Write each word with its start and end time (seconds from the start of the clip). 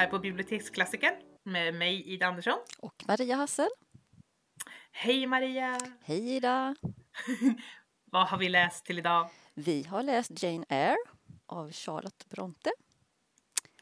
här 0.00 0.06
på 0.06 0.18
Biblioteksklassikern 0.18 1.14
med 1.42 1.74
mig 1.74 2.02
Ida 2.12 2.26
Andersson. 2.26 2.58
Och 2.78 3.04
Maria 3.08 3.36
Hassel. 3.36 3.68
Hej 4.92 5.26
Maria! 5.26 5.78
Hej 6.02 6.36
Ida! 6.36 6.74
Vad 8.04 8.28
har 8.28 8.38
vi 8.38 8.48
läst 8.48 8.84
till 8.84 8.98
idag? 8.98 9.30
Vi 9.54 9.82
har 9.82 10.02
läst 10.02 10.42
Jane 10.42 10.64
Eyre 10.68 10.96
av 11.46 11.72
Charlotte 11.72 12.26
Bronte. 12.28 12.70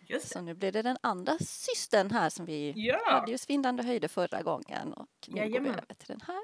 Just 0.01 0.29
Så 0.29 0.41
nu 0.41 0.55
blir 0.55 0.73
det 0.73 0.83
den 0.83 0.97
andra 1.03 1.39
systern 1.39 2.11
här 2.11 2.31
som 2.31 2.47
vi 2.47 2.73
Ja. 2.77 3.01
hade 3.11 3.33
ju 3.33 3.39
svindlande 3.39 3.83
höjder 3.83 4.09
förra 4.09 4.43
gången 4.43 4.93
och 4.93 5.09
nu 5.29 5.35
går 5.35 5.41
vi 5.43 5.48
Jajamän. 5.48 5.73
över 5.73 5.95
till 5.95 6.09
den 6.09 6.21
här. 6.27 6.43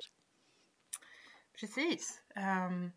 Precis. 1.60 2.22
Ehm, 2.34 2.92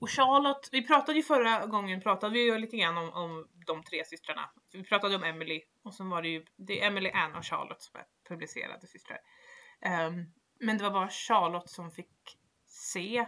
och 0.00 0.10
Charlotte, 0.10 0.68
vi 0.72 0.86
pratade 0.86 1.18
ju 1.18 1.22
förra 1.22 1.66
gången 1.66 2.00
pratade 2.00 2.32
vi 2.32 2.40
ju 2.44 2.58
lite 2.58 2.76
grann 2.76 2.98
om, 2.98 3.10
om 3.12 3.48
de 3.66 3.82
tre 3.82 4.04
systrarna. 4.04 4.50
Vi 4.72 4.82
pratade 4.84 5.16
om 5.16 5.24
Emily 5.24 5.62
och 5.84 5.94
sen 5.94 6.10
var 6.10 6.22
det 6.22 6.28
ju 6.28 6.44
det 6.56 6.82
är 6.82 6.86
Emily, 6.86 7.10
Anne 7.10 7.38
och 7.38 7.46
Charlotte 7.46 7.82
som 7.82 8.00
är 8.00 8.04
publicerade 8.28 8.86
systrar. 8.86 9.18
Ehm, 9.80 10.24
men 10.60 10.78
det 10.78 10.84
var 10.84 10.90
bara 10.90 11.08
Charlotte 11.08 11.70
som 11.70 11.90
fick 11.90 12.10
se 12.66 13.26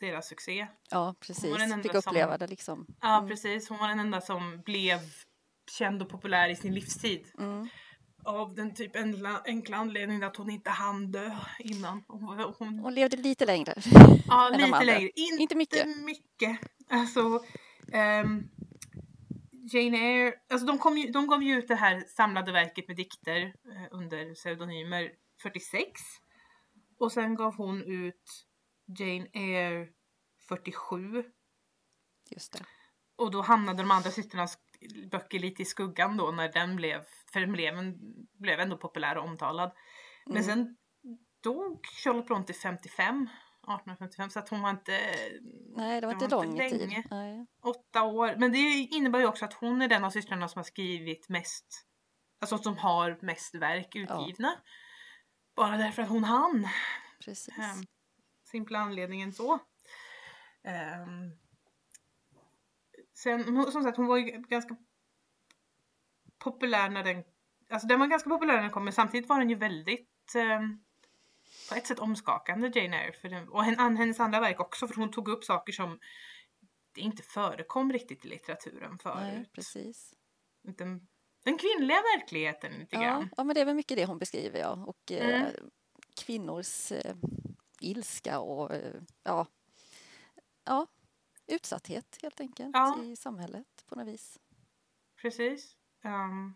deras 0.00 0.28
succé. 0.28 0.66
Ja, 0.90 1.14
precis. 1.20 1.44
enda 1.60 1.82
Fick 1.82 1.92
som- 1.92 1.98
uppleva 1.98 2.38
det 2.38 2.46
liksom. 2.46 2.86
Ja 3.00 3.16
Mm. 3.18 3.28
precis, 3.30 3.68
hon 3.68 3.78
var 3.78 3.88
den 3.88 4.00
enda 4.00 4.20
som 4.20 4.60
blev 4.60 4.98
känd 5.78 6.02
och 6.02 6.08
populär 6.08 6.48
i 6.48 6.56
sin 6.56 6.74
livstid. 6.74 7.26
Mm. 7.38 7.68
Av 8.24 8.54
den 8.54 8.74
typ 8.74 8.96
enkla, 8.96 9.42
enkla 9.44 9.76
anledningen 9.76 10.22
att 10.22 10.36
hon 10.36 10.50
inte 10.50 10.70
hann 10.70 11.12
dö 11.12 11.36
innan. 11.58 12.04
Hon, 12.08 12.52
hon, 12.58 12.78
Hon 12.78 12.94
levde 12.94 13.16
lite 13.16 13.46
längre. 13.46 13.74
ja, 14.28 14.48
lite 14.56 14.84
längre. 14.84 15.10
Inte, 15.14 15.42
Inte 15.42 15.54
mycket. 15.54 15.86
mycket. 15.98 16.58
Alltså, 16.88 17.44
ehm, 17.92 18.48
Jane 19.72 19.98
Eyre, 19.98 20.34
alltså 20.50 20.66
de, 20.66 20.78
kom 20.78 20.98
ju, 20.98 21.10
de 21.10 21.26
gav 21.26 21.42
ju 21.42 21.58
ut 21.58 21.68
det 21.68 21.74
här 21.74 22.00
samlade 22.16 22.52
verket 22.52 22.88
med 22.88 22.96
dikter 22.96 23.40
eh, 23.42 23.86
under 23.90 24.34
pseudonymer 24.34 25.10
46. 25.42 26.00
Och 26.98 27.12
sen 27.12 27.34
gav 27.34 27.54
hon 27.54 27.82
ut 27.82 28.46
Jane 28.98 29.26
Eyre 29.32 29.86
47 30.48 31.24
Just 32.30 32.52
det. 32.52 32.64
och 33.16 33.30
då 33.30 33.42
hamnade 33.42 33.82
de 33.82 33.90
andra 33.90 34.10
systrarnas 34.10 34.58
böcker 35.10 35.38
lite 35.38 35.62
i 35.62 35.64
skuggan 35.64 36.16
då 36.16 36.30
när 36.30 36.52
den 36.52 36.76
blev, 36.76 37.02
för 37.32 37.40
den 37.40 37.52
blev, 37.52 37.78
en, 37.78 37.98
blev 38.38 38.60
ändå 38.60 38.76
populär 38.76 39.18
och 39.18 39.24
omtalad. 39.24 39.72
Men 40.26 40.36
Mm. 40.36 40.44
sen 40.44 40.76
dog 41.42 41.86
Charlotte 41.86 42.26
Bronte 42.26 42.52
55, 42.52 43.22
1855 43.62 44.30
så 44.30 44.38
att 44.38 44.48
hon 44.48 44.62
var 44.62 44.70
inte 44.70 45.00
Nej, 45.76 46.00
det 46.00 46.06
var 46.06 46.14
det 46.14 46.24
inte 46.24 46.36
var 46.36 46.44
lång 46.44 46.60
inte 46.62 46.78
tid. 46.78 47.04
Nej. 47.10 47.46
åtta 47.62 48.02
år. 48.02 48.34
Men 48.36 48.52
det 48.52 48.58
innebär 48.58 49.18
ju 49.18 49.26
också 49.26 49.44
att 49.44 49.52
hon 49.52 49.82
är 49.82 49.88
den 49.88 50.04
av 50.04 50.10
systrarna 50.10 50.48
som 50.48 50.58
har 50.58 50.64
skrivit 50.64 51.28
mest, 51.28 51.66
alltså 52.40 52.58
som 52.58 52.76
har 52.78 53.18
mest 53.22 53.54
verk 53.54 53.96
utgivna. 53.96 54.56
Bara 55.56 55.76
därför 55.76 56.02
att 56.02 56.08
hon 56.08 56.24
hann. 56.24 56.68
Precis. 57.24 57.58
Um, 57.58 57.86
simpla 58.50 58.78
anledningen 58.78 59.32
så. 59.32 59.58
Ehm, 60.64 61.30
sen, 63.22 63.64
som 63.72 63.82
sagt, 63.82 63.96
hon 63.96 64.06
var 64.06 64.16
ju 64.16 64.24
ganska 64.42 64.76
populär 66.38 66.88
när 66.90 67.04
den, 67.04 67.24
alltså 67.70 67.88
den 67.88 68.00
var 68.00 68.06
ganska 68.06 68.30
populär 68.30 68.54
när 68.54 68.62
den 68.62 68.70
kom, 68.70 68.84
men 68.84 68.92
samtidigt 68.92 69.28
var 69.28 69.38
den 69.38 69.50
ju 69.50 69.56
väldigt 69.56 70.34
ehm, 70.34 70.80
på 71.68 71.74
ett 71.74 71.86
sätt 71.86 71.98
omskakande 71.98 72.70
Jane 72.74 73.02
Eyre. 73.04 73.12
För 73.12 73.28
den, 73.28 73.48
och 73.48 73.64
hen- 73.64 73.96
hennes 73.96 74.20
andra 74.20 74.40
verk 74.40 74.60
också, 74.60 74.88
för 74.88 74.94
hon 74.94 75.10
tog 75.10 75.28
upp 75.28 75.44
saker 75.44 75.72
som 75.72 75.98
det 76.92 77.00
inte 77.00 77.22
förekom 77.22 77.92
riktigt 77.92 78.24
i 78.24 78.28
litteraturen 78.28 78.98
Nej, 79.04 79.32
förut. 79.32 79.52
precis. 79.52 80.14
Den, 80.62 81.08
den 81.44 81.58
kvinnliga 81.58 82.02
verkligheten 82.16 82.72
lite 82.72 82.96
Ja, 82.96 83.02
grann. 83.02 83.30
ja, 83.36 83.44
men 83.44 83.54
det 83.54 83.60
är 83.60 83.64
väl 83.64 83.74
mycket 83.76 83.96
det 83.96 84.04
hon 84.06 84.18
beskriver, 84.18 84.60
ja. 84.60 84.84
Och 84.86 85.12
eh, 85.12 85.40
Mm. 85.40 85.70
kvinnors 86.24 86.92
eh, 86.92 87.14
ilska 87.80 88.40
och 88.40 88.74
eh, 88.74 88.94
ja, 89.22 89.46
ja, 90.64 90.86
utsatthet 91.50 92.18
helt 92.22 92.40
enkelt 92.40 92.70
Ja. 92.72 93.02
i 93.04 93.16
samhället 93.16 93.66
på 93.88 93.94
något 93.94 94.08
vis. 94.08 94.38
Precis. 95.22 95.76
Ehm, 96.04 96.54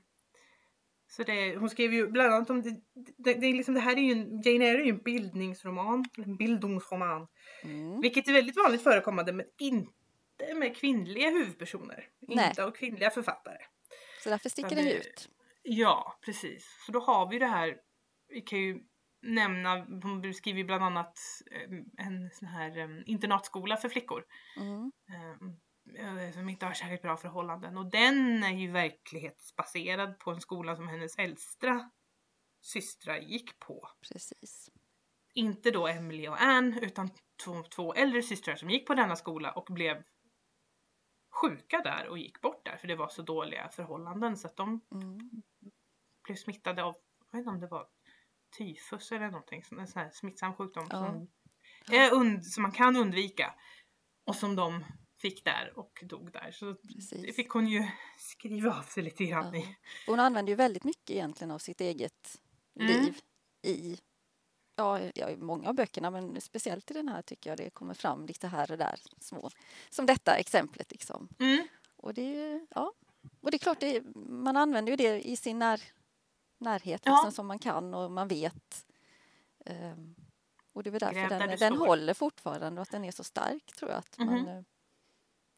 så 1.06 1.22
det, 1.22 1.56
hon 1.56 1.70
skrev 1.70 1.92
ju 1.92 2.06
bland 2.06 2.34
annat 2.34 2.50
om 2.50 2.62
det, 2.62 2.80
det, 3.16 3.34
det, 3.34 3.52
liksom, 3.52 3.74
det 3.74 3.80
här 3.80 3.96
är 3.96 4.00
ju 4.00 4.12
en, 4.12 4.42
Jane 4.42 4.64
Eyre 4.64 4.80
är 4.80 4.84
ju 4.84 4.90
en 4.90 5.02
bildningsroman, 5.02 6.04
en 6.16 6.36
bildungsroman. 6.36 7.26
Mm. 7.62 8.00
Vilket 8.00 8.28
är 8.28 8.32
väldigt 8.32 8.56
vanligt 8.56 8.82
förekommande 8.82 9.32
men 9.32 9.46
inte 9.58 10.54
med 10.54 10.76
kvinnliga 10.76 11.30
huvudpersoner. 11.30 12.08
Nej. 12.20 12.48
Inte 12.48 12.64
av 12.64 12.70
kvinnliga 12.70 13.10
författare. 13.10 13.58
Så 14.22 14.30
därför 14.30 14.48
sticker 14.48 14.76
den 14.76 14.88
ut. 14.88 15.28
Ja, 15.62 16.18
precis. 16.24 16.66
Så 16.86 16.92
då 16.92 17.00
har 17.00 17.30
vi 17.30 17.38
det 17.38 17.46
här, 17.46 17.76
vi 18.28 18.40
kan 18.40 18.58
ju 18.58 18.82
nämna, 19.24 19.84
hon 20.02 20.20
beskriver 20.20 20.64
bland 20.64 20.84
annat 20.84 21.18
em, 21.50 21.84
en 21.96 22.30
sån 22.30 22.48
här 22.48 22.78
em, 22.78 23.02
internatskola 23.06 23.76
för 23.76 23.88
flickor. 23.88 24.24
Mm. 24.56 24.92
eh, 25.98 26.32
som 26.32 26.48
inte 26.48 26.66
har 26.66 26.72
särskilt 26.72 27.02
bra 27.02 27.16
förhållanden. 27.16 27.78
Och 27.78 27.86
den 27.90 28.44
är 28.44 28.52
ju 28.52 28.70
verklighetsbaserad 28.70 30.18
på 30.18 30.30
en 30.30 30.40
skola 30.40 30.76
som 30.76 30.88
hennes 30.88 31.18
äldsta 31.18 31.90
systrar 32.60 33.16
gick 33.16 33.58
på. 33.58 33.88
Precis. 34.00 34.70
Inte 35.34 35.70
då 35.70 35.86
Emily 35.88 36.28
och 36.28 36.42
Anne 36.42 36.80
utan 36.80 37.10
två, 37.44 37.62
två 37.62 37.94
äldre 37.94 38.22
systrar 38.22 38.56
som 38.56 38.70
gick 38.70 38.86
på 38.86 38.94
denna 38.94 39.16
skola 39.16 39.52
och 39.52 39.66
blev 39.70 40.02
sjuka 41.30 41.80
där 41.84 42.08
och 42.08 42.18
gick 42.18 42.40
bort 42.40 42.64
där 42.64 42.76
för 42.76 42.88
det 42.88 42.96
var 42.96 43.08
så 43.08 43.22
dåliga 43.22 43.68
förhållanden 43.68 44.36
så 44.36 44.46
att 44.46 44.56
de 44.56 44.80
Mm. 44.92 45.30
blev 46.24 46.36
smittade 46.36 46.84
av, 46.84 46.96
jag 47.30 47.38
vet 47.38 47.42
inte 47.42 47.50
om 47.50 47.60
det 47.60 47.66
var 47.66 47.86
tyfus 48.58 49.12
eller 49.12 49.26
någonting, 49.30 49.62
en 49.78 49.86
sån 49.88 50.02
här 50.02 50.10
smittsam 50.10 50.54
sjukdom 50.54 50.86
Ja. 50.90 51.06
som, 51.06 51.28
är 51.94 52.14
und, 52.14 52.46
som 52.46 52.62
man 52.62 52.72
kan 52.72 52.96
undvika. 52.96 53.54
Och 54.26 54.36
som 54.36 54.56
de 54.56 54.84
fick 55.20 55.44
där 55.44 55.72
och 55.78 56.02
dog 56.02 56.32
där. 56.32 56.50
Så 56.52 56.64
det 56.72 56.74
Precis. 56.94 57.36
fick 57.36 57.48
hon 57.50 57.68
ju 57.68 57.88
skriva 58.18 58.78
av 58.78 58.82
sig 58.82 59.02
lite 59.02 59.24
grann 59.24 59.54
Ja. 59.54 59.60
i. 59.60 59.76
Hon 60.06 60.20
använder 60.20 60.50
ju 60.52 60.56
väldigt 60.56 60.84
mycket 60.84 61.10
egentligen 61.10 61.50
av 61.50 61.58
sitt 61.58 61.80
eget 61.80 62.40
Mm. 62.80 62.86
liv 63.04 63.20
i 63.62 63.98
Ja, 64.76 65.00
ja, 65.14 65.30
i 65.30 65.36
många 65.36 65.68
av 65.68 65.74
böckerna, 65.74 66.10
men 66.10 66.40
speciellt 66.40 66.90
i 66.90 66.94
den 66.94 67.08
här 67.08 67.22
tycker 67.22 67.50
jag 67.50 67.58
det 67.58 67.70
kommer 67.70 67.94
fram 67.94 68.26
lite 68.26 68.48
här 68.48 68.70
och 68.72 68.78
där 68.78 69.00
små. 69.20 69.50
Som 69.90 70.06
detta 70.06 70.36
exemplet 70.36 70.92
liksom. 70.92 71.28
Mm. 71.38 71.68
Och 71.96 72.14
det 72.14 72.22
är 72.22 72.50
ju, 72.52 72.66
ja. 72.70 72.92
Och 73.40 73.50
det 73.50 73.56
är 73.56 73.58
klart, 73.58 73.80
det, 73.80 74.02
man 74.14 74.56
använder 74.56 74.90
ju 74.92 74.96
det 74.96 75.28
i 75.28 75.36
sin 75.36 75.58
när, 75.58 75.80
närhet 76.58 77.02
Ja. 77.04 77.12
liksom, 77.12 77.32
som 77.32 77.46
man 77.46 77.58
kan 77.58 77.94
och 77.94 78.10
man 78.10 78.28
vet. 78.28 78.86
Ehm, 79.66 80.14
och 80.72 80.82
det 80.82 80.88
är 80.88 80.92
väl 80.92 81.00
därför 81.00 81.14
Gräv 81.14 81.28
där 81.28 81.46
den, 81.48 81.58
den 81.58 81.76
håller 81.76 82.14
fortfarande 82.14 82.80
och 82.80 82.82
att 82.82 82.90
den 82.90 83.04
är 83.04 83.10
så 83.12 83.24
stark 83.24 83.72
tror 83.76 83.90
jag. 83.90 83.98
Att 83.98 84.18
man 84.18 84.28
Mhm. 84.28 84.48
eh, 84.48 84.62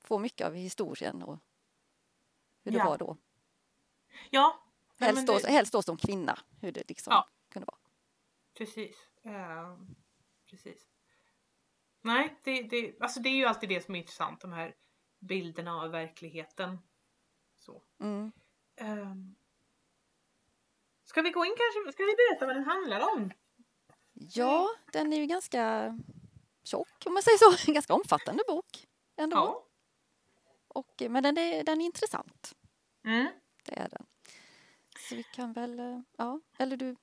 får 0.00 0.18
mycket 0.18 0.46
av 0.46 0.54
historien 0.54 1.22
och 1.22 1.38
hur 2.64 2.72
det 2.72 2.78
Ja. 2.78 2.84
var 2.84 2.98
då. 2.98 3.16
Ja, 4.30 4.62
nej, 4.96 5.06
Helst, 5.08 5.16
men 5.18 5.26
då, 5.26 5.38
det- 5.38 5.52
helst 5.52 5.72
då 5.72 5.82
som 5.82 5.96
kvinna, 5.96 6.38
hur 6.60 6.72
det 6.72 6.88
liksom 6.88 7.10
Ja. 7.12 7.28
kunde 7.48 7.66
vara. 7.66 7.78
precis. 8.58 8.96
Ehm, 9.22 9.94
precis. 10.50 10.88
Nej, 12.00 12.40
det, 12.44 12.62
det, 12.62 13.00
alltså 13.00 13.20
det 13.20 13.28
är 13.28 13.34
ju 13.36 13.44
alltid 13.44 13.68
det 13.68 13.84
som 13.84 13.94
är 13.94 13.98
intressant, 13.98 14.40
de 14.40 14.52
här 14.52 14.74
bilderna 15.18 15.74
av 15.82 15.90
verkligheten. 15.90 16.78
Så. 17.54 17.82
Mm. 18.00 18.32
Um, 18.80 19.36
ska 21.16 21.22
vi 21.22 21.30
gå 21.30 21.44
in 21.44 21.54
kanske? 21.56 21.92
Ska 21.92 22.04
vi 22.04 22.14
berätta 22.16 22.46
vad 22.46 22.56
den 22.56 22.64
handlar 22.64 23.00
om? 23.12 23.32
Ja, 24.12 24.68
den 24.92 25.12
är 25.12 25.16
ju 25.16 25.26
ganska 25.26 25.94
tjock 26.64 27.02
om 27.06 27.14
man 27.14 27.22
säger 27.22 27.38
så. 27.38 27.68
En 27.70 27.74
ganska 27.74 27.94
omfattande 27.94 28.42
bok 28.48 28.86
ändå. 29.16 29.36
Ja. 29.36 29.66
Och, 30.68 31.02
men 31.10 31.22
den 31.22 31.38
är, 31.38 31.64
den 31.64 31.80
är 31.80 31.84
intressant. 31.84 32.52
Mm. 33.04 33.26
Det 33.64 33.78
är 33.78 33.88
den. 33.88 34.06
Så 34.98 35.14
vi 35.14 35.22
kan 35.22 35.52
väl, 35.52 35.78
eh, 35.80 36.00
ja, 36.18 36.40
eller 36.58 36.76
du, 36.76 36.96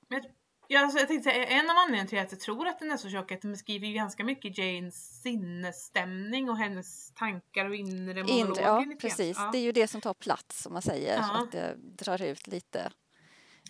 Ja, 0.68 0.80
alltså 0.80 0.98
jag 0.98 1.08
tänkte 1.08 1.30
säga, 1.30 1.46
en 1.46 1.70
av 1.70 1.76
anledningarna 1.76 2.08
till 2.08 2.18
att 2.18 2.32
jag 2.32 2.40
tror 2.40 2.68
att 2.68 2.78
den 2.78 2.92
är 2.92 2.96
så 2.96 3.08
tjock 3.10 3.30
är 3.30 3.34
att 3.34 3.42
den 3.42 3.50
beskriver 3.50 3.86
ju 3.86 3.94
ganska 3.94 4.24
mycket 4.24 4.58
Janes 4.58 5.22
sinnesstämning 5.22 6.50
och 6.50 6.56
hennes 6.56 7.14
tankar 7.14 7.68
och 7.68 7.74
inre 7.74 8.22
monologer. 8.24 8.62
ja 8.62 8.86
precis. 9.00 9.36
Ja, 9.38 9.50
Det 9.52 9.58
är 9.58 9.62
ju 9.62 9.72
det 9.72 9.88
som 9.88 10.00
tar 10.00 10.14
plats 10.14 10.62
som 10.62 10.72
man 10.72 10.82
säger. 10.82 11.16
Ja. 11.16 11.42
Att 11.42 11.52
det 11.52 11.74
drar 11.76 12.22
ut 12.22 12.46
lite. 12.46 12.92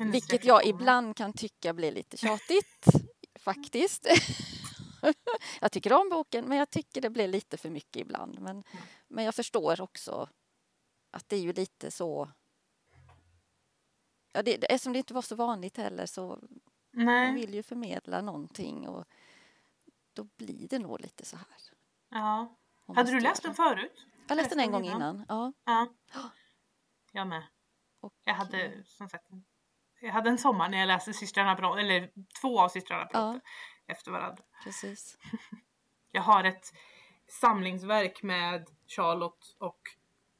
Vilket 0.00 0.44
jag 0.44 0.66
ibland 0.66 1.16
kan 1.16 1.32
tycka 1.32 1.72
blir 1.72 1.92
lite 1.92 2.16
tjatigt. 2.16 2.84
faktiskt. 3.38 4.06
jag 5.60 5.72
tycker 5.72 5.92
om 5.92 6.08
boken 6.10 6.44
men 6.48 6.58
jag 6.58 6.70
tycker 6.70 7.00
det 7.00 7.10
blir 7.10 7.28
lite 7.28 7.56
för 7.56 7.70
mycket 7.70 7.96
ibland. 7.96 8.38
Men, 8.40 8.64
men 9.08 9.24
jag 9.24 9.34
förstår 9.34 9.80
också 9.80 10.28
att 11.10 11.28
det 11.28 11.36
är 11.36 11.40
ju 11.40 11.52
lite 11.52 11.90
så 11.90 12.30
Ja, 14.32 14.42
det, 14.42 14.64
eftersom 14.72 14.92
det 14.92 14.98
inte 14.98 15.14
var 15.14 15.22
så 15.22 15.34
vanligt 15.36 15.76
heller 15.76 16.06
så 16.06 16.38
man 16.92 17.04
Nej, 17.04 17.34
vill 17.34 17.54
ju 17.54 17.62
förmedla 17.62 18.20
någonting 18.20 18.88
och 18.88 19.04
då 20.12 20.24
blir 20.24 20.68
det 20.68 20.78
nog 20.78 21.00
lite 21.00 21.24
så 21.24 21.36
här. 21.36 21.46
ja. 22.08 22.56
Man 22.86 22.96
Hade 22.96 23.10
du 23.10 23.20
läst 23.20 23.42
den 23.42 23.54
förut? 23.54 24.06
Jag 24.28 24.36
läste 24.36 24.54
den 24.54 24.64
en 24.64 24.72
gång 24.72 24.84
innan? 24.84 24.96
innan. 24.96 25.24
Ja. 25.28 25.52
Ja. 25.64 25.88
Jag 27.12 27.26
med. 27.26 27.42
Och, 28.00 28.14
Jag 28.24 28.34
hade 28.34 28.84
som 28.86 29.08
sagt 29.08 29.26
jag 30.04 30.12
hade 30.12 30.30
en 30.30 30.38
sommar 30.38 30.68
när 30.68 30.78
jag 30.78 30.86
läste 30.86 31.12
systrarna 31.12 31.54
Bronte, 31.54 31.80
eller 31.80 32.10
två 32.40 32.60
av 32.60 32.68
systrarna 32.68 33.04
Bronte 33.04 33.40
efter 33.86 34.10
varandra. 34.10 34.44
Precis. 34.64 35.18
Jag 36.12 36.22
har 36.22 36.44
ett 36.44 36.72
samlingsverk 37.28 38.22
med 38.22 38.66
Charlotte 38.86 39.56
och 39.58 39.80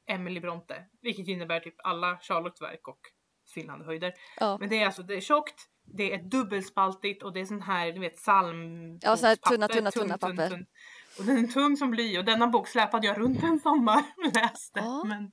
Emily 0.07 0.41
Bronte, 0.41 0.85
vilket 1.01 1.29
innebär 1.29 1.61
typ 1.61 1.75
alla 1.79 2.19
Charlottes 2.19 2.63
verk 2.63 2.89
och 2.89 3.01
svindlande 3.45 3.85
höjder. 3.85 4.15
Ja. 4.41 4.57
Men 4.61 4.69
det 4.69 4.83
är 4.83 4.87
alltså, 4.87 5.03
det 5.03 5.15
är 5.15 5.21
tjockt, 5.21 5.69
det 5.85 6.15
är 6.15 6.19
dubbelspaltigt 6.19 7.23
och 7.23 7.33
det 7.33 7.41
är 7.41 7.45
sån 7.45 7.63
här, 7.63 7.93
du 7.93 8.01
vet, 8.01 8.17
psalm... 8.17 8.99
Ja, 9.03 9.17
så 9.17 9.27
här 9.27 9.37
papper, 9.37 9.57
tunna, 9.57 9.69
tunna, 9.69 9.91
tunna 9.91 10.19
papper. 10.19 10.67
Och 11.19 11.25
den 11.25 11.45
är 11.45 11.49
tung 11.49 11.77
som 11.77 11.91
bly 11.91 12.19
och 12.19 12.25
denna 12.25 12.47
bok 12.47 12.69
släpade 12.69 13.07
jag 13.07 13.19
runt 13.19 13.43
en 13.43 13.61
sommar 13.61 14.03
och 14.17 14.35
läste. 14.35 14.81
Ja. 14.81 15.05
Men 15.05 15.33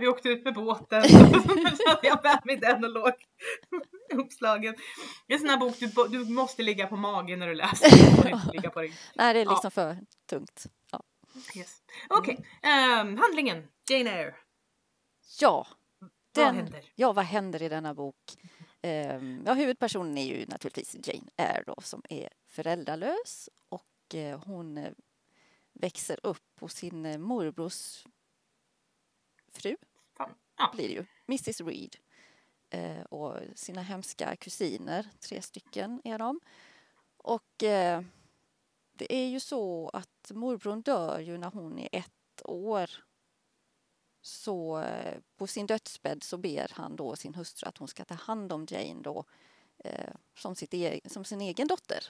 vi 0.00 0.08
åkte 0.08 0.28
ut 0.28 0.44
med 0.44 0.54
båten 0.54 1.02
så 1.08 1.88
hade 1.88 2.06
jag 2.08 2.24
med 2.24 2.40
mig 2.44 2.56
den 2.56 2.84
och 2.84 2.90
låg 2.90 3.12
uppslagen. 4.14 4.74
Det 5.26 5.32
är 5.32 5.36
en 5.36 5.40
sån 5.40 5.48
här 5.48 5.56
bok 5.56 5.76
du, 5.80 6.08
du 6.18 6.32
måste 6.32 6.62
ligga 6.62 6.86
på 6.86 6.96
magen 6.96 7.38
när 7.38 7.48
du 7.48 7.54
läser. 7.54 8.22
Du 8.22 8.30
inte 8.30 8.52
ligga 8.52 8.70
på 8.70 8.80
rygg. 8.80 8.92
Nej, 9.14 9.34
det 9.34 9.40
är 9.40 9.44
Ja. 9.44 9.50
liksom 9.50 9.70
för 9.70 9.96
tungt. 10.30 10.66
Ja. 10.92 11.02
Yes. 11.56 11.82
Okej, 12.08 12.46
ehm, 12.62 13.16
handlingen. 13.18 13.68
Jane 13.90 14.10
Eyre. 14.10 14.34
ja, 15.40 15.66
Vad 16.00 16.10
Den- 16.46 16.56
händer? 16.56 16.92
ja, 16.94 17.12
vad 17.12 17.24
händer 17.24 17.62
i 17.62 17.68
denna 17.68 17.94
bok? 17.94 18.16
Ehm, 18.82 19.42
ja, 19.46 19.52
huvudpersonen 19.54 20.18
är 20.18 20.24
ju 20.26 20.46
naturligtvis 20.46 20.94
Jane 21.08 21.28
Eyre 21.36 21.62
då, 21.66 21.74
som 21.82 22.02
är 22.08 22.28
föräldralös 22.48 23.48
och 24.10 24.14
eh, 24.14 24.40
hon 24.46 24.78
eh, 24.78 24.92
växer 25.72 26.20
upp 26.22 26.60
hos 26.60 26.74
sin 26.74 27.06
eh, 27.06 27.18
morbrors 27.18 28.06
fru. 29.52 29.76
Ja. 30.18 30.70
blir 30.74 30.88
det 30.88 30.94
ju, 30.94 31.06
Mrs 31.26 31.60
Reed. 31.60 31.96
Eh, 32.70 33.02
och 33.02 33.36
sina 33.54 33.82
hemska 33.82 34.36
kusiner, 34.36 35.06
tre 35.20 35.42
stycken 35.42 36.00
är 36.04 36.18
de. 36.18 36.40
Och 37.16 37.62
eh, 37.62 38.02
det 38.92 39.14
är 39.14 39.26
ju 39.28 39.40
så 39.40 39.88
att 39.88 40.30
morbrorn 40.34 40.82
dör 40.82 41.18
ju 41.20 41.38
när 41.38 41.50
hon 41.50 41.78
är 41.78 41.88
ett 41.92 42.42
år. 42.44 42.90
Så 44.20 44.80
eh, 44.80 45.18
på 45.36 45.46
sin 45.46 45.66
dödsbädd 45.66 46.22
så 46.22 46.38
ber 46.38 46.70
han 46.74 46.96
då 46.96 47.16
sin 47.16 47.34
hustru 47.34 47.68
att 47.68 47.78
hon 47.78 47.88
ska 47.88 48.04
ta 48.04 48.14
hand 48.14 48.52
om 48.52 48.66
Jane 48.70 49.02
då 49.02 49.24
som, 50.34 50.54
sitt 50.54 50.74
e- 50.74 51.00
som 51.04 51.24
sin 51.24 51.40
egen 51.40 51.68
dotter. 51.68 52.04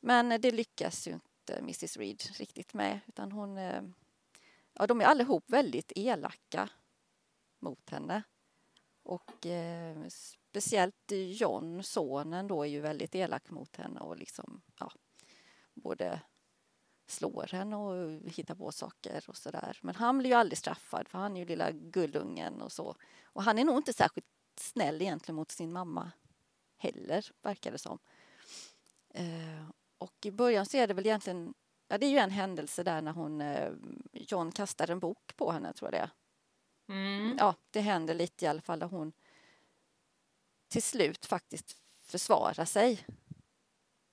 Men 0.00 0.40
det 0.40 0.50
lyckas 0.50 1.08
ju 1.08 1.12
inte 1.12 1.58
Mrs 1.58 1.96
Reed 1.96 2.22
riktigt 2.38 2.74
med 2.74 3.00
utan 3.06 3.32
hon 3.32 3.58
eh, 3.58 3.82
Ja, 4.78 4.86
de 4.86 5.00
är 5.00 5.04
allihop 5.04 5.44
väldigt 5.46 5.92
elaka 5.96 6.68
mot 7.58 7.90
henne. 7.90 8.22
Och 9.02 9.46
eh, 9.46 10.06
speciellt 10.08 11.12
John, 11.12 11.82
sonen 11.82 12.46
då, 12.46 12.62
är 12.62 12.68
ju 12.68 12.80
väldigt 12.80 13.14
elak 13.14 13.50
mot 13.50 13.76
henne 13.76 14.00
och 14.00 14.16
liksom, 14.16 14.60
ja, 14.78 14.92
både 15.74 16.20
slår 17.06 17.46
henne 17.52 17.76
och 17.76 18.20
hittar 18.30 18.54
på 18.54 18.72
saker 18.72 19.24
och 19.28 19.36
sådär. 19.36 19.78
Men 19.82 19.94
han 19.94 20.18
blir 20.18 20.30
ju 20.30 20.36
aldrig 20.36 20.58
straffad 20.58 21.08
för 21.08 21.18
han 21.18 21.36
är 21.36 21.40
ju 21.40 21.46
lilla 21.46 21.70
gullungen 21.70 22.62
och 22.62 22.72
så. 22.72 22.94
Och 23.22 23.42
han 23.42 23.58
är 23.58 23.64
nog 23.64 23.76
inte 23.76 23.92
särskilt 23.92 24.26
snäll 24.56 25.02
egentligen 25.02 25.36
mot 25.36 25.50
sin 25.50 25.72
mamma 25.72 26.12
heller, 26.76 27.26
verkar 27.42 27.72
det 27.72 27.78
som. 27.78 27.98
Eh, 29.14 29.68
och 29.98 30.26
i 30.26 30.30
början 30.30 30.66
så 30.66 30.76
är 30.76 30.86
det 30.86 30.94
väl 30.94 31.06
egentligen, 31.06 31.54
ja 31.88 31.98
det 31.98 32.06
är 32.06 32.10
ju 32.10 32.18
en 32.18 32.30
händelse 32.30 32.82
där 32.82 33.02
när 33.02 33.12
hon, 33.12 33.40
eh, 33.40 33.72
John 34.12 34.52
kastar 34.52 34.90
en 34.90 35.00
bok 35.00 35.36
på 35.36 35.52
henne 35.52 35.72
tror 35.72 35.94
jag 35.94 36.00
det 36.00 36.04
är. 36.04 36.10
Mm. 36.88 37.36
Ja, 37.38 37.54
det 37.70 37.80
händer 37.80 38.14
lite 38.14 38.44
i 38.44 38.48
alla 38.48 38.60
fall 38.60 38.78
där 38.78 38.86
hon 38.86 39.12
till 40.68 40.82
slut 40.82 41.26
faktiskt 41.26 41.76
försvarar 42.00 42.64
sig. 42.64 43.06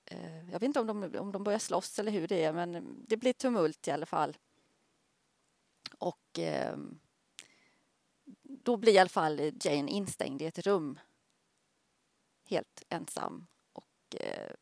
Eh, 0.04 0.50
Jag 0.50 0.60
vet 0.60 0.62
inte 0.62 0.80
om 0.80 0.86
de, 0.86 1.18
om 1.18 1.32
de 1.32 1.44
börjar 1.44 1.58
slåss 1.58 1.98
eller 1.98 2.12
hur 2.12 2.28
det 2.28 2.44
är, 2.44 2.52
men 2.52 3.04
det 3.08 3.16
blir 3.16 3.32
tumult 3.32 3.88
i 3.88 3.90
alla 3.90 4.06
fall. 4.06 4.36
Och 5.98 6.38
eh, 6.38 6.76
då 8.42 8.76
blir 8.76 8.92
i 8.92 8.98
alla 8.98 9.08
fall 9.08 9.40
Jane 9.60 9.90
instängd 9.90 10.42
i 10.42 10.44
ett 10.44 10.58
rum 10.58 10.98
helt 12.48 12.82
ensam. 12.88 13.46
Och 13.72 14.16
eh, 14.20 14.52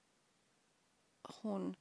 hon, 1.49 1.77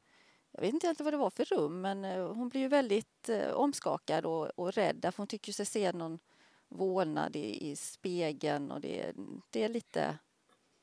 jag 0.51 0.61
vet 0.61 0.73
inte 0.73 0.87
egentligen 0.87 1.05
vad 1.05 1.13
det 1.13 1.17
var 1.17 1.29
för 1.29 1.45
rum, 1.45 1.81
men 1.81 2.05
eh, 2.05 2.27
hon 2.33 2.49
blir 2.49 2.61
ju 2.61 2.67
väldigt 2.67 3.29
eh, 3.29 3.51
omskakad 3.51 4.25
och, 4.25 4.45
och 4.59 4.71
rädd 4.73 4.95
därför 4.95 5.17
hon 5.17 5.27
tycker 5.27 5.51
sig 5.53 5.65
se 5.65 5.91
någon 5.91 6.19
vålnad 6.69 7.35
i, 7.35 7.71
i 7.71 7.75
spegeln 7.75 8.71
och 8.71 8.81
det, 8.81 9.13
det 9.49 9.63
är 9.63 9.69
lite 9.69 10.17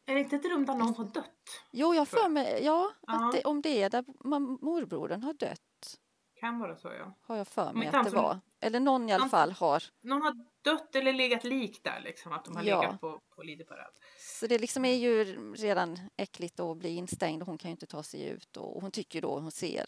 Är 0.07 0.15
det 0.15 0.21
inte 0.21 0.37
ett 0.37 0.45
rum 0.45 0.67
där 0.67 0.75
någon 0.75 0.95
har 0.95 1.05
dött? 1.05 1.31
Jo, 1.71 1.95
jag 1.95 2.09
för 2.09 2.29
mig, 2.29 2.61
ja, 2.65 2.91
Ja. 3.07 3.31
det, 3.35 3.45
om 3.45 3.63
det 3.63 3.83
är 3.83 3.91
där 3.91 4.03
mam- 4.03 4.59
morbrodern 4.61 5.23
har 5.23 5.33
dött 5.33 5.99
Kan 6.35 6.59
vara 6.59 6.77
så 6.77 6.89
ja. 6.89 7.15
har 7.21 7.37
jag 7.37 7.49
för 7.49 7.73
mig 7.73 7.89
att 7.89 8.05
det 8.05 8.11
var. 8.17 8.41
Eller 8.61 8.81
någon 8.81 9.09
i 9.09 9.13
alla 9.13 9.29
fall 9.29 9.53
har. 9.53 9.83
Någon 10.01 10.23
har 10.23 10.47
dött 10.63 10.95
eller 10.95 11.13
legat 11.13 11.45
lik 11.45 11.85
där 11.85 12.01
liksom. 12.01 12.33
Att 12.33 12.45
de 12.45 12.57
har 12.57 12.63
Ja. 12.65 12.81
legat 12.83 13.01
på, 13.01 13.21
på 13.35 13.43
Lideparad. 13.43 13.93
Så 14.19 14.47
det 14.47 14.59
liksom 14.59 14.85
är 14.85 14.95
ju 14.95 15.25
redan 15.55 15.99
äckligt 16.17 16.61
att 16.61 16.77
bli 16.77 16.89
instängd 16.95 17.43
och 17.43 17.49
hon 17.49 17.59
kan 17.59 17.69
ju 17.69 17.73
inte 17.73 17.87
ta 17.87 18.03
sig 18.03 18.23
ut 18.29 18.57
och 18.57 18.83
hon 18.83 18.91
tycker 18.91 19.23
då 19.23 19.39
hon 19.39 19.51
ser 19.51 19.85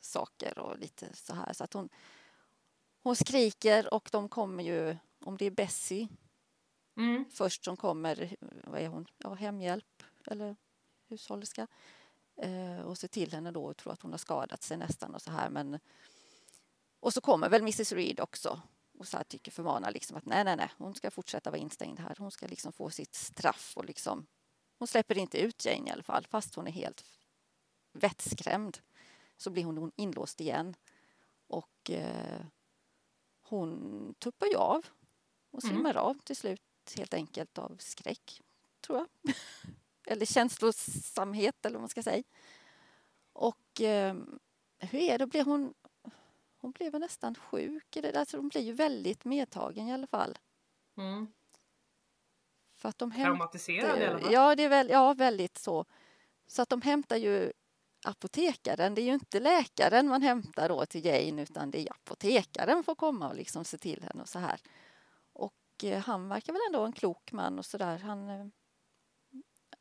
saker 0.00 0.58
och 0.58 0.78
lite 0.78 1.16
så 1.16 1.34
här 1.34 1.52
så 1.52 1.64
att 1.64 1.72
hon 1.72 1.88
hon 3.02 3.16
skriker 3.16 3.94
och 3.94 4.08
de 4.12 4.28
kommer 4.28 4.64
ju, 4.64 4.96
om 5.24 5.36
det 5.36 5.44
är 5.46 5.50
Bessie 5.50 6.08
Mm. 6.96 7.24
först 7.32 7.64
som 7.64 7.76
kommer, 7.76 8.36
vad 8.40 8.80
är 8.80 8.88
hon, 8.88 9.06
ja, 9.18 9.34
hemhjälp 9.34 10.02
eller 10.26 10.56
hushållerska 11.08 11.66
eh, 12.36 12.80
och 12.80 12.98
se 12.98 13.08
till 13.08 13.32
henne 13.32 13.50
då 13.50 13.64
och 13.64 13.76
tror 13.76 13.92
att 13.92 14.02
hon 14.02 14.10
har 14.10 14.18
skadat 14.18 14.62
sig 14.62 14.76
nästan 14.76 15.14
och 15.14 15.22
så 15.22 15.30
här 15.30 15.50
men 15.50 15.78
och 17.00 17.12
så 17.12 17.20
kommer 17.20 17.48
väl 17.48 17.60
Mrs 17.60 17.92
Reed 17.92 18.20
också 18.20 18.60
och 18.98 19.08
så 19.08 19.16
här 19.16 19.24
tycker 19.24 19.52
förmanar 19.52 19.92
liksom 19.92 20.16
att 20.16 20.26
nej 20.26 20.44
nej 20.44 20.56
nej 20.56 20.70
hon 20.78 20.94
ska 20.94 21.10
fortsätta 21.10 21.50
vara 21.50 21.60
instängd 21.60 22.00
här 22.00 22.16
hon 22.18 22.30
ska 22.30 22.46
liksom 22.46 22.72
få 22.72 22.90
sitt 22.90 23.14
straff 23.14 23.72
och 23.76 23.84
liksom 23.84 24.26
hon 24.78 24.88
släpper 24.88 25.18
inte 25.18 25.38
ut 25.38 25.64
Jane 25.64 25.88
i 25.88 25.92
alla 25.92 26.02
fall 26.02 26.26
fast 26.26 26.54
hon 26.54 26.66
är 26.66 26.72
helt 26.72 27.04
vettskrämd 27.92 28.78
så 29.36 29.50
blir 29.50 29.64
hon 29.64 29.92
inlåst 29.96 30.40
igen 30.40 30.74
och 31.46 31.90
eh, 31.90 32.40
hon 33.42 34.14
tuppar 34.18 34.46
ju 34.46 34.56
av 34.56 34.86
och 35.50 35.64
Mm. 35.64 35.74
svimmar 35.76 35.96
av 35.96 36.14
till 36.14 36.36
slut 36.36 36.62
helt 36.96 37.14
enkelt 37.14 37.58
av 37.58 37.76
skräck, 37.78 38.40
tror 38.80 38.98
jag. 38.98 39.34
eller 40.06 40.26
känslosamhet 40.26 41.66
eller 41.66 41.74
vad 41.74 41.82
man 41.82 41.88
ska 41.88 42.02
säga. 42.02 42.22
Och 43.32 43.80
eh, 43.80 44.16
hur 44.78 44.98
är 45.00 45.18
det, 45.18 45.26
blev 45.26 45.46
hon, 45.46 45.74
hon 46.64 46.72
blev 46.72 47.00
nästan 47.00 47.34
sjuk? 47.34 47.96
Alltså, 48.14 48.36
hon 48.36 48.48
blir 48.48 48.62
ju 48.62 48.72
väldigt 48.72 49.24
medtagen 49.24 49.88
i 49.88 49.92
alla 49.92 50.06
fall. 50.06 50.38
Mm. 50.96 51.26
För 52.74 52.88
att 52.88 52.98
de 52.98 53.10
hämtar 53.10 53.30
Traumatiserad 53.30 53.98
i 53.98 54.04
alla 54.04 54.18
fall. 54.18 54.32
Ja, 54.32 54.54
det 54.54 54.62
är 54.62 54.68
väl, 54.68 54.88
ja, 54.90 55.14
väldigt 55.14 55.58
så. 55.58 55.84
Så 56.46 56.62
att 56.62 56.68
de 56.68 56.82
hämtar 56.82 57.16
ju 57.16 57.52
apotekaren. 58.04 58.94
Det 58.94 59.00
är 59.00 59.04
ju 59.04 59.14
inte 59.14 59.40
läkaren 59.40 60.08
man 60.08 60.22
hämtar 60.22 60.68
då 60.68 60.86
till 60.86 61.04
Jane 61.04 61.42
utan 61.42 61.70
det 61.70 61.80
är 61.80 61.90
apotekaren 61.90 62.84
får 62.84 62.94
komma 62.94 63.28
och 63.28 63.36
liksom 63.36 63.64
se 63.64 63.78
till 63.78 64.02
henne 64.02 64.22
och 64.22 64.28
så 64.28 64.38
här. 64.38 64.60
Och 65.32 65.54
eh, 65.82 66.02
han 66.02 66.28
verkar 66.28 66.52
väl 66.52 66.62
ändå 66.68 66.84
en 66.84 66.92
klok 66.92 67.32
man 67.32 67.58
och 67.58 67.66
så 67.66 67.78
där. 67.78 67.98
Han, 67.98 68.28
eh, 68.28 68.46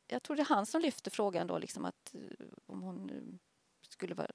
jag 0.07 0.23
tror 0.23 0.35
det 0.35 0.41
är 0.41 0.55
han 0.55 0.65
som 0.65 0.81
lyfter 0.81 1.11
frågan 1.11 1.47
då 1.47 1.57
liksom 1.57 1.85
att 1.85 2.15
eh, 2.15 2.47
om 2.65 2.81
hon 2.81 3.39
skulle 3.81 4.15
vara, 4.15 4.31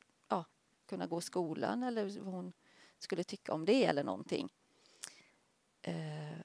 kunna 0.88 1.06
gå 1.06 1.18
i 1.18 1.22
skolan 1.22 1.82
eller 1.82 2.20
vad 2.20 2.34
hon 2.34 2.52
skulle 2.98 3.24
tycka 3.24 3.52
om 3.52 3.64
det 3.64 3.84
eller 3.84 4.04
någonting. 4.04 4.52
Eh, 5.82 6.38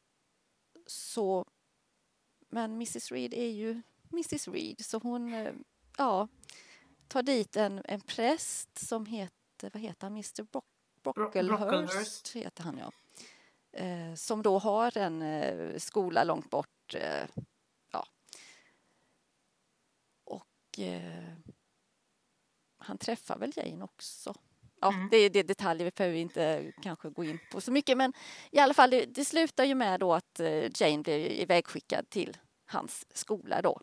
så 0.87 1.45
men 2.49 2.71
Mrs 2.71 3.11
Reed 3.11 3.33
är 3.33 3.49
ju 3.49 3.81
Mrs 4.11 4.47
Reed 4.47 4.85
så 4.85 4.97
hon 4.97 5.33
eh, 5.33 5.53
ja, 5.97 6.27
tar 7.07 7.23
dit 7.23 7.55
en, 7.55 7.81
en 7.85 8.01
präst 8.01 8.77
som 8.77 9.05
heter, 9.05 9.69
vad 9.73 9.81
heter 9.81 10.01
han, 10.07 10.11
Mr 10.11 10.43
Brock, 10.43 10.65
Brocklehurst. 11.03 12.35
heter 12.35 12.63
han 12.63 12.77
ja. 12.77 12.91
Eh, 13.79 14.15
som 14.15 14.41
då 14.41 14.59
har 14.59 14.97
en 14.97 15.21
eh, 15.21 15.77
skola 15.77 16.23
långt 16.23 16.49
bort. 16.49 16.95
Eh, 16.95 17.27
ja. 17.91 18.05
Och 20.23 20.79
eh, 20.79 21.33
han 22.83 22.97
träffar 22.97 23.37
väl 23.37 23.51
Jane 23.55 23.83
också. 23.83 24.35
Ja, 24.81 24.93
Mm. 24.93 25.09
det, 25.11 25.17
är- 25.17 25.29
det 25.29 25.39
är 25.39 25.43
detaljer 25.43 25.85
vi 25.85 25.91
behöver 25.91 26.17
inte 26.17 26.73
kanske 26.81 27.09
gå 27.09 27.23
in 27.23 27.39
på 27.51 27.61
så 27.61 27.71
mycket 27.71 27.97
men 27.97 28.13
i 28.51 28.59
alla 28.59 28.73
fall 28.73 28.89
det, 28.89 29.05
det 29.05 29.25
slutar 29.25 29.63
ju 29.63 29.75
med 29.75 29.99
då 29.99 30.13
att 30.13 30.39
eh, 30.39 30.69
Jane 30.81 31.03
blir 31.03 31.19
ivägskickad 31.31 32.09
till 32.09 32.37
hans 32.65 33.05
skola 33.17 33.61
då. 33.61 33.79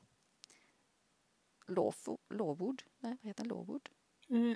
Lawfo- 1.66 2.18
Lowood? 2.30 2.82
Nej, 2.98 3.16
vad 3.22 3.28
heter 3.28 3.42
den? 3.44 3.48
Lowood? 3.48 3.88
Mm. 4.30 4.50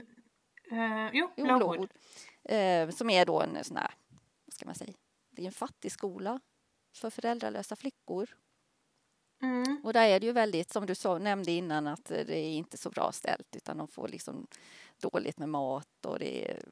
Eh, 0.70 1.10
jo, 1.12 1.30
Jo, 1.36 1.46
Lowood. 1.46 1.60
Lowood. 1.76 1.90
Eh, 2.42 2.90
som 2.90 3.10
är 3.10 3.24
då 3.26 3.40
en 3.40 3.64
sån 3.64 3.76
här, 3.76 3.94
vad 4.44 4.54
ska 4.54 4.66
man 4.66 4.74
säga, 4.74 4.92
det 5.30 5.42
är 5.42 5.46
en 5.46 5.52
fattig 5.52 5.92
skola. 5.92 6.40
för 6.96 7.10
föräldralösa 7.10 7.76
flickor. 7.76 8.28
Mm. 9.44 9.80
Och 9.84 9.92
där 9.92 10.08
är 10.08 10.20
det 10.20 10.26
ju 10.26 10.32
väldigt, 10.32 10.72
som 10.72 10.86
du 10.86 10.94
sa, 10.94 11.18
nämnde 11.18 11.50
innan, 11.50 11.86
att 11.86 12.10
eh, 12.10 12.26
det 12.26 12.38
är 12.38 12.52
inte 12.52 12.76
så 12.76 12.90
bra 12.90 13.12
ställt 13.12 13.56
utan 13.56 13.76
de 13.76 13.88
får 13.88 14.08
liksom 14.08 14.46
dåligt 15.00 15.38
med 15.38 15.48
mat 15.48 16.06
och 16.06 16.18
det 16.18 16.50
är 16.50 16.64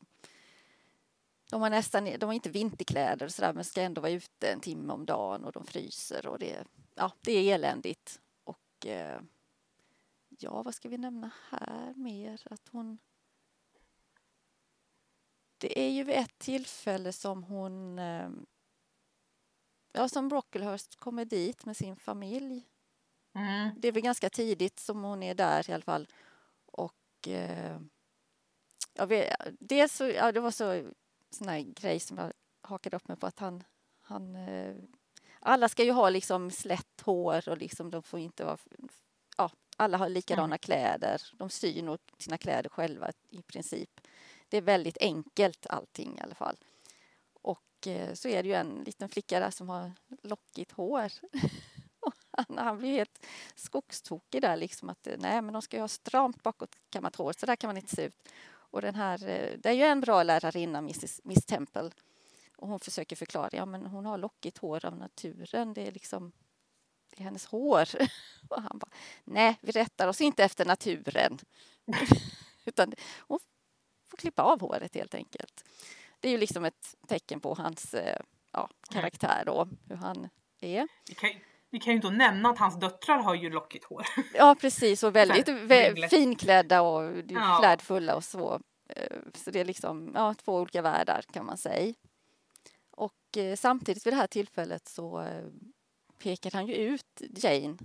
de 1.52 1.62
har 1.62 1.70
nästan, 1.70 2.04
de 2.04 2.26
har 2.26 2.32
inte 2.32 2.50
vinterkläder 2.50 3.26
och 3.26 3.32
sådär 3.32 3.52
men 3.52 3.64
ska 3.64 3.82
ändå 3.82 4.00
vara 4.00 4.12
ute 4.12 4.48
en 4.48 4.60
timme 4.60 4.92
om 4.92 5.06
dagen 5.06 5.44
och 5.44 5.52
de 5.52 5.66
fryser 5.66 6.26
och 6.26 6.38
det, 6.38 6.64
ja, 6.94 7.12
det 7.20 7.32
är 7.32 7.54
eländigt. 7.54 8.20
Och 8.44 8.86
eh, 8.86 9.20
ja, 10.28 10.62
vad 10.62 10.74
ska 10.74 10.88
vi 10.88 10.98
nämna 10.98 11.30
här 11.50 11.94
mer? 11.96 12.42
Att 12.50 12.68
hon... 12.68 12.98
Det 15.58 15.80
är 15.80 15.90
ju 15.90 16.04
vid 16.04 16.16
ett 16.16 16.38
tillfälle 16.38 17.12
som 17.12 17.42
hon... 17.42 17.98
Eh, 17.98 18.30
Ja, 19.92 20.08
som 20.08 20.28
Brocklehurst 20.28 20.96
kommer 20.96 21.24
dit 21.24 21.64
med 21.64 21.76
sin 21.76 21.96
familj. 21.96 22.66
Mm. 23.34 23.70
Det 23.76 23.88
är 23.88 23.92
väl 23.92 24.02
ganska 24.02 24.30
tidigt 24.30 24.80
som 24.80 25.04
hon 25.04 25.22
är 25.22 25.34
där 25.34 25.70
i 25.70 25.72
alla 25.72 25.84
fall. 25.84 26.08
Och... 26.66 27.28
Eh, 27.28 27.80
jag 28.94 29.06
vet, 29.06 29.36
dels 29.60 29.96
så, 29.96 30.08
ja, 30.08 30.32
det 30.32 30.40
var 30.40 30.50
så 30.50 30.90
sån 31.30 31.48
här 31.48 31.60
grej 31.60 32.00
som 32.00 32.18
jag 32.18 32.32
hakade 32.60 32.96
upp 32.96 33.08
mig 33.08 33.16
på 33.16 33.26
att 33.26 33.38
han, 33.38 33.64
han 34.00 34.36
eh, 34.36 34.74
alla 35.40 35.68
ska 35.68 35.84
ju 35.84 35.92
ha 35.92 36.10
liksom 36.10 36.50
slätt 36.50 37.00
hår 37.00 37.48
och 37.48 37.58
liksom 37.58 37.90
de 37.90 38.02
får 38.02 38.20
inte 38.20 38.44
vara 38.44 38.58
ja, 39.36 39.50
alla 39.76 39.98
har 39.98 40.08
likadana 40.08 40.46
mm. 40.46 40.58
kläder. 40.58 41.22
De 41.32 41.50
syr 41.50 41.82
nog 41.82 41.98
sina 42.18 42.38
kläder 42.38 42.70
själva 42.70 43.10
i 43.30 43.42
princip. 43.42 44.00
Det 44.48 44.56
är 44.56 44.62
väldigt 44.62 44.98
enkelt 45.00 45.66
allting 45.66 46.18
i 46.18 46.20
alla 46.20 46.34
fall. 46.34 46.56
Och 47.82 47.88
eh, 47.88 48.14
så 48.14 48.28
är 48.28 48.42
det 48.42 48.48
ju 48.48 48.54
en 48.54 48.82
liten 48.86 49.08
flicka 49.08 49.40
där 49.40 49.50
som 49.50 49.68
har 49.68 49.92
lockigt 50.22 50.72
hår. 50.72 51.12
han, 52.30 52.58
han 52.58 52.78
blir 52.78 52.90
helt 52.90 53.26
skogstokig 53.54 54.42
där 54.42 54.56
liksom 54.56 54.88
att 54.88 55.06
eh, 55.06 55.14
nej 55.18 55.42
men 55.42 55.52
de 55.52 55.62
ska 55.62 55.76
ju 55.76 55.80
ha 55.80 55.88
stramt 55.88 56.42
bakåtkammat 56.42 57.16
hår 57.16 57.32
så 57.38 57.46
där 57.46 57.56
kan 57.56 57.68
man 57.68 57.76
inte 57.76 57.96
se 57.96 58.04
ut. 58.04 58.28
Och 58.44 58.82
den 58.82 58.94
här, 58.94 59.28
eh, 59.28 59.58
det 59.58 59.68
är 59.68 59.72
ju 59.72 59.82
en 59.82 60.00
bra 60.00 60.22
lärarinna, 60.22 60.78
Mrs, 60.78 61.20
Miss 61.24 61.46
Temple. 61.46 61.90
Och 62.56 62.68
hon 62.68 62.80
försöker 62.80 63.16
förklara, 63.16 63.48
ja 63.52 63.66
men 63.66 63.86
hon 63.86 64.06
har 64.06 64.18
lockigt 64.18 64.58
hår 64.58 64.84
av 64.84 64.96
naturen. 64.96 65.74
Det 65.74 65.86
är 65.86 65.92
liksom 65.92 66.32
det 67.10 67.22
är 67.22 67.24
hennes 67.24 67.46
hår. 67.46 67.88
Och 68.48 68.62
han 68.62 68.78
bara, 68.78 68.90
nej 69.24 69.58
vi 69.60 69.72
rättar 69.72 70.08
oss 70.08 70.20
inte 70.20 70.44
efter 70.44 70.64
naturen. 70.64 71.38
Utan 72.64 72.94
hon 73.18 73.38
får 74.10 74.16
klippa 74.16 74.42
av 74.42 74.60
håret 74.60 74.94
helt 74.94 75.14
enkelt. 75.14 75.64
Det 76.22 76.28
är 76.28 76.32
ju 76.32 76.38
liksom 76.38 76.64
ett 76.64 76.94
tecken 77.08 77.40
på 77.40 77.54
hans 77.54 77.94
eh, 77.94 78.20
ja, 78.52 78.68
karaktär 78.90 79.42
då, 79.46 79.68
hur 79.88 79.96
han 79.96 80.28
är. 80.60 80.88
Vi 81.08 81.14
kan, 81.14 81.30
vi 81.70 81.80
kan 81.80 81.92
ju 81.92 81.96
inte 81.96 82.10
nämna 82.10 82.50
att 82.50 82.58
hans 82.58 82.80
döttrar 82.80 83.18
har 83.18 83.34
ju 83.34 83.50
lockigt 83.50 83.84
hår. 83.84 84.06
Ja 84.34 84.56
precis 84.60 85.02
och 85.02 85.16
väldigt 85.16 85.48
vä 85.48 86.08
finklädda 86.08 86.82
och 86.82 87.22
ja. 87.28 87.56
flärdfulla 87.60 88.16
och 88.16 88.24
så. 88.24 88.60
Eh, 88.88 89.18
så 89.34 89.50
det 89.50 89.60
är 89.60 89.64
liksom 89.64 90.12
ja, 90.14 90.34
två 90.34 90.54
olika 90.56 90.82
världar 90.82 91.22
kan 91.32 91.46
man 91.46 91.56
säga. 91.56 91.94
Och 92.90 93.36
eh, 93.36 93.56
samtidigt 93.56 94.06
vid 94.06 94.12
det 94.12 94.16
här 94.16 94.26
tillfället 94.26 94.88
så 94.88 95.20
eh, 95.20 95.44
pekar 96.18 96.50
han 96.50 96.66
ju 96.66 96.74
ut 96.74 97.22
Jane. 97.36 97.76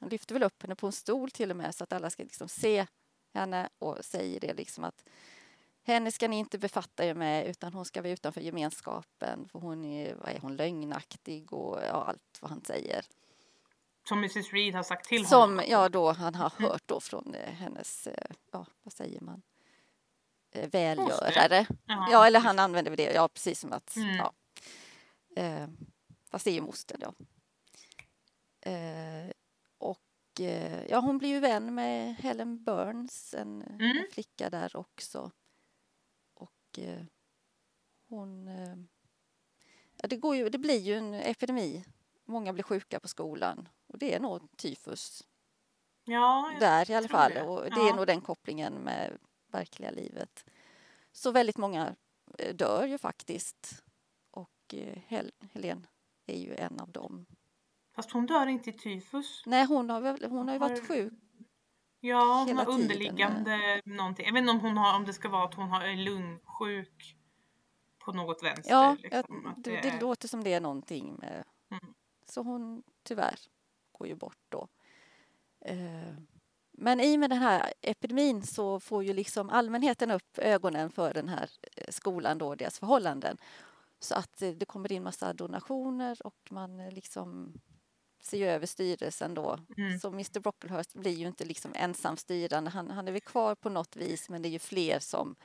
Han 0.00 0.08
lyfter 0.08 0.34
väl 0.34 0.42
upp 0.42 0.62
henne 0.62 0.74
på 0.74 0.86
en 0.86 0.92
stol 0.92 1.30
till 1.30 1.50
och 1.50 1.56
med 1.56 1.74
så 1.74 1.84
att 1.84 1.92
alla 1.92 2.10
ska 2.10 2.22
liksom 2.22 2.48
se 2.48 2.86
henne 3.34 3.68
och 3.78 4.04
säger 4.04 4.40
det 4.40 4.54
liksom 4.54 4.84
att 4.84 5.04
henne 5.86 6.12
ska 6.12 6.28
ni 6.28 6.38
inte 6.38 6.58
befatta 6.58 7.04
er 7.04 7.14
med 7.14 7.46
utan 7.46 7.72
hon 7.72 7.84
ska 7.84 8.02
vara 8.02 8.12
utanför 8.12 8.40
gemenskapen 8.40 9.48
för 9.48 9.58
hon 9.58 9.84
är, 9.84 10.14
vad 10.14 10.28
är 10.28 10.38
hon, 10.38 10.56
lögnaktig 10.56 11.52
och 11.52 11.78
ja, 11.82 12.04
allt 12.08 12.38
vad 12.40 12.50
han 12.50 12.64
säger. 12.64 13.04
Som 14.08 14.18
Mrs 14.18 14.52
Reed 14.52 14.74
har 14.74 14.82
sagt 14.82 15.08
till 15.08 15.26
Som, 15.26 15.40
honom? 15.40 15.58
Som 15.58 15.70
ja, 15.70 15.88
då 15.88 16.12
han 16.12 16.34
har 16.34 16.52
mm. 16.58 16.70
hört 16.70 16.82
då 16.86 17.00
från 17.00 17.34
hennes, 17.34 18.08
ja 18.52 18.66
vad 18.82 18.92
säger 18.92 19.20
man, 19.20 19.42
välgörare. 20.52 21.66
Ja, 21.86 22.26
eller 22.26 22.40
han 22.40 22.58
använder 22.58 22.96
det, 22.96 23.12
ja 23.12 23.28
precis 23.28 23.60
som 23.60 23.72
att, 23.72 23.96
mm. 23.96 24.16
ja. 24.16 24.32
Eh, 25.36 25.68
fast 26.30 26.44
det 26.44 26.50
är 26.50 26.54
ju 26.54 26.60
moster 26.60 26.98
då. 26.98 27.14
Eh, 28.70 29.30
och 29.78 30.40
eh, 30.40 30.86
ja, 30.86 30.98
hon 30.98 31.18
blir 31.18 31.28
ju 31.28 31.40
vän 31.40 31.74
med 31.74 32.16
Helen 32.16 32.64
Burns, 32.64 33.34
en, 33.34 33.62
mm. 33.62 33.98
en 33.98 34.06
flicka 34.12 34.50
där 34.50 34.76
också. 34.76 35.30
Och 36.76 36.82
eh, 36.82 37.02
hon... 38.08 38.48
Eh, 38.48 38.76
ja, 39.96 40.08
det, 40.08 40.16
går 40.16 40.36
ju, 40.36 40.48
det 40.48 40.58
blir 40.58 40.80
ju 40.80 40.94
en 40.94 41.14
epidemi. 41.14 41.84
Många 42.24 42.52
blir 42.52 42.64
sjuka 42.64 43.00
på 43.00 43.08
skolan 43.08 43.68
och 43.86 43.98
det 43.98 44.14
är 44.14 44.20
nog 44.20 44.56
tyfus. 44.56 45.26
Ja, 46.04 46.52
där 46.60 46.90
i 46.90 46.94
alla 46.94 47.08
fall. 47.08 47.32
Det. 47.32 47.42
Och 47.42 47.62
det 47.62 47.70
ja. 47.70 47.88
är 47.88 47.94
nog 47.94 48.06
den 48.06 48.20
kopplingen 48.20 48.74
med 48.74 49.18
verkliga 49.46 49.90
livet. 49.90 50.44
Så 51.12 51.30
väldigt 51.30 51.56
många 51.56 51.94
eh, 52.38 52.54
dör 52.54 52.86
ju 52.86 52.98
faktiskt. 52.98 53.82
Och 54.30 54.74
Hel 55.06 55.32
Helen 55.52 55.86
är 56.26 56.38
ju 56.38 56.54
en 56.54 56.80
av 56.80 56.90
dem. 56.90 57.26
Fast 57.94 58.10
hon 58.10 58.26
dör 58.26 58.46
inte 58.46 58.70
i 58.70 58.72
tyfus. 58.72 59.42
Nej, 59.46 59.66
hon 59.66 59.90
har, 59.90 60.28
hon 60.28 60.48
har 60.48 60.54
ju 60.54 60.58
varit 60.58 60.88
sjuk. 60.88 61.12
Ja, 62.00 62.44
hon 62.48 62.56
har 62.56 62.68
underliggande 62.68 63.56
tiden. 63.56 63.96
någonting. 63.96 64.26
Jag 64.26 64.32
vet 64.32 64.40
inte 64.40 64.52
om, 64.52 64.60
hon 64.60 64.76
har, 64.76 64.96
om 64.96 65.04
det 65.04 65.12
ska 65.12 65.28
vara 65.28 65.44
att 65.44 65.54
hon 65.54 65.68
har 65.68 65.80
är 65.80 65.96
lungsjuk 65.96 67.16
på 67.98 68.12
något 68.12 68.42
vänster. 68.42 68.70
Ja, 68.70 68.96
liksom, 69.02 69.54
det, 69.56 69.70
det, 69.70 69.80
det, 69.80 70.00
låter 70.00 70.28
som 70.28 70.44
det 70.44 70.52
är 70.52 70.60
någonting 70.60 71.14
med. 71.14 71.44
Mm. 71.70 71.94
Så 72.24 72.42
hon 72.42 72.82
tyvärr 73.02 73.38
går 73.92 74.08
ju 74.08 74.14
bort 74.14 74.38
då. 74.48 74.68
Uh, 75.70 76.18
men 76.78 77.00
i 77.00 77.16
och 77.16 77.20
med 77.20 77.30
den 77.30 77.38
här 77.38 77.72
epidemin 77.80 78.42
så 78.42 78.80
får 78.80 79.04
ju 79.04 79.12
liksom 79.12 79.50
allmänheten 79.50 80.10
upp 80.10 80.38
ögonen 80.38 80.90
för 80.90 81.14
den 81.14 81.28
här 81.28 81.50
eh, 81.76 81.90
skolan 81.90 82.38
då, 82.38 82.54
deras 82.54 82.78
förhållanden. 82.78 83.36
Så 84.00 84.14
att 84.14 84.42
eh, 84.42 84.50
det 84.50 84.64
kommer 84.64 84.92
in 84.92 85.02
massa 85.02 85.32
donationer 85.32 86.26
och 86.26 86.48
man 86.50 86.80
eh, 86.80 86.92
liksom 86.92 87.54
ser 88.26 88.48
över 88.48 88.66
styrelsen 88.66 89.34
då. 89.34 89.58
Mm. 89.76 89.98
Så 89.98 90.08
Mr 90.08 90.40
Brocklehurst 90.40 90.94
blir 90.94 91.12
ju 91.12 91.26
inte 91.26 91.44
liksom 91.44 91.72
ensam 91.74 92.16
styrande. 92.16 92.70
Han, 92.70 92.90
han 92.90 93.08
är 93.08 93.12
väl 93.12 93.20
kvar 93.20 93.54
på 93.54 93.68
något 93.68 93.96
vis 93.96 94.28
men 94.28 94.42
det 94.42 94.48
är 94.48 94.50
ju 94.50 94.58
fler 94.58 94.98
som 94.98 95.36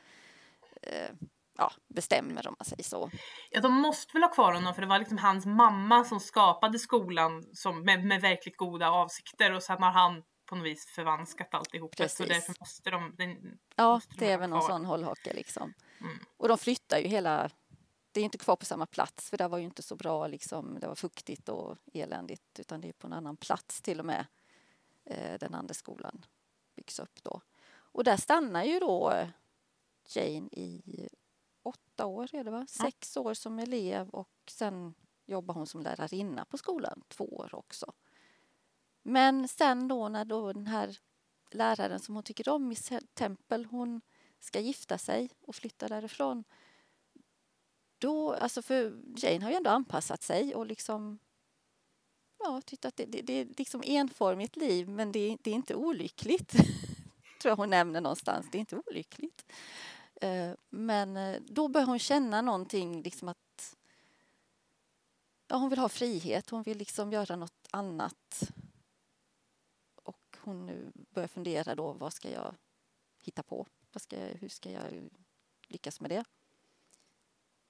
eh, 0.82 1.10
ja, 1.58 1.72
bestämmer 1.88 2.48
om 2.48 2.56
man 2.60 2.66
säger 2.66 2.84
så. 2.84 3.12
Ja, 3.50 3.62
de 3.62 3.74
måste 3.74 4.14
väl 4.14 4.24
ha 4.24 4.30
kvar 4.30 4.54
honom 4.54 4.74
för 4.74 4.82
det 4.82 4.88
var 4.88 5.00
liksom 5.00 5.18
hans 5.18 5.46
mamma 5.46 6.04
som 6.04 6.20
skapade 6.20 6.80
skolan 6.80 7.44
som, 7.54 7.84
med, 7.84 8.06
med 8.06 8.22
verkligt 8.22 8.58
goda 8.58 8.90
avsikter 8.90 9.54
och 9.54 9.64
sen 9.64 9.84
har 9.84 9.92
han 9.92 10.24
på 10.46 10.56
något 10.56 10.66
vis 10.66 10.86
förvanskat 10.86 11.54
alltihop. 11.54 11.96
Precis. 11.98 12.18
Så 12.18 12.34
därför 12.34 12.56
måste 12.60 12.90
de... 12.90 13.16
Den, 13.18 13.38
ja, 13.76 13.94
måste 13.94 14.16
de 14.16 14.26
det 14.26 14.32
är 14.32 14.38
väl 14.38 14.50
någon 14.50 14.62
sån 14.62 14.86
hållhake 14.86 15.34
liksom. 15.34 15.74
Mm. 16.02 16.18
Och 16.38 16.48
de 16.48 16.58
flyttar 16.58 16.98
ju 16.98 17.08
hela... 17.08 17.50
Det 18.12 18.20
är 18.20 18.24
inte 18.24 18.38
kvar 18.38 18.56
på 18.56 18.66
samma 18.66 18.86
plats 18.86 19.30
för 19.30 19.38
det 19.38 19.48
var 19.48 19.58
ju 19.58 19.66
inte 19.66 19.82
så 19.82 19.96
bra 19.96 20.28
liksom. 20.28 20.78
Det 20.80 20.88
var 20.88 20.96
fuktigt 20.96 21.50
och 21.50 21.78
eländigt 21.94 22.60
utan 22.60 22.82
det 22.82 22.90
är 22.90 22.94
på 22.94 23.08
en 23.08 23.14
annan 23.14 23.38
plats 23.38 23.82
till 23.82 24.00
och 24.00 24.06
med. 24.06 24.26
Eh, 25.06 25.40
den 25.40 25.54
andra 25.54 25.74
skolan 25.74 26.26
byggs 26.76 27.00
upp 27.00 27.24
då. 27.24 27.42
Och 27.72 28.04
där 28.04 28.18
stannar 28.18 28.64
ju 28.64 28.80
då 28.80 29.14
Jane 30.08 30.50
i 30.52 31.08
åtta 31.64 32.06
år 32.06 32.36
är 32.36 32.44
det 32.44 32.52
va? 32.52 32.66
Sex 32.70 33.18
år 33.18 33.34
som 33.34 33.60
elev 33.60 34.10
och 34.10 34.30
sen 34.48 34.94
jobbar 35.26 35.54
hon 35.54 35.68
som 35.68 35.82
lärarinna 35.82 36.46
på 36.46 36.58
skolan 36.58 37.04
två 37.08 37.26
år 37.26 37.56
också. 37.56 37.94
Men 39.02 39.48
sen 39.48 39.88
då 39.88 40.10
när 40.10 40.26
då 40.26 40.54
den 40.54 40.68
här 40.68 40.98
läraren 41.52 42.00
som 42.00 42.16
hon 42.16 42.24
tycker 42.24 42.50
om, 42.50 42.68
Miss 42.68 42.92
Temple, 43.14 43.68
hon 43.72 44.02
ska 44.40 44.60
gifta 44.60 44.98
sig 44.98 45.30
och 45.42 45.56
flytta 45.56 45.88
därifrån. 45.88 46.44
Då, 48.02 48.34
alltså 48.34 48.62
för 48.62 49.02
Jane 49.18 49.44
har 49.44 49.52
ju 49.52 49.56
ändå 49.56 49.70
anpassat 49.70 50.24
sig 50.24 50.56
och 50.56 50.66
liksom 50.66 51.20
ja, 52.40 52.62
tyckt 52.66 52.86
att 52.86 52.96
det, 52.96 53.06
det, 53.06 53.22
det 53.22 53.34
är 53.34 53.48
liksom 53.58 53.84
enformigt 53.86 54.56
liv 54.56 54.90
men 54.90 55.12
det, 55.12 55.38
det 55.42 55.52
är 55.52 55.56
inte 55.56 55.76
olyckligt. 55.76 56.52
tror 57.42 57.52
jag 57.52 57.56
hon 57.56 57.70
nämner 57.70 58.02
någonstans. 58.02 58.48
Det 58.52 58.58
är 58.58 58.60
inte 58.60 58.82
olyckligt. 58.86 59.46
Eh, 60.22 60.52
men 60.70 61.18
eh, 61.18 61.42
då 61.42 61.68
börjar 61.68 61.88
hon 61.88 62.00
känna 62.00 62.42
någonting, 62.42 63.02
liksom 63.02 63.28
att 63.28 63.76
ja, 65.48 65.56
hon 65.56 65.70
vill 65.70 65.80
ha 65.80 65.90
frihet, 65.90 66.50
hon 66.50 66.64
vill 66.64 66.78
liksom 66.78 67.12
göra 67.12 67.36
något 67.36 67.68
annat 67.72 68.52
hon 70.44 70.66
nu 70.66 70.92
börjar 70.96 71.28
fundera 71.28 71.76
då, 71.76 71.94
vad 71.94 72.14
ska 72.14 72.32
jag 72.32 72.56
hitta 73.18 73.44
på? 73.44 73.68
Vad 73.92 74.02
ska 74.02 74.20
jag, 74.20 74.36
hur 74.36 74.50
ska 74.50 74.72
jag 74.72 75.10
lyckas 75.68 76.02
med 76.02 76.12
det? 76.12 76.24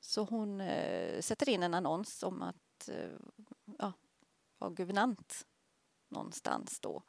Så 0.02 0.24
hon 0.24 0.62
eh, 0.62 1.22
sätter 1.22 1.50
in 1.50 1.64
en 1.64 1.74
annons 1.74 2.24
om 2.24 2.42
att 2.42 2.90
eh, 2.90 3.12
ja, 3.80 3.94
vara 4.58 4.72
guvernant 4.72 5.48
någonstans 6.08 6.80
då 6.80 7.04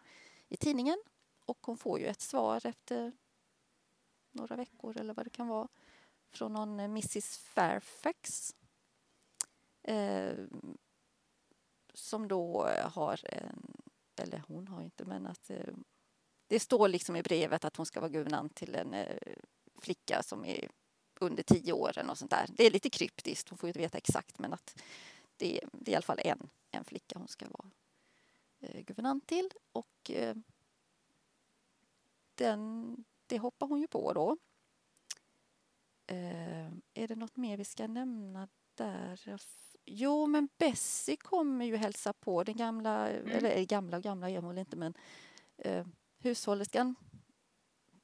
i 0.48 0.56
tidningen. 0.56 1.02
Och 1.44 1.58
hon 1.66 1.76
får 1.76 1.98
ju 1.98 2.06
ett 2.06 2.20
svar 2.20 2.66
efter 2.66 3.12
några 4.30 4.56
veckor 4.56 4.96
eller 4.96 5.14
vad 5.14 5.26
det 5.26 5.30
kan 5.30 5.48
vara 5.48 5.68
från 6.30 6.52
någon 6.52 6.80
eh, 6.80 6.84
Mrs 6.84 7.38
Fairfax. 7.38 8.54
Eh, 9.82 10.34
som 11.94 12.28
då 12.28 12.66
eh, 12.66 12.90
har 12.90 13.20
en, 13.24 13.82
eller 14.16 14.42
hon 14.48 14.68
har 14.68 14.82
inte, 14.82 15.04
men 15.04 15.26
att 15.26 15.50
eh, 15.50 15.74
det 16.46 16.60
står 16.60 16.88
liksom 16.88 17.16
i 17.16 17.22
brevet 17.22 17.64
att 17.64 17.76
hon 17.76 17.86
ska 17.86 18.00
vara 18.00 18.10
guvernant 18.10 18.54
till 18.54 18.74
en 18.74 18.94
eh, 18.94 19.16
flicka 19.80 20.22
som 20.22 20.44
är 20.44 20.68
under 21.22 21.42
tio 21.42 21.72
år 21.72 22.10
och 22.10 22.18
sånt 22.18 22.30
där. 22.30 22.46
Det 22.48 22.66
är 22.66 22.70
lite 22.70 22.90
kryptiskt, 22.90 23.48
hon 23.48 23.58
får 23.58 23.68
inte 23.68 23.78
veta 23.78 23.98
exakt 23.98 24.38
men 24.38 24.52
att 24.52 24.82
det, 25.36 25.60
det 25.72 25.90
är 25.90 25.92
i 25.92 25.96
alla 25.96 26.02
fall 26.02 26.20
en, 26.24 26.48
en 26.70 26.84
flicka 26.84 27.18
hon 27.18 27.28
ska 27.28 27.46
vara 27.48 27.70
eh, 28.60 28.80
guvernant 28.80 29.26
till 29.26 29.50
och 29.72 30.10
eh, 30.10 30.36
den, 32.34 32.96
det 33.26 33.38
hoppar 33.38 33.66
hon 33.66 33.80
ju 33.80 33.88
på 33.88 34.12
då. 34.12 34.36
Eh, 36.06 36.66
är 36.94 37.08
det 37.08 37.16
något 37.16 37.36
mer 37.36 37.56
vi 37.56 37.64
ska 37.64 37.86
nämna 37.86 38.48
där? 38.74 39.38
Jo, 39.84 40.26
men 40.26 40.48
Bessie 40.58 41.16
kommer 41.16 41.64
ju 41.64 41.76
hälsa 41.76 42.12
på 42.12 42.44
den 42.44 42.56
gamla, 42.56 43.08
mm. 43.08 43.28
eller 43.28 43.64
gamla 43.64 43.96
och 43.96 44.02
gamla 44.02 44.30
är 44.30 44.38
hon 44.38 44.58
inte 44.58 44.76
men 44.76 44.94
eh, 45.56 45.86
hushållerskan 46.18 46.94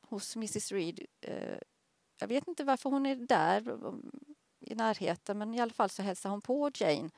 hos 0.00 0.36
Mrs 0.36 0.72
Reed. 0.72 1.06
Eh, 1.20 1.58
jag 2.18 2.28
vet 2.28 2.48
inte 2.48 2.64
varför 2.64 2.90
hon 2.90 3.06
är 3.06 3.16
där 3.16 3.78
i 4.60 4.74
närheten 4.74 5.38
men 5.38 5.54
i 5.54 5.60
alla 5.60 5.72
fall 5.72 5.90
så 5.90 6.02
hälsar 6.02 6.30
hon 6.30 6.40
på 6.40 6.70
Jane 6.74 7.10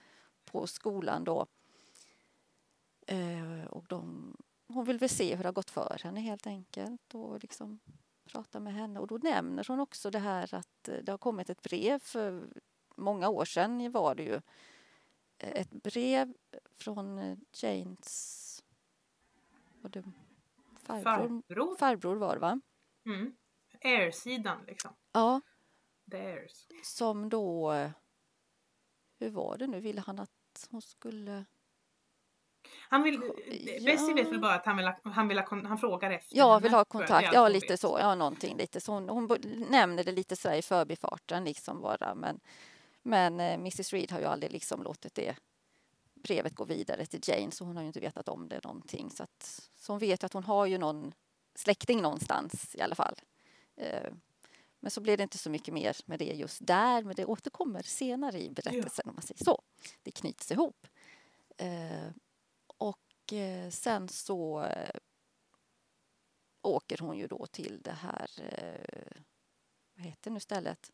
på 0.45 0.67
skolan 0.67 1.25
då. 1.25 1.47
Eh, 3.07 3.65
och 3.71 3.85
de, 3.89 4.37
hon 4.69 4.85
vill 4.85 4.99
väl 4.99 5.09
se 5.09 5.35
hur 5.35 5.43
det 5.43 5.49
har 5.49 5.53
gått 5.53 5.71
för 5.71 6.01
henne 6.05 6.21
helt 6.21 6.47
enkelt 6.47 7.15
och 7.15 7.43
liksom 7.43 7.81
prata 8.25 8.61
med 8.61 8.75
henne. 8.75 9.01
Och 9.01 9.07
då 9.07 9.17
nämner 9.17 9.65
hon 9.69 9.81
också 9.81 10.11
det 10.11 10.19
här 10.19 10.55
att 10.55 10.89
det 11.03 11.09
har 11.09 11.19
kommit 11.19 11.51
ett 11.51 11.63
brev 11.63 11.99
för 11.99 12.49
många 12.97 13.29
år 13.29 13.45
sedan 13.45 13.93
var 13.93 14.15
det 14.15 14.23
ju. 14.23 14.41
Ett 15.39 15.71
brev 15.71 16.35
från 16.79 17.37
Janes 17.53 18.63
var 19.81 19.91
det 19.91 20.03
farbror, 20.75 21.03
farbror. 21.03 21.77
farbror 21.77 22.17
var 22.17 22.35
det 22.35 22.41
va? 22.41 22.61
Mm. 23.07 23.37
Air-sidan 23.85 24.65
liksom. 24.67 24.91
Ja. 25.13 25.41
The 26.11 26.17
Airs. 26.17 26.67
Som 26.83 27.29
då, 27.29 27.73
hur 29.19 29.31
var 29.31 29.59
det 29.59 29.67
nu, 29.67 29.81
ville 29.81 30.01
han 30.01 30.19
att 30.19 30.69
hon 30.71 30.83
skulle 30.83 31.45
han 32.89 33.03
vill, 33.03 33.15
ja. 33.25 33.85
Bessie 33.85 34.15
vet 34.15 34.29
väl 34.29 34.41
bara 34.41 34.55
att 34.55 34.67
han 34.67 34.77
vill, 34.77 34.93
han, 35.05 35.29
vill 35.29 35.39
ha, 35.39 35.47
han 35.49 35.79
frågar 35.79 36.11
efter 36.11 36.37
Ja, 36.37 36.59
vill 36.59 36.73
ha 36.73 36.85
kontakt, 36.85 37.29
ja 37.33 37.49
lite 37.49 37.77
så, 37.77 37.99
ja 38.01 38.15
någonting 38.15 38.57
lite 38.57 38.81
så. 38.81 38.93
Hon, 38.93 39.09
hon 39.09 39.29
nämner 39.69 40.05
det 40.05 40.13
lite 40.13 40.37
sådär 40.37 40.57
i 40.57 40.63
förbifarten 40.63 41.45
liksom 41.45 41.81
bara 41.81 42.15
men, 42.15 42.41
men 43.03 43.41
eh, 43.41 43.55
Mrs 43.55 43.93
Reed 43.93 44.13
har 44.13 44.21
ju 44.21 44.27
aldrig 44.27 44.53
liksom 44.53 44.83
låtit 44.83 45.15
det 45.15 45.37
brevet 46.15 46.55
gå 46.55 46.65
vidare 46.65 47.07
till 47.07 47.21
Jane 47.23 47.51
så 47.51 47.65
hon 47.65 47.77
har 47.77 47.83
ju 47.83 47.87
inte 47.87 48.01
vetat 48.01 48.29
om 48.29 48.49
det 48.49 48.65
någonting 48.65 49.11
så 49.11 49.23
att 49.23 49.71
så 49.77 49.93
hon 49.93 49.99
vet 49.99 50.25
att 50.25 50.33
hon 50.33 50.45
har 50.45 50.67
ju 50.67 50.79
någon 50.79 51.13
släkting 51.55 52.03
någonstans 52.03 52.77
i 52.77 52.81
alla 52.81 52.95
fall. 52.95 53.15
Eh, 53.81 54.13
men 54.81 54.91
så 54.91 55.01
blir 55.01 55.17
det 55.17 55.23
inte 55.23 55.39
så 55.39 55.51
mycket 55.51 55.75
mer 55.75 55.97
med 56.07 56.19
det 56.19 56.25
just 56.25 56.67
där, 56.67 57.03
men 57.03 57.15
det 57.15 57.25
återkommer 57.25 57.83
senare 57.83 58.43
i 58.43 58.51
berättelsen 58.51 59.03
ja. 59.05 59.11
om 59.11 59.15
man 59.15 59.23
säger 59.23 59.45
så. 59.45 59.63
Det 60.03 60.11
knyts 60.11 60.51
ihop. 60.51 60.87
Eh, 61.57 62.11
och 62.77 63.33
eh, 63.33 63.71
sen 63.71 64.09
så 64.09 64.67
åker 66.63 66.99
hon 66.99 67.19
ju 67.19 67.27
då 67.27 67.47
till 67.47 67.81
det 67.83 67.93
här, 67.93 68.31
vad 69.95 70.07
heter 70.07 70.31
nu 70.31 70.41
stället? 70.41 70.93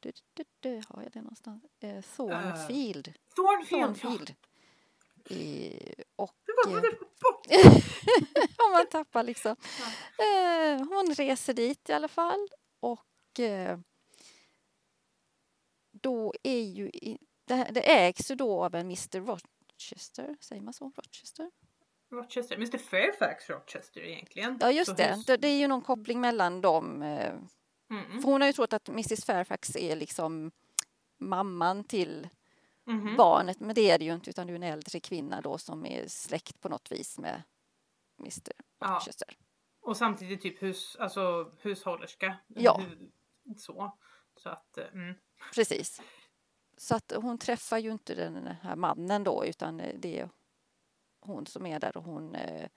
Du, 0.00 0.12
du, 0.34 0.44
du, 0.60 0.82
har 0.88 1.02
jag 1.02 1.12
det 1.12 1.22
någonstans? 1.22 1.64
Thornfield. 2.16 3.14
Thornfield. 3.34 4.00
Thornfield. 4.00 4.34
I, 5.30 5.72
och... 6.16 6.34
om 8.66 8.72
man 8.72 8.86
tappar 8.90 9.22
liksom. 9.22 9.56
Ja. 9.78 10.24
Eh, 10.24 10.78
hon 10.78 11.14
reser 11.14 11.54
dit 11.54 11.88
i 11.88 11.92
alla 11.92 12.08
fall 12.08 12.48
och 12.80 13.40
eh, 13.40 13.78
då 15.92 16.34
är 16.42 16.62
ju... 16.62 16.88
I, 16.88 17.18
det, 17.44 17.68
det 17.72 17.80
ägs 17.80 18.30
ju 18.30 18.34
då 18.34 18.64
av 18.64 18.74
en 18.74 18.86
Mr 18.86 19.20
Rochester, 19.20 20.36
säger 20.40 20.62
man 20.62 20.72
så? 20.72 20.92
Rochester? 20.96 21.50
Rochester, 22.10 22.56
Mr 22.56 22.78
Fairfax 22.78 23.50
Rochester 23.50 24.00
egentligen. 24.00 24.58
Ja 24.60 24.70
just 24.70 24.96
det. 24.96 25.22
det, 25.26 25.36
det 25.36 25.48
är 25.48 25.58
ju 25.58 25.68
någon 25.68 25.82
koppling 25.82 26.20
mellan 26.20 26.60
dem. 26.60 27.02
Eh, 27.02 27.34
mm. 27.90 28.22
För 28.22 28.28
hon 28.28 28.40
har 28.40 28.48
ju 28.48 28.52
trott 28.52 28.72
att 28.72 28.88
Mrs 28.88 29.24
Fairfax 29.24 29.76
är 29.76 29.96
liksom 29.96 30.50
mamman 31.18 31.84
till 31.84 32.28
mm 32.86 33.06
-hmm. 33.06 33.16
barnet. 33.16 33.60
Men 33.60 33.74
det 33.74 33.90
är 33.90 33.98
det 33.98 34.04
ju 34.04 34.14
inte 34.14 34.30
utan 34.30 34.46
det 34.46 34.52
är 34.52 34.54
en 34.54 34.62
äldre 34.62 35.00
kvinna 35.00 35.40
då 35.40 35.58
som 35.58 35.86
är 35.86 36.08
släkt 36.08 36.60
på 36.60 36.68
något 36.68 36.92
vis 36.92 37.18
med 37.18 37.42
Mr 38.18 38.52
Rochester. 38.80 39.28
Ja. 39.28 39.36
Och 39.82 39.96
samtidigt 39.96 40.42
typ 40.42 40.62
hus, 40.62 40.96
alltså 41.00 41.52
hushållerska. 41.60 42.36
Ja. 42.46 42.82
Så. 43.56 43.98
Så 44.36 44.48
att, 44.48 44.78
eh, 44.78 44.84
mm. 44.92 45.14
Precis. 45.54 46.02
Så 46.76 46.94
att 46.96 47.12
hon 47.16 47.38
träffar 47.38 47.78
ju 47.78 47.92
inte 47.92 48.14
den 48.14 48.46
här 48.62 48.76
mannen 48.76 49.24
då 49.24 49.44
utan 49.46 49.76
det 49.76 50.20
är 50.20 50.28
hon 51.20 51.46
som 51.46 51.66
är 51.66 51.80
där 51.80 51.96
och 51.96 52.04
hon 52.04 52.34
eh, 52.34 52.68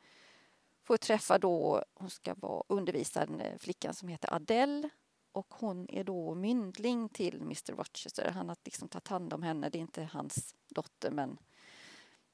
får 0.84 0.98
träffa 0.98 1.38
då, 1.38 1.84
hon 1.94 2.10
ska 2.10 2.34
vara 2.34 2.64
undervisa 2.68 3.26
den 3.26 3.60
flickan 3.60 3.94
som 3.94 4.10
heter 4.10 4.34
Adele 4.34 4.90
och 5.36 5.54
hon 5.54 5.90
är 5.90 6.04
då 6.04 6.36
myndling 6.36 7.10
till 7.10 7.42
Mr 7.42 7.74
Rochester. 7.76 8.32
Han 8.32 8.50
har 8.50 8.58
liksom 8.64 8.88
tagit 8.88 9.08
hand 9.08 9.34
om 9.34 9.44
henne. 9.44 9.70
Det 9.70 9.78
är 9.78 9.82
inte 9.82 10.04
hans 10.04 10.56
dotter 10.70 11.12
men 11.12 11.38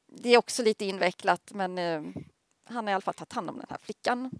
det 0.05 0.29
är 0.29 0.37
också 0.37 0.63
lite 0.63 0.85
invecklat 0.85 1.51
men 1.53 1.77
eh, 1.77 2.03
han 2.63 2.87
har 2.87 2.91
i 2.91 2.93
alla 2.93 3.01
fall 3.01 3.13
tagit 3.13 3.33
hand 3.33 3.49
om 3.49 3.57
den 3.57 3.65
här 3.69 3.77
flickan. 3.77 4.31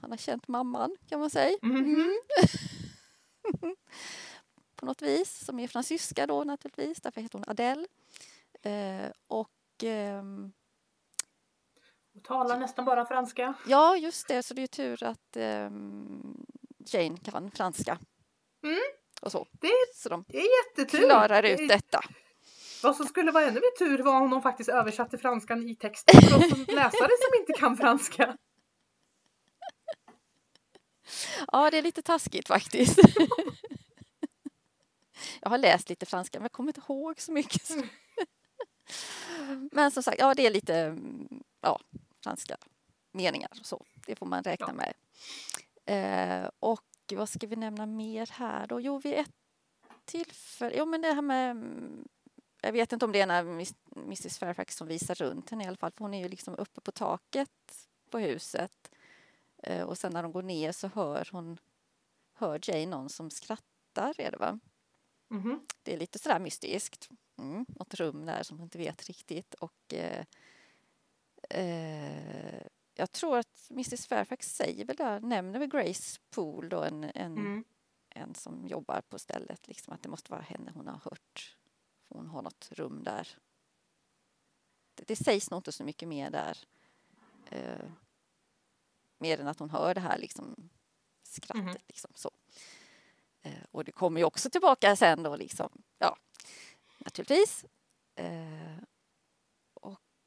Han 0.00 0.10
har 0.10 0.16
känt 0.16 0.48
mamman 0.48 0.96
kan 1.08 1.20
man 1.20 1.30
säga. 1.30 1.58
Mm. 1.62 1.84
Mm. 1.84 2.20
På 4.76 4.86
något 4.86 5.02
vis, 5.02 5.44
som 5.44 5.60
är 5.60 5.68
fransyska 5.68 6.26
då 6.26 6.44
naturligtvis. 6.44 7.00
Därför 7.00 7.20
heter 7.20 7.38
hon 7.38 7.48
Adele. 7.48 7.86
Eh, 8.62 9.10
och 9.26 9.84
eh, 9.84 10.22
och 12.14 12.24
talar 12.24 12.58
nästan 12.58 12.84
bara 12.84 13.06
franska. 13.06 13.54
Ja, 13.66 13.96
just 13.96 14.28
det. 14.28 14.42
Så 14.42 14.54
det 14.54 14.62
är 14.62 14.66
tur 14.66 15.04
att 15.04 15.36
um, 15.36 16.46
Jane 16.94 17.16
kan 17.16 17.50
franska. 17.50 17.98
Mm. 18.64 18.78
Och 19.20 19.32
så. 19.32 19.46
Det, 19.60 19.72
så 19.94 20.08
de 20.08 20.24
det 20.28 20.38
är 20.38 20.66
jättetur. 20.66 20.98
klarar 21.06 21.42
ut 21.42 21.68
detta. 21.68 22.00
Vad 22.82 22.96
som 22.96 23.06
skulle 23.06 23.32
vara 23.32 23.44
ännu 23.44 23.60
mer 23.60 23.78
tur 23.78 23.98
var 24.02 24.20
om 24.20 24.30
de 24.30 24.42
faktiskt 24.42 24.68
översatte 24.68 25.18
franskan 25.18 25.68
i 25.68 25.76
texten 25.76 26.22
för 26.22 26.36
oss 26.36 26.68
läsare 26.68 27.10
som 27.20 27.40
inte 27.40 27.52
kan 27.52 27.76
franska. 27.76 28.36
Ja, 31.52 31.70
det 31.70 31.78
är 31.78 31.82
lite 31.82 32.02
taskigt 32.02 32.48
faktiskt. 32.48 32.98
Jag 35.40 35.50
har 35.50 35.58
läst 35.58 35.88
lite 35.88 36.06
franska 36.06 36.38
men 36.38 36.44
jag 36.44 36.52
kommer 36.52 36.68
inte 36.68 36.80
ihåg 36.88 37.20
så 37.20 37.32
mycket. 37.32 37.70
Mm. 37.70 37.88
Men 39.72 39.90
som 39.90 40.02
sagt, 40.02 40.18
ja 40.18 40.34
det 40.34 40.46
är 40.46 40.50
lite 40.50 40.98
ja, 41.60 41.80
franska 42.24 42.56
meningar 43.12 43.50
och 43.60 43.66
så. 43.66 43.84
Det 44.06 44.16
får 44.16 44.26
man 44.26 44.42
räkna 44.42 44.66
ja. 44.68 44.72
med. 44.72 44.94
Eh, 45.90 46.50
och 46.60 46.86
vad 47.12 47.28
ska 47.28 47.46
vi 47.46 47.56
nämna 47.56 47.86
mer 47.86 48.30
här 48.32 48.66
då? 48.66 48.80
Jo, 48.80 48.98
vid 48.98 49.14
ett 49.14 49.32
tillfälle, 50.04 50.74
jo 50.78 50.86
men 50.86 51.02
det 51.02 51.12
här 51.12 51.22
med 51.22 51.56
jag 52.62 52.72
vet 52.72 52.92
inte 52.92 53.04
om 53.04 53.12
det 53.12 53.20
är 53.20 53.26
när 53.26 53.42
Mrs 53.96 54.38
Fairfax 54.38 54.76
som 54.76 54.88
visar 54.88 55.14
runt 55.14 55.50
henne 55.50 55.64
i 55.64 55.66
alla 55.66 55.76
fall, 55.76 55.92
för 55.92 56.04
hon 56.04 56.14
är 56.14 56.22
ju 56.22 56.28
liksom 56.28 56.54
uppe 56.54 56.80
på 56.80 56.92
taket 56.92 57.88
på 58.10 58.18
huset. 58.18 58.90
Eh, 59.62 59.82
och 59.82 59.98
sen 59.98 60.12
när 60.12 60.22
de 60.22 60.32
går 60.32 60.42
ner 60.42 60.72
så 60.72 60.88
hör 60.88 61.28
hon, 61.32 61.58
hör 62.34 62.60
Jane 62.62 62.86
någon 62.86 63.08
som 63.08 63.30
skrattar, 63.30 64.20
är 64.20 64.30
det 64.30 64.38
va? 64.38 64.60
Mm 65.30 65.42
-hmm. 65.42 65.60
Det 65.82 65.94
är 65.94 65.98
lite 65.98 66.18
sådär 66.18 66.38
mystiskt. 66.38 67.08
Mm, 67.38 67.66
något 67.68 67.94
rum 67.94 68.26
där 68.26 68.42
som 68.42 68.58
hon 68.58 68.64
inte 68.64 68.78
vet 68.78 69.06
riktigt 69.06 69.54
och 69.54 69.94
eh, 69.94 70.24
eh, 71.50 72.66
jag 73.00 73.12
tror 73.12 73.38
att 73.38 73.70
Mrs 73.70 74.06
Fairfax 74.06 74.54
säger 74.54 74.84
väl 74.84 74.96
där, 74.96 75.20
nämner 75.20 75.58
väl 75.58 75.68
Grace 75.68 76.20
Poole 76.30 76.68
då 76.68 76.82
en, 76.82 77.04
en, 77.04 77.38
mm. 77.38 77.64
en 78.08 78.34
som 78.34 78.66
jobbar 78.66 79.00
på 79.00 79.18
stället, 79.18 79.68
liksom 79.68 79.92
att 79.92 80.02
det 80.02 80.08
måste 80.08 80.32
vara 80.32 80.42
henne 80.42 80.72
hon 80.74 80.86
har 80.86 81.00
hört. 81.04 81.56
För 82.08 82.14
hon 82.14 82.26
har 82.26 82.42
något 82.42 82.68
rum 82.72 83.04
där. 83.04 83.28
Det, 84.94 85.04
det 85.06 85.16
sägs 85.16 85.50
nog 85.50 85.58
inte 85.58 85.72
så 85.72 85.84
mycket 85.84 86.08
mer 86.08 86.30
där. 86.30 86.58
Eh, 87.50 87.90
mer 89.18 89.40
än 89.40 89.48
att 89.48 89.58
hon 89.58 89.70
hör 89.70 89.94
det 89.94 90.00
här 90.00 90.18
liksom 90.18 90.70
skrattet 91.22 91.62
mm. 91.62 91.76
liksom 91.86 92.10
så. 92.14 92.30
Eh, 93.42 93.64
och 93.70 93.84
det 93.84 93.92
kommer 93.92 94.20
ju 94.20 94.24
också 94.24 94.50
tillbaka 94.50 94.96
sen 94.96 95.22
då 95.22 95.36
liksom, 95.36 95.82
ja, 95.98 96.16
naturligtvis. 96.98 97.64
Eh, 98.14 98.76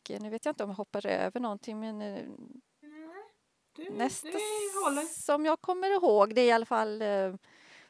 nu 0.09 0.29
vet 0.29 0.45
jag 0.45 0.51
inte 0.51 0.63
om 0.63 0.69
jag 0.69 0.77
hoppar 0.77 1.05
över 1.05 1.39
någonting 1.39 1.79
men 1.79 2.01
eh, 2.01 2.25
du, 3.75 3.89
nästa 3.89 4.27
som 5.07 5.45
jag 5.45 5.61
kommer 5.61 5.89
ihåg 5.89 6.35
det 6.35 6.41
är 6.41 6.45
i 6.45 6.51
alla 6.51 6.65
fall 6.65 7.01
eh, 7.01 7.35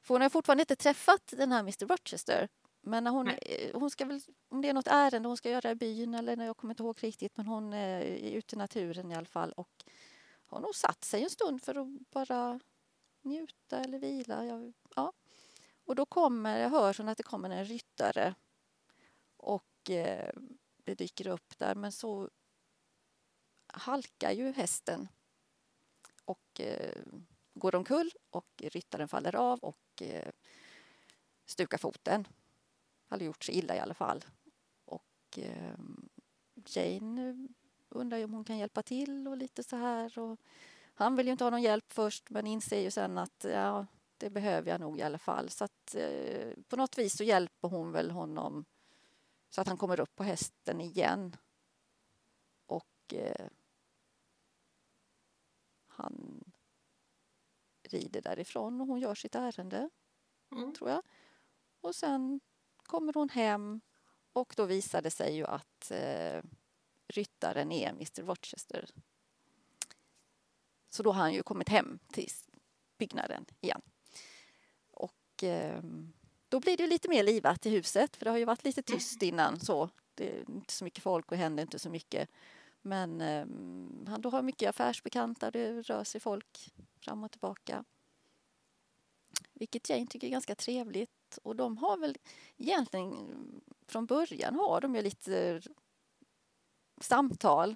för 0.02 0.14
hon 0.14 0.22
har 0.22 0.30
fortfarande 0.30 0.62
inte 0.62 0.76
träffat 0.76 1.34
den 1.38 1.52
här 1.52 1.60
Mr 1.60 1.86
Rochester 1.86 2.50
Men 2.82 3.04
när 3.04 3.12
hon, 3.12 3.28
eh, 3.28 3.80
hon 3.80 3.90
ska 3.90 4.06
väl, 4.06 4.22
om 4.50 4.62
det 4.62 4.70
är 4.70 4.74
något 4.74 4.88
ärende 4.88 5.30
hon 5.30 5.38
ska 5.38 5.50
göra 5.50 5.72
i 5.72 5.76
byn 5.76 6.14
eller 6.14 6.36
när 6.36 6.46
jag 6.46 6.58
kommer 6.58 6.74
inte 6.74 6.84
ihåg 6.84 7.04
riktigt, 7.04 7.38
men 7.38 7.46
hon 7.46 7.74
är 7.74 8.04
ute 8.38 8.56
i 8.56 8.58
naturen 8.58 9.12
i 9.12 9.16
alla 9.16 9.26
fall 9.26 9.52
och 9.52 9.84
har 10.46 10.60
nog 10.60 10.76
satt 10.76 11.04
sig 11.04 11.24
en 11.24 11.30
stund 11.30 11.64
för 11.64 11.76
att 11.76 11.88
bara 12.12 12.60
njuta 13.22 13.80
eller 13.80 14.00
vila. 14.00 14.46
Jag, 14.46 14.74
ja. 14.96 15.14
Och 15.86 15.96
då 15.96 16.06
kommer, 16.06 16.60
jag 16.60 16.70
hör 16.70 17.10
att 17.10 17.18
det 17.18 17.24
kommer 17.24 17.50
en 17.50 17.66
ryttare 17.66 18.36
och 19.38 19.90
eh, 19.90 20.34
det 20.84 20.96
dyker 20.96 21.28
upp 21.28 21.58
där 21.58 21.76
men 21.76 21.92
så 21.92 22.30
halkar 23.68 24.32
ju 24.32 24.52
hästen 24.52 25.08
och 26.26 26.62
eh, 26.62 27.04
går 27.54 27.76
omkull 27.76 28.12
och 28.30 28.50
ryttaren 28.58 29.08
faller 29.08 29.36
av 29.36 29.60
och 29.60 30.02
eh, 30.02 30.32
stukar 31.46 31.78
foten. 31.78 32.28
Hade 33.08 33.26
gjort 33.26 33.44
sig 33.44 33.56
illa 33.56 33.76
i 33.76 33.80
alla 33.80 33.94
fall. 33.94 34.26
Och 34.86 35.38
eh, 35.38 35.76
Jane 36.66 37.48
undrar 37.90 38.24
om 38.24 38.34
hon 38.34 38.46
kan 38.46 38.58
hjälpa 38.58 38.84
till 38.84 39.28
och 39.28 39.38
lite 39.38 39.64
så 39.64 39.76
här. 39.76 40.20
Och 40.20 40.40
han 40.94 41.16
vill 41.16 41.26
ju 41.26 41.32
inte 41.32 41.44
ha 41.44 41.52
någon 41.52 41.62
hjälp 41.62 41.94
först 41.94 42.30
men 42.30 42.48
inser 42.48 42.80
ju 42.80 42.92
sen 42.92 43.18
att 43.18 43.46
ja, 43.50 43.86
det 44.18 44.30
behöver 44.30 44.72
jag 44.72 44.82
nog 44.82 45.00
i 45.00 45.02
alla 45.02 45.18
fall. 45.18 45.50
Så 45.50 45.64
att 45.64 45.96
eh, 45.96 46.54
på 46.68 46.76
något 46.76 46.98
vis 46.98 47.18
så 47.18 47.24
hjälper 47.24 47.68
hon 47.68 47.92
väl 47.92 48.12
honom 48.12 48.66
så 49.54 49.62
att 49.62 49.68
han 49.68 49.78
kommer 49.78 50.00
upp 50.00 50.16
på 50.16 50.24
hästen 50.24 50.82
igen. 50.82 51.36
Och 52.66 53.14
eh, 53.14 53.48
han 55.88 56.44
rider 57.84 58.22
därifrån 58.22 58.82
och 58.82 58.88
hon 58.88 59.00
gör 59.00 59.16
sitt 59.16 59.36
ärende, 59.36 59.90
mm. 60.52 60.74
tror 60.74 60.90
jag. 60.90 61.04
Och 61.82 61.96
sen 61.96 62.40
kommer 62.78 63.14
hon 63.14 63.30
hem 63.30 63.82
och 64.34 64.54
då 64.58 64.66
visar 64.66 65.02
det 65.02 65.12
sig 65.12 65.36
ju 65.36 65.46
att 65.46 65.92
eh, 65.92 66.42
ryttaren 67.08 67.72
är 67.72 67.90
Mr 67.90 68.24
Rochester. 68.24 68.90
Så 70.90 71.04
då 71.04 71.12
har 71.12 71.22
han 71.22 71.34
ju 71.34 71.44
kommit 71.44 71.70
hem 71.70 72.00
till 72.08 72.30
byggnaden 72.98 73.46
igen. 73.62 73.82
Och 74.92 75.44
eh, 75.44 75.84
då 76.54 76.60
blir 76.60 76.78
det 76.78 76.88
lite 76.88 77.10
mer 77.10 77.24
livat 77.24 77.66
i 77.66 77.70
huset 77.70 78.16
för 78.16 78.26
det 78.26 78.32
har 78.32 78.38
ju 78.38 78.46
varit 78.46 78.64
lite 78.64 78.82
tyst 78.82 79.22
innan 79.22 79.60
så. 79.60 79.90
Det 80.16 80.38
är 80.38 80.50
inte 80.50 80.74
så 80.74 80.84
mycket 80.84 81.04
folk 81.04 81.32
och 81.32 81.38
händer 81.38 81.64
inte 81.64 81.80
så 81.80 81.90
mycket. 81.90 82.30
Men 82.82 83.22
eh, 83.22 83.46
han 84.08 84.22
då 84.22 84.30
har 84.30 84.42
mycket 84.42 84.70
affärsbekanta, 84.70 85.52
det 85.52 85.82
rör 85.82 86.04
sig 86.04 86.22
folk 86.22 86.74
fram 87.00 87.24
och 87.24 87.32
tillbaka. 87.32 87.84
Vilket 89.54 89.90
Jane 89.90 90.08
tycker 90.08 90.28
är 90.28 90.32
ganska 90.32 90.56
trevligt. 90.56 91.40
Och 91.44 91.56
de 91.56 91.78
har 91.78 91.98
väl 91.98 92.18
egentligen 92.58 93.16
från 93.88 94.06
början 94.06 94.56
har 94.56 94.82
de 94.82 94.96
ju 94.96 95.02
lite 95.02 95.62
samtal. 97.02 97.76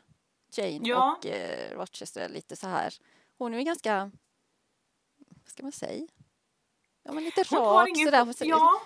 Jane 0.52 0.88
ja. 0.88 1.18
och 1.18 1.26
eh, 1.26 1.78
Rochester 1.78 2.30
lite 2.30 2.56
så 2.56 2.68
här. 2.68 2.94
Hon 3.38 3.54
är 3.54 3.58
ju 3.58 3.64
ganska, 3.64 4.12
vad 5.18 5.50
ska 5.50 5.64
man 5.64 5.72
säga? 5.72 6.08
Ja 7.08 7.14
men 7.14 7.24
lite 7.24 7.44
hon 7.50 7.60
rak 7.60 7.90
ingen, 7.90 8.06
sådär. 8.06 8.48
Ja. 8.48 8.82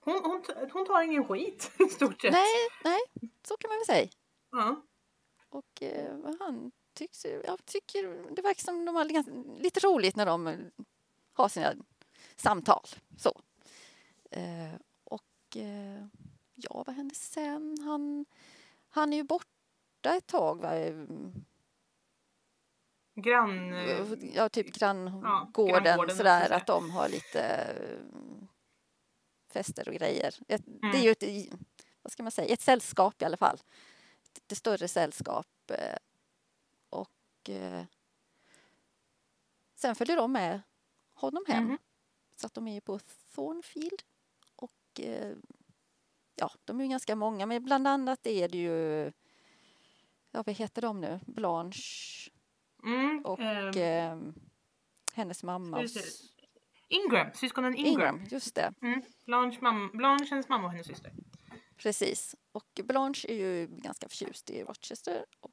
hon, 0.00 0.14
hon, 0.24 0.42
hon 0.72 0.86
tar 0.86 1.02
ingen 1.02 1.24
skit 1.24 1.70
i 1.78 1.84
stort 1.84 2.20
sett. 2.20 2.32
Nej, 2.32 2.68
nej, 2.84 3.00
så 3.42 3.56
kan 3.56 3.68
man 3.68 3.78
väl 3.78 3.86
säga. 3.86 4.08
Ja. 4.50 4.82
Och 5.48 5.82
eh, 5.82 6.16
han 6.38 6.72
tycks, 6.94 7.24
jag 7.24 7.64
tycker 7.64 8.34
det 8.34 8.42
verkar 8.42 8.62
som 8.62 8.84
de 8.84 8.94
har 8.94 9.04
lite 9.60 9.80
roligt 9.80 10.16
när 10.16 10.26
de 10.26 10.70
har 11.32 11.48
sina 11.48 11.74
samtal. 12.36 12.86
Så. 13.16 13.40
Eh, 14.30 14.74
och 15.04 15.56
eh, 15.56 16.06
ja, 16.54 16.82
vad 16.86 16.96
hände 16.96 17.14
sen? 17.14 17.76
Han, 17.84 18.26
han 18.88 19.12
är 19.12 19.16
ju 19.16 19.22
borta 19.22 20.14
ett 20.16 20.26
tag. 20.26 20.60
Va? 20.60 20.70
Grann... 23.22 23.72
Ja, 24.34 24.48
typ 24.48 24.74
granngården, 24.74 25.98
ja, 26.08 26.08
sådär, 26.08 26.50
att 26.50 26.66
de 26.66 26.90
har 26.90 27.08
lite 27.08 27.40
eh, 27.40 28.18
fester 29.52 29.88
och 29.88 29.94
grejer. 29.94 30.34
Ett, 30.48 30.66
mm. 30.66 30.92
Det 30.92 30.98
är 30.98 31.02
ju 31.02 31.10
ett, 31.10 31.52
vad 32.02 32.12
ska 32.12 32.22
man 32.22 32.32
säga, 32.32 32.52
ett 32.52 32.60
sällskap 32.60 33.22
i 33.22 33.24
alla 33.24 33.36
fall. 33.36 33.60
Ett, 34.22 34.52
ett 34.52 34.58
större 34.58 34.88
sällskap. 34.88 35.46
Eh, 35.70 35.96
och 36.90 37.50
eh, 37.50 37.84
sen 39.74 39.94
följer 39.94 40.16
de 40.16 40.32
med 40.32 40.60
honom 41.14 41.44
hem. 41.48 41.64
Mm. 41.64 41.78
Så 42.36 42.46
att 42.46 42.54
de 42.54 42.68
är 42.68 42.80
på 42.80 42.98
Thornfield. 43.34 44.02
Och 44.56 45.00
eh, 45.00 45.36
ja, 46.34 46.50
de 46.64 46.80
är 46.80 46.84
ju 46.84 46.90
ganska 46.90 47.16
många, 47.16 47.46
men 47.46 47.64
bland 47.64 47.88
annat 47.88 48.26
är 48.26 48.48
det 48.48 48.58
ju, 48.58 49.12
ja 50.30 50.42
vad 50.46 50.54
heter 50.54 50.82
de 50.82 51.00
nu, 51.00 51.20
Blanche 51.26 52.27
mm, 52.84 53.22
och 53.24 53.40
eh, 53.40 54.18
hennes 55.14 55.42
mamma. 55.42 55.86
Ingram, 56.88 57.30
syskonen 57.34 57.76
Ingram. 57.76 57.92
Ingram 57.92 58.24
just 58.30 58.54
det. 58.54 58.74
Mm. 58.82 59.02
Blanche, 59.26 59.58
mamma, 59.60 59.90
Blanche, 59.94 60.26
hennes 60.30 60.48
mamma 60.48 60.64
och 60.64 60.72
hennes 60.72 60.86
syster. 60.86 61.12
Precis. 61.76 62.36
Och 62.52 62.80
Blanche 62.84 63.28
är 63.28 63.34
ju 63.34 63.66
ganska 63.66 64.08
förtjust 64.08 64.50
i 64.50 64.62
Rochester 64.62 65.24
och 65.40 65.52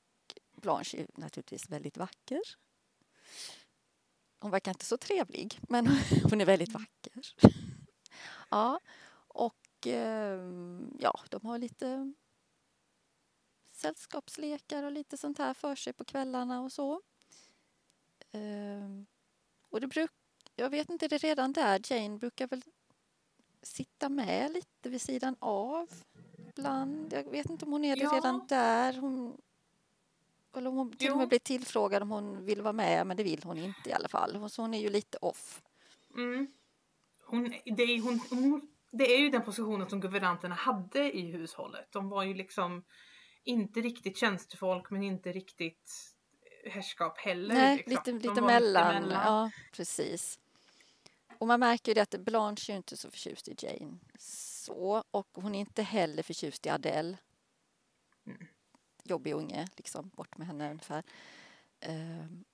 Blanche 0.61 0.97
är 0.97 1.07
naturligtvis 1.13 1.69
väldigt 1.69 1.97
vacker. 1.97 2.41
Hon 4.39 4.51
verkar 4.51 4.71
inte 4.71 4.85
så 4.85 4.97
trevlig, 4.97 5.59
men 5.69 5.87
hon 6.29 6.41
är 6.41 6.45
väldigt 6.45 6.73
vacker. 6.73 7.35
Ja, 8.49 8.79
och 9.27 9.87
ehm, 9.87 10.97
ja, 10.99 11.19
de 11.29 11.45
har 11.45 11.57
lite 11.57 12.13
sällskapslekar 13.71 14.83
och 14.83 14.91
lite 14.91 15.17
sånt 15.17 15.37
här 15.37 15.53
för 15.53 15.75
sig 15.75 15.93
på 15.93 16.05
kvällarna 16.05 16.61
och 16.61 16.71
så. 16.71 17.01
Ehm, 18.35 19.05
och 19.69 19.81
det 19.81 19.87
bruk, 19.87 20.11
jag 20.55 20.69
vet 20.69 20.89
inte, 20.89 21.07
det 21.07 21.17
redan 21.17 21.53
där, 21.53 21.81
Jane 21.91 22.17
brukar 22.17 22.47
väl 22.47 22.61
sitta 23.61 24.09
med 24.09 24.51
lite 24.51 24.89
vid 24.89 25.01
sidan 25.01 25.35
av 25.39 25.89
ibland. 26.49 27.13
Jag 27.13 27.31
vet 27.31 27.49
inte 27.49 27.65
om 27.65 27.71
hon 27.71 27.85
är 27.85 27.95
det 27.95 28.03
ja. 28.03 28.11
redan 28.15 28.47
där. 28.47 28.93
Hon 28.93 29.41
eller 30.57 30.69
hon 30.69 30.91
till 30.91 31.11
och 31.11 31.17
med 31.17 31.27
blir 31.27 31.39
tillfrågad 31.39 32.01
om 32.01 32.11
hon 32.11 32.45
vill 32.45 32.61
vara 32.61 32.73
med, 32.73 33.07
men 33.07 33.17
det 33.17 33.23
vill 33.23 33.43
hon 33.43 33.57
inte 33.57 33.89
i 33.89 33.93
alla 33.93 34.07
fall. 34.07 34.49
Så 34.49 34.61
hon 34.61 34.73
är 34.73 34.79
ju 34.79 34.89
lite 34.89 35.17
off. 35.21 35.61
Mm. 36.15 36.47
Hon, 37.23 37.53
det, 37.65 37.83
är, 37.83 38.01
hon, 38.01 38.19
hon, 38.29 38.67
det 38.91 39.15
är 39.15 39.19
ju 39.19 39.29
den 39.29 39.41
positionen 39.41 39.89
som 39.89 40.01
guvernanterna 40.01 40.55
hade 40.55 41.17
i 41.17 41.21
hushållet. 41.21 41.91
De 41.91 42.09
var 42.09 42.23
ju 42.23 42.33
liksom 42.33 42.83
inte 43.43 43.81
riktigt 43.81 44.17
tjänstefolk, 44.17 44.89
men 44.89 45.03
inte 45.03 45.31
riktigt 45.31 46.14
herrskap 46.65 47.17
heller. 47.17 47.55
Nej, 47.55 47.83
liksom. 47.87 48.15
lite, 48.15 48.27
lite 48.27 48.41
mellan. 48.41 48.93
lite, 48.93 49.07
mellan. 49.07 49.25
Ja, 49.25 49.51
precis. 49.71 50.39
Och 51.37 51.47
man 51.47 51.59
märker 51.59 51.91
ju 51.91 51.93
det 51.93 52.01
att 52.01 52.21
Blanche 52.21 52.73
är 52.73 52.77
inte 52.77 52.97
så 52.97 53.11
förtjust 53.11 53.47
i 53.47 53.55
Jane. 53.57 53.97
Så, 54.19 55.03
och 55.11 55.27
hon 55.33 55.55
är 55.55 55.59
inte 55.59 55.83
heller 55.83 56.23
förtjust 56.23 56.65
i 56.65 56.69
Adele. 56.69 57.17
Mm 58.27 58.47
jobbig 59.05 59.33
unge, 59.33 59.67
liksom, 59.75 60.09
bort 60.09 60.37
med 60.37 60.47
henne 60.47 60.71
ungefär. 60.71 61.03
Ehm, 61.79 62.45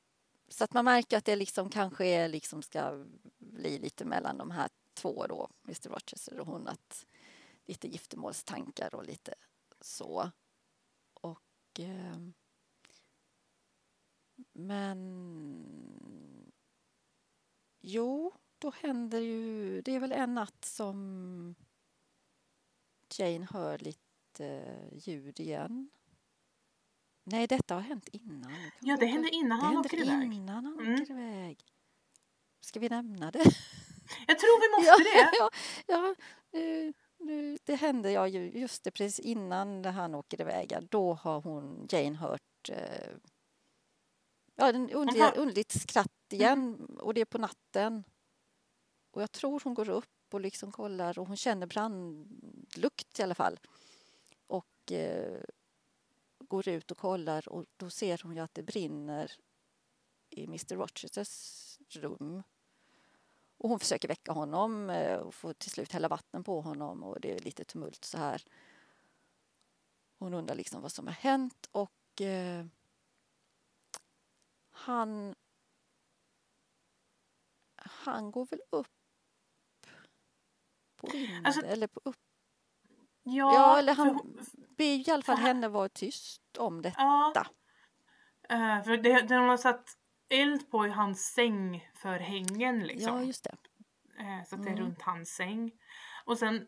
så 0.48 0.64
att 0.64 0.74
man 0.74 0.86
märker 0.86 1.18
att 1.18 1.26
det 1.26 1.36
liksom 1.36 1.70
kanske 1.70 2.06
är, 2.06 2.28
liksom 2.28 2.62
ska 2.62 3.06
bli 3.38 3.80
lite 3.80 4.06
mellan 4.06 4.38
de 4.38 4.52
här 4.52 4.70
två 4.94 5.28
då, 5.28 5.50
Mr 5.66 5.90
Rochester 5.90 6.40
och 6.40 6.48
hon, 6.48 6.68
att 6.68 7.06
lite 7.66 7.88
giftermålstankar 7.88 8.96
och 8.96 9.06
lite 9.06 9.34
så. 9.82 10.32
Och 11.14 11.80
eh, 11.80 12.18
men 14.52 14.98
jo, 17.82 18.34
då 18.60 18.72
händer 18.82 19.20
ju, 19.20 19.82
det 19.82 19.96
är 19.96 20.00
väl 20.00 20.12
en 20.12 20.34
natt 20.34 20.66
som 20.66 21.56
Jane 23.18 23.48
hör 23.52 23.78
lite 23.78 24.78
ljud 24.92 25.40
igen 25.40 25.90
Nej, 27.24 27.48
detta 27.48 27.74
har 27.74 27.82
hänt 27.82 28.08
innan. 28.12 28.54
Ja, 28.80 28.98
det 28.98 29.06
hände 29.06 29.30
innan 29.30 29.60
han 29.60 29.78
åker 29.78 29.98
iväg. 29.98 30.34
innan 30.34 30.66
han 30.66 30.80
mm. 30.80 30.94
åker 30.94 31.12
iväg. 31.12 31.66
Ska 32.62 32.80
vi 32.80 32.90
nämna 32.90 33.32
det? 33.32 33.40
Jag 34.28 34.40
tror 34.40 34.62
vi 34.62 34.88
måste 34.88 35.10
ja, 35.18 35.30
det. 35.30 35.38
Ja, 35.38 35.50
ja 35.88 36.16
nu, 36.52 36.94
nu, 37.18 37.58
det 37.64 37.76
hände 37.76 38.12
ja, 38.12 38.28
just 38.28 38.84
det 38.84 38.92
precis 38.92 39.20
innan 39.20 39.86
han 39.86 40.16
åker 40.16 40.42
iväg. 40.42 40.78
Då 40.90 41.14
har 41.14 41.42
hon, 41.42 41.88
Jane, 41.90 42.18
hört 42.18 42.70
eh, 42.70 43.08
ja, 44.56 44.70
en 44.70 44.90
underlig, 44.90 45.38
underligt 45.38 45.82
skratt 45.82 46.34
igen 46.34 46.76
mm. 46.80 46.96
och 47.00 47.14
det 47.14 47.22
är 47.22 47.26
på 47.26 47.38
natten. 47.38 48.04
Och 49.12 49.22
jag 49.22 49.32
tror 49.32 49.62
hon 49.64 49.74
går 49.74 49.90
upp 49.90 50.34
och 50.34 50.42
liksom 50.42 50.72
kollar 50.72 51.20
och 51.20 51.28
hon 51.28 51.38
känner 51.38 51.68
brandlukt 51.68 53.20
i 53.20 53.24
alla 53.24 53.36
fall. 53.36 53.60
Och 54.48 54.92
eh, 54.92 55.44
går 56.40 56.68
ut 56.68 56.92
och 56.92 56.98
kollar 56.98 57.50
och 57.50 57.66
då 57.78 57.90
ser 57.90 58.22
hon 58.24 58.36
ju 58.36 58.42
att 58.42 58.54
det 58.54 58.64
brinner 58.64 59.32
i 60.30 60.44
Mr 60.44 60.76
Rochesters 60.76 61.80
rum. 61.90 62.44
Och 63.58 63.70
hon 63.70 63.80
försöker 63.80 64.08
väcka 64.08 64.32
honom 64.32 64.90
eh, 64.90 65.18
och 65.18 65.36
får 65.36 65.54
till 65.54 65.72
slut 65.72 65.92
hälla 65.92 66.08
vatten 66.08 66.44
på 66.44 66.62
honom 66.62 67.04
och 67.04 67.22
det 67.22 67.34
är 67.34 67.40
lite 67.40 67.64
tumult 67.64 68.06
så 68.06 68.18
här. 68.18 68.44
Hon 70.20 70.34
undrar 70.34 70.56
liksom 70.56 70.82
vad 70.82 70.92
som 70.92 71.08
har 71.08 71.14
hänt 71.14 71.70
och 71.72 72.22
eh, 72.22 72.66
han 74.86 75.36
han 77.76 78.32
går 78.32 78.46
väl 78.46 78.62
upp 78.70 78.88
på 80.96 81.08
vinden 81.12 81.46
Alltså- 81.46 81.66
eller 81.66 81.88
på 81.88 82.02
upp. 82.06 82.16
Ja, 83.24 83.54
Ja, 83.54 83.80
eller 83.80 83.96
för 83.96 84.04
han 84.04 84.16
hon- 84.16 84.40
ber 84.78 85.10
i 85.10 85.12
alla 85.12 85.24
fall 85.24 85.36
för- 85.38 85.44
henne 85.44 85.68
vara 85.68 85.90
tyst 85.90 86.58
om 86.58 86.82
det. 86.82 86.94
Ja. 86.98 87.32
Detta. 87.36 87.48
Eh, 88.56 88.84
för 88.84 88.98
det, 88.98 89.22
det 89.22 89.38
hon 89.38 89.50
har 89.50 89.58
satt 89.58 89.98
eld 90.30 90.72
på 90.72 90.88
i 90.88 90.90
hans 90.90 91.34
säng 91.34 91.90
för 91.96 92.20
hängen 92.20 92.80
liksom. 92.80 93.14
Ja, 93.18 93.24
just 93.24 93.44
det. 93.44 93.58
Eh, 94.20 94.44
så 94.46 94.56
att 94.56 94.64
det 94.64 94.70
är 94.70 94.74
Mm. 94.74 94.84
runt 94.86 95.02
hans 95.02 95.30
säng. 95.36 95.72
Och 96.26 96.38
sen, 96.38 96.68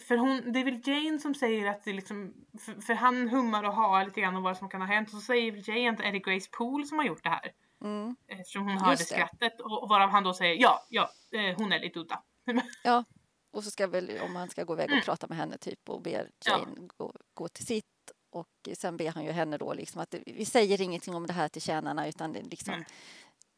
för 0.00 0.16
hon, 0.16 0.52
det 0.52 0.60
är 0.60 0.64
väl 0.64 0.80
Jane 0.88 1.18
som 1.18 1.34
säger 1.34 1.66
att 1.70 1.84
det 1.84 1.92
liksom, 1.92 2.34
för, 2.58 2.80
för 2.80 2.94
han 2.94 3.28
hummar 3.28 3.64
och 3.64 3.72
har 3.74 4.04
lite 4.04 4.20
grann 4.20 4.36
om 4.36 4.42
vad 4.42 4.56
som 4.56 4.68
kan 4.68 4.80
ha 4.80 4.88
hänt. 4.88 5.08
Och 5.08 5.14
så 5.14 5.20
säger 5.20 5.52
väl 5.52 5.68
Jane 5.68 5.90
att 5.90 6.00
är 6.00 6.12
det 6.12 6.18
Grace 6.18 6.48
Poole 6.52 6.86
som 6.86 6.98
har 6.98 7.06
gjort 7.06 7.22
det 7.22 7.28
här. 7.28 7.52
Mm. 7.84 8.16
Eftersom 8.28 8.62
hon 8.62 8.78
hörde 8.78 8.92
Just 8.92 9.08
det. 9.08 9.14
skrattet. 9.14 9.60
Och, 9.60 9.82
och 9.82 9.88
varav 9.88 10.10
han 10.10 10.24
då 10.24 10.34
säger 10.34 10.54
ja, 10.62 10.86
ja, 10.88 11.10
eh, 11.32 11.56
hon 11.56 11.72
är 11.72 11.78
lite 11.80 11.98
udda. 11.98 12.22
Ja, 12.82 13.04
och 13.52 13.64
så 13.64 13.70
ska 13.70 13.86
väl, 13.86 14.10
om 14.22 14.36
han 14.36 14.48
ska 14.48 14.64
gå 14.64 14.72
iväg 14.72 14.86
och 14.86 14.92
Mm. 14.92 15.04
prata 15.04 15.26
med 15.26 15.38
henne 15.38 15.58
typ 15.58 15.88
och 15.88 16.02
ber 16.02 16.30
Ja. 16.44 16.58
Jane 16.58 16.88
gå, 16.96 17.12
gå 17.34 17.48
till 17.48 17.66
sitt. 17.66 17.84
Och 18.30 18.48
sen 18.74 18.96
ber 18.96 19.10
han 19.12 19.24
ju 19.24 19.30
henne 19.30 19.56
då 19.58 19.72
liksom 19.74 20.00
att 20.00 20.14
vi 20.26 20.44
säger 20.44 20.80
ingenting 20.80 21.14
om 21.14 21.26
det 21.26 21.32
här 21.32 21.48
till 21.48 21.62
tjänarna 21.62 22.08
utan 22.08 22.32
det 22.32 22.38
är 22.38 22.44
liksom 22.44 22.74
Nej. 22.74 22.86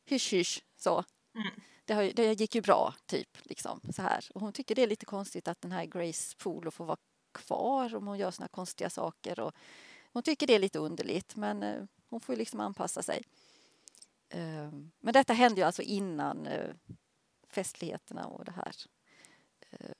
hysch 0.06 0.32
hysch 0.32 0.62
så. 0.76 1.04
Mm. 1.34 1.48
Det, 1.88 1.94
har, 1.94 2.12
det 2.14 2.40
gick 2.40 2.54
ju 2.54 2.60
bra 2.60 2.94
typ 3.06 3.38
liksom 3.42 3.80
så 3.90 4.02
här. 4.02 4.28
Och 4.34 4.40
hon 4.40 4.52
tycker 4.52 4.74
det 4.74 4.82
är 4.82 4.86
lite 4.86 5.06
konstigt 5.06 5.48
att 5.48 5.60
den 5.60 5.72
här 5.72 5.84
Grace 5.84 6.36
Poole 6.38 6.70
får 6.70 6.84
vara 6.84 6.98
kvar 7.32 7.94
om 7.94 8.06
hon 8.06 8.18
gör 8.18 8.30
såna 8.30 8.48
konstiga 8.48 8.90
saker. 8.90 9.40
Och 9.40 9.52
hon 10.12 10.22
tycker 10.22 10.46
det 10.46 10.54
är 10.54 10.58
lite 10.58 10.78
underligt 10.78 11.36
men 11.36 11.62
eh, 11.62 11.84
hon 12.08 12.20
får 12.20 12.34
ju 12.34 12.38
liksom 12.38 12.60
anpassa 12.60 13.02
sig. 13.02 13.22
Eh, 14.28 14.72
men 14.98 15.12
detta 15.12 15.32
hände 15.32 15.60
ju 15.60 15.66
alltså 15.66 15.82
innan 15.82 16.46
eh, 16.46 16.74
festligheterna 17.48 18.26
och 18.26 18.44
det 18.44 18.52
här. 18.52 18.74
Eh, 19.70 19.92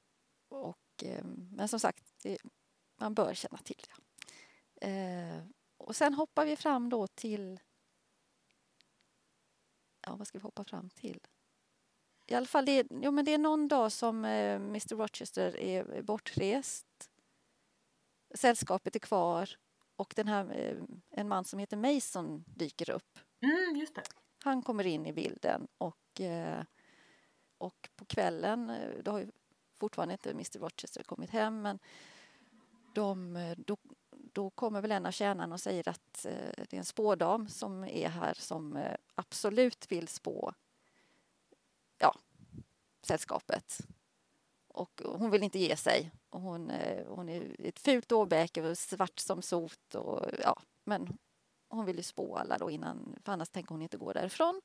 och, 0.48 1.04
eh, 1.04 1.24
men 1.50 1.68
som 1.68 1.80
sagt, 1.80 2.04
det, 2.22 2.38
man 2.96 3.14
bör 3.14 3.34
känna 3.34 3.58
till 3.58 3.86
det. 3.88 4.86
Eh, 4.86 5.42
och 5.76 5.96
sen 5.96 6.14
hoppar 6.14 6.46
vi 6.46 6.56
fram 6.56 6.88
då 6.88 7.06
till... 7.06 7.60
Ja, 10.06 10.16
vad 10.16 10.26
ska 10.26 10.38
vi 10.38 10.42
hoppa 10.42 10.64
fram 10.64 10.90
till? 10.90 11.20
I 12.30 12.34
alla 12.34 12.46
fall, 12.46 12.64
det 12.64 12.72
är, 12.72 12.86
jo, 12.90 13.10
men 13.10 13.24
det 13.24 13.34
är 13.34 13.38
någon 13.38 13.68
dag 13.68 13.92
som 13.92 14.24
eh, 14.24 14.54
Mr 14.54 14.96
Rochester 14.96 15.56
är 15.56 16.02
bortrest. 16.02 17.10
Sällskapet 18.34 18.96
är 18.96 19.00
kvar 19.00 19.50
och 19.96 20.12
den 20.16 20.28
här, 20.28 20.50
eh, 20.50 20.76
en 21.10 21.28
man 21.28 21.44
som 21.44 21.58
heter 21.58 21.76
Mason 21.76 22.44
dyker 22.46 22.90
upp. 22.90 23.18
Mm, 23.42 23.76
just 23.76 23.94
det. 23.94 24.02
Han 24.44 24.62
kommer 24.62 24.86
in 24.86 25.06
i 25.06 25.12
bilden 25.12 25.68
och, 25.78 26.20
eh, 26.20 26.62
och 27.58 27.88
på 27.96 28.04
kvällen, 28.04 28.70
eh, 28.70 29.02
då 29.02 29.10
har 29.10 29.18
ju 29.18 29.30
fortfarande 29.80 30.14
inte 30.14 30.30
Mr 30.30 30.58
Rochester 30.58 31.02
kommit 31.02 31.30
hem 31.30 31.62
men 31.62 31.78
de, 32.94 33.36
eh, 33.36 33.58
då, 33.58 33.76
då 34.10 34.50
kommer 34.50 34.80
väl 34.80 34.92
en 34.92 35.06
av 35.06 35.10
tjänarna 35.10 35.54
och 35.54 35.60
säger 35.60 35.88
att 35.88 36.24
eh, 36.24 36.64
det 36.68 36.76
är 36.76 36.78
en 36.78 36.84
spådam 36.84 37.48
som 37.48 37.84
är 37.84 38.08
här 38.08 38.34
som 38.34 38.84
absolut 39.14 39.92
vill 39.92 40.08
spå 40.08 40.52
sällskapet. 43.08 43.78
Och 44.68 45.02
hon 45.04 45.30
vill 45.30 45.42
inte 45.42 45.58
ge 45.58 45.76
sig. 45.76 46.10
Och 46.30 46.40
hon, 46.40 46.70
eh, 46.70 47.06
hon 47.06 47.28
är 47.28 47.56
ett 47.58 47.78
fult 47.78 48.12
åbäke 48.12 48.62
och 48.62 48.78
svart 48.78 49.18
som 49.18 49.42
sot. 49.42 49.94
Och, 49.94 50.26
ja, 50.42 50.62
men 50.84 51.18
hon 51.68 51.84
vill 51.84 51.96
ju 51.96 52.02
spå 52.02 52.36
alla 52.36 52.58
då 52.58 52.70
innan, 52.70 53.18
för 53.24 53.32
annars 53.32 53.48
tänker 53.48 53.70
hon 53.70 53.82
inte 53.82 53.96
gå 53.96 54.12
därifrån. 54.12 54.60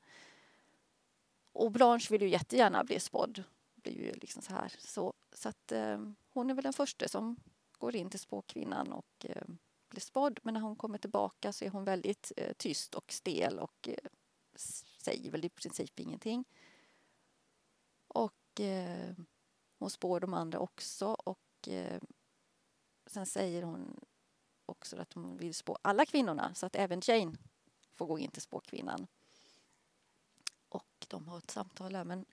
Och 1.52 1.72
Blanche 1.72 2.08
vill 2.10 2.22
ju 2.22 2.30
jättegärna 2.30 2.84
bli 2.84 3.00
spådd. 3.00 3.44
Blir 3.76 3.94
ju 3.94 4.12
liksom 4.12 4.42
så 4.42 4.54
här. 4.54 4.74
Så, 4.80 5.14
så 5.34 5.50
att 5.50 5.72
eh, 5.72 6.00
hon 6.30 6.50
är 6.50 6.54
väl 6.54 6.64
den 6.64 6.74
första 6.74 7.08
som 7.08 7.36
går 7.78 7.96
in 7.96 8.10
till 8.10 8.20
spåkvinnan 8.20 8.94
och 8.94 9.26
eh, 9.26 9.44
blir 9.90 10.02
spådd. 10.02 10.40
Men 10.44 10.54
när 10.54 10.62
hon 10.62 10.76
kommer 10.76 10.98
tillbaka 10.98 11.54
så 11.54 11.66
är 11.66 11.70
hon 11.70 11.84
väldigt 11.84 12.32
eh, 12.38 12.54
tyst 12.54 12.96
och 12.96 13.12
stel 13.12 13.60
och 13.60 13.90
eh, 13.90 14.10
säger 15.02 15.32
väl 15.32 15.46
i 15.46 15.50
princip 15.50 16.00
ingenting. 16.00 16.46
Och 18.14 18.60
eh, 18.60 19.14
hon 19.80 19.90
spår 19.90 20.20
de 20.20 20.34
andra 20.34 20.60
också 20.60 21.08
och 21.08 21.68
eh, 21.68 22.02
sen 23.06 23.26
säger 23.26 23.64
hon 23.64 24.00
också 24.66 24.98
att 24.98 25.14
hon 25.14 25.38
vill 25.38 25.54
spå 25.54 25.78
alla 25.82 26.06
kvinnorna 26.06 26.54
så 26.54 26.66
att 26.66 26.76
även 26.76 27.02
Jane 27.04 27.36
får 27.94 28.06
gå 28.06 28.20
in 28.20 28.32
till 28.32 28.42
spåkvinnan. 28.42 29.08
Och 30.70 31.06
de 31.08 31.28
har 31.28 31.38
ett 31.38 31.52
samtal 31.52 31.94
där 31.94 32.04
men 32.04 32.26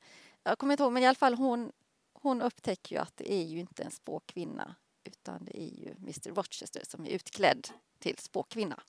jag 0.43 0.59
kommer 0.59 0.73
inte 0.73 0.83
ihåg 0.83 0.93
men 0.93 1.03
i 1.03 1.07
alla 1.07 1.15
fall 1.15 1.35
hon, 1.35 1.73
hon 2.13 2.43
upptäcker 2.43 2.97
ju 2.97 3.03
att 3.03 3.17
det 3.17 3.33
är 3.33 3.45
ju 3.45 3.61
inte 3.61 3.83
en 3.83 3.91
spåkvinna 3.91 4.75
utan 5.05 5.45
det 5.45 5.63
är 5.63 5.75
ju 5.75 5.95
Mr 5.99 6.35
Rochester 6.35 6.83
som 6.85 7.05
är 7.07 7.11
utklädd 7.11 7.69
till 7.99 8.19
spåkvinna. 8.19 8.83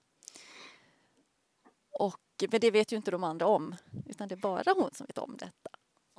Och, 1.91 2.21
men 2.51 2.59
det 2.61 2.71
vet 2.71 2.91
ju 2.91 2.97
inte 2.97 3.11
de 3.11 3.23
andra 3.23 3.47
om 3.47 3.75
utan 4.05 4.27
det 4.27 4.35
är 4.35 4.37
bara 4.37 4.73
hon 4.75 4.89
som 4.93 5.05
vet 5.05 5.17
om 5.17 5.37
det. 5.37 5.51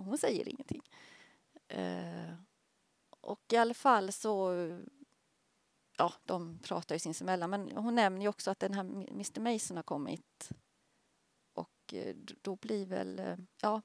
Och 0.03 0.09
hon 0.09 0.19
säger 0.19 0.49
ingenting. 0.49 0.83
Eh, 1.69 2.35
och 3.11 3.53
i 3.53 3.57
alla 3.57 3.75
fall 3.75 4.13
så 4.13 4.53
ja, 5.97 6.13
de 6.25 6.59
pratar 6.59 6.95
ju 6.95 6.99
sinsemellan. 6.99 7.51
Men 7.51 7.77
hon 7.77 7.95
nämner 7.95 8.23
ju 8.23 8.29
också 8.29 8.51
att 8.51 8.59
den 8.59 8.75
här 8.75 8.85
Mr 8.85 9.41
Mason 9.41 9.77
har 9.77 9.85
kommit. 9.85 10.51
Och 11.53 11.95
eh, 11.95 12.17
då 12.17 12.57
blir 12.57 12.87
väl, 12.87 13.19
eh, 13.19 13.37
ja, 13.61 13.83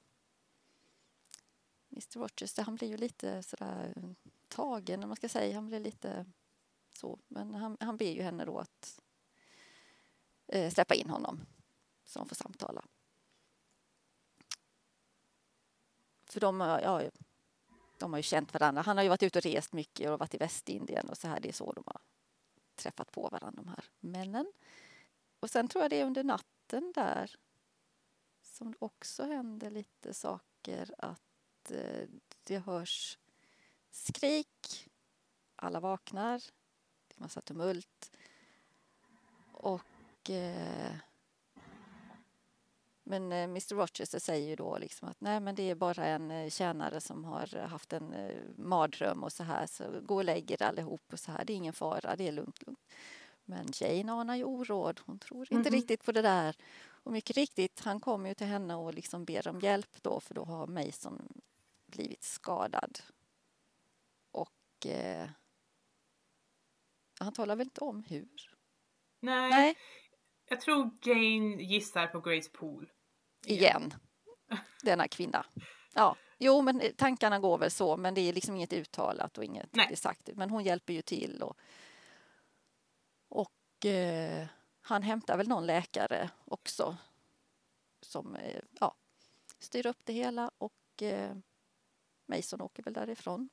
Mr 1.91 2.19
Rogers, 2.19 2.58
han 2.58 2.75
blir 2.75 2.88
ju 2.88 2.97
lite 2.97 3.43
sådär 3.43 3.93
tagen, 4.47 5.03
om 5.03 5.10
man 5.10 5.15
ska 5.15 5.30
säga. 5.30 5.56
Han 5.56 5.67
blir 5.67 5.80
lite 5.80 6.25
så. 6.93 7.19
Men 7.27 7.56
han, 7.56 7.77
han 7.80 7.97
ber 7.97 8.12
ju 8.12 8.21
henne 8.21 8.45
då 8.45 8.60
att 8.60 9.01
eh, 10.47 10.71
släppa 10.71 10.95
in 10.95 11.10
honom 11.10 11.41
så 12.06 12.19
de 12.19 12.27
får 12.27 12.36
samtala. 12.36 12.86
För 16.38 16.41
de, 16.41 16.60
har- 16.62 16.80
ja, 16.82 17.02
de 17.97 18.13
har 18.13 18.19
ju 18.19 18.23
känt 18.23 18.54
varandra. 18.54 18.82
Han 18.82 18.97
har 18.97 19.04
ju 19.04 19.10
varit 19.10 19.23
ute 19.23 19.39
och 19.39 19.43
rest 19.43 19.73
mycket 19.73 20.10
och 20.10 20.19
varit 20.19 20.34
i 20.34 20.38
Västindien 20.38 21.10
och 21.10 21.17
så 21.17 21.28
här. 21.28 21.39
Det 21.39 21.50
är 21.50 21.54
så 21.54 21.71
de 21.71 21.84
har 21.86 22.02
träffat 22.76 23.12
på 23.12 23.30
varandra, 23.30 23.62
de 23.62 23.67
här 23.67 23.84
männen. 24.00 24.54
Och 25.39 25.50
sen 25.50 25.67
tror 25.67 25.82
jag 25.84 25.89
det 25.89 26.00
är 26.02 26.06
under 26.06 26.23
natten 26.23 26.91
där 26.95 27.36
som 28.41 28.71
det 28.71 28.78
också 28.80 29.23
händer 29.23 29.69
lite 29.69 30.13
saker 30.13 30.95
att 30.97 31.71
eh, 31.71 32.08
det 32.43 32.60
hörs 32.60 33.17
skrik, 33.91 34.89
alla 35.56 35.80
vaknar, 35.80 36.43
det 37.08 37.15
är 37.17 37.21
massa 37.21 37.41
tumult 37.41 38.12
och 39.54 40.30
eh, 40.30 40.95
men 43.10 43.32
eh, 43.32 43.43
Mr 43.43 43.76
Rochester 43.76 44.20
säger 44.20 44.50
ju 44.50 44.56
då 44.56 44.78
liksom 44.78 45.10
att 45.10 45.22
nej 45.22 45.39
men 45.39 45.56
det 45.56 45.70
är 45.70 45.76
bara 45.76 46.06
en 46.06 46.32
eh, 46.32 46.50
tjänare 46.50 47.02
som 47.02 47.26
har 47.26 47.67
haft 47.67 47.93
en 47.93 48.13
eh, 48.13 48.36
mardröm 48.58 49.24
och 49.24 49.34
så 49.34 49.43
här 49.43 49.65
så 49.65 50.02
gå 50.02 50.15
och 50.15 50.26
lägg 50.26 50.52
er 50.52 50.63
allihop 50.63 51.02
och 51.12 51.20
så 51.20 51.32
här 51.32 51.46
det 51.46 51.54
är 51.54 51.58
ingen 51.58 51.74
fara, 51.74 52.15
det 52.15 52.28
är 52.28 52.32
lugnt, 52.32 52.65
lugnt. 52.65 52.80
Men 53.46 53.67
Jane 53.74 54.12
anar 54.12 54.36
ju 54.36 54.43
oråd, 54.43 55.00
hon 55.06 55.20
tror 55.20 55.54
inte 55.54 55.70
riktigt 55.70 56.04
på 56.04 56.12
det 56.12 56.22
där. 56.22 56.56
Och 57.04 57.12
mycket 57.12 57.38
riktigt, 57.38 57.80
han 57.80 58.00
kommer 58.00 58.30
ju 58.30 58.36
till 58.36 58.48
henne 58.48 58.76
och 58.76 58.93
liksom 58.93 59.26
ber 59.26 59.48
om 59.48 59.60
hjälp 59.60 59.98
då 60.02 60.20
för 60.20 60.34
då 60.34 60.46
har 60.46 60.67
Mason 60.67 61.41
blivit 61.86 62.24
skadad. 62.24 63.00
Och 64.32 64.86
eh, 64.86 65.30
han 67.20 67.34
talar 67.34 67.56
väl 67.56 67.67
inte 67.67 67.82
om 67.82 68.04
hur? 68.04 68.56
Nej, 69.20 69.50
Nej, 69.50 69.78
jag 70.50 70.62
tror 70.62 70.89
Jane 71.02 71.63
gissar 71.63 72.08
på 72.08 72.20
Grace 72.22 72.50
Poole. 72.50 72.88
Igen. 73.45 73.93
Denna 74.84 75.08
kvinna. 75.08 75.45
Ja, 75.93 76.15
jo 76.38 76.62
men 76.62 76.82
tankarna 76.97 77.39
går 77.39 77.58
väl 77.58 77.71
så 77.71 77.97
men 77.97 78.13
det 78.13 78.21
är 78.21 78.34
liksom 78.34 78.56
inget 78.56 78.73
uttalat 78.73 79.38
och 79.38 79.43
inget 79.43 79.76
Nej. 79.76 79.95
sagt. 79.95 80.30
Men 80.34 80.50
hon 80.50 80.63
hjälper 80.63 80.93
ju 80.93 81.02
till 81.02 81.43
och, 81.43 81.58
och 83.30 83.86
eh, 83.86 84.47
han 84.82 85.04
hämtar 85.04 85.38
väl 85.38 85.47
någon 85.47 85.65
läkare 85.65 86.30
också 86.45 86.97
som 88.02 88.36
eh, 88.36 88.62
ja, 88.80 88.95
styr 89.60 89.86
upp 89.86 90.00
det 90.04 90.13
hela 90.13 90.52
och 90.58 91.02
eh, 91.02 91.38
Mason 92.26 92.62
åker 92.62 92.84
väl 92.84 92.93
därifrån. 92.93 93.50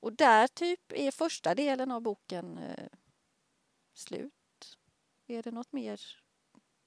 Och 0.00 0.12
där 0.12 0.46
typ 0.46 0.92
är 0.92 1.10
första 1.10 1.54
delen 1.54 1.90
av 1.90 2.00
boken 2.00 2.58
eh, 2.58 2.88
slut. 3.94 4.78
Är 5.26 5.42
det 5.42 5.50
något 5.50 5.72
mer 5.72 6.00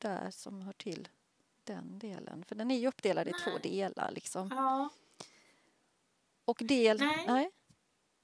där 0.01 0.31
som 0.31 0.61
hör 0.61 0.73
till 0.73 1.07
den 1.63 1.99
delen. 1.99 2.43
För 2.45 2.55
den 2.55 2.71
är 2.71 2.77
ju 2.77 2.87
uppdelad 2.87 3.27
i 3.27 3.31
två 3.31 3.57
delar 3.57 4.11
liksom. 4.11 4.49
Ja, 4.51 4.89
Och 6.45 6.61
del... 6.63 6.97
Nej. 6.99 7.25
nej. 7.27 7.51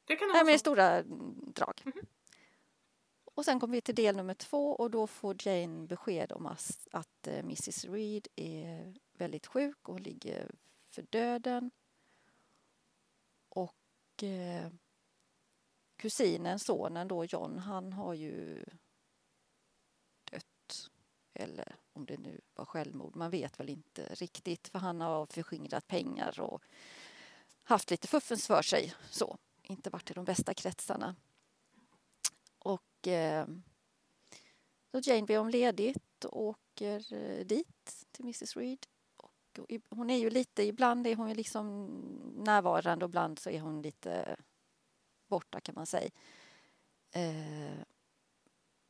det 0.05 0.15
kan 0.15 0.29
Nej, 0.33 0.45
men 0.45 0.53
i 0.55 0.59
stora 0.59 0.97
mm, 0.97 1.51
drag. 1.55 1.81
Mhm. 1.85 2.05
Och 3.37 3.45
sen 3.45 3.59
kommer 3.59 3.73
vi 3.73 3.81
till 3.81 3.95
del 3.95 4.15
nummer 4.15 4.33
två 4.33 4.71
och 4.71 4.91
då 4.91 5.07
får 5.07 5.47
Jane 5.47 5.87
besked 5.87 6.31
om 6.31 6.45
att, 6.45 6.87
att 6.91 7.27
eh, 7.27 7.39
Mrs 7.39 7.85
Reed 7.85 8.27
är 8.35 8.95
väldigt 9.13 9.47
sjuk 9.47 9.89
och 9.89 9.99
ligger 9.99 10.51
för 10.89 11.01
döden. 11.01 11.71
Och 13.49 14.23
eh, 14.23 14.71
kusinen, 15.95 16.59
sonen 16.59 17.07
då, 17.07 17.25
John, 17.25 17.57
han 17.57 17.93
har 17.93 18.13
ju. 18.13 18.63
Eller 21.39 21.75
om 21.93 22.05
det 22.05 22.17
nu 22.17 22.41
var 22.55 22.65
självmord, 22.65 23.15
man 23.15 23.31
vet 23.31 23.59
väl 23.59 23.69
inte 23.69 24.03
riktigt 24.03 24.67
för 24.67 24.79
han 24.79 25.01
har 25.01 25.25
förskingrat 25.25 25.87
pengar 25.87 26.39
och 26.39 26.63
haft 27.63 27.91
lite 27.91 28.07
fuffens 28.07 28.47
för 28.47 28.61
sig. 28.61 28.93
Så, 29.09 29.37
inte 29.63 29.89
varit 29.89 30.11
i 30.11 30.13
de 30.13 30.25
bästa 30.25 30.53
kretsarna. 30.53 31.15
Och 32.59 33.07
eh, 33.07 33.47
då 34.91 34.99
Jane 35.03 35.25
ber 35.25 35.39
om 35.39 35.49
ledigt 35.49 36.25
och 36.25 36.41
åker 36.41 37.13
eh, 37.13 37.45
dit 37.45 38.05
till 38.11 38.25
Mrs 38.25 38.57
Reed. 38.57 38.85
Och, 39.17 39.59
och, 39.59 39.67
hon 39.89 40.09
är 40.09 40.17
ju 40.17 40.29
lite, 40.29 40.63
ibland 40.63 41.07
är 41.07 41.15
hon 41.15 41.29
ju 41.29 41.35
liksom 41.35 41.85
närvarande 42.37 43.05
och 43.05 43.09
ibland 43.09 43.39
så 43.39 43.49
är 43.49 43.59
hon 43.59 43.81
lite 43.81 44.37
borta 45.27 45.59
kan 45.59 45.75
man 45.75 45.85
säga. 45.85 46.09
Eh, 47.11 47.83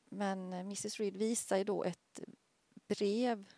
men 0.10 0.54
eh, 0.54 0.60
Mrs 0.60 1.00
Reed 1.00 1.18
visar 1.18 1.58
ju 1.58 1.64
då 1.64 1.84
ett 1.84 2.20
brev 2.88 3.50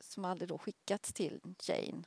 som 0.00 0.24
aldrig 0.24 0.48
då 0.48 0.58
skickats 0.58 1.12
till 1.12 1.40
Jane 1.62 2.02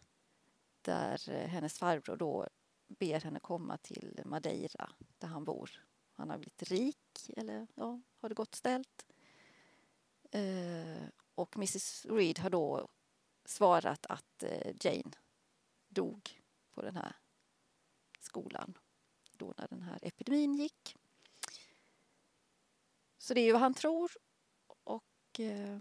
där 0.81 1.29
eh, 1.29 1.47
hennes 1.47 1.79
farbror 1.79 2.17
då 2.17 2.47
ber 2.87 3.19
henne 3.21 3.39
komma 3.39 3.77
till 3.77 4.21
Madeira 4.25 4.89
där 5.17 5.27
han 5.27 5.43
bor. 5.43 5.85
Han 6.13 6.29
har 6.29 6.37
blivit 6.37 6.63
rik, 6.63 7.29
eller 7.37 7.67
ja, 7.75 8.01
har 8.17 8.29
det 8.29 8.35
gott 8.35 8.55
ställt. 8.55 9.05
Eh, 10.31 11.07
och 11.35 11.55
Mrs 11.55 12.05
Reed 12.05 12.39
har 12.39 12.49
då 12.49 12.87
svarat 13.45 14.05
att 14.05 14.43
eh, 14.43 14.73
Jane 14.81 15.11
dog 15.87 16.41
på 16.73 16.81
den 16.81 16.95
här 16.95 17.15
skolan 18.19 18.77
då 19.31 19.53
när 19.57 19.67
den 19.67 19.81
här 19.81 19.99
epidemin 20.01 20.55
gick. 20.55 20.97
Så 23.25 23.33
det 23.33 23.41
är 23.41 23.45
ju 23.45 23.51
vad 23.51 23.61
han 23.61 23.73
tror. 23.73 24.11
Och 24.83 25.39
eh, 25.39 25.79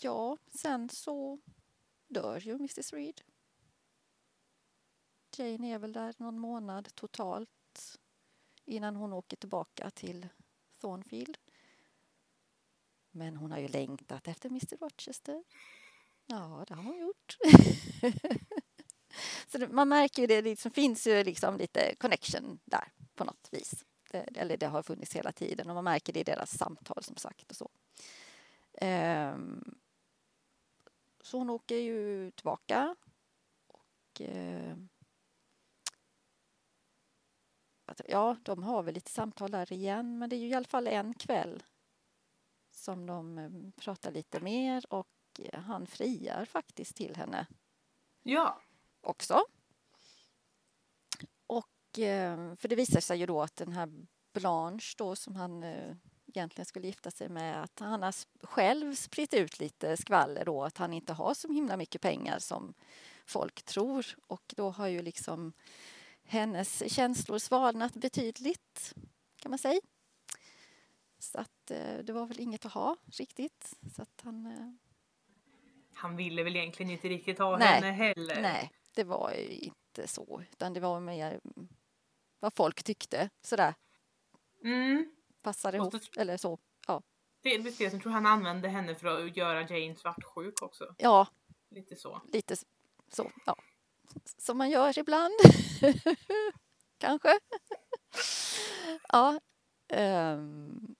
ja, 0.00 0.36
sen 0.60 0.88
så 0.88 1.38
dör 2.06 2.40
ju 2.40 2.54
Mrs 2.54 2.92
Reed. 2.92 3.20
Jane 5.36 5.74
är 5.74 5.78
väl 5.78 5.92
där 5.92 6.14
någon 6.18 6.38
månad 6.38 6.94
totalt 6.94 7.98
innan 8.64 8.96
hon 8.96 9.12
åker 9.12 9.36
tillbaka 9.36 9.90
till 9.90 10.28
Thornfield. 10.80 11.38
Men 13.10 13.36
hon 13.36 13.52
har 13.52 13.58
ju 13.58 13.68
längtat 13.68 14.28
efter 14.28 14.48
Mr 14.48 14.76
Rochester. 14.76 15.44
Ja, 16.26 16.64
det 16.68 16.74
har 16.74 16.82
hon 16.82 16.98
gjort. 16.98 17.36
Så 19.46 19.58
man 19.58 19.88
märker 19.88 20.22
ju 20.22 20.26
det, 20.26 20.40
det 20.40 20.50
liksom 20.50 20.70
finns 20.70 21.06
ju 21.06 21.24
liksom 21.24 21.56
lite 21.56 21.94
connection 21.94 22.58
där 22.64 22.92
på 23.14 23.24
något 23.24 23.48
vis. 23.52 23.84
Det, 24.14 24.40
eller 24.40 24.56
det 24.56 24.66
har 24.66 24.82
funnits 24.82 25.16
hela 25.16 25.32
tiden 25.32 25.68
och 25.68 25.74
man 25.74 25.84
märker 25.84 26.12
det 26.12 26.20
i 26.20 26.24
deras 26.24 26.58
samtal 26.58 27.02
som 27.02 27.16
sagt 27.16 27.50
och 27.50 27.56
så. 27.56 27.70
Ehm, 28.72 29.78
så 31.20 31.38
hon 31.38 31.50
åker 31.50 31.76
ju 31.76 32.30
tillbaka 32.30 32.96
och 33.66 34.20
eh, 34.20 34.76
ja, 38.06 38.36
de 38.42 38.62
har 38.62 38.82
väl 38.82 38.94
lite 38.94 39.10
samtal 39.10 39.50
där 39.50 39.72
igen 39.72 40.18
men 40.18 40.30
det 40.30 40.36
är 40.36 40.40
ju 40.40 40.48
i 40.48 40.54
alla 40.54 40.64
fall 40.64 40.86
en 40.86 41.14
kväll 41.14 41.62
som 42.70 43.06
de 43.06 43.38
eh, 43.38 43.50
pratar 43.76 44.10
lite 44.10 44.40
mer 44.40 44.84
och 44.92 45.40
han 45.52 45.86
friar 45.86 46.44
faktiskt 46.44 46.96
till 46.96 47.16
henne 47.16 47.46
Ja, 48.22 48.60
också. 49.00 49.46
Eh, 51.98 52.54
för 52.56 52.68
det 52.68 52.76
visar 52.76 53.00
sig 53.00 53.18
ju 53.18 53.26
då 53.26 53.42
att 53.42 53.56
den 53.56 53.72
här 53.72 53.88
Blanche 54.32 54.94
då 54.96 55.16
som 55.16 55.36
han 55.36 55.62
eh, 55.62 55.96
egentligen 56.26 56.66
skulle 56.66 56.86
gifta 56.86 57.10
sig 57.10 57.28
med 57.28 57.62
att 57.62 57.78
han 57.78 58.02
har 58.02 58.14
själv 58.42 58.94
spritt 58.94 59.34
ut 59.34 59.60
lite 59.60 59.96
skvaller 59.96 60.44
då 60.44 60.64
att 60.64 60.78
han 60.78 60.92
inte 60.92 61.12
har 61.12 61.34
så 61.34 61.52
himla 61.52 61.76
mycket 61.76 62.00
pengar 62.00 62.38
som 62.38 62.74
folk 63.26 63.62
tror 63.62 64.06
och 64.26 64.54
då 64.56 64.70
har 64.70 64.86
ju 64.86 65.02
liksom 65.02 65.52
hennes 66.24 66.92
känslor 66.92 67.38
svalnat 67.38 67.94
betydligt 67.94 68.94
kan 69.36 69.50
man 69.50 69.58
säga. 69.58 69.80
Så 71.18 71.38
att 71.38 71.70
eh, 71.70 71.98
det 72.04 72.12
var 72.12 72.26
väl 72.26 72.40
inget 72.40 72.66
att 72.66 72.72
ha 72.72 72.96
riktigt 73.06 73.74
så 73.96 74.02
att 74.02 74.20
han 74.22 74.78
han 75.94 76.16
ville 76.16 76.42
väl 76.42 76.56
egentligen 76.56 76.92
inte 76.92 77.08
riktigt 77.08 77.38
ha 77.38 77.58
Nej, 77.58 77.68
henne 77.68 77.90
heller. 77.90 78.42
Nej, 78.42 78.70
det 78.94 79.04
var 79.04 79.32
ju 79.32 79.48
inte 79.48 80.06
så, 80.08 80.42
utan 80.52 80.72
det 80.72 80.80
var 80.80 81.00
mer 81.00 81.40
vad 82.44 82.54
folk 82.54 82.82
tyckte. 82.82 83.30
Sådär, 83.42 83.74
Mm. 84.64 85.10
passar 85.42 85.74
ihop 85.74 85.92
så- 85.94 86.20
eller 86.20 86.36
så. 86.36 86.58
Ja, 86.86 87.02
Delvis 87.42 87.76
det, 87.78 87.90
sen 87.90 88.00
tror 88.00 88.12
han 88.12 88.26
använde 88.26 88.68
henne 88.68 88.94
för 88.94 89.06
att 89.26 89.36
göra 89.36 89.60
Jane 89.62 89.94
svartsjuk 89.96 90.62
också. 90.62 90.94
ja 90.98 91.26
Lite 91.70 91.96
så. 91.96 92.20
lite 92.32 92.56
så. 93.12 93.30
Ja. 93.46 93.56
Som 94.38 94.58
man 94.58 94.70
gör 94.70 94.98
ibland. 94.98 95.34
Kanske. 96.98 97.38
ja. 99.08 99.40
ehm, 99.88 100.94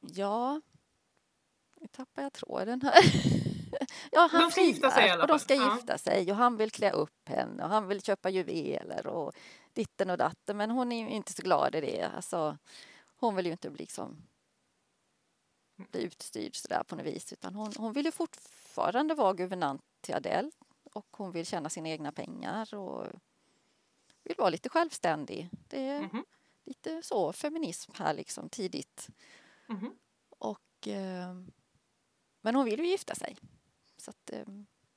ja. 0.00 0.60
Nu 1.80 1.86
tappar 1.86 2.22
jag 2.22 2.32
tråden 2.32 2.82
här. 2.82 3.02
ja, 4.12 4.28
han 4.32 4.40
De 4.42 4.50
ska 4.50 4.60
gifta 4.62 4.90
sig 4.90 5.06
i 5.06 5.10
alla 5.10 5.22
och 5.22 5.28
de 5.28 5.32
fall. 5.32 5.40
ska 5.40 5.54
Ja. 5.54 5.74
gifta 5.74 5.98
sig 5.98 6.30
och 6.30 6.36
han 6.36 6.56
vill 6.56 6.70
klä 6.70 6.90
upp 6.92 7.28
henne 7.28 7.64
och 7.64 7.70
han 7.70 7.88
vill 7.88 8.02
köpa 8.02 8.30
juveler 8.30 9.06
och 9.06 9.32
ditten 9.72 10.10
och 10.10 10.18
datten. 10.18 10.56
Men 10.56 10.70
hon 10.70 10.92
är 10.92 11.08
inte 11.08 11.32
så 11.32 11.42
glad 11.42 11.74
i 11.74 11.80
det. 11.80 12.02
Alltså, 12.02 12.58
hon 13.16 13.36
vill 13.36 13.46
ju 13.46 13.52
inte 13.52 13.70
bli 13.70 13.78
liksom 13.78 14.26
bli 15.90 16.02
utstyrd 16.02 16.56
sådär 16.56 16.82
på 16.82 16.96
något 16.96 17.06
vis 17.06 17.32
utan 17.32 17.54
hon, 17.54 17.72
hon 17.76 17.92
vill 17.92 18.04
ju 18.06 18.12
fortfarande 18.12 19.14
vara 19.14 19.32
guvernant 19.32 19.82
till 20.00 20.14
Adele 20.14 20.50
och 20.82 21.06
hon 21.10 21.32
vill 21.32 21.46
tjäna 21.46 21.68
sina 21.70 21.88
egna 21.88 22.12
pengar 22.12 22.74
och 22.74 23.06
vill 24.24 24.34
vara 24.38 24.50
lite 24.50 24.68
självständig. 24.68 25.48
Det 25.68 25.80
är 25.88 26.00
Mhm. 26.00 26.24
lite 26.64 27.02
så 27.02 27.32
feminism 27.32 27.92
här 27.94 28.14
liksom 28.14 28.48
tidigt. 28.48 29.08
Mhm. 29.68 29.98
Och, 30.38 30.88
eh, 30.88 31.34
men 32.40 32.54
hon 32.54 32.64
vill 32.64 32.80
ju 32.80 32.86
gifta 32.86 33.14
sig. 33.14 33.36
Så 33.96 34.10
att, 34.10 34.30
eh, 34.30 34.44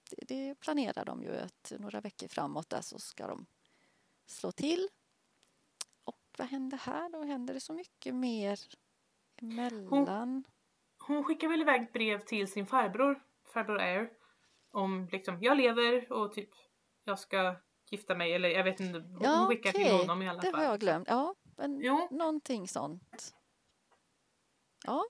det, 0.09 0.25
det 0.27 0.55
planerar 0.55 1.05
de 1.05 1.23
ju 1.23 1.37
att 1.37 1.73
några 1.79 2.01
veckor 2.01 2.27
framåt 2.27 2.69
där 2.69 2.81
så 2.81 2.99
ska 2.99 3.27
de 3.27 3.45
slå 4.33 4.51
till. 4.51 4.87
Och 6.03 6.19
vad 6.37 6.47
händer 6.47 6.77
här 6.77 7.09
då? 7.09 7.23
Händer 7.23 7.53
det 7.53 7.59
så 7.59 7.73
mycket 7.73 8.15
mer 8.15 8.59
emellan? 9.41 10.43
Hon 11.07 11.23
skickar 11.23 11.47
väl 11.47 11.61
iväg 11.61 11.81
ett 11.83 11.93
brev 11.93 12.19
till 12.25 12.51
sin 12.51 12.65
farbror, 12.65 13.23
farbror 13.53 13.79
Air. 13.81 14.09
Om 14.71 15.07
liksom, 15.11 15.37
jag 15.41 15.57
lever 15.57 16.11
och 16.11 16.33
typ 16.33 16.49
jag 17.03 17.19
ska 17.19 17.55
gifta 17.91 18.15
mig 18.15 18.33
eller 18.33 18.49
jag 18.49 18.63
vet 18.63 18.79
inte. 18.79 18.99
Hon 18.99 19.17
Ja, 19.21 19.45
skickar 19.49 19.71
till 19.71 19.81
okej. 19.81 19.97
honom 19.97 20.21
i 20.21 20.29
alla 20.29 20.41
Det 20.41 20.51
fall. 20.51 20.59
har 20.59 20.65
jag 20.65 20.79
glömt. 20.79 21.07
Ja, 21.07 21.35
men 21.57 21.79
Jo. 21.81 22.07
någonting 22.11 22.67
sånt. 22.67 23.33
Ja, 24.85 25.05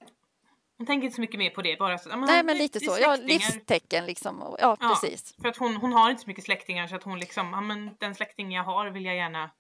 Hon 0.84 0.88
tänker 0.88 1.06
inte 1.06 1.16
så 1.16 1.22
mycket 1.22 1.38
mer 1.40 1.50
på 1.50 1.62
det. 1.62 1.80
Bara 1.80 1.98
så, 1.98 2.10
men 2.10 2.22
nej 2.22 2.44
men 2.44 2.58
lite 2.58 2.80
så. 2.80 2.98
Ja, 3.02 3.16
livstecken 3.16 4.06
liksom. 4.06 4.42
Och- 4.42 4.58
Ja, 4.60 4.78
Ja. 4.80 4.90
precis. 5.02 5.36
För 5.42 5.48
att 5.48 5.58
hon, 5.58 5.76
hon 5.76 5.94
har 5.94 6.10
inte 6.12 6.22
så 6.24 6.30
mycket 6.30 6.44
släktingar 6.44 6.88
så 6.88 6.96
att 6.96 7.04
hon 7.04 7.20
liksom, 7.20 7.48
ja 7.54 7.62
men 7.62 7.96
den 8.00 8.16
släkting 8.16 8.52
jag 8.52 8.64
har 8.64 8.90
vill 8.90 9.06
jag 9.06 9.16
gärna 9.16 9.52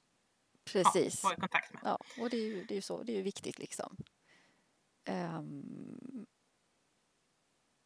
Precis. 0.63 1.23
ja, 1.23 1.27
vara 1.27 1.37
i 1.37 1.39
kontakt 1.39 1.73
med. 1.73 1.81
Ja, 1.85 1.97
och 2.19 2.29
det 2.29 2.37
är 2.37 2.41
ju, 2.41 2.63
det 2.63 2.73
är 2.73 2.75
ju 2.75 2.81
så, 2.81 3.03
det 3.03 3.11
är 3.11 3.15
ju 3.15 3.21
viktigt 3.21 3.59
liksom. 3.59 3.97
Ehm, 5.05 6.25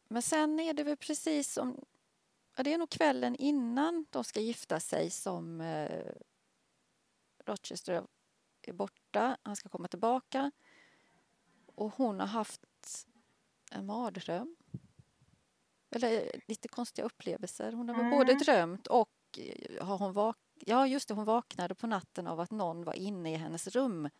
men 0.08 0.22
sen 0.22 0.60
är 0.60 0.72
det 0.74 0.82
väl 0.84 0.96
precis 0.96 1.52
som, 1.52 1.84
ja, 2.56 2.62
det 2.62 2.72
är 2.72 2.78
nog 2.78 2.90
kvällen 2.90 3.36
innan 3.36 4.06
de 4.10 4.24
ska 4.24 4.40
gifta 4.40 4.80
sig 4.80 5.10
som 5.10 5.60
eh, 5.60 6.12
Rochester 7.46 8.02
är 8.62 8.72
borta, 8.72 9.36
han 9.42 9.56
ska 9.56 9.68
komma 9.68 9.88
tillbaka 9.88 10.50
och 11.74 11.94
hon 11.96 12.20
har 12.20 12.26
haft 12.26 12.60
en 13.72 13.86
mardröm. 13.86 14.56
Eller 15.90 16.40
lite 16.46 16.68
konstiga 16.68 17.06
upplevelser. 17.06 17.72
Hon 17.72 17.88
har 17.88 17.96
väl 17.96 18.10
både 18.10 18.32
Mm. 18.32 18.38
drömt 18.44 18.86
och 18.86 19.10
eh, 19.38 19.86
har 19.86 19.98
hon 19.98 20.12
vak- 20.12 20.36
Ja, 20.66 20.86
just 20.86 21.08
det, 21.08 21.14
hon 21.14 21.24
vaknade 21.24 21.74
på 21.74 21.86
natten 21.86 22.26
av 22.26 22.40
att 22.40 22.50
någon 22.50 22.84
var 22.84 22.94
inne 22.94 23.32
i 23.32 23.36
hennes 23.36 23.66
rum. 23.68 24.10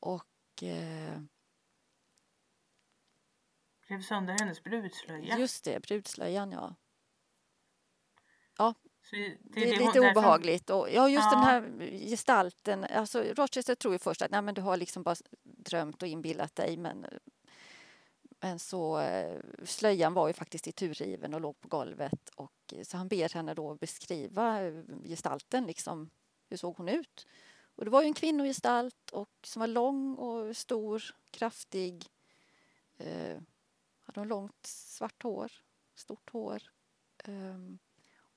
Och 0.00 0.62
eh, 0.62 1.20
rev 3.86 4.02
sönder 4.02 4.36
hennes 4.38 4.62
brudslöja. 4.62 5.38
Just 5.38 5.64
det, 5.64 5.80
brudslöjan 5.82 6.52
ja. 6.52 6.74
Så 8.56 9.16
det, 9.16 9.38
Det 9.42 9.70
är 9.70 9.78
lite 9.86 10.00
obehagligt. 10.00 10.70
Och, 10.70 10.88
ja, 10.90 11.08
just 11.08 11.30
den 11.30 11.38
Ja. 11.40 11.44
här 11.46 11.80
gestalten. 12.08 12.84
Alltså, 12.84 13.22
Rochester 13.22 13.74
tror 13.74 13.92
ju 13.94 13.98
först 13.98 14.22
att 14.22 14.30
Nej, 14.30 14.42
men 14.42 14.54
du 14.54 14.60
har 14.60 14.76
liksom 14.76 15.02
bara 15.02 15.16
drömt 15.42 16.02
och 16.02 16.08
inbillat 16.08 16.54
dig. 16.56 16.76
Men, 16.76 17.06
men 18.40 18.58
så 18.58 18.98
eh, 18.98 19.40
slöjan 19.64 20.14
var 20.14 20.26
ju 20.28 20.32
faktiskt 20.32 20.66
ituriven 20.66 21.34
och 21.34 21.40
låg 21.40 21.60
på 21.60 21.68
golvet. 21.68 22.28
Och, 22.36 22.52
eh, 22.72 22.82
så 22.82 22.96
han 22.96 23.08
ber 23.08 23.34
henne 23.34 23.54
då 23.54 23.74
beskriva 23.74 24.62
eh, 24.62 24.82
gestalten, 25.04 25.66
liksom, 25.66 26.10
hur 26.48 26.56
såg 26.56 26.76
hon 26.76 26.88
ut? 26.88 27.26
Och 27.76 27.84
det 27.84 27.90
var 27.90 28.02
ju 28.02 28.06
en 28.08 28.14
kvinnogestalt 28.14 29.10
och, 29.12 29.30
som 29.42 29.60
var 29.60 29.66
lång 29.66 30.14
och 30.14 30.56
stor, 30.56 31.02
kraftig. 31.30 32.06
Eh, 32.96 33.38
hade 34.02 34.20
hon 34.20 34.28
långt 34.28 34.66
svart 34.66 35.22
hår, 35.22 35.52
stort 35.94 36.30
hår. 36.30 36.62
eh, 37.24 37.58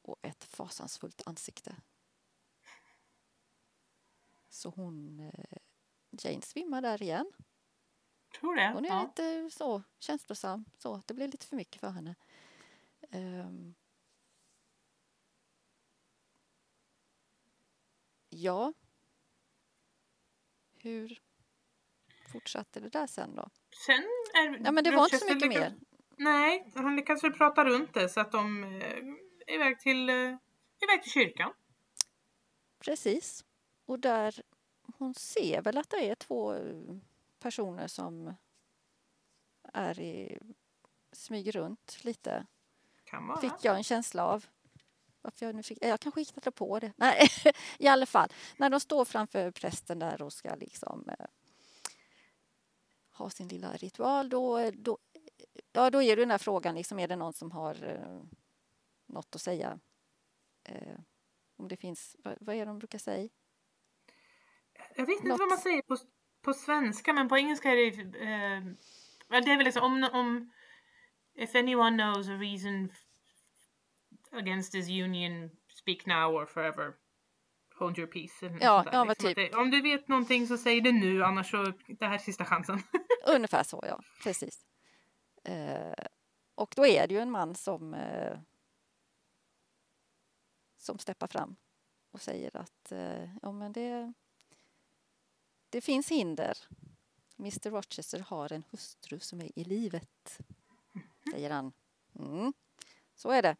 och 0.02 0.18
ett 0.22 0.44
fasansfullt 0.44 1.22
ansikte. 1.26 1.76
Så 4.50 4.70
hon, 4.70 5.20
eh, 5.20 5.58
Jane 6.12 6.42
svimmar 6.42 6.82
där 6.82 7.02
igen. 7.02 7.32
Tror 8.32 8.56
det. 8.56 8.72
Hon 8.74 8.86
är 8.86 8.90
ja. 8.90 9.02
lite 9.02 9.50
så 9.58 9.84
känslosam, 10.00 10.66
så 10.78 11.02
det 11.06 11.14
blir 11.14 11.28
lite 11.28 11.46
för 11.46 11.56
mycket 11.56 11.82
för 11.82 11.90
henne. 11.90 12.16
Ehm. 13.12 13.76
ja. 18.30 18.74
Hur 20.82 21.20
fortsatte 22.32 22.80
det 22.80 22.90
där 22.90 23.08
sen 23.08 23.36
då? 23.36 23.50
Sen 23.86 24.04
är 24.34 24.66
Ja, 24.66 24.72
men 24.72 24.84
det 24.84 24.92
var 24.92 25.04
inte 25.04 25.18
så 25.18 25.26
mycket 25.26 25.50
lyckas- 25.50 25.60
mer. 25.60 25.80
Nej, 26.18 26.72
han 26.76 26.96
lyckas 26.96 27.24
väl 27.24 27.34
prata 27.34 27.66
runt 27.66 27.94
det 27.94 28.10
så 28.10 28.20
att 28.20 28.32
de 28.32 28.64
eh, 28.64 28.70
är 29.48 29.56
iväg 29.56 29.80
till, 29.80 30.10
eh, 30.10 30.16
iväg 30.84 31.04
till 31.04 31.12
kyrkan. 31.12 31.54
Precis. 32.80 33.46
Och 33.86 34.00
där 34.00 34.42
hon 34.98 35.14
ser 35.14 35.62
väl 35.62 35.78
att 35.78 35.90
det 35.90 36.10
är 36.10 36.16
två 36.16 36.54
eh, 36.54 36.98
personer 37.40 37.88
som 37.88 38.34
är 39.74 40.00
i, 40.00 40.40
smyger 41.12 41.52
runt 41.52 41.98
lite. 42.04 42.46
Kan 43.04 43.28
vara. 43.28 43.42
Fick 43.42 43.66
jag 43.66 43.76
en 43.76 43.84
känsla 43.84 44.26
av. 44.26 44.46
Varför 45.22 45.46
jag 45.46 45.56
nu 45.56 45.64
fick, 45.64 45.78
jag 45.86 46.00
kanske 46.00 46.22
hittade 46.22 46.52
på 46.52 46.80
det. 46.80 46.94
Nej, 46.98 47.28
i 47.80 47.88
alla 47.88 48.06
fall. 48.06 48.30
När 48.58 48.70
de 48.70 48.80
står 48.80 49.06
framför 49.06 49.52
prästen 49.52 50.00
där 50.00 50.22
och 50.22 50.34
ska 50.34 50.56
liksom 50.56 51.10
eh, 51.10 51.26
ha 53.12 53.30
sin 53.30 53.48
lilla 53.48 53.74
ritual 53.74 54.30
då, 54.30 54.72
då, 54.72 54.98
ja, 55.72 55.90
då 55.90 56.04
är 56.04 56.16
det 56.16 56.22
den 56.22 56.32
här 56.32 56.38
frågan, 56.38 56.76
liksom, 56.76 57.00
är 57.00 57.08
det 57.08 57.16
någon 57.16 57.34
som 57.34 57.52
har 57.52 57.84
eh, 57.84 58.22
något 59.06 59.36
att 59.36 59.42
säga? 59.42 59.80
Eh, 60.64 61.00
om 61.56 61.68
det 61.68 61.78
finns, 61.78 62.16
vad, 62.20 62.38
vad 62.40 62.56
är 62.56 62.60
det 62.60 62.66
de 62.66 62.80
brukar 62.80 63.00
säga? 63.00 63.30
Jag 64.96 65.06
vet 65.06 65.16
inte 65.16 65.28
Något- 65.28 65.40
vad 65.40 65.50
man 65.50 65.58
säger 65.58 65.82
på, 65.82 65.98
på 66.42 66.54
svenska 66.54 67.14
men 67.14 67.30
på 67.30 67.38
engelska 67.38 67.72
är 67.72 67.76
det 67.76 68.02
eh, 68.20 69.42
det 69.42 69.52
är 69.52 69.58
väl 69.58 69.66
liksom 69.66 69.84
om, 69.84 70.10
om 70.14 70.52
if 71.36 71.56
anyone 71.56 72.04
knows 72.04 72.30
a 72.30 72.38
reason 72.38 72.92
against 74.32 74.72
this 74.72 74.90
union 74.90 75.50
speak 75.70 76.06
now 76.06 76.36
or 76.36 76.46
forever 76.46 76.94
hold 77.80 77.98
your 77.98 78.08
peace. 78.08 78.58
Ja, 78.62 78.86
ja, 78.92 79.04
liksom. 79.04 79.28
typ. 79.28 79.36
Det, 79.36 79.58
om 79.58 79.72
du 79.72 79.82
vet 79.82 80.08
någonting 80.08 80.48
så 80.48 80.58
säg 80.58 80.82
det 80.82 80.92
nu 80.92 81.24
annars 81.24 81.52
så 81.52 81.74
det 82.00 82.06
här 82.06 82.14
är 82.14 82.18
sista 82.18 82.46
chansen. 82.46 82.80
Ungefär 83.28 83.64
så, 83.64 83.84
ja. 83.88 84.00
Precis. 84.24 84.66
Eh, 85.44 86.06
och 86.56 86.74
då 86.76 86.86
är 86.86 87.08
det 87.08 87.14
ju 87.14 87.20
en 87.20 87.32
man 87.32 87.56
som 87.56 87.94
eh, 87.94 88.40
som 90.78 91.00
steppar 91.00 91.28
fram 91.28 91.56
och 92.12 92.22
säger 92.22 92.58
att 92.58 92.92
eh, 92.92 93.36
ja, 93.42 93.52
men 93.52 93.72
det, 93.72 94.14
det 95.70 95.82
finns 95.82 96.12
hinder. 96.12 96.58
Mr 97.38 97.70
Rochester 97.72 98.20
har 98.20 98.54
en 98.54 98.64
hustru 98.70 99.20
som 99.20 99.42
är 99.42 99.60
i 99.60 99.64
livet, 99.64 100.40
säger 101.32 101.50
han. 101.50 101.74
Mm, 102.20 102.54
så 103.16 103.30
är 103.30 103.42
det. 103.42 103.56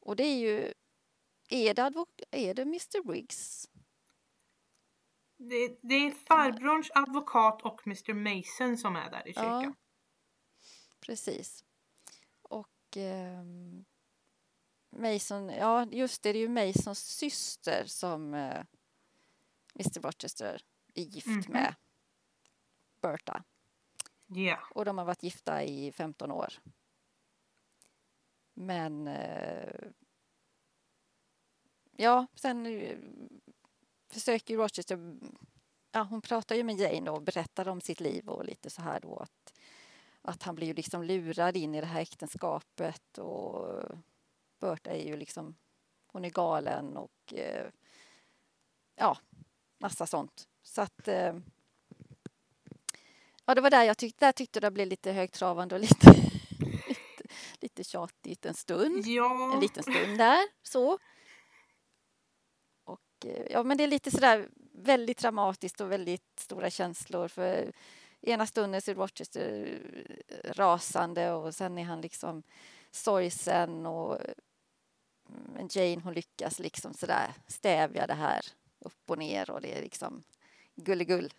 Och 0.00 0.16
det 0.16 0.24
är 0.24 0.38
ju... 0.38 0.72
Är 1.48 1.74
det, 1.74 1.82
advok- 1.82 2.22
är 2.30 2.54
det 2.54 2.62
Mr 2.62 3.02
Briggs? 3.02 3.68
Det, 5.36 5.78
det 5.82 5.94
är 5.94 6.10
farbrorns 6.10 6.90
advokat 6.94 7.62
och 7.62 7.86
Mr 7.86 8.14
Mason 8.14 8.78
som 8.78 8.96
är 8.96 9.10
där 9.10 9.28
i 9.28 9.32
kyrkan. 9.32 9.62
Ja, 9.62 9.74
precis. 11.00 11.64
Och 12.42 12.96
ehm, 12.96 13.84
Mason, 14.90 15.48
ja 15.48 15.86
just 15.90 16.22
det, 16.22 16.32
det 16.32 16.38
är 16.38 16.40
ju 16.40 16.48
Masons 16.48 16.98
syster 16.98 17.84
som 17.86 18.34
eh, 18.34 18.64
Mr 19.74 20.00
Rochester 20.00 20.62
är 20.94 21.02
gift 21.02 21.26
Mhm. 21.26 21.44
med. 21.48 21.74
Berta. 23.02 23.44
Ja. 24.26 24.58
Och 24.74 24.84
de 24.84 24.98
har 24.98 25.04
varit 25.04 25.22
gifta 25.22 25.64
i 25.64 25.92
15 25.92 26.30
år. 26.32 26.52
Men 28.54 29.06
eh, 29.06 29.88
ja, 31.96 32.26
sen 32.34 32.66
eh, 32.66 32.98
försöker 34.08 34.56
Rochester 34.56 35.16
ja, 35.92 36.02
hon 36.02 36.20
pratar 36.22 36.54
ju 36.56 36.64
med 36.64 36.76
Jane 36.76 37.10
och 37.10 37.22
berättar 37.22 37.68
om 37.68 37.80
sitt 37.80 38.00
liv 38.00 38.28
och 38.28 38.44
lite 38.44 38.70
så 38.70 38.82
här 38.82 39.00
då 39.00 39.16
att, 39.18 39.58
att 40.22 40.42
han 40.42 40.54
blir 40.54 40.66
ju 40.66 40.74
liksom 40.74 41.02
lurad 41.02 41.56
in 41.56 41.74
i 41.74 41.80
det 41.80 41.86
här 41.86 42.00
äktenskapet 42.00 43.18
och 43.18 43.82
Berta 44.60 44.90
är 44.90 45.06
ju 45.06 45.16
liksom, 45.16 45.56
hon 46.06 46.24
är 46.24 46.30
galen 46.30 46.96
och 46.96 47.34
eh, 47.34 47.70
ja, 48.94 49.18
massa 49.78 50.06
sånt. 50.06 50.48
Så 50.70 50.82
att 50.82 51.08
eh, 51.08 51.34
ja, 53.44 53.54
det 53.54 53.60
var 53.60 53.70
där 53.70 53.84
jag 53.84 53.98
tyckte, 53.98 54.26
där 54.26 54.32
tyckte 54.32 54.60
det 54.60 54.70
blev 54.70 54.88
lite 54.88 55.12
högtravande 55.12 55.74
och 55.74 55.80
lite, 55.80 56.12
lite, 56.88 57.24
lite 57.60 57.84
tjatigt 57.84 58.46
en 58.46 58.54
stund 58.54 59.06
Ja. 59.06 59.52
en 59.54 59.60
liten 59.60 59.82
stund 59.82 60.18
där. 60.18 60.38
Så. 60.62 60.98
Och, 62.84 63.26
eh, 63.26 63.46
ja, 63.50 63.62
men 63.62 63.76
det 63.76 63.84
är 63.84 63.88
lite 63.88 64.10
sådär 64.10 64.48
väldigt 64.72 65.18
dramatiskt 65.18 65.80
och 65.80 65.92
väldigt 65.92 66.38
stora 66.38 66.70
känslor. 66.70 67.28
För 67.28 67.72
ena 68.20 68.46
stunden 68.46 68.82
så 68.82 68.90
är 68.90 68.94
Rochester 68.94 69.78
eh, 70.28 70.52
rasande 70.52 71.32
och 71.32 71.54
sen 71.54 71.78
är 71.78 71.84
han 71.84 72.00
liksom 72.00 72.42
sorgsen 72.90 73.86
och 73.86 74.18
men 75.54 75.68
Jane 75.70 76.00
hon 76.04 76.14
lyckas 76.14 76.58
liksom 76.58 76.94
sådär 76.94 77.34
stävja 77.46 78.06
det 78.06 78.14
här 78.14 78.40
upp 78.78 79.10
och 79.10 79.18
ner 79.18 79.50
och 79.50 79.60
det 79.60 79.78
är 79.78 79.82
liksom 79.82 80.22
gulligull. 80.84 81.32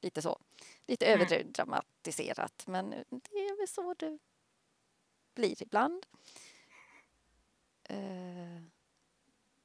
Lite 0.00 0.22
så. 0.22 0.38
Lite 0.86 1.06
Mm. 1.06 1.20
överdramatiserat 1.26 2.64
men 2.66 2.90
det 3.10 3.38
är 3.38 3.56
väl 3.58 3.68
så 3.68 3.94
det 3.94 4.18
blir 5.34 5.62
ibland. 5.62 6.06
Eh, 7.82 8.62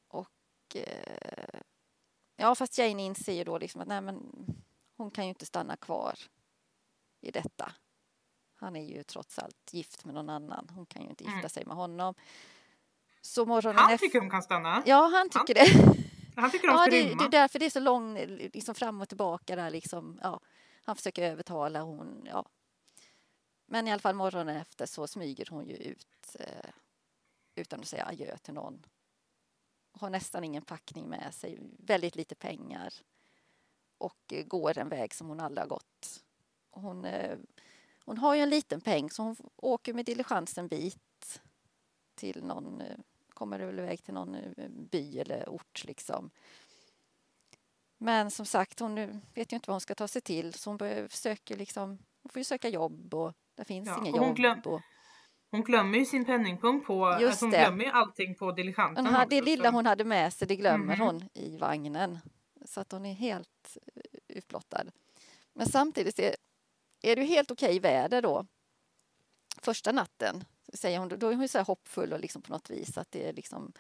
och 0.08 0.76
eh, 0.76 1.60
ja, 2.36 2.56
fast 2.56 2.78
Jane 2.78 3.04
inser 3.04 3.34
ju 3.34 3.44
då 3.44 3.58
liksom 3.58 3.82
att 3.82 3.88
nej, 3.88 4.02
men 4.02 4.46
hon 4.98 5.12
kan 5.12 5.24
ju 5.26 5.30
inte 5.30 5.46
stanna 5.46 5.78
kvar 5.78 6.20
i 7.22 7.32
detta. 7.32 7.72
Han 8.56 8.76
är 8.76 8.84
ju 8.86 9.04
trots 9.04 9.40
allt 9.40 9.74
gift 9.74 10.06
med 10.06 10.14
någon 10.14 10.30
annan. 10.30 10.68
Hon 10.76 10.86
kan 10.86 11.02
ju 11.04 11.10
inte 11.10 11.24
gifta 11.24 11.38
Mm. 11.38 11.50
sig 11.50 11.66
med 11.66 11.76
honom. 11.76 12.16
Så 13.22 13.46
morgonen 13.46 13.80
Han 13.80 13.98
tycker 13.98 14.20
hon 14.20 14.30
kan 14.30 14.44
stanna. 14.44 14.84
Ja, 14.86 15.02
han 15.02 15.30
Han- 15.34 15.46
tycker 15.46 15.54
det. 15.54 15.96
Han 16.42 16.52
tycker 16.52 16.68
de 16.68 16.74
Ja, 16.74 16.86
det, 16.86 17.16
det 17.16 17.24
är 17.26 17.30
därför 17.30 17.60
det 17.60 17.66
är 17.66 17.70
så 17.70 17.80
lång, 17.80 18.18
liksom 18.28 18.76
fram 18.76 19.02
och 19.02 19.10
tillbaka 19.10 19.56
där 19.56 19.70
liksom. 19.70 20.20
Ja, 20.24 20.40
han 20.84 20.96
försöker 20.96 21.24
övertala 21.24 21.82
hon, 21.82 22.28
ja. 22.30 22.46
Men 23.66 23.88
i 23.88 23.92
alla 23.92 24.00
fall 24.00 24.16
morgonen 24.16 24.58
efter 24.58 24.86
så 24.86 25.08
smyger 25.08 25.48
hon 25.50 25.68
ju 25.68 25.76
ut 25.76 26.36
eh, 26.40 26.72
utan 27.56 27.80
att 27.80 27.88
säga 27.88 28.06
adjö 28.06 28.38
till 28.38 28.54
någon. 28.54 28.86
Har 29.92 30.10
nästan 30.10 30.44
ingen 30.44 30.64
packning 30.64 31.10
med 31.10 31.34
sig, 31.34 31.60
väldigt 31.80 32.16
lite 32.16 32.36
pengar 32.36 32.94
och 33.98 34.34
eh, 34.34 34.46
går 34.46 34.78
en 34.78 34.90
väg 34.90 35.14
som 35.14 35.28
hon 35.28 35.40
aldrig 35.40 35.64
har 35.64 35.70
gått. 35.70 36.24
Hon, 36.72 37.06
eh, 37.06 37.38
hon 38.06 38.18
har 38.18 38.36
ju 38.36 38.42
en 38.42 38.50
liten 38.50 38.82
peng 38.82 39.10
så 39.10 39.24
hon 39.24 39.36
åker 39.56 39.94
med 39.94 40.06
diligens 40.06 40.58
en 40.58 40.68
bit 40.68 41.42
till 42.16 42.44
någon, 42.44 42.82
kommer 43.42 43.60
väl 43.60 43.80
iväg 43.80 44.04
till 44.04 44.14
någon 44.14 44.36
eh, 44.36 44.70
by 44.70 45.20
eller 45.20 45.50
ort 45.50 45.84
liksom. 45.86 46.30
Men 47.98 48.32
som 48.32 48.46
sagt, 48.46 48.80
hon 48.80 48.96
vet 49.34 49.52
ju 49.52 49.56
inte 49.56 49.70
vad 49.70 49.74
hon 49.74 49.82
ska 49.82 49.96
ta 49.96 50.08
sig 50.08 50.22
till 50.22 50.54
så 50.54 50.70
hon 50.70 50.78
börjar 50.78 51.08
försöka 51.08 51.56
liksom, 51.56 51.90
hon 52.24 52.30
får 52.30 52.40
ju 52.40 52.44
söka 52.44 52.70
jobb 52.70 53.14
och 53.14 53.34
det 53.56 53.66
finns 53.66 53.88
Ja, 53.88 54.06
inga 54.06 54.18
jobb. 54.18 54.36
glöm- 54.38 54.62
och, 54.66 54.82
Hon 55.52 55.64
glömmer 55.64 55.98
ju 55.98 56.06
sin 56.06 56.26
penningpung 56.26 56.86
på... 56.86 57.18
Just 57.22 57.30
alltså 57.32 57.46
hon 57.46 57.52
det. 57.52 57.58
glömmer 57.58 57.84
ju 57.86 57.92
allting 57.92 58.36
på 58.36 58.52
diligensen 58.52 59.06
hon 59.06 59.26
det 59.30 59.42
lilla 59.42 59.72
hon 59.72 59.86
hade 59.86 60.04
med 60.04 60.34
sig, 60.34 60.48
det 60.48 60.56
glömmer 60.56 60.96
Mhm. 60.96 61.06
hon 61.06 61.30
i 61.34 61.58
vagnen. 61.58 62.20
Så 62.66 62.82
att 62.82 62.92
hon 62.92 63.06
är 63.06 63.14
helt 63.14 63.78
eh, 63.96 64.02
utblottad. 64.28 64.84
Men 65.54 65.68
samtidigt 65.70 66.20
är, 66.20 66.36
är 67.02 67.16
det 67.16 67.22
ju 67.22 67.28
helt 67.28 67.52
okej 67.52 67.80
väder 67.80 68.22
då. 68.22 68.46
första 69.62 69.92
natten, 69.92 70.44
säger 70.74 71.00
hon, 71.00 71.10
då 71.10 71.30
är 71.30 71.36
hon 71.36 71.48
så 71.48 71.58
här 71.58 71.66
hoppfull 71.66 72.14
och 72.14 72.20
liksom 72.20 72.42
på 72.42 72.52
något 72.52 72.70
vis 72.70 72.98
att 72.98 73.12
det 73.12 73.28
är 73.28 73.34
liksom 73.34 73.74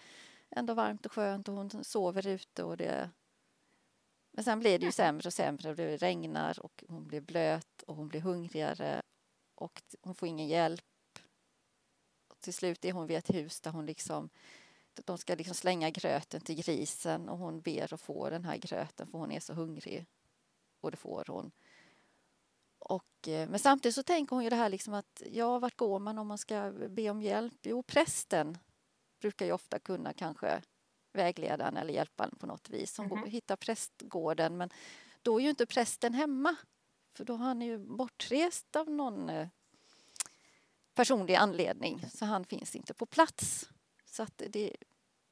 ändå 0.50 0.74
varmt 0.74 1.06
och 1.06 1.12
skönt 1.12 1.48
och 1.48 1.56
hon 1.56 1.84
sover 1.84 2.28
ute 2.28 2.64
och 2.64 2.78
det 2.78 3.10
men 4.32 4.44
sen 4.44 4.60
blir 4.60 4.80
det 4.80 4.86
ju 4.86 4.92
sämre 4.92 5.28
och 5.28 5.34
sämre 5.34 5.70
och 5.70 5.76
det 5.76 5.98
regnar 5.98 6.60
och 6.60 6.84
hon 6.88 7.08
blir 7.08 7.22
blöt 7.22 7.82
och 7.82 7.96
hon 7.96 8.08
blir 8.08 8.22
hungrigare 8.22 9.02
och 9.56 9.82
hon 10.02 10.16
får 10.16 10.28
ingen 10.28 10.48
hjälp. 10.48 11.20
Och 12.28 12.40
till 12.40 12.54
slut 12.54 12.86
är 12.86 12.92
hon 12.92 13.08
vid 13.08 13.18
ett 13.18 13.30
hus 13.30 13.62
där 13.62 13.72
hon 13.72 13.86
liksom 13.86 14.30
de 14.94 15.18
ska 15.18 15.36
liksom 15.36 15.56
slänga 15.56 15.90
gröten 15.90 16.42
till 16.42 16.56
grisen 16.56 17.30
och 17.30 17.38
hon 17.38 17.62
ber 17.62 17.94
att 17.94 18.02
få 18.02 18.30
den 18.30 18.46
här 18.46 18.58
gröten 18.58 19.08
för 19.08 19.18
hon 19.18 19.32
är 19.32 19.40
så 19.40 19.54
hungrig. 19.54 20.06
Och 20.82 20.92
det 20.92 20.98
får 20.98 21.26
hon. 21.28 21.52
Och, 22.82 23.28
eh, 23.28 23.50
men 23.50 23.60
samtidigt 23.60 23.96
så 23.96 24.04
tänker 24.04 24.36
hon 24.36 24.44
ju 24.44 24.50
det 24.50 24.56
här 24.56 24.70
liksom 24.70 24.94
att 24.94 25.22
ja, 25.32 25.60
vart 25.60 25.78
går 25.78 26.00
man 26.00 26.18
om 26.18 26.28
man 26.28 26.38
ska 26.38 26.72
be 26.90 27.10
om 27.10 27.22
hjälp? 27.22 27.60
Jo, 27.62 27.84
prästen 27.84 28.58
brukar 29.20 29.46
ju 29.46 29.52
ofta 29.52 29.80
kunna 29.80 30.14
kanske 30.14 30.62
vägleda 31.14 31.68
en 31.68 31.78
eller 31.78 31.94
hjälpa 31.94 32.24
en 32.24 32.36
på 32.40 32.48
något 32.48 32.70
vis. 32.70 32.98
Hon 32.98 33.06
mm 33.06 33.24
-hmm. 33.24 33.28
hittar 33.28 33.56
prästgården 33.56 34.58
men 34.58 34.70
då 35.22 35.40
är 35.40 35.44
ju 35.44 35.50
inte 35.50 35.66
prästen 35.66 36.14
hemma. 36.14 36.56
För 37.14 37.26
då 37.26 37.36
har 37.36 37.46
han 37.46 37.62
ju 37.62 37.78
bortrest 37.78 38.76
av 38.76 38.90
någon 38.90 39.30
eh, 39.30 39.48
personlig 40.94 41.36
anledning 41.36 42.06
så 42.14 42.26
han 42.26 42.46
finns 42.46 42.76
inte 42.76 42.94
på 42.94 43.06
plats. 43.06 43.70
Så 44.06 44.28
det, 44.36 44.76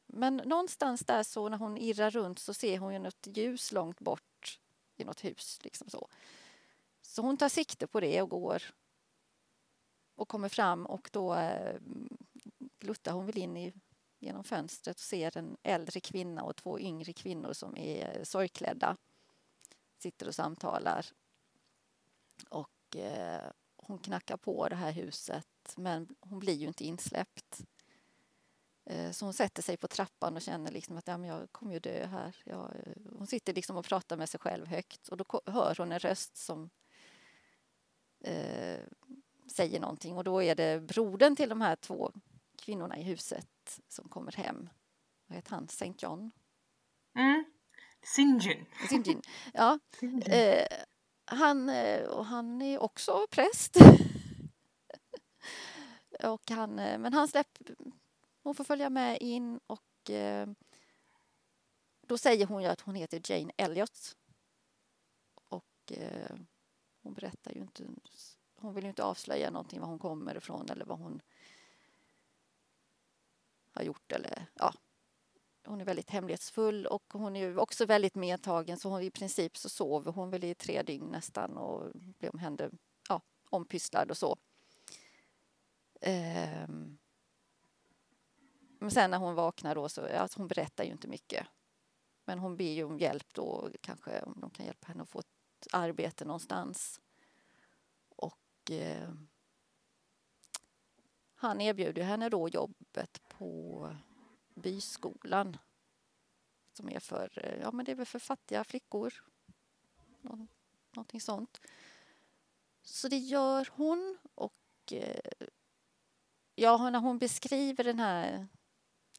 men 0.07 0.37
någonstans 0.37 1.05
där 1.05 1.23
så 1.23 1.49
när 1.49 1.57
hon 1.57 1.77
irrar 1.77 2.11
runt 2.11 2.39
så 2.39 2.53
ser 2.53 2.77
hon 2.77 2.93
ju 2.93 2.99
något 2.99 3.27
ljus 3.27 3.71
långt 3.71 3.99
bort 3.99 4.59
i 4.97 5.03
något 5.03 5.23
hus. 5.23 5.59
Liksom 5.63 5.89
så 5.89 6.09
så 7.09 7.21
hon 7.21 7.37
tar 7.37 7.49
sikte 7.49 7.87
på 7.87 7.99
det 7.99 8.21
och 8.21 8.29
går 8.29 8.63
och 10.15 10.27
kommer 10.27 10.49
fram 10.49 10.85
och 10.85 11.09
då 11.13 11.35
eh, 11.35 11.79
gluttar 12.79 13.11
hon 13.11 13.25
väl 13.25 13.37
in 13.37 13.57
i, 13.57 13.73
genom 14.19 14.43
fönstret 14.43 14.97
och 14.97 15.01
ser 15.01 15.37
en 15.37 15.57
äldre 15.63 15.99
kvinna 15.99 16.43
och 16.43 16.55
två 16.55 16.79
yngre 16.79 17.13
kvinnor 17.13 17.53
som 17.53 17.77
är 17.77 18.17
eh, 18.17 18.23
sorgklädda. 18.23 18.97
Sitter 19.97 20.27
och 20.27 20.35
samtalar. 20.35 21.05
Och 22.49 22.95
eh, 22.95 23.51
hon 23.75 23.99
knackar 23.99 24.37
på 24.37 24.69
det 24.69 24.75
här 24.75 24.91
huset 24.91 25.73
men 25.75 26.15
hon 26.19 26.39
blir 26.39 26.55
ju 26.55 26.67
inte 26.67 26.85
insläppt. 26.85 27.61
Eh, 28.85 29.11
så 29.11 29.25
hon 29.25 29.33
sätter 29.33 29.61
sig 29.61 29.77
på 29.77 29.87
trappan 29.87 30.35
och 30.35 30.41
känner 30.41 30.71
liksom 30.71 30.97
att 30.97 31.07
ja, 31.07 31.17
men 31.17 31.29
jag 31.29 31.51
kommer 31.51 31.73
ju 31.73 31.79
dö 31.79 32.05
här. 32.05 32.35
Jag, 32.43 32.75
eh, 32.75 32.93
hon 33.17 33.27
sitter 33.27 33.53
liksom 33.53 33.77
och 33.77 33.85
pratar 33.85 34.17
med 34.17 34.29
sig 34.29 34.39
själv 34.39 34.67
högt 34.67 35.07
och 35.07 35.17
då 35.17 35.41
hör 35.45 35.75
hon 35.77 35.91
en 35.91 35.99
röst 35.99 36.37
som 36.37 36.69
eh, 38.21 38.79
säger 39.51 39.79
någonting 39.79 40.17
och 40.17 40.23
då 40.23 40.43
är 40.43 40.55
det 40.55 40.81
brodern 40.81 41.35
till 41.35 41.49
de 41.49 41.61
här 41.61 41.75
två 41.75 42.11
kvinnorna 42.57 42.97
i 42.97 43.03
huset 43.03 43.79
som 43.87 44.09
kommer 44.09 44.31
hem. 44.31 44.69
Vad 45.27 45.35
heter 45.35 45.51
han? 45.51 45.65
St. 45.65 45.93
John? 45.97 46.31
Mm. 47.15 47.45
Sinjin. 48.03 48.65
Sinjin. 48.89 49.21
Ja. 49.53 49.79
Eh, 50.25 50.67
han, 51.25 51.69
eh, 51.69 52.07
och 52.07 52.25
han 52.25 52.61
är 52.61 52.79
också 52.79 53.27
präst. 53.31 53.75
och 56.23 56.41
han, 56.49 56.75
men 56.75 57.13
han 57.13 57.27
släpper 57.27 57.75
hon 58.43 58.55
får 58.55 58.63
följa 58.63 58.89
med 58.89 59.17
in 59.21 59.59
och 59.67 60.09
eh, 60.09 60.47
då 62.07 62.17
säger 62.17 62.45
hon 62.45 62.63
ju 62.63 62.69
att 62.69 62.81
hon 62.81 62.95
heter 62.95 63.31
Jane 63.31 63.51
Elliot. 63.57 64.15
Och 65.49 65.91
eh, 65.91 66.35
hon 67.01 67.13
berättar 67.13 67.53
ju 67.53 67.61
inte, 67.61 67.87
hon 68.55 68.73
vill 68.73 68.83
ju 68.83 68.89
inte 68.89 69.03
avslöja 69.03 69.51
någonting 69.51 69.79
var 69.79 69.87
hon 69.87 69.99
kommer 69.99 70.37
ifrån 70.37 70.69
eller 70.69 70.85
vad 70.85 70.99
hon 70.99 71.21
har 73.71 73.83
gjort 73.83 74.11
eller 74.11 74.45
ja. 74.53 74.73
Hon 75.65 75.81
är 75.81 75.85
väldigt 75.85 76.09
hemlighetsfull 76.09 76.85
och 76.85 77.03
hon 77.13 77.35
är 77.35 77.39
ju 77.39 77.57
också 77.57 77.85
väldigt 77.85 78.15
medtagen 78.15 78.77
så 78.77 78.89
hon, 78.89 79.01
i 79.01 79.11
princip 79.11 79.57
så 79.57 79.69
sover 79.69 80.11
hon 80.11 80.29
väl 80.29 80.43
i 80.43 80.55
tre 80.55 80.83
dygn 80.83 81.05
nästan 81.05 81.57
och 81.57 81.91
blir 81.93 82.33
omhänder, 82.33 82.71
ja, 83.09 83.21
ompysslad 83.49 84.11
och 84.11 84.17
så. 84.17 84.37
Ehm. 86.01 86.97
men 88.79 88.91
sen 88.91 89.11
när 89.11 89.17
hon 89.17 89.35
vaknar 89.35 89.75
då 89.75 89.89
så, 89.89 90.17
alltså 90.17 90.39
hon 90.39 90.47
berättar 90.47 90.83
ju 90.83 90.91
inte 90.91 91.07
mycket. 91.07 91.47
Men 92.25 92.39
hon 92.39 92.57
ber 92.57 92.71
ju 92.71 92.83
om 92.83 92.99
hjälp 92.99 93.33
då, 93.33 93.69
kanske 93.81 94.21
om 94.21 94.39
de 94.41 94.49
kan 94.49 94.65
hjälpa 94.65 94.87
henne 94.87 95.03
att 95.03 95.09
få 95.09 95.19
ett 95.19 95.38
arbete 95.71 96.25
någonstans. 96.25 97.01
Och 98.09 98.71
eh, 98.71 99.11
han 101.35 101.61
erbjuder 101.61 102.03
henne 102.03 102.29
då 102.29 102.49
jobbet 102.49 103.21
på 103.29 103.95
byskolan. 104.55 105.57
Som 106.73 106.89
är 106.89 106.99
för, 106.99 107.45
eh, 107.45 107.61
ja 107.61 107.71
men 107.71 107.85
det 107.85 107.91
är 107.91 107.95
väl 107.95 108.05
för 108.05 108.19
fattiga 108.19 108.63
flickor. 108.63 109.13
Nå 110.21 110.47
någonting 110.95 111.21
sånt. 111.21 111.61
Så 112.81 113.07
det 113.07 113.17
gör 113.17 113.69
hon 113.71 114.17
och 114.35 114.53
eh, 114.91 115.47
ja, 116.55 116.89
när 116.89 116.99
hon 116.99 117.19
beskriver 117.19 117.83
den 117.83 117.99
här 117.99 118.47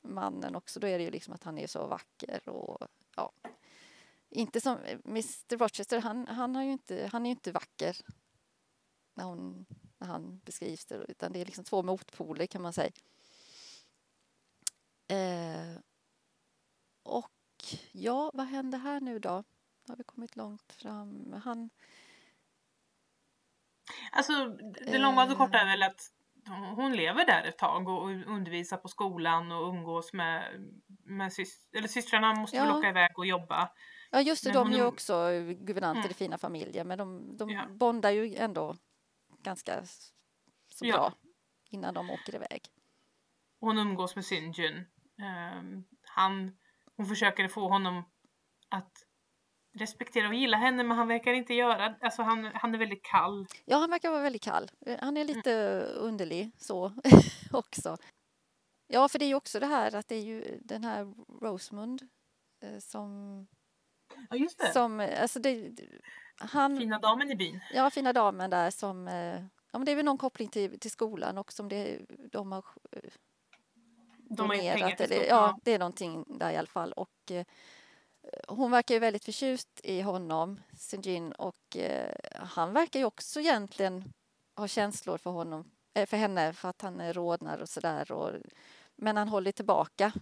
mannen 0.03 0.57
också, 0.57 0.81
då 0.81 0.87
är 0.87 0.99
det 0.99 1.05
ju 1.05 1.11
liksom 1.11 1.35
att 1.35 1.45
han 1.45 1.59
är 1.59 1.67
så 1.67 1.87
vacker 1.87 2.49
och 2.49 2.89
ja. 3.17 3.33
Inte 4.31 4.61
som 4.61 4.79
Mr 5.05 5.57
Rochester, 5.57 6.01
han, 6.01 6.27
han, 6.27 6.55
har 6.55 6.63
ju 6.63 6.73
inte, 6.73 7.09
han 7.13 7.23
är 7.23 7.27
ju 7.27 7.31
inte 7.31 7.53
vacker 7.53 7.97
när, 9.15 9.25
hon, 9.25 9.67
när 9.99 10.07
han 10.07 10.41
beskrivs 10.45 10.87
det, 10.87 11.05
utan 11.09 11.33
det 11.33 11.41
är 11.41 11.45
liksom 11.45 11.65
två 11.65 11.83
motpoler 11.83 12.47
kan 12.47 12.63
man 12.63 12.73
säga. 12.73 12.91
Eh, 15.09 15.79
och 17.03 17.65
ja, 17.93 18.31
vad 18.35 18.47
händer 18.47 18.79
här 18.79 19.01
nu 19.01 19.19
då? 19.19 19.45
Har 19.89 19.97
vi 19.97 20.05
kommit 20.05 20.37
långt 20.37 20.73
fram? 20.73 21.41
Han... 21.45 21.71
Alltså, 24.13 24.49
det 24.87 24.99
långa 24.99 25.23
och 25.23 25.39
korta 25.39 25.59
är 25.59 25.67
väl 25.67 25.83
att 25.83 26.13
hon 26.77 26.93
lever 26.93 27.27
där 27.27 27.43
ett 27.43 27.59
tag 27.59 27.89
och 27.89 28.11
undervisar 28.11 28.77
på 28.77 28.89
skolan 28.89 29.53
och 29.53 29.69
umgås 29.69 30.13
med, 30.13 30.45
med 31.05 31.33
syst 31.33 31.75
eller 31.75 31.89
systrarna 31.89 32.35
måste 32.35 32.57
ja. 32.57 32.65
väl 32.65 32.73
åka 32.73 32.89
iväg 32.89 33.19
och 33.19 33.27
jobba. 33.27 33.71
Ja 34.11 34.21
just 34.21 34.45
det, 34.45 34.53
men 34.53 34.65
de 34.65 34.73
är 34.73 34.77
ju 34.79 34.85
också 34.85 35.31
guvernanter 35.61 36.01
mm. 36.01 36.11
i 36.11 36.15
fina 36.15 36.39
familjer 36.39 36.85
men 36.85 36.99
de, 36.99 37.37
de 37.37 37.51
ja. 37.51 37.67
bondar 37.71 38.11
ju 38.11 38.37
ändå 38.37 38.77
ganska 39.43 39.83
så 40.69 40.85
bra 40.85 41.13
ja. 41.23 41.31
innan 41.71 41.95
de 41.95 42.11
åker 42.11 42.35
iväg. 42.35 42.63
Hon 43.61 43.79
umgås 43.79 44.17
med 44.17 44.25
Sinjun. 44.25 44.85
Um, 45.57 45.85
han, 46.03 46.57
hon 46.97 47.07
försöker 47.07 47.49
få 47.49 47.69
honom 47.69 48.03
att 48.69 49.07
respektera 49.73 50.29
och 50.29 50.35
gilla 50.35 50.57
henne 50.57 50.85
men 50.85 50.97
han 50.97 51.09
verkar 51.09 51.33
inte 51.33 51.55
göra 51.55 51.95
alltså 52.01 52.23
han, 52.23 52.51
han 52.55 52.75
är 52.75 52.79
väldigt 52.79 53.05
kall. 53.05 53.47
Ja 53.65 53.79
han 53.79 53.91
verkar 53.91 54.11
vara 54.11 54.23
väldigt 54.23 54.43
kall. 54.43 54.71
Han 55.01 55.17
är 55.17 55.25
lite 55.25 55.53
mm. 55.53 55.97
underlig 55.97 56.51
så 56.57 56.93
också. 57.53 57.97
Ja 58.87 59.09
för 59.09 59.19
det 59.19 59.25
är 59.25 59.29
ju 59.29 59.35
också 59.35 59.61
det 59.61 59.67
här 59.67 59.95
att 59.95 60.09
det 60.09 60.15
är 60.15 60.25
ju 60.25 60.61
den 60.63 60.85
här 60.85 61.15
Rosemund 61.43 62.03
eh, 62.63 62.79
som 62.79 63.47
Ja 64.31 64.37
just 64.37 64.59
det. 64.59 64.73
Som, 64.73 65.01
alltså 65.01 65.39
det, 65.39 65.71
han, 66.39 66.77
fina 66.77 66.99
damen 66.99 67.31
i 67.31 67.37
byn. 67.37 67.61
Ja 67.73 67.91
fina 67.91 68.13
damen 68.13 68.51
där 68.51 68.71
som 68.71 69.09
eh, 69.09 69.43
Ja 69.73 69.79
men 69.79 69.85
det 69.85 69.93
är 69.93 69.97
väl 69.97 70.05
någon 70.05 70.19
koppling 70.19 70.49
till, 70.49 70.81
till 70.81 70.91
skolan 70.91 71.39
också 71.39 71.63
om 71.63 71.69
det, 71.69 72.01
de 72.33 72.53
har 72.53 72.65
eh, 72.93 73.01
de 74.17 74.37
donerat. 74.37 75.01
Eller, 75.01 75.25
ja, 75.25 75.59
det 75.63 75.73
är 75.73 75.79
någonting 75.79 76.25
där 76.39 76.51
i 76.51 76.57
alla 76.57 76.67
fall. 76.67 76.93
Och 76.93 77.33
hon 78.49 78.71
verkar 78.71 78.95
ju 78.95 78.99
väldigt 78.99 79.25
förtjust 79.25 79.81
i 79.85 80.01
honom, 80.01 80.61
Sinjin, 80.77 81.33
och 81.33 81.77
eh, 81.77 82.15
han 82.35 82.73
verkar 82.73 83.01
ju 83.01 83.07
också 83.07 83.41
egentligen 83.41 84.13
ha 84.57 84.69
känslor 84.69 85.19
för 85.19 85.31
honom, 85.31 85.71
eh, 85.95 86.07
för 86.07 86.17
henne, 86.17 86.53
för 86.53 86.69
att 86.69 86.83
han 86.83 87.13
rodnar 87.13 87.59
och 87.59 87.69
sådär. 87.69 88.41
Men 88.97 89.17
han 89.17 89.29
håller 89.29 89.53
tillbaka 89.53 90.13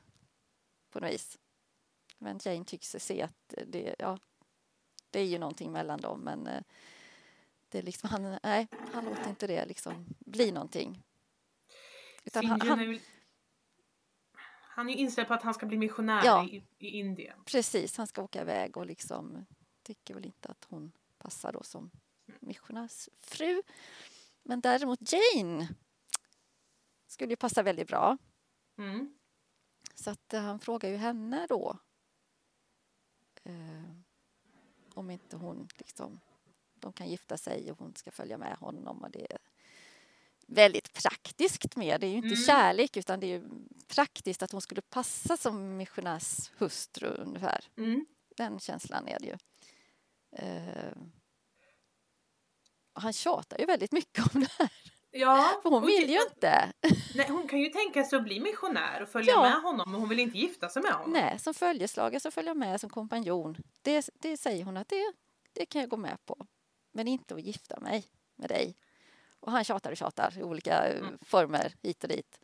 på 0.91 1.01
något 1.01 1.11
vis. 1.11 1.39
Men 2.19 2.39
Jane 2.43 2.64
tycks 2.64 2.97
se 2.99 3.23
att 3.23 3.55
det, 3.66 3.95
ja, 3.99 4.19
det 5.11 5.21
är 5.21 5.25
ju 5.25 5.39
någonting 5.39 5.73
mellan 5.73 6.01
dem, 6.01 6.21
men 6.21 6.47
eh, 6.47 6.62
det 7.69 7.79
är 7.79 7.83
liksom, 7.83 8.11
han, 8.11 8.39
nej, 8.43 8.69
han 8.93 9.05
låter 9.05 9.29
inte 9.29 9.47
det 9.47 9.66
liksom 9.66 10.07
bli 10.19 10.53
någonting. 10.53 11.03
Utan 12.25 12.47
han, 12.47 12.61
han, 12.61 13.01
han 14.79 14.91
är 14.91 14.95
inställd 14.95 15.29
på 15.29 15.35
att 15.35 15.43
han 15.43 15.55
ska 15.55 15.66
bli 15.66 15.79
missionär 15.79 16.25
ja, 16.25 16.45
i, 16.45 16.64
i 16.79 16.89
Indien. 16.89 17.45
Precis, 17.45 17.97
han 17.97 18.07
ska 18.07 18.23
åka 18.23 18.41
iväg 18.41 18.77
och 18.77 18.87
liksom 18.87 19.47
tycker 19.83 20.14
väl 20.14 20.25
inte 20.25 20.49
att 20.49 20.66
hon 20.69 20.93
passar 21.19 21.53
då 21.53 21.62
som 21.62 21.91
missionärsfru. 22.41 23.62
Men 24.43 24.61
däremot 24.61 25.12
Jane 25.12 25.69
skulle 27.07 27.33
ju 27.33 27.37
passa 27.37 27.62
väldigt 27.62 27.89
bra. 27.89 28.19
Mm. 28.79 29.19
Så 29.95 30.11
att 30.11 30.35
uh, 30.35 30.41
han 30.41 30.61
frågar 30.61 30.91
ju 30.91 30.97
henne 30.97 31.47
då 31.49 31.79
uh, 33.49 33.91
om 34.95 35.11
inte 35.11 35.37
hon 35.37 35.69
liksom 35.79 36.21
de 36.75 36.93
kan 36.93 37.09
gifta 37.09 37.37
sig 37.37 37.71
och 37.73 37.79
hon 37.79 37.95
ska 37.97 38.11
följa 38.11 38.39
med 38.39 38.57
honom 38.57 39.03
och 39.03 39.11
det 39.11 39.39
väldigt 40.47 40.93
praktiskt 40.93 41.77
med. 41.77 42.01
Det 42.01 42.07
är 42.07 42.11
ju 42.11 42.17
inte 42.17 42.27
Mm. 42.29 42.47
kärlek 42.47 42.97
utan 42.97 43.21
det 43.21 43.27
är 43.27 43.39
ju 43.39 43.49
praktiskt 43.89 44.43
att 44.43 44.53
hon 44.53 44.61
skulle 44.61 44.81
passa 44.81 45.37
som 45.37 45.77
missionärshustru 45.77 47.09
ungefär. 47.09 47.65
Mm. 47.77 48.07
Den 48.37 48.61
känslan 48.61 49.09
är 49.09 49.19
det 49.21 49.27
ju. 49.27 49.37
Eh, 50.33 50.93
han 52.93 53.13
tjatar 53.13 53.59
ju 53.59 53.67
väldigt 53.67 53.93
mycket 53.93 54.35
om 54.35 54.41
det 54.41 54.51
här. 54.59 54.71
Ja, 55.11 55.61
För 55.63 55.71
hon 55.71 55.83
och- 55.83 55.89
vill 55.89 56.11
ju 56.11 56.23
inte. 56.23 56.73
Nej, 57.15 57.27
hon 57.29 57.49
kan 57.49 57.59
ju 57.61 57.69
tänka 57.69 58.05
sig 58.05 58.17
att 58.17 58.25
bli 58.25 58.41
missionär 58.41 59.03
och 59.03 59.09
följa 59.09 59.33
Ja. 59.33 59.43
med 59.43 59.63
honom 59.63 59.91
men 59.91 60.01
hon 60.01 60.09
vill 60.09 60.19
inte 60.19 60.39
gifta 60.39 60.69
sig 60.69 60.83
med 60.83 60.93
honom. 60.93 61.13
Nej, 61.13 61.39
som 61.39 61.55
följeslagare 61.55 62.21
så 62.21 62.31
följer 62.31 62.55
med 62.55 62.81
som 62.81 62.91
kompanjon. 62.91 63.57
Det, 63.83 64.09
det 64.15 64.37
säger 64.37 64.65
hon 64.65 64.77
att 64.77 64.89
det, 64.89 65.13
det 65.53 65.67
kan 65.67 65.81
jag 65.81 65.91
gå 65.91 65.97
med 65.97 66.27
på. 66.27 66.47
Men 66.93 67.09
inte 67.09 67.35
att 67.35 67.43
gifta 67.43 67.81
mig 67.81 68.05
med 68.37 68.49
dig. 68.49 68.77
Och 69.41 69.53
han 69.53 69.65
tjatar 69.65 69.91
och 69.91 69.97
tjatar 69.97 70.39
i 70.39 70.43
olika 70.43 70.87
eh, 70.89 70.99
Mm. 70.99 71.19
former 71.23 71.75
hit 71.83 72.03
och 72.05 72.09
dit. 72.09 72.41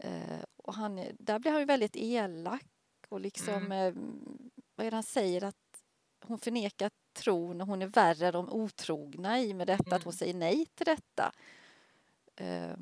Eh, 0.00 0.40
och 0.56 0.74
han, 0.74 0.98
är- 0.98 1.12
där 1.18 1.38
blir 1.38 1.50
han 1.50 1.60
ju 1.60 1.66
väldigt 1.66 1.96
elak 1.96 2.64
och 3.08 3.20
liksom, 3.20 3.72
eh, 3.72 3.92
vad 4.74 4.86
är 4.86 4.90
det 4.90 4.96
han 4.96 5.02
säger 5.02 5.44
att 5.44 5.56
hon 6.24 6.38
förnekar 6.38 6.90
tron 7.12 7.60
och 7.60 7.66
hon 7.66 7.82
är 7.82 7.86
värre 7.86 8.30
de 8.30 8.48
otrogna 8.52 9.40
i 9.40 9.54
med 9.54 9.66
detta 9.66 9.96
att 9.96 10.02
hon 10.04 10.12
Mm. 10.12 10.18
säger 10.18 10.34
nej 10.34 10.66
till 10.74 10.86
detta. 10.86 11.32
Eh, 12.36 12.76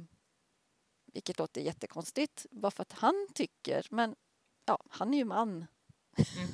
vilket 1.12 1.38
låter 1.38 1.60
jättekonstigt 1.60 2.46
bara 2.50 2.70
för 2.70 2.82
att 2.82 2.92
han 2.92 3.28
tycker, 3.34 3.86
men 3.90 4.16
ja, 4.64 4.78
han 4.88 5.14
är 5.14 5.18
ju 5.18 5.24
man. 5.24 5.66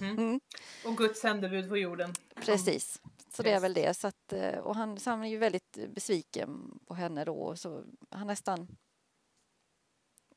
Mhm. 0.01 0.18
Mm. 0.18 0.40
Och 0.84 0.96
Guds 0.96 1.20
sändebud 1.20 1.68
på 1.68 1.76
jorden. 1.76 2.14
Precis. 2.34 3.01
Så 3.28 3.42
det 3.42 3.51
är 3.51 3.61
väl 3.61 3.74
det. 3.74 3.94
Så 3.94 4.07
att, 4.07 4.32
eh, 4.32 4.59
och 4.59 4.76
han, 4.76 5.01
så 5.01 5.11
han 5.11 5.24
är 5.24 5.28
ju 5.28 5.38
väldigt 5.38 5.78
besviken 5.94 6.80
på 6.86 6.94
henne 6.94 7.24
då. 7.24 7.57
Så 7.57 7.84
han 8.11 8.26
nästan... 8.26 8.76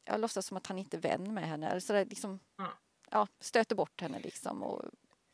Jag 0.03 0.19
låtsas 0.19 0.45
som 0.45 0.57
att 0.57 0.67
han 0.67 0.77
inte 0.77 0.97
är 0.97 1.01
vän 1.01 1.33
med 1.33 1.47
henne. 1.47 1.69
Eller 1.69 1.79
Så 1.79 1.93
det 1.93 2.05
liksom, 2.05 2.39
Ja. 2.55 2.73
ja, 3.09 3.27
stöter 3.39 3.75
bort 3.75 4.01
henne 4.01 4.19
liksom 4.19 4.63
och 4.63 4.85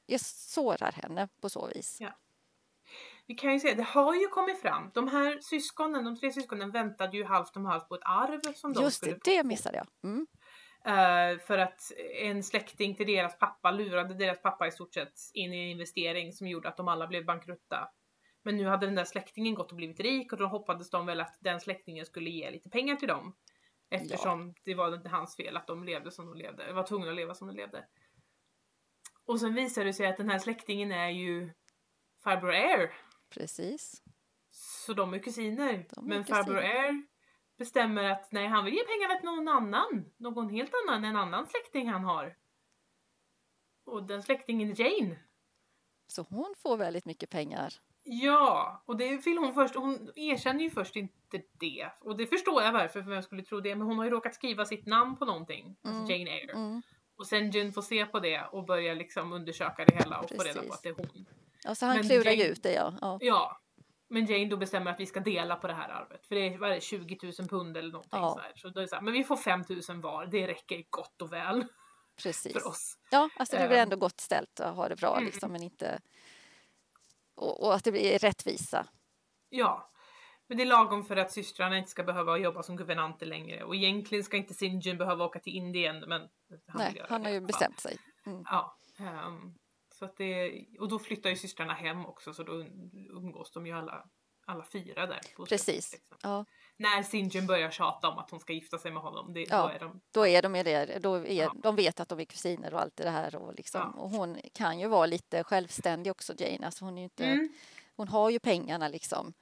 jag 0.06 0.22
sårar 0.22 0.92
henne 0.92 1.28
på 1.40 1.50
så 1.50 1.68
vis. 1.68 1.98
Ja. 2.02 2.12
Vi 3.30 3.36
kan 3.36 3.54
ju 3.54 3.60
säga, 3.60 3.76
det 3.76 3.84
har 3.84 4.16
ju 4.16 4.28
kommit 4.28 4.62
fram. 4.62 4.92
De 4.94 5.08
här 5.08 5.40
syskonen, 5.42 6.06
de 6.06 6.16
tre 6.16 6.32
syskonen 6.32 6.72
väntade 6.72 7.18
ju 7.18 7.24
halvt 7.24 7.56
om 7.56 7.66
halvt 7.66 7.90
på 7.90 7.96
ett 7.96 8.02
arv 8.04 8.54
som 8.54 8.74
de 8.74 8.84
Just 8.84 8.98
skulle 8.98 9.14
det, 9.14 9.20
det 9.24 9.44
missade 9.44 9.78
jag. 9.78 9.88
Mm. 10.04 10.28
Eh, 10.86 11.40
för 11.40 11.58
att 11.58 11.92
en 12.22 12.44
släkting 12.44 12.96
till 12.96 13.08
deras 13.08 13.40
pappa 13.40 13.72
lurade 13.72 14.14
deras 14.14 14.42
pappa 14.42 14.68
i 14.68 14.72
stort 14.72 14.94
sett 14.94 15.14
in 15.34 15.54
i 15.54 15.58
en 15.58 15.70
investering 15.70 16.34
som 16.34 16.48
gjorde 16.48 16.70
att 16.70 16.78
de 16.78 16.88
alla 16.88 17.08
blev 17.08 17.26
bankrutta. 17.26 17.90
Men 18.44 18.58
nu 18.58 18.66
hade 18.66 18.86
den 18.86 18.96
där 18.96 19.06
släktingen 19.06 19.56
gått 19.56 19.72
och 19.72 19.78
blivit 19.78 20.00
rik 20.00 20.34
och 20.34 20.40
då 20.40 20.46
hoppades 20.48 20.90
de 20.90 21.06
väl 21.06 21.22
att 21.22 21.38
den 21.40 21.60
släktingen 21.60 22.06
skulle 22.06 22.30
ge 22.30 22.52
lite 22.52 22.70
pengar 22.70 22.96
till 22.96 23.08
dem. 23.08 23.36
Eftersom 23.90 24.54
det 24.66 24.76
var 24.76 24.96
inte 24.96 25.10
hans 25.10 25.36
fel 25.36 25.58
att 25.58 25.68
de 25.68 25.84
levde 25.84 26.12
som 26.12 26.26
de 26.26 26.38
levde, 26.38 26.74
var 26.74 26.84
tvungna 26.84 27.10
att 27.10 27.16
leva 27.16 27.34
som 27.34 27.48
de 27.48 27.56
levde. 27.56 27.86
Och 29.26 29.40
sen 29.40 29.54
visade 29.54 29.86
det 29.86 29.94
sig 29.94 30.08
att 30.08 30.18
den 30.18 30.30
här 30.30 30.40
släktingen 30.40 30.92
är 30.92 31.10
ju 31.10 31.54
farbror 32.24 32.52
Air. 32.52 32.94
Precis. 33.30 34.02
Så 34.52 34.94
de 34.94 35.14
är 35.14 35.20
kusiner. 35.20 35.86
De 35.96 36.06
är 36.06 36.10
Men 36.10 36.24
kusiner. 36.24 36.44
farbror 36.44 36.58
Air 36.58 37.04
bestämmer 37.58 38.04
att 38.04 38.32
nej, 38.32 38.48
han 38.48 38.66
vill 38.66 38.74
ge 38.74 38.84
pengarna 38.84 39.16
till 39.20 39.26
någon 39.26 39.48
annan. 39.48 40.06
Någon 40.18 40.50
helt 40.50 40.72
annan, 40.88 41.04
en 41.06 41.16
annan 41.16 41.48
släkting 41.48 41.90
han 41.90 42.04
har. 42.04 42.36
Och 43.86 44.04
den 44.04 44.24
släktingen 44.24 44.72
är 44.72 44.82
Jane. 44.82 45.20
Så 46.08 46.26
hon 46.30 46.54
får 46.58 46.78
väldigt 46.78 47.06
mycket 47.06 47.30
pengar. 47.30 47.74
Ja, 48.04 48.84
och 48.86 48.98
det 48.98 49.26
vill 49.26 49.38
hon 49.38 49.54
först. 49.54 49.76
Hon 49.76 50.12
erkänner 50.16 50.64
ju 50.64 50.70
först 50.70 50.96
inte 50.96 51.42
det. 51.60 51.90
Och 52.00 52.18
det 52.18 52.28
förstår 52.28 52.62
jag 52.64 52.72
varför, 52.74 53.02
för 53.04 53.10
vem 53.10 53.24
skulle 53.24 53.44
tro 53.44 53.60
det. 53.60 53.76
Men 53.76 53.88
hon 53.88 53.98
har 53.98 54.06
ju 54.06 54.12
råkat 54.12 54.36
skriva 54.36 54.66
sitt 54.66 54.86
namn 54.86 55.16
på 55.18 55.26
någonting. 55.26 55.76
Alltså 55.84 56.00
Mm. 56.04 56.10
Jane 56.10 56.32
Eyre. 56.32 56.52
Mm. 56.52 56.82
Och 57.16 57.28
sen 57.28 57.52
Jane 57.52 57.72
får 57.72 57.82
se 57.82 58.06
på 58.06 58.20
det 58.20 58.42
och 58.52 58.66
börjar 58.66 58.96
liksom 58.96 59.34
undersöka 59.34 59.86
det 59.86 59.96
hela 59.96 60.20
och 60.20 60.30
få 60.30 60.44
reda 60.44 60.54
på 60.54 60.68
Precis. 60.68 60.72
att 60.72 60.84
det 60.84 60.90
är 60.90 60.94
hon. 60.94 61.26
Ja, 61.64 61.76
så 61.76 61.86
han 61.86 61.96
Men 61.96 62.06
klurar 62.10 62.32
Jane- 62.32 62.44
ut 62.48 62.64
det, 62.64 62.74
ja. 62.74 62.94
ja. 63.02 63.18
Ja. 63.22 63.62
Men 64.10 64.26
Jane 64.26 64.46
då 64.46 64.58
bestämmer 64.58 64.92
att 64.92 65.00
vi 65.00 65.06
ska 65.06 65.20
dela 65.20 65.56
på 65.56 65.68
det 65.68 65.74
här 65.74 65.90
arvet. 65.90 66.28
För 66.28 66.36
det 66.36 66.42
är, 66.54 66.58
vad 66.58 66.70
är 66.72 66.76
det 66.76 66.82
20 66.82 67.18
000 67.24 67.34
pund 67.48 67.78
eller 67.78 67.92
någonting 67.92 68.20
Ja. 68.20 68.34
så 68.34 68.40
här. 68.40 68.52
Så 68.56 68.70
då 68.70 68.80
är 68.80 68.82
det 68.82 68.88
så 68.88 68.96
här, 68.96 69.02
men 69.02 69.14
vi 69.14 69.24
får 69.24 69.38
5 69.38 69.64
000 69.90 70.02
var. 70.02 70.26
Det 70.26 70.48
räcker 70.48 70.84
gott 70.90 71.22
och 71.22 71.34
väl 71.34 71.66
Precis. 72.24 72.54
för 72.54 72.68
oss. 72.68 72.98
Ja, 73.12 73.30
alltså 73.38 73.58
det 73.58 73.68
blir 73.68 73.78
Ehm. 73.78 73.84
ändå 73.84 73.96
gott 73.96 74.20
ställt 74.20 74.60
och 74.60 74.66
ha 74.76 74.90
det 74.90 74.96
bra 74.96 75.14
Mm. 75.14 75.26
liksom, 75.26 75.52
men 75.52 75.64
inte... 75.64 76.00
Och, 77.36 77.64
och 77.64 77.74
att 77.76 77.84
det 77.84 77.92
blir 77.92 78.20
rättvisa. 78.20 78.88
Ja. 79.50 79.92
Men 80.48 80.58
det 80.58 80.64
är 80.64 80.68
lagom 80.68 81.06
för 81.06 81.16
att 81.18 81.32
systrarna 81.32 81.78
inte 81.78 81.90
ska 81.90 82.04
behöva 82.04 82.38
jobba 82.38 82.64
som 82.64 82.76
guvernanter 82.76 83.26
längre. 83.26 83.64
Och 83.64 83.76
egentligen 83.76 84.24
ska 84.24 84.38
inte 84.38 84.54
Sinjin 84.54 84.98
behöva 84.98 85.26
åka 85.26 85.40
till 85.40 85.54
Indien. 85.56 86.00
Men 86.08 86.22
han 86.68 86.78
Nej, 86.78 87.06
han 87.10 87.24
har 87.26 87.32
ju 87.32 87.42
bestämt 87.42 87.80
sig. 87.80 87.98
Mm. 88.26 88.44
Ja. 88.46 88.78
ehm, 89.00 89.54
så 90.00 90.06
att 90.06 90.18
det, 90.18 90.66
och 90.80 90.90
då 90.90 91.00
flyttar 91.00 91.30
ju 91.30 91.36
systrarna 91.36 91.74
hem 91.74 92.06
också 92.06 92.34
så 92.34 92.44
då 92.44 92.54
umgås 93.10 93.52
de 93.52 93.66
ju 93.68 93.74
alla, 93.74 94.06
alla 94.46 94.64
fyra 94.66 95.06
där. 95.06 95.20
Precis. 95.50 95.92
liksom. 95.94 96.18
Ja, 96.24 96.46
När 96.78 97.04
Sinjin 97.04 97.48
börjar 97.48 97.72
tjata 97.72 98.10
om 98.10 98.18
att 98.18 98.30
hon 98.32 98.40
ska 98.40 98.54
gifta 98.54 98.78
sig 98.78 98.92
med 98.92 99.02
honom, 99.04 99.34
det, 99.34 99.42
Ja. 99.50 99.62
då 99.62 99.68
är 99.70 99.80
de 99.80 100.02
då 100.12 100.28
är 100.28 100.42
de 100.42 100.52
med 100.52 100.66
det. 100.66 101.00
Då 101.04 101.14
är, 101.16 101.26
Ja. 101.34 101.54
De 101.64 101.76
vet 101.76 102.00
att 102.00 102.10
de 102.10 102.20
är 102.20 102.26
kusiner 102.26 102.74
och 102.74 102.82
allt 102.82 102.96
det 102.96 103.10
här. 103.10 103.36
Och, 103.36 103.54
liksom, 103.56 104.00
och 104.00 104.10
hon 104.10 104.38
kan 104.54 104.80
ju 104.80 104.88
vara 104.88 105.06
lite 105.06 105.44
självständig 105.44 106.12
också, 106.12 106.34
Jane. 106.38 106.66
Alltså 106.66 106.86
hon, 106.86 106.94
är 106.98 107.02
ju 107.02 107.04
inte, 107.04 107.26
Mm. 107.26 107.50
hon 107.96 108.08
har 108.08 108.30
ju 108.30 108.40
pengarna 108.40 108.88
liksom. 108.88 109.34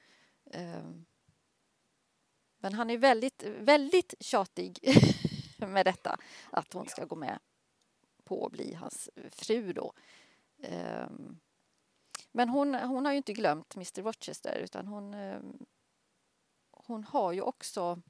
Ehm, 0.53 1.05
Men 2.59 2.73
han 2.73 2.89
är 2.89 2.97
väldigt, 2.97 3.43
väldigt 3.43 4.13
tjatig 4.19 4.79
med 5.57 5.85
detta. 5.85 6.17
Att 6.51 6.73
hon 6.73 6.87
ska 6.87 7.05
gå 7.05 7.15
med 7.15 7.39
på 8.23 8.45
att 8.45 8.51
bli 8.51 8.73
hans 8.73 9.09
fru 9.31 9.73
då. 9.73 9.93
Ehm, 10.61 11.39
Men 12.31 12.49
hon, 12.49 12.75
hon 12.75 13.05
har 13.05 13.11
ju 13.11 13.17
inte 13.17 13.33
glömt 13.33 13.75
Mr 13.75 14.01
Rochester 14.03 14.55
utan 14.59 14.87
hon, 14.87 15.13
ehm, 15.13 15.65
hon 16.71 17.03
har 17.03 17.31
ju 17.31 17.41
också 17.41 18.01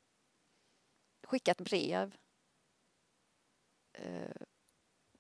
skickat 1.24 1.58
brev 1.62 2.18
eh, 3.93 4.41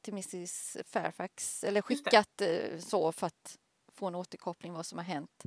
till 0.01 0.13
Mrs 0.13 0.77
Fairfax 0.85 1.63
eller 1.63 1.81
skickat 1.81 2.41
eh, 2.41 2.79
så 2.79 3.11
för 3.11 3.27
att 3.27 3.57
få 3.87 4.07
en 4.07 4.15
återkoppling 4.15 4.73
vad 4.73 4.85
som 4.85 4.97
har 4.97 5.05
hänt. 5.05 5.43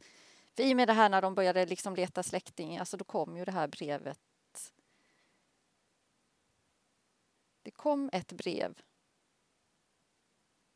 För 0.56 0.62
i 0.62 0.72
och 0.72 0.76
med 0.76 0.88
det 0.88 0.92
här 0.92 1.08
när 1.08 1.22
de 1.22 1.34
började 1.34 1.66
liksom 1.66 1.96
leta 1.96 2.22
släkting, 2.22 2.78
alltså 2.78 2.96
då 2.96 3.04
kom 3.04 3.36
ju 3.36 3.44
det 3.44 3.52
här 3.52 3.68
brevet. 3.68 4.20
Det 7.62 7.70
kom 7.70 8.10
ett 8.12 8.32
brev. 8.32 8.74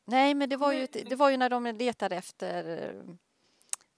Nej, 0.05 0.35
men 0.35 0.49
det 0.49 0.57
var 0.57 0.73
ju, 0.73 0.87
det 0.87 1.17
var 1.17 1.31
ju 1.31 1.37
när 1.37 1.51
de 1.51 1.65
letade 1.67 2.17
efter 2.17 2.65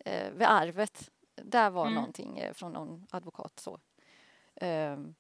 eh, 0.05 0.31
vid 0.31 0.47
arvet. 0.49 1.11
Där 1.43 1.71
var 1.71 1.83
Mm. 1.83 1.95
någonting 1.95 2.39
eh, 2.39 2.53
från 2.53 2.73
någon 2.73 3.07
advokat 3.11 3.61
så. 3.61 3.81
Ehm, 4.61 5.15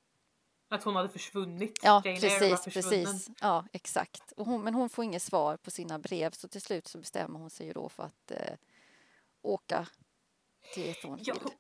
Att 0.68 0.84
hon 0.84 0.96
hade 0.96 1.08
försvunnit. 1.08 1.80
Ja, 1.82 2.02
Jane 2.04 2.20
precis, 2.20 2.64
precis. 2.64 3.28
Ja, 3.40 3.64
exakt. 3.72 4.32
Och 4.32 4.46
hon, 4.46 4.62
men 4.64 4.74
hon 4.74 4.88
får 4.88 5.04
inget 5.04 5.22
svar 5.22 5.56
på 5.56 5.70
sina 5.70 5.98
brev 5.98 6.30
så 6.30 6.48
till 6.48 6.60
slut 6.62 6.86
så 6.86 6.98
bestämmer 6.98 7.38
hon 7.38 7.50
sig 7.50 7.66
ju 7.66 7.72
då 7.72 7.88
för 7.88 8.02
att 8.02 8.30
eh, 8.30 8.54
åka 9.42 9.86
till 10.74 10.94
Thornfield. 10.94 11.28
Ja, 11.28 11.34
hon, 11.42 11.52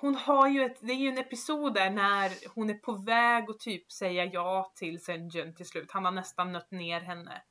hon 0.00 0.14
har 0.14 0.48
ju 0.48 0.64
ett, 0.64 0.78
det 0.80 0.92
är 0.92 0.96
ju 0.96 1.08
en 1.08 1.18
episod 1.18 1.74
där 1.74 1.90
när 1.90 2.32
hon 2.54 2.70
är 2.70 2.74
på 2.74 2.92
väg 2.92 3.50
att 3.50 3.58
typ 3.58 3.92
säga 3.92 4.24
ja 4.24 4.72
till 4.74 5.04
Senjun 5.04 5.54
till 5.54 5.66
slut. 5.68 5.90
Han 5.90 6.04
har 6.04 6.12
nästan 6.12 6.52
nött 6.52 6.70
ner 6.70 7.00
henne. 7.00 7.42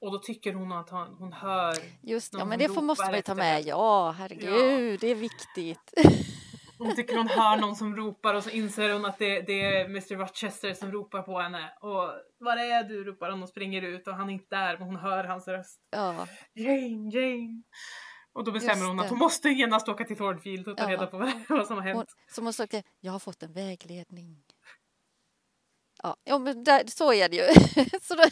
Och 0.00 0.12
då 0.12 0.18
tycker 0.18 0.52
hon 0.54 0.72
att 0.72 0.90
hon, 0.90 1.14
hon 1.18 1.32
hör, 1.32 1.74
Just 2.02 2.34
ja, 2.38 2.44
men 2.44 2.58
det 2.58 2.68
får, 2.68 2.82
måste 2.82 3.04
man 3.06 3.14
ju 3.14 3.22
ta 3.22 3.34
med. 3.34 3.62
Ja, 3.66 4.10
herregud, 4.18 5.00
det 5.00 5.06
är 5.08 5.14
viktigt. 5.14 5.92
hon 6.78 6.96
tycker 6.96 7.16
hon 7.16 7.28
hör 7.28 7.56
någon 7.56 7.76
som 7.76 7.96
ropar 7.96 8.34
och 8.34 8.44
så 8.44 8.50
inser 8.50 8.92
hon 8.92 9.04
att 9.04 9.18
det, 9.18 9.40
det 9.40 9.60
är 9.64 9.84
Mr 9.84 10.16
Rochester 10.16 10.74
som 10.74 10.92
ropar 10.92 11.22
på 11.22 11.40
henne. 11.40 11.72
Och 11.80 12.10
var 12.38 12.56
är 12.56 12.84
du? 12.84 13.04
ropar 13.04 13.30
hon 13.30 13.42
och 13.42 13.48
springer 13.48 13.82
ut 13.82 14.08
och 14.08 14.14
han 14.14 14.28
är 14.28 14.32
inte 14.32 14.56
där 14.56 14.78
men 14.78 14.86
hon 14.86 14.96
hör 14.96 15.24
hans 15.24 15.48
röst. 15.48 15.80
Ja, 15.90 16.26
Jane, 16.54 17.10
Jane. 17.12 17.62
Och 18.32 18.44
då 18.44 18.52
bestämmer 18.52 18.86
hon 18.86 19.00
att 19.00 19.10
hon 19.10 19.18
måste 19.18 19.48
genast 19.48 19.88
åka 19.88 20.04
till 20.04 20.16
Thornfield 20.16 20.68
och 20.68 20.76
ta 20.76 20.82
Ja. 20.84 20.90
reda 20.90 21.06
på 21.06 21.18
vad, 21.48 21.66
som 21.66 21.76
har 21.76 21.82
hänt. 21.82 21.96
hon, 21.96 22.06
som 22.34 22.44
hon 22.44 22.52
sagt, 22.52 22.74
jag 23.00 23.12
har 23.12 23.18
fått 23.18 23.42
en 23.42 23.52
vägledning. 23.52 24.36
Ja, 26.02 26.16
ja 26.24 26.38
men 26.38 26.64
där, 26.64 26.82
så 26.86 27.12
är 27.12 27.28
det 27.28 27.36
ju. 27.36 27.46
så 28.02 28.14
då, 28.14 28.24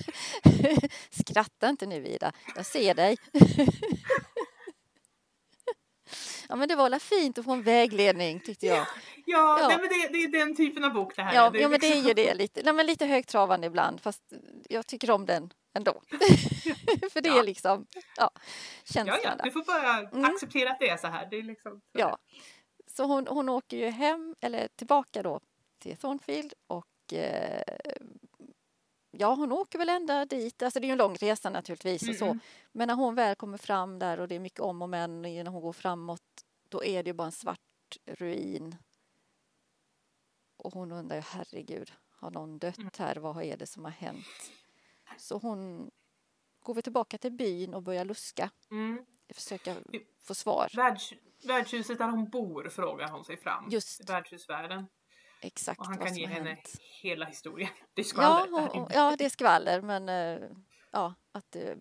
skratta 1.11 1.69
inte 1.69 1.87
nu 1.87 2.07
Ida, 2.07 2.33
jag 2.57 2.67
ser 2.67 2.95
dig. 2.95 3.17
ja 6.49 6.57
men 6.57 6.69
det 6.69 6.77
var 6.77 6.91
väl 6.91 7.01
fint 7.01 7.39
att 7.39 7.45
få 7.45 7.53
en 7.53 7.62
vägledning 7.62 8.41
tyckte 8.41 8.67
jag. 8.67 8.77
Ja, 8.77 8.87
Ja. 9.27 9.69
Nej, 9.69 9.79
men 9.79 9.89
det, 9.89 10.09
det 10.19 10.25
är 10.25 10.29
den 10.47 10.57
typen 10.57 10.85
av 10.85 10.93
bok 10.93 11.17
det 11.17 11.23
här 11.23 11.35
Ja, 11.35 11.47
är. 11.55 11.61
ja 11.61 11.69
men 11.69 11.81
det 11.81 11.87
är 11.87 11.91
liksom- 11.95 12.09
ju 12.09 12.14
det 12.14 12.35
lite, 12.35 12.62
nej, 12.64 12.73
men 12.75 12.87
lite 12.87 13.07
högtravande 13.07 13.67
ibland 13.67 14.01
fast 14.01 14.23
jag 14.69 14.87
tycker 14.87 15.11
om 15.11 15.27
den 15.27 15.53
ändå. 15.75 16.03
För 17.12 17.21
det 17.21 17.29
Ja. 17.29 17.39
är 17.39 17.45
liksom, 17.45 17.87
ja, 17.93 18.03
Ja, 18.17 18.31
känslan 18.85 19.19
ja, 19.23 19.35
där. 19.37 19.45
du 19.45 19.51
får 19.51 19.64
bara 19.64 19.99
Mm. 19.99 20.25
acceptera 20.25 20.71
att 20.71 20.81
det 20.81 20.89
är 20.89 20.97
så 20.97 21.07
här. 21.07 21.27
Det 21.31 21.37
är 21.37 21.43
liksom 21.43 21.73
så 21.73 21.81
Ja. 22.01 22.19
så 22.97 23.05
hon, 23.05 23.27
hon 23.27 23.49
åker 23.49 23.77
ju 23.77 23.89
hem, 23.91 24.35
eller 24.41 24.69
tillbaka 24.77 25.23
då 25.23 25.41
till 25.83 25.97
Thornfield 25.97 26.53
och 27.07 27.13
eh, 27.13 27.63
ja, 29.11 29.35
hon 29.35 29.53
åker 29.53 29.79
väl 29.79 29.89
ända 29.89 30.25
dit. 30.25 30.63
Alltså 30.63 30.81
det 30.81 30.85
är 30.85 30.89
ju 30.89 30.93
en 30.93 30.99
lång 30.99 31.15
resa 31.15 31.51
naturligtvis 31.51 32.09
och 32.09 32.15
så. 32.15 32.25
Mm. 32.25 32.41
Men 32.73 32.89
när 32.89 32.95
hon 32.95 33.15
väl 33.15 33.35
kommer 33.35 33.59
fram 33.59 33.99
där 33.99 34.21
och 34.21 34.29
det 34.29 34.35
är 34.35 34.41
mycket 34.41 34.61
om 34.61 34.83
och 34.83 34.89
men 34.89 35.23
när 35.23 35.47
hon 35.47 35.63
går 35.63 35.73
framåt 35.73 36.23
då 36.69 36.85
är 36.85 37.03
det 37.03 37.09
ju 37.11 37.15
bara 37.15 37.27
en 37.27 37.33
svart 37.33 37.97
ruin. 38.07 38.77
Och 40.57 40.73
hon 40.75 40.93
undrar 40.93 41.17
ju 41.17 41.23
herregud, 41.23 41.93
har 42.11 42.31
någon 42.31 42.59
dött 42.59 42.79
Mm. 42.79 42.91
här? 42.99 43.17
Vad 43.17 43.43
är 43.43 43.57
det 43.57 43.67
som 43.67 43.85
har 43.85 43.93
hänt? 43.93 44.51
Så 45.19 45.39
hon 45.39 45.91
går 46.61 46.75
vi 46.75 46.83
tillbaka 46.83 47.19
till 47.19 47.33
byn 47.33 47.75
och 47.75 47.83
börjar 47.83 48.05
luska, 48.05 48.51
Mm. 48.71 49.07
försöka 49.35 49.77
få 50.19 50.35
svar. 50.35 50.69
Världs, 50.77 51.13
värdshuset 51.45 51.99
där 51.99 52.09
hon 52.09 52.31
bor 52.31 52.69
frågar 52.69 53.09
hon 53.09 53.25
sig 53.25 53.37
fram. 53.37 53.71
Just. 53.71 54.11
Värdshusvärden. 54.11 54.87
Exakt 55.41 55.80
Och 55.80 55.87
han 55.87 55.99
vad 55.99 56.07
kan 56.07 56.14
som 56.14 56.22
ge 56.22 56.26
henne 56.28 56.49
hänt. 56.51 56.76
hela 56.80 57.24
historien. 57.26 57.70
Det 57.95 58.01
är 58.03 58.05
Ja, 58.05 58.09
skvaller 58.09 58.51
där 58.61 58.76
och, 58.76 58.82
och, 58.82 58.91
ja, 58.95 59.16
det 59.18 59.24
är 59.24 59.30
skvaller 59.30 59.80
men 59.82 60.09
eh, 60.09 60.49
ja, 60.93 61.14
att 61.32 61.51
det 61.51 61.78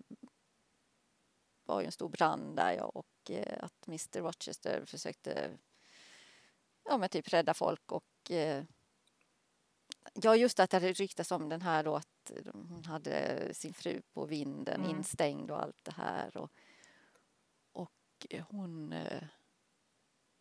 var 1.64 1.80
ju 1.80 1.86
en 1.86 1.92
stor 1.92 2.08
brand 2.08 2.56
där 2.56 2.72
ja, 2.72 2.84
och 2.84 3.30
eh, 3.30 3.64
att 3.64 3.86
Mr 3.88 4.20
Rochester 4.22 4.84
försökte 4.86 5.58
ja, 6.84 6.98
men 6.98 7.08
typ 7.08 7.32
rädda 7.32 7.54
folk 7.54 7.92
och 7.92 8.30
eh, 8.30 8.64
ja, 10.14 10.36
just 10.36 10.60
att 10.60 10.70
det 10.70 10.76
hade 10.76 10.92
ryktats 10.92 11.30
om 11.32 11.48
den 11.48 11.62
här 11.62 11.84
då 11.84 11.94
att 11.96 12.32
hon 12.52 12.84
hade 12.84 13.48
sin 13.54 13.74
fru 13.74 14.02
på 14.12 14.26
vinden 14.26 14.80
Mm. 14.84 14.96
instängd 14.96 15.50
och 15.50 15.62
allt 15.62 15.84
det 15.84 15.92
här 15.92 16.36
och, 16.36 16.50
och 17.72 18.26
hon 18.48 18.92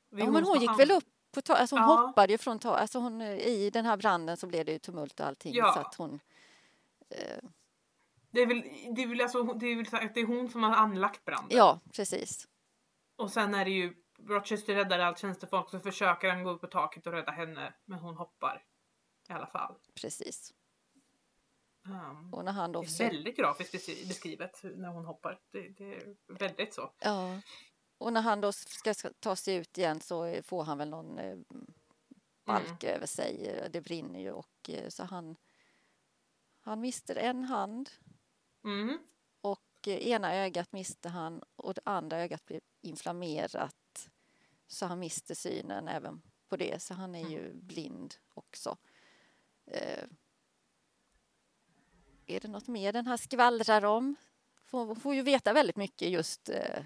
Ja, 0.09 0.31
men 0.31 0.43
hon 0.43 0.61
gick 0.61 0.79
väl 0.79 0.91
upp 0.91 1.14
på 1.35 1.41
ta- 1.41 1.55
alltså 1.55 1.75
hon 1.75 1.83
Ja. 1.89 1.95
hoppade 2.07 2.31
ju 2.33 2.37
från 2.37 2.59
ta- 2.59 2.75
alltså 2.75 2.99
hon, 2.99 3.21
eh, 3.21 3.33
I 3.37 3.69
den 3.69 3.85
här 3.85 3.97
branden 3.97 4.37
så 4.37 4.47
blev 4.47 4.65
det 4.65 4.71
ju 4.71 4.79
tumult 4.79 5.19
och 5.19 5.25
allting 5.25 5.53
Ja. 5.53 5.73
så 5.73 5.79
att 5.79 5.95
hon 5.95 6.19
eh, 7.09 7.37
Det 8.31 8.41
är 8.41 8.47
väl, 8.47 8.61
det 8.95 9.03
är 9.03 9.07
väl, 9.07 9.21
alltså, 9.21 9.43
det 9.43 9.67
är 9.67 9.75
väl 9.75 9.87
så 9.87 9.95
att 9.97 10.13
det 10.13 10.19
är 10.19 10.25
hon 10.25 10.49
som 10.49 10.63
har 10.63 10.75
anlagt 10.75 11.25
branden. 11.25 11.57
Ja, 11.57 11.79
precis. 11.95 12.47
Och 13.15 13.31
sen 13.31 13.55
är 13.55 13.65
det 13.65 13.71
ju 13.71 13.93
Rochester 14.27 14.75
räddar 14.75 14.99
allt 14.99 15.19
tjänstefolk 15.19 15.69
så 15.69 15.79
försöker 15.79 16.29
han 16.29 16.43
gå 16.43 16.49
upp 16.49 16.61
på 16.61 16.67
taket 16.67 17.07
och 17.07 17.13
rädda 17.13 17.31
henne. 17.31 17.73
Men 17.85 17.99
hon 17.99 18.15
hoppar. 18.17 18.63
I 19.29 19.33
alla 19.33 19.47
fall. 19.47 19.75
Precis. 20.01 20.53
Um, 21.85 22.33
Och 22.33 22.45
när 22.45 22.51
han 22.51 22.71
då 22.71 22.81
det 22.81 23.03
är 23.03 23.09
väldigt 23.09 23.37
grafiskt 23.37 23.73
beskri- 23.73 24.07
beskrivet 24.07 24.59
när 24.63 24.89
hon 24.89 25.05
hoppar. 25.05 25.39
Det, 25.51 25.69
det 25.69 25.95
är 25.95 26.15
väldigt 26.27 26.73
så. 26.73 26.91
ja, 26.99 27.39
och 27.97 28.13
när 28.13 28.21
han 28.21 28.41
då 28.41 28.51
ska 28.51 28.93
ta 29.19 29.35
sig 29.35 29.55
ut 29.55 29.77
igen 29.77 29.99
så 30.01 30.41
får 30.43 30.63
han 30.63 30.77
väl 30.77 30.89
någon 30.89 31.17
eh, 31.17 31.37
balk 32.45 32.83
över 32.83 33.05
sig. 33.05 33.47
eh, 33.47 33.69
Det 33.71 33.81
brinner 33.81 34.19
ju 34.19 34.31
och 34.31 34.69
eh, 34.69 34.89
så 34.89 35.03
han 35.03 35.35
han 36.59 36.79
mister 36.81 37.15
en 37.15 37.43
hand 37.43 37.89
Mm. 38.63 38.97
och 39.41 39.87
eh, 39.87 40.07
ena 40.07 40.35
ögat 40.35 40.71
mister 40.73 41.09
han 41.09 41.43
och 41.55 41.73
det 41.73 41.81
andra 41.85 42.17
ögat 42.19 42.45
blir 42.45 42.61
inflammerat 42.81 44.09
så 44.67 44.85
han 44.85 44.99
mister 44.99 45.35
synen 45.35 45.87
även 45.87 46.21
på 46.47 46.57
det 46.57 46.81
så 46.81 46.93
han 46.93 47.15
är 47.15 47.29
ju 47.29 47.53
blind 47.53 48.15
också. 48.33 48.77
Eh, 49.65 50.03
är 52.25 52.39
det 52.39 52.47
något 52.47 52.67
mer 52.67 52.93
den 52.93 53.07
här 53.07 53.17
skvallrar 53.17 53.85
om? 53.85 54.15
Får, 54.65 54.95
får 54.95 55.15
ju 55.15 55.21
veta 55.21 55.53
väldigt 55.53 55.75
mycket 55.75 56.09
just 56.09 56.49
eh, 56.49 56.83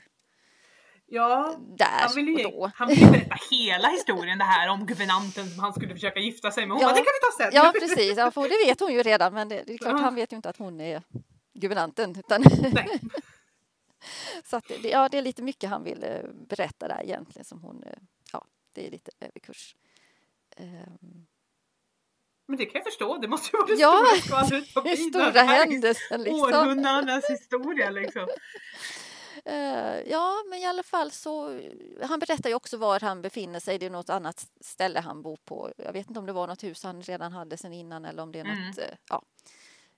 Ja, 1.12 1.56
där 1.78 1.86
han 1.86 2.16
vill, 2.16 2.28
ju, 2.28 2.46
och 2.46 2.52
då. 2.52 2.72
han 2.76 2.88
vill 2.88 3.00
ju 3.00 3.12
berätta 3.12 3.36
hela 3.52 3.88
historien 3.88 4.38
det 4.38 4.44
här 4.44 4.70
om 4.70 4.86
guvernanten 4.86 5.50
som 5.50 5.60
han 5.60 5.74
skulle 5.74 5.94
försöka 5.94 6.20
gifta 6.20 6.52
sig 6.52 6.66
med. 6.66 6.78
Hon 6.78 6.82
Ja. 6.82 6.88
bara, 6.88 6.96
det 6.96 7.04
kan 7.04 7.14
vi 7.22 7.38
ta 7.38 7.44
sen. 7.44 7.52
Ja 7.54 7.74
precis, 7.80 8.18
ja, 8.18 8.32
för 8.32 8.42
det 8.42 8.68
vet 8.70 8.80
hon 8.80 8.94
ju 8.94 9.04
redan 9.04 9.34
men 9.34 9.50
det, 9.50 9.64
det 9.68 9.74
är 9.74 9.78
klart 9.78 9.92
Ja. 9.98 10.04
han 10.04 10.16
vet 10.16 10.32
ju 10.32 10.36
inte 10.36 10.50
att 10.50 10.58
hon 10.58 10.82
är 10.82 11.04
guvernanten. 11.54 12.16
Utan 12.20 12.44
så 14.50 14.58
att 14.58 14.68
det, 14.68 14.90
ja, 14.90 15.10
det 15.10 15.18
är 15.18 15.22
lite 15.22 15.42
mycket 15.42 15.70
han 15.70 15.84
vill 15.84 16.04
eh, 16.04 16.22
berätta 16.50 16.88
där 16.88 17.02
egentligen 17.04 17.46
som 17.46 17.62
hon, 17.62 17.84
eh, 17.84 17.94
ja 18.34 18.46
det 18.74 18.88
är 18.88 18.92
lite 18.92 19.12
överkurs. 19.20 19.76
Ehm, 20.58 21.26
Men 22.48 22.58
det 22.58 22.66
kan 22.66 22.72
jag 22.74 22.84
förstå, 22.84 23.18
det 23.18 23.28
måste 23.28 23.50
ju 23.54 23.58
vara 23.58 23.68
det 23.68 23.74
Ja, 23.82 24.06
stora 24.18 24.22
skvallret 24.46 24.74
på 24.74 24.82
byn. 24.82 24.98
stora 24.98 25.42
händelsen 25.42 26.24
liksom. 26.24 26.42
Århundradenas 26.42 27.30
historia 27.30 27.90
liksom. 27.90 28.28
Eh, 29.46 30.00
ja, 30.10 30.44
men 30.50 30.60
i 30.60 30.66
alla 30.66 30.84
fall 30.84 31.12
så... 31.12 31.62
Han 32.04 32.20
berättar 32.20 32.50
ju 32.50 32.56
också 32.56 32.78
var 32.78 33.00
han 33.00 33.22
befinner 33.22 33.60
sig. 33.60 33.80
Det 33.80 33.86
är 33.86 33.90
något 33.90 34.10
annat 34.10 34.52
ställe 34.62 35.00
han 35.00 35.22
bor 35.22 35.38
på. 35.46 35.72
Jag 35.78 35.94
vet 35.94 36.08
inte 36.08 36.20
om 36.20 36.26
det 36.26 36.34
var 36.34 36.48
något 36.48 36.64
hus 36.64 36.84
han 36.84 37.02
redan 37.02 37.32
hade 37.32 37.58
sen 37.58 37.74
innan 37.74 38.06
eller 38.06 38.24
om 38.24 38.32
det 38.32 38.40
är 38.40 38.46
Mm. 38.46 38.68
något... 38.68 38.78
eh, 38.78 38.96
ja. 39.10 39.24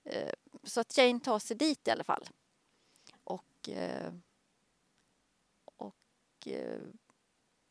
Eh, 0.04 0.32
så 0.64 0.80
att 0.80 0.96
Jane 0.98 1.20
tar 1.20 1.38
sig 1.38 1.56
dit 1.56 1.88
i 1.88 1.90
alla 1.90 2.04
fall. 2.04 2.28
Och... 3.24 3.68
och... 5.76 6.48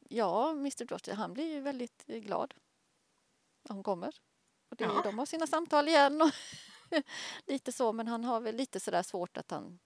ja, 0.09 0.49
Mr 0.51 0.85
Dorothy, 0.85 1.11
han 1.11 1.33
blir 1.33 1.47
ju 1.53 1.59
väldigt 1.61 2.05
glad 2.07 2.53
när 3.63 3.73
hon 3.75 3.83
kommer. 3.83 4.15
Och 4.69 4.75
det, 4.75 4.83
Ja. 4.83 5.01
De 5.03 5.19
har 5.19 5.25
sina 5.25 5.47
samtal 5.47 5.87
igen 5.87 6.21
och 6.21 6.31
lite 7.47 7.71
så, 7.71 7.91
men 7.93 8.07
han 8.07 8.23
har 8.23 8.39
väl 8.39 8.55
lite 8.55 8.79
sådär 8.79 9.03
svårt 9.03 9.37
att 9.37 9.51
han 9.51 9.79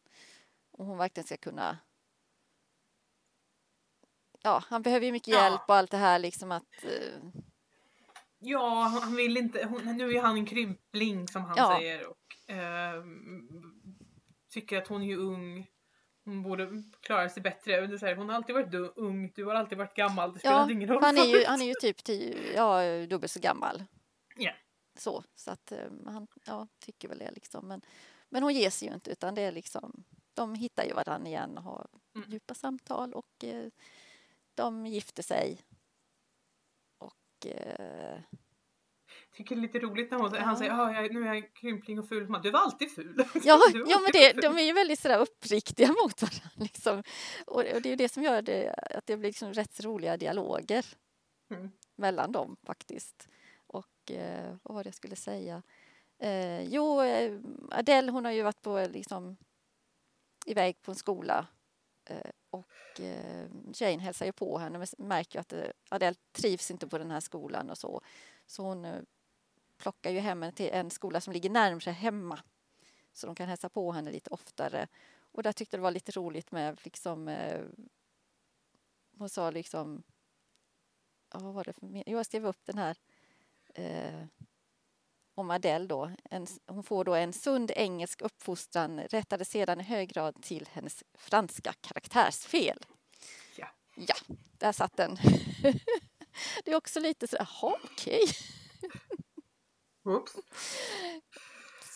om 0.78 0.88
hon 0.88 0.98
verkligen 0.98 1.26
ska 1.28 1.38
kunna 1.38 1.78
Ja, 4.42 4.64
han 4.68 4.82
behöver 4.82 5.06
ju 5.06 5.12
mycket 5.12 5.28
Ja. 5.34 5.44
hjälp 5.44 5.62
och 5.68 5.76
allt 5.76 5.92
det 5.92 5.98
här 5.98 6.20
liksom 6.20 6.52
att 6.52 6.84
eh, 6.84 7.42
Ja, 8.40 8.82
han 9.02 9.16
vill 9.16 9.38
inte, 9.38 9.66
hon, 9.66 9.98
nu 9.98 10.12
är 10.12 10.22
han 10.22 10.38
en 10.38 10.46
krympling 10.46 11.28
som 11.28 11.42
han 11.46 11.58
Ja. 11.58 11.78
säger 11.78 12.08
och 12.08 12.36
ehm, 12.48 13.50
tycker 14.50 14.78
att 14.78 14.88
hon 14.88 15.02
är 15.02 15.06
ju 15.06 15.18
ung. 15.18 15.68
Hon 16.26 16.44
borde 16.44 16.84
klara 17.00 17.30
sig 17.30 17.44
bättre. 17.44 17.88
Det 17.88 18.04
är 18.04 18.16
Hon 18.16 18.30
har 18.30 18.36
alltid 18.36 18.56
varit 18.56 18.72
du, 18.72 18.94
ung, 18.96 19.32
du 19.36 19.46
har 19.46 19.56
alltid 19.56 19.78
varit 19.78 19.96
gammal. 19.96 20.34
Det 20.34 20.40
spelar 20.40 20.60
ja, 20.60 20.72
ingen 20.72 20.90
roll. 20.90 21.04
han 21.04 21.18
är 21.18 21.26
ju, 21.26 21.46
han 21.46 21.62
är 21.62 21.66
ju 21.66 21.74
typ 21.82 22.04
tio, 22.04 22.54
ja, 22.56 23.06
dubbelt 23.06 23.32
så 23.32 23.40
gammal. 23.40 23.84
Ja. 24.36 24.52
Så, 24.98 25.24
så 25.36 25.52
att 25.52 25.72
eh, 25.72 25.90
han 26.06 26.28
ja, 26.46 26.68
tycker 26.80 27.08
väl 27.08 27.20
det 27.20 27.32
liksom. 27.32 27.68
Men, 27.68 27.82
men 28.30 28.44
hon 28.44 28.54
ger 28.54 28.70
sig 28.70 28.88
ju 28.88 28.94
inte 28.94 29.12
utan 29.12 29.36
det 29.36 29.42
är 29.42 29.52
liksom 29.52 30.04
de 30.36 30.56
hittar 30.56 30.84
ju 30.86 30.94
varandra 30.94 31.28
igen 31.30 31.58
och 31.58 31.64
har 31.64 31.88
Mm. 32.16 32.30
djupa 32.32 32.54
samtal 32.54 33.14
och 33.14 33.44
eh, 33.44 33.68
de 34.56 34.86
gifter 34.86 35.24
sig. 35.24 35.62
Och 36.98 37.46
eh, 37.52 38.20
tycker 39.34 39.56
det 39.56 39.60
är 39.60 39.62
lite 39.62 39.80
roligt 39.80 40.12
när 40.12 40.18
hon, 40.18 40.34
Ja. 40.34 40.42
han 40.42 40.58
säger 40.58 40.72
ah, 40.72 40.94
jag, 41.02 41.14
nu 41.14 41.28
är 41.28 41.34
jag 41.34 41.54
krympling 41.56 42.00
och 42.00 42.08
ful. 42.10 42.30
Man, 42.30 42.42
Du 42.42 42.52
var 42.52 42.60
alltid 42.60 42.92
ful. 42.96 43.16
Ja, 43.44 43.58
var 43.58 43.72
ja 43.76 43.84
men 43.86 44.06
alltid 44.06 44.14
det, 44.22 44.32
ful. 44.34 44.42
de 44.42 44.58
är 44.58 44.64
ju 44.64 44.74
väldigt 44.74 45.00
sådär 45.00 45.20
uppriktiga 45.20 45.88
mot 46.04 46.22
varandra. 46.22 46.50
Liksom. 46.56 47.04
Och, 47.48 47.56
och 47.56 47.64
det 47.64 47.86
är 47.86 47.90
ju 47.90 47.96
det 47.96 48.10
som 48.10 48.24
gör 48.24 48.42
det, 48.42 48.74
att 48.74 49.06
det 49.06 49.18
blir 49.18 49.30
liksom 49.30 49.54
rätt 49.54 49.84
roliga 49.84 50.18
dialoger 50.18 50.86
Mm. 51.52 51.72
mellan 51.96 52.32
dem 52.32 52.58
faktiskt. 52.64 53.28
Och 53.68 54.12
eh, 54.12 54.56
vad 54.64 54.76
var 54.76 54.84
det 54.84 54.88
jag 54.88 54.96
skulle 54.96 55.16
säga? 55.16 55.64
Eh, 56.20 56.62
jo, 56.64 57.02
eh, 57.02 57.40
Adele 57.72 58.12
hon 58.12 58.26
har 58.26 58.32
ju 58.32 58.44
varit 58.44 58.62
på 58.62 58.88
liksom 58.90 59.38
iväg 60.46 60.82
på 60.82 60.92
en 60.92 60.96
skola 60.96 61.48
eh, 62.06 62.32
och 62.50 63.02
eh, 63.02 63.48
Jane 63.74 64.04
hälsar 64.04 64.26
ju 64.26 64.32
på 64.32 64.58
henne 64.58 64.78
men 64.78 64.88
märker 64.98 65.40
att 65.40 65.54
eh, 65.54 65.70
Adele 65.90 66.16
trivs 66.32 66.72
inte 66.72 66.88
på 66.88 66.98
den 66.98 67.12
här 67.12 67.20
skolan 67.20 67.70
och 67.70 67.78
så. 67.78 68.02
Så 68.46 68.64
hon 68.64 68.86
eh, 68.86 69.02
plockar 69.78 70.12
ju 70.12 70.20
hem 70.20 70.42
henne 70.42 70.56
till 70.56 70.70
en 70.72 70.90
skola 70.90 71.22
som 71.22 71.34
ligger 71.34 71.50
närmare 71.50 71.92
hemma 71.92 72.40
så 73.14 73.28
de 73.28 73.36
kan 73.36 73.48
hälsa 73.48 73.70
på 73.70 73.92
henne 73.92 74.12
lite 74.12 74.30
oftare. 74.30 74.88
Och 75.32 75.44
där 75.44 75.52
tyckte 75.52 75.78
det 75.78 75.82
var 75.82 75.92
lite 75.92 76.12
roligt 76.12 76.52
med 76.52 76.80
liksom 76.84 77.28
eh, 77.28 77.66
hon 79.18 79.30
sa 79.30 79.52
liksom 79.52 80.04
ja, 81.34 81.40
vad 81.40 81.54
var 81.54 81.64
det 81.64 81.74
för 81.74 81.88
Jo, 82.06 82.18
jag 82.18 82.26
skrev 82.26 82.46
upp 82.46 82.66
den 82.66 82.78
här 82.78 82.98
eh, 83.74 84.26
om 85.36 85.52
Adele 85.52 85.88
då. 85.88 86.12
En, 86.30 86.48
hon 86.68 86.84
får 86.84 87.04
då 87.04 87.16
en 87.16 87.34
sund 87.34 87.72
engelsk 87.76 88.22
uppfostran 88.22 89.00
rättade 89.00 89.46
sedan 89.46 89.80
i 89.80 89.84
hög 89.84 90.10
grad 90.10 90.44
till 90.44 90.70
hennes 90.72 91.04
franska 91.14 91.74
karaktärsfel. 91.82 92.86
Ja. 93.56 93.68
Ja, 93.96 94.16
där 94.34 94.72
satt 94.72 94.98
den. 94.98 95.16
det 96.64 96.72
är 96.72 96.76
också 96.76 97.00
lite 97.00 97.28
så, 97.28 97.36
jaha, 97.40 97.78
okej. 97.84 98.22
Oops. 100.04 100.34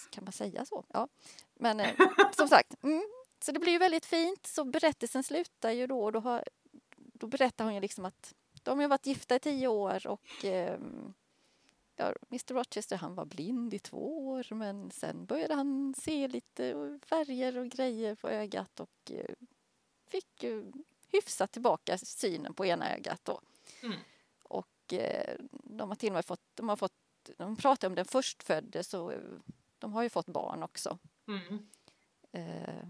Kan 0.09 0.23
man 0.23 0.33
säga 0.33 0.65
så? 0.65 0.85
Ja. 0.87 1.07
Men 1.59 1.79
eh, 1.79 1.95
som 2.31 2.47
sagt, 2.47 2.83
mm, 2.83 3.03
så 3.43 3.51
det 3.51 3.59
blir 3.59 3.71
ju 3.71 3.77
väldigt 3.77 4.05
fint. 4.05 4.47
Så 4.47 4.63
berättelsen 4.63 5.23
slutar 5.23 5.71
ju 5.71 5.87
då 5.87 6.03
och 6.03 6.11
då, 6.11 6.19
har, 6.19 6.43
då 6.95 7.27
berättar 7.27 7.65
hon 7.65 7.73
ju 7.73 7.79
liksom 7.79 8.05
att 8.05 8.33
de 8.63 8.79
har 8.79 8.87
varit 8.87 9.05
gifta 9.05 9.35
i 9.35 9.39
tio 9.39 9.67
år 9.67 10.07
och 10.07 10.45
ehm, 10.45 11.13
ja, 11.99 12.13
Mr 12.29 12.53
Rochester 12.53 12.97
han 12.97 13.15
var 13.15 13.25
blind 13.25 13.73
i 13.73 13.79
två 13.79 14.27
år 14.27 14.53
men 14.53 14.91
sen 14.91 15.25
började 15.25 15.53
han 15.53 15.93
se 15.97 16.27
lite 16.27 16.99
färger 17.05 17.57
och 17.57 17.69
grejer 17.69 18.15
på 18.15 18.29
ögat 18.29 18.79
och 18.79 19.11
eh, 19.11 19.35
fick 20.07 20.45
hyfsat 21.07 21.51
tillbaka 21.51 21.97
synen 21.97 22.53
på 22.53 22.65
ena 22.65 22.95
ögat 22.95 23.25
då. 23.25 23.41
Mm. 23.83 23.95
och 24.43 24.93
eh, 24.93 25.35
de 25.51 25.89
har 25.89 25.95
till 25.95 26.09
och 26.09 26.13
med 26.13 26.25
fått, 26.25 26.41
de 26.53 26.69
har 26.69 26.75
fått, 26.75 26.93
de 27.37 27.55
pratar 27.55 27.87
om 27.87 27.95
den 27.95 28.05
förstfödde 28.05 28.83
så 28.83 29.11
eh, 29.11 29.19
de 29.79 29.93
har 29.93 30.03
ju 30.03 30.09
fått 30.09 30.27
barn 30.27 30.63
också. 30.63 30.97
Mm. 31.27 31.69
Eh, 32.31 32.87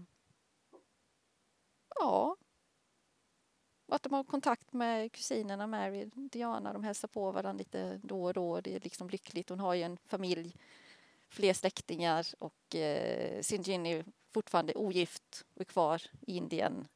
ja. 1.94 2.36
Och 3.90 3.96
att 3.96 4.02
de 4.02 4.12
har 4.12 4.24
kontakt 4.24 4.72
med 4.72 5.12
kusinerna 5.12 5.66
Mary 5.66 6.04
och 6.04 6.10
Diana. 6.14 6.72
De 6.72 6.84
hälsar 6.84 7.08
på 7.08 7.30
varandra 7.30 7.58
lite 7.58 8.00
då 8.02 8.24
och 8.24 8.34
då. 8.34 8.60
Det 8.60 8.74
är 8.74 8.80
liksom 8.80 9.08
lyckligt. 9.08 9.48
Hon 9.48 9.60
har 9.60 9.74
ju 9.74 9.82
en 9.82 9.98
familj, 10.06 10.56
fler 11.28 11.52
släktingar 11.52 12.26
och 12.38 12.76
eh, 12.76 13.40
sin 13.40 13.62
Ginny 13.62 13.92
är 13.92 14.04
fortfarande 14.34 14.74
ogift 14.74 15.44
och 15.54 15.60
är 15.60 15.64
kvar 15.64 16.02
i 16.20 16.36
Indien. 16.36 16.88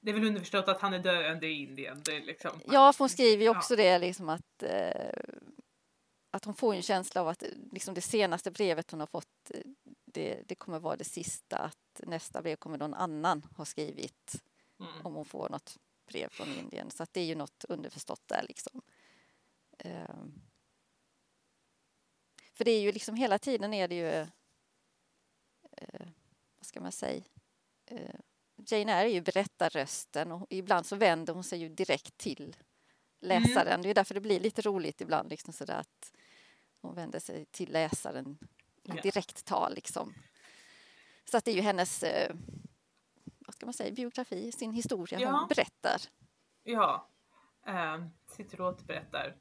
Det 0.00 0.10
är 0.10 0.14
väl 0.14 0.24
underförstått 0.24 0.68
att 0.68 0.80
han 0.80 0.92
är 0.92 0.98
döende 0.98 1.46
i 1.46 1.62
Indien. 1.62 2.02
Det 2.04 2.16
är 2.16 2.20
liksom, 2.20 2.60
Ja, 2.66 2.92
för 2.92 2.98
hon 2.98 3.08
skriver 3.08 3.42
ju 3.42 3.50
också 3.50 3.76
det 3.76 3.98
liksom 3.98 4.28
att 4.28 4.62
eh, 4.62 5.22
att 6.30 6.44
hon 6.44 6.54
får 6.54 6.74
en 6.74 6.82
känsla 6.82 7.20
av 7.20 7.28
att 7.28 7.44
liksom 7.72 7.94
det 7.94 8.00
senaste 8.00 8.50
brevet 8.50 8.90
hon 8.90 9.00
har 9.00 9.06
fått 9.06 9.50
eh, 9.54 9.60
det, 10.04 10.42
det 10.46 10.54
kommer 10.54 10.78
vara 10.78 10.96
det 10.96 11.04
sista. 11.04 11.56
Att 11.56 12.00
nästa 12.06 12.42
brev 12.42 12.56
kommer 12.56 12.78
någon 12.78 12.94
annan 12.94 13.46
ha 13.56 13.64
skrivit 13.64 14.42
mm. 14.80 15.06
om 15.06 15.14
hon 15.14 15.24
får 15.24 15.48
något 15.48 15.78
brev 16.10 16.28
från 16.28 16.48
Indien. 16.48 16.90
Så 16.90 17.02
att 17.02 17.12
det 17.12 17.20
är 17.20 17.24
ju 17.24 17.34
något 17.34 17.64
underförstått 17.64 18.28
där 18.28 18.44
liksom. 18.48 18.82
Ehm. 19.78 20.32
För 22.52 22.64
det 22.64 22.70
är 22.70 22.80
ju 22.80 22.92
liksom 22.92 23.14
hela 23.14 23.38
tiden 23.38 23.74
är 23.74 23.88
det 23.88 23.94
ju 23.94 24.08
eh, 25.76 26.06
vad 26.58 26.66
ska 26.66 26.80
man 26.80 26.92
säga 26.92 27.22
eh, 27.86 28.20
Jane 28.66 28.92
Eyre 28.92 29.10
är 29.10 29.14
ju 29.14 29.20
berättarrösten 29.20 30.32
och 30.32 30.46
ibland 30.50 30.86
så 30.86 30.96
vänder 30.96 31.34
hon 31.34 31.44
sig 31.44 31.58
ju 31.58 31.68
direkt 31.68 32.18
till 32.18 32.56
läsaren. 33.20 33.66
Mm. 33.66 33.82
Det 33.82 33.90
är 33.90 33.94
därför 33.94 34.14
det 34.14 34.20
blir 34.20 34.40
lite 34.40 34.62
roligt 34.62 35.00
ibland 35.00 35.30
liksom 35.30 35.52
sådär 35.52 35.74
att 35.74 36.12
hon 36.80 36.94
vänder 36.94 37.20
sig 37.20 37.44
till 37.44 37.72
läsaren 37.72 38.38
i 38.82 38.90
direkt 39.02 39.44
tal 39.44 39.74
liksom. 39.74 40.14
Så 41.24 41.36
att 41.36 41.44
det 41.44 41.50
är 41.50 41.54
ju 41.54 41.60
hennes 41.60 42.02
eh, 42.02 42.34
vad 43.50 43.54
ska 43.54 43.66
man 43.66 43.72
säga, 43.74 43.92
biografi, 43.92 44.52
sin 44.52 44.72
historia 44.72 45.20
Ja. 45.20 45.30
hon 45.30 45.48
berättar. 45.48 46.00
Ja. 46.64 47.08
Uh, 47.68 48.06
sitter 48.26 48.60
och 48.60 48.68
återberättar. 48.68 49.36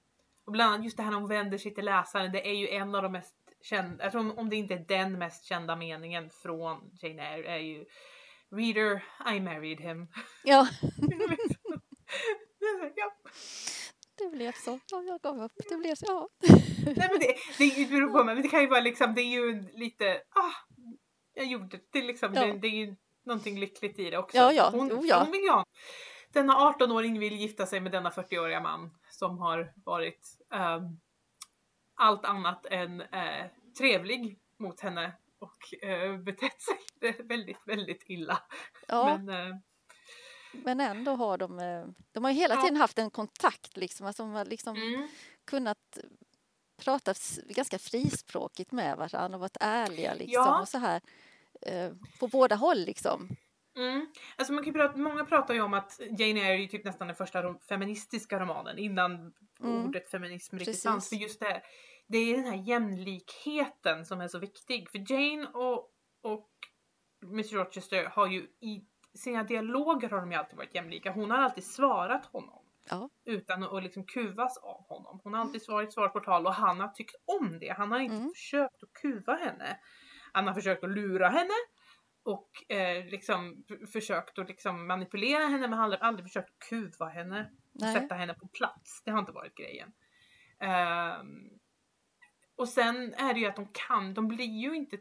Och 0.45 0.51
bland 0.51 0.73
annat 0.73 0.85
just 0.85 0.97
det 0.97 1.03
här 1.03 1.11
när 1.11 1.19
hon 1.19 1.29
vänder 1.29 1.57
sig 1.57 1.73
till 1.75 1.85
läsaren. 1.85 2.31
Det 2.31 2.47
är 2.49 2.53
ju 2.53 2.69
en 2.69 2.95
av 2.95 3.03
de 3.03 3.11
mest 3.11 3.35
kända, 3.61 4.03
jag 4.03 4.11
tror 4.11 4.21
om- 4.21 4.37
om 4.37 4.49
det 4.49 4.55
inte 4.55 4.73
är 4.73 4.85
den 4.87 5.17
mest 5.19 5.45
kända 5.45 5.75
meningen 5.75 6.29
från 6.29 6.91
Jane 7.01 7.29
Eyre 7.33 7.47
är 7.51 7.57
ju 7.57 7.85
Reader, 8.51 9.03
I 9.35 9.39
married 9.39 9.79
him. 9.79 10.07
Ja, 10.43 10.67
ja. 12.95 13.11
det 14.17 14.29
blev 14.29 14.51
så. 14.51 14.79
Ja, 14.91 15.01
jag 15.01 15.21
gav 15.21 15.41
upp. 15.41 15.51
Det 15.69 15.77
blev 15.77 15.95
så. 15.95 16.05
Ja. 16.07 16.29
Nej 16.85 17.07
men 17.11 17.19
det, 17.19 17.35
det 17.57 17.89
beror 17.89 18.09
på, 18.11 18.23
men 18.23 18.41
det 18.41 18.47
kan 18.47 18.61
ju 18.61 18.67
vara 18.67 18.79
liksom, 18.81 19.13
det 19.15 19.21
är 19.21 19.31
ju 19.41 19.61
lite, 19.73 20.21
ah, 20.29 20.51
jag 21.33 21.45
gjorde 21.45 21.79
det, 21.91 22.01
liksom, 22.01 22.33
Ja. 22.33 22.45
det, 22.45 22.57
det 22.57 22.67
är 22.67 22.71
ju 22.85 22.95
någonting 23.29 23.59
lyckligt 23.59 23.99
i 23.99 24.09
det 24.09 24.17
också. 24.17 24.37
Ja, 24.37 24.53
ja. 24.53 24.69
Hon, 24.73 24.87
Jo, 24.91 25.01
ja. 25.05 25.19
hon 25.23 25.31
vill 25.31 25.41
ju 25.41 25.49
ha, 25.49 25.65
denna 26.33 26.53
18-åring 26.53 27.19
vill 27.19 27.33
gifta 27.35 27.65
sig 27.65 27.79
med 27.79 27.91
denna 27.91 28.09
40-åriga 28.09 28.59
man 28.61 28.97
som 29.09 29.37
har 29.39 29.73
varit 29.85 30.37
ehm, 30.53 30.99
allt 31.95 32.25
annat 32.25 32.65
än 32.65 33.01
eh, 33.01 33.45
trevlig 33.77 34.39
mot 34.59 34.79
henne 34.79 35.11
och 35.39 35.83
eh, 35.83 36.17
betett 36.17 36.61
sig 36.61 36.77
väldigt, 37.23 37.59
väldigt 37.65 38.03
illa. 38.05 38.39
ja. 38.87 39.17
Men, 39.17 39.49
eh, 39.49 39.55
Men 40.53 40.79
ändå 40.79 41.11
har 41.15 41.37
de, 41.37 41.59
eh, 41.59 41.85
de 42.11 42.23
har 42.23 42.31
ju 42.31 42.37
hela 42.37 42.55
Ja. 42.55 42.61
tiden 42.61 42.77
haft 42.77 42.99
en 42.99 43.09
kontakt 43.11 43.77
liksom, 43.77 44.07
alltså 44.07 44.23
de 44.23 44.31
har 44.31 44.45
liksom 44.45 44.75
mm, 44.75 45.07
kunnat 45.45 45.97
prata 46.77 47.13
ganska 47.49 47.79
frispråkigt 47.79 48.71
med 48.71 48.97
varandra 48.97 49.35
och 49.35 49.41
varit 49.41 49.57
ärliga 49.59 50.13
liksom 50.13 50.33
Ja. 50.45 50.61
och 50.61 50.67
så 50.67 50.77
här 50.77 51.01
eh, 51.61 51.91
på 52.19 52.27
båda 52.27 52.55
håll 52.55 52.77
liksom. 52.77 53.29
Mm. 53.77 54.07
Alltså 54.35 54.53
man 54.53 54.63
kan 54.63 54.73
prata, 54.73 54.97
många 54.97 55.25
pratar 55.25 55.53
ju 55.53 55.61
om 55.61 55.73
att 55.73 55.99
Jane 55.99 56.39
Eyre 56.39 56.53
är 56.53 56.57
ju 56.57 56.67
typ 56.67 56.83
nästan 56.85 57.07
den 57.07 57.15
första 57.15 57.43
rom, 57.43 57.59
feministiska 57.59 58.39
romanen 58.39 58.77
innan 58.77 59.33
Mm. 59.63 59.85
ordet 59.85 60.11
feminism 60.11 60.55
riktigt 60.55 60.67
Precis. 60.73 60.83
fanns. 60.83 61.09
För 61.09 61.15
just 61.15 61.39
det, 61.39 61.61
det 62.07 62.17
är 62.17 62.35
den 62.37 62.45
här 62.45 62.55
jämlikheten 62.67 64.05
som 64.05 64.21
är 64.21 64.27
så 64.27 64.39
viktig. 64.39 64.89
För 64.89 65.11
Jane 65.11 65.47
och, 65.47 65.89
och 66.21 66.49
Miss 67.21 67.53
Rochester 67.53 68.05
har 68.05 68.27
ju 68.27 68.39
i 68.59 68.83
sina 69.13 69.43
dialoger 69.43 70.09
har 70.09 70.19
de 70.19 70.31
ju 70.31 70.37
alltid 70.37 70.57
varit 70.57 70.75
jämlika. 70.75 71.11
Hon 71.11 71.31
har 71.31 71.37
alltid 71.37 71.63
svarat 71.63 72.25
honom. 72.25 72.63
Ja. 72.89 73.09
Utan 73.25 73.63
att 73.63 73.83
liksom 73.83 74.05
kuvas 74.05 74.57
av 74.57 74.87
honom. 74.87 75.19
Hon 75.23 75.33
har 75.33 75.41
alltid 75.41 75.61
svarat 75.61 75.93
svar 75.93 76.09
på 76.09 76.19
tal 76.19 76.45
och 76.45 76.53
han 76.53 76.79
har 76.79 76.87
tyckt 76.87 77.15
om 77.39 77.59
det. 77.59 77.69
Han 77.77 77.91
har 77.91 77.99
inte 77.99 78.15
Mm. 78.15 78.29
försökt 78.29 78.83
att 78.83 78.93
kuva 78.93 79.35
henne. 79.35 79.79
Han 80.33 80.47
har 80.47 80.53
försökt 80.53 80.83
att 80.83 80.89
lura 80.89 81.29
henne 81.29 81.53
och 82.23 82.71
eh, 82.71 83.05
liksom 83.05 83.63
försökt 83.93 84.39
att 84.39 84.47
liksom 84.47 84.87
manipulera 84.87 85.45
henne 85.45 85.67
men 85.67 85.79
han 85.79 85.91
har 85.91 85.97
aldrig, 85.97 86.25
försökt 86.25 86.49
att 86.49 86.69
kuva 86.69 87.07
henne 87.07 87.51
och 87.73 87.81
sätta 87.81 88.15
henne 88.15 88.33
på 88.33 88.47
plats. 88.47 89.01
Det 89.05 89.11
har 89.11 89.19
inte 89.19 89.31
varit 89.31 89.55
grejen. 89.55 89.93
Ehm, 90.59 91.49
och 92.55 92.69
sen 92.69 93.13
är 93.13 93.33
det 93.33 93.39
ju 93.39 93.45
att 93.45 93.55
de 93.55 93.67
kan, 93.67 94.13
de 94.13 94.27
blir 94.27 94.61
ju 94.61 94.75
inte, 94.75 94.97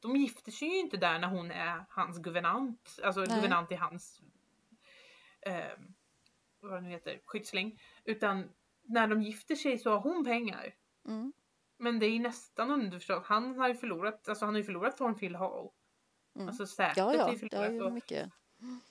de 0.00 0.16
gifter 0.16 0.52
sig 0.52 0.68
ju 0.68 0.78
inte 0.78 0.96
där 0.96 1.18
när 1.18 1.28
hon 1.28 1.50
är 1.50 1.84
hans 1.88 2.18
guvernant, 2.18 2.98
alltså 3.04 3.20
Nej. 3.20 3.34
guvernant 3.34 3.72
i 3.72 3.74
hans, 3.74 4.20
ehm, 5.46 5.94
vad 6.60 6.72
det 6.72 6.80
nu 6.80 6.90
heter, 6.90 7.20
skyddsling. 7.24 7.80
Utan 8.04 8.50
när 8.82 9.06
de 9.06 9.22
gifter 9.22 9.54
sig 9.54 9.78
så 9.78 9.90
har 9.90 10.00
hon 10.00 10.24
pengar. 10.24 10.74
Mm. 11.08 11.32
Men 11.80 11.98
det 11.98 12.06
är 12.06 12.10
ju 12.10 12.18
nästan 12.18 12.70
underförstått, 12.70 13.26
han 13.26 13.58
har 13.58 13.68
ju 13.68 13.74
förlorat, 13.74 14.28
alltså 14.28 14.44
han 14.44 14.54
har 14.54 14.58
ju 14.58 14.64
förlorat 14.64 14.96
Thornfield 14.96 15.36
Hall. 15.36 15.68
Mm. 16.36 16.48
Alltså 16.48 16.66
sätet 16.66 16.96
Ja, 16.96 17.12
är 17.12 17.18
ja, 17.18 17.24
har 17.26 17.36
förlorat. 17.36 17.82
och- 17.86 17.92
mycket. 17.92 18.30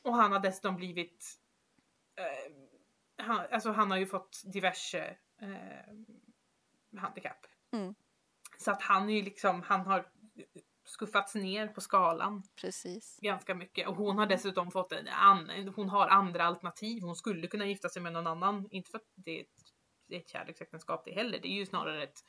och 0.01 0.13
han 0.15 0.31
har 0.31 0.39
dessutom 0.39 0.75
blivit... 0.75 1.25
Eh, 2.15 2.53
han, 3.25 3.45
alltså 3.51 3.71
han 3.71 3.91
har 3.91 3.97
ju 3.97 4.05
fått 4.05 4.41
diverse 4.45 5.17
eh, 5.41 6.99
handikapp. 6.99 7.45
Mm. 7.71 7.95
Så 8.57 8.71
att 8.71 8.81
han 8.81 9.09
är 9.09 9.13
ju 9.13 9.21
liksom, 9.21 9.61
han 9.61 9.81
har 9.81 10.05
skuffats 10.85 11.35
ner 11.35 11.67
på 11.67 11.81
skalan 11.81 12.43
Precis. 12.55 13.19
ganska 13.21 13.55
mycket. 13.55 13.87
Och 13.87 13.95
hon 13.95 14.17
har 14.17 14.25
dessutom 14.25 14.71
fått 14.71 14.91
en 14.91 15.07
an, 15.07 15.71
hon 15.75 15.89
har 15.89 16.07
andra 16.07 16.43
alternativ. 16.43 17.03
Hon 17.03 17.15
skulle 17.15 17.47
kunna 17.47 17.65
gifta 17.65 17.89
sig 17.89 18.01
med 18.01 18.13
någon 18.13 18.27
annan. 18.27 18.67
Inte 18.71 18.91
för 18.91 18.97
att 18.97 19.11
det 19.15 19.39
är 19.39 19.45
ett, 20.17 20.29
kärleksäktenskap 20.29 21.05
det 21.05 21.11
heller. 21.11 21.39
Det 21.39 21.47
är 21.47 21.53
ju 21.53 21.65
snarare 21.65 22.03
ett 22.03 22.19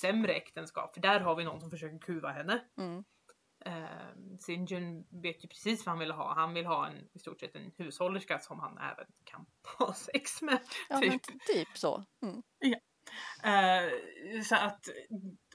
sämre 0.00 0.32
äktenskap. 0.32 0.94
För 0.94 1.00
där 1.00 1.20
har 1.20 1.36
vi 1.36 1.44
någon 1.44 1.60
som 1.60 1.70
försöker 1.70 1.98
kuva 1.98 2.30
henne. 2.30 2.64
Mm. 2.78 3.04
Uh, 3.66 4.36
Sinjun 4.40 5.06
vet 5.22 5.44
ju 5.44 5.48
precis 5.48 5.86
vad 5.86 5.92
han 5.92 5.98
vill 5.98 6.10
ha. 6.10 6.34
Han 6.34 6.54
vill 6.54 6.66
ha 6.66 6.86
en, 6.86 7.08
i 7.12 7.18
stort 7.18 7.40
sett 7.40 7.56
en 7.56 7.72
hushållerska 7.78 8.38
som 8.38 8.60
han 8.60 8.78
även 8.78 9.06
kan 9.24 9.46
ha 9.78 9.94
sex 10.12 10.42
med. 10.42 10.58
Ja, 10.88 11.00
typ. 11.00 11.10
men 11.10 11.38
typ 11.46 11.68
så. 11.74 12.04
Mm. 12.22 12.42
Eh, 13.44 14.42
så 14.42 14.54
att, 14.54 14.88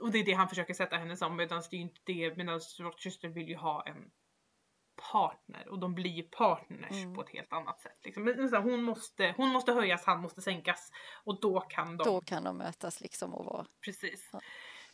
och 0.02 0.12
det 0.12 0.20
är 0.20 0.26
det 0.26 0.34
han 0.34 0.50
försöker 0.50 0.74
sätta 0.74 0.98
henne 0.98 1.18
som 1.18 1.36
medan 1.36 1.64
det 1.72 1.78
är 1.78 1.82
inte 1.82 2.02
det, 2.04 2.38
medan 2.38 2.60
Rochester 2.80 3.28
vill 3.28 3.50
ju 3.50 3.56
ha 3.56 3.88
en 3.88 4.12
partner 5.12 5.68
och 5.68 5.80
de 5.80 5.96
blir 5.96 6.24
partners 6.24 6.92
Mm. 6.92 7.16
på 7.16 7.22
ett 7.22 7.30
helt 7.30 7.54
annat 7.54 7.80
sätt. 7.82 7.98
Liksom. 8.04 8.36
Hon, 8.64 8.84
måste, 8.84 9.34
hon 9.38 9.50
måste 9.50 9.72
höjas, 9.74 10.04
han 10.06 10.22
måste 10.22 10.42
sänkas 10.42 10.92
och 11.24 11.40
då 11.40 11.60
kan 11.60 11.98
de, 11.98 12.04
Då 12.04 12.22
kan 12.22 12.44
de 12.44 12.58
mötas 12.58 13.02
liksom 13.02 13.34
och 13.34 13.46
vara 13.46 13.66
precis. 13.86 14.30
Ja. 14.32 14.40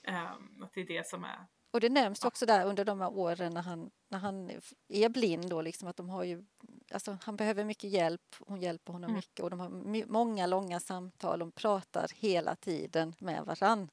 Ehm, 0.04 0.64
att 0.64 0.74
det 0.74 0.82
är 0.82 0.86
det 0.88 1.08
som 1.08 1.24
är, 1.24 1.48
Och 1.72 1.80
det 1.80 1.90
nämns 1.90 2.20
Ja. 2.22 2.28
också 2.28 2.46
där 2.46 2.66
under 2.66 2.86
de 2.86 3.02
här 3.02 3.14
åren 3.18 3.54
när 3.54 3.62
han, 3.62 3.92
när 4.10 4.20
han 4.20 4.50
är 4.88 5.10
blind 5.10 5.50
då 5.50 5.62
liksom 5.62 5.88
att 5.88 5.98
de 5.98 6.10
har 6.10 6.24
ju, 6.24 6.46
alltså 6.92 7.18
han 7.24 7.36
behöver 7.36 7.64
mycket 7.66 7.90
hjälp, 7.90 8.36
hon 8.40 8.62
hjälper 8.62 8.94
honom 8.94 9.10
Mm. 9.10 9.16
mycket 9.16 9.40
och 9.44 9.50
de 9.50 9.60
har 9.60 9.70
många 10.12 10.46
långa 10.48 10.80
samtal, 10.80 11.40
de 11.40 11.52
pratar 11.52 12.08
hela 12.16 12.56
tiden 12.56 13.16
med 13.20 13.46
varann. 13.46 13.90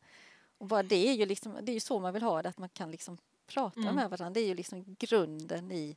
Och 0.59 0.67
bara 0.67 0.83
det 0.83 1.09
är 1.09 1.13
ju 1.13 1.27
liksom, 1.27 1.59
det 1.63 1.73
är 1.73 1.75
ju 1.75 1.81
så 1.81 1.99
man 2.01 2.13
vill 2.13 2.23
ha 2.23 2.43
det, 2.43 2.49
att 2.49 2.59
man 2.59 2.69
kan 2.69 2.91
liksom 2.91 3.19
prata 3.55 3.81
Mm. 3.81 3.95
med 3.95 4.11
varandra. 4.11 4.31
Det 4.35 4.41
är 4.41 4.49
ju 4.49 4.55
liksom 4.55 4.97
grunden 4.99 5.73
i 5.73 5.97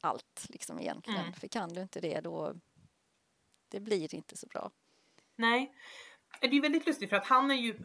allt 0.00 0.46
liksom 0.48 0.78
egentligen. 0.80 1.20
Mm. 1.20 1.32
För 1.32 1.48
kan 1.48 1.68
du 1.68 1.80
inte 1.82 2.00
det 2.00 2.20
då, 2.20 2.54
det 3.68 3.80
blir 3.80 4.14
inte 4.14 4.36
så 4.36 4.46
bra. 4.46 4.70
nej. 5.36 5.72
Det 6.40 6.46
är 6.46 6.62
väldigt 6.62 6.86
lustigt 6.86 7.10
för 7.10 7.16
att 7.16 7.26
han 7.26 7.50
är 7.50 7.54
ju 7.54 7.78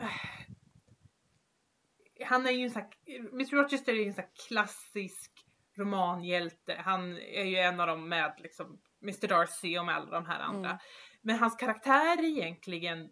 han 2.25 2.45
är 2.47 2.51
ju 2.51 2.63
en 2.63 2.71
sån 2.71 2.81
här, 2.81 3.19
Mr 3.19 3.55
Rochester 3.55 3.93
är 3.93 3.97
ju 3.97 4.07
en 4.07 4.13
sån 4.13 4.23
klassisk 4.47 5.31
romanhjälte. 5.77 6.81
Han 6.85 7.17
är 7.17 7.43
ju 7.43 7.55
en 7.57 7.79
av 7.79 7.87
dem 7.87 8.09
med 8.09 8.35
liksom 8.37 8.81
Mr 9.01 9.27
Darcy 9.27 9.77
och 9.77 9.85
med 9.85 9.95
alla 9.95 10.11
de 10.11 10.25
här 10.25 10.39
andra. 10.39 10.69
Mm. 10.69 10.81
Men 11.21 11.39
hans 11.39 11.55
karaktär 11.55 12.17
är 12.19 12.23
egentligen 12.23 13.09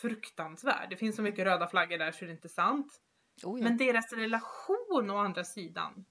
fruktansvärd. 0.00 0.90
Det 0.90 0.96
finns 0.96 1.16
så 1.16 1.22
mycket 1.22 1.44
röda 1.44 1.68
flaggor 1.68 1.98
där 1.98 2.12
så 2.12 2.24
det 2.24 2.30
är 2.30 2.34
inte 2.34 2.48
sant. 2.48 3.00
Oh, 3.44 3.58
ja. 3.58 3.64
Men 3.64 3.76
deras 3.76 4.12
relation 4.12 5.10
å 5.10 5.16
andra 5.16 5.44
sidan 5.44 6.04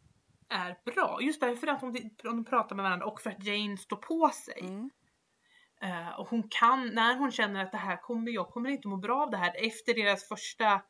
är 0.50 0.78
bra. 0.86 1.20
Just 1.22 1.42
därför 1.42 1.68
att 1.68 1.80
de, 1.80 2.10
de 2.24 2.46
pratar 2.46 2.76
med 2.76 2.84
varandra 2.84 3.06
och 3.06 3.22
för 3.22 3.30
att 3.30 3.44
Jane 3.46 3.78
står 3.78 3.98
på 3.98 4.30
sig. 4.30 4.60
mm. 4.60 4.90
Eh, 5.82 6.20
och 6.20 6.30
hon 6.30 6.44
kan, 6.50 6.88
när 6.88 7.18
hon 7.18 7.32
känner 7.32 7.64
att 7.64 7.72
det 7.72 7.78
här 7.78 7.98
kommer, 7.98 8.32
jag 8.32 8.50
kommer 8.50 8.70
inte 8.70 8.88
må 8.88 8.98
bra 8.98 9.24
av 9.24 9.32
det 9.32 9.38
här 9.38 9.66
efter 9.68 9.94
deras 9.94 10.28
första 10.28 10.82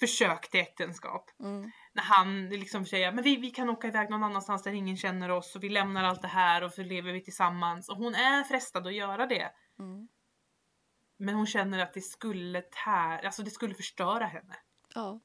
försök 0.00 0.50
till 0.50 0.60
äktenskap. 0.60 1.30
Mm. 1.40 1.70
När 1.92 2.02
han 2.02 2.48
liksom 2.48 2.86
säger 2.86 3.12
men 3.12 3.24
vi, 3.24 3.36
vi 3.36 3.50
kan 3.50 3.70
åka 3.70 3.88
iväg 3.88 4.10
någon 4.10 4.24
annanstans 4.24 4.62
där 4.62 4.72
ingen 4.72 4.96
känner 4.96 5.30
oss 5.30 5.56
och 5.56 5.64
vi 5.64 5.68
lämnar 5.68 6.04
allt 6.04 6.22
det 6.22 6.28
här 6.28 6.64
och 6.64 6.72
så 6.72 6.82
lever 6.82 7.12
vi 7.12 7.24
tillsammans. 7.24 7.88
Och 7.88 7.96
hon 7.96 8.14
är 8.14 8.44
frestad 8.44 8.86
att 8.86 8.94
göra 8.94 9.26
det. 9.26 9.50
Mm. 9.78 10.08
Men 11.16 11.34
hon 11.34 11.46
känner 11.46 11.78
att 11.78 11.94
det 11.94 12.00
skulle 12.00 12.62
tär, 12.62 13.24
alltså 13.24 13.42
det 13.42 13.50
skulle 13.50 13.74
förstöra 13.74 14.26
henne. 14.26 14.56
Ja. 14.94 15.20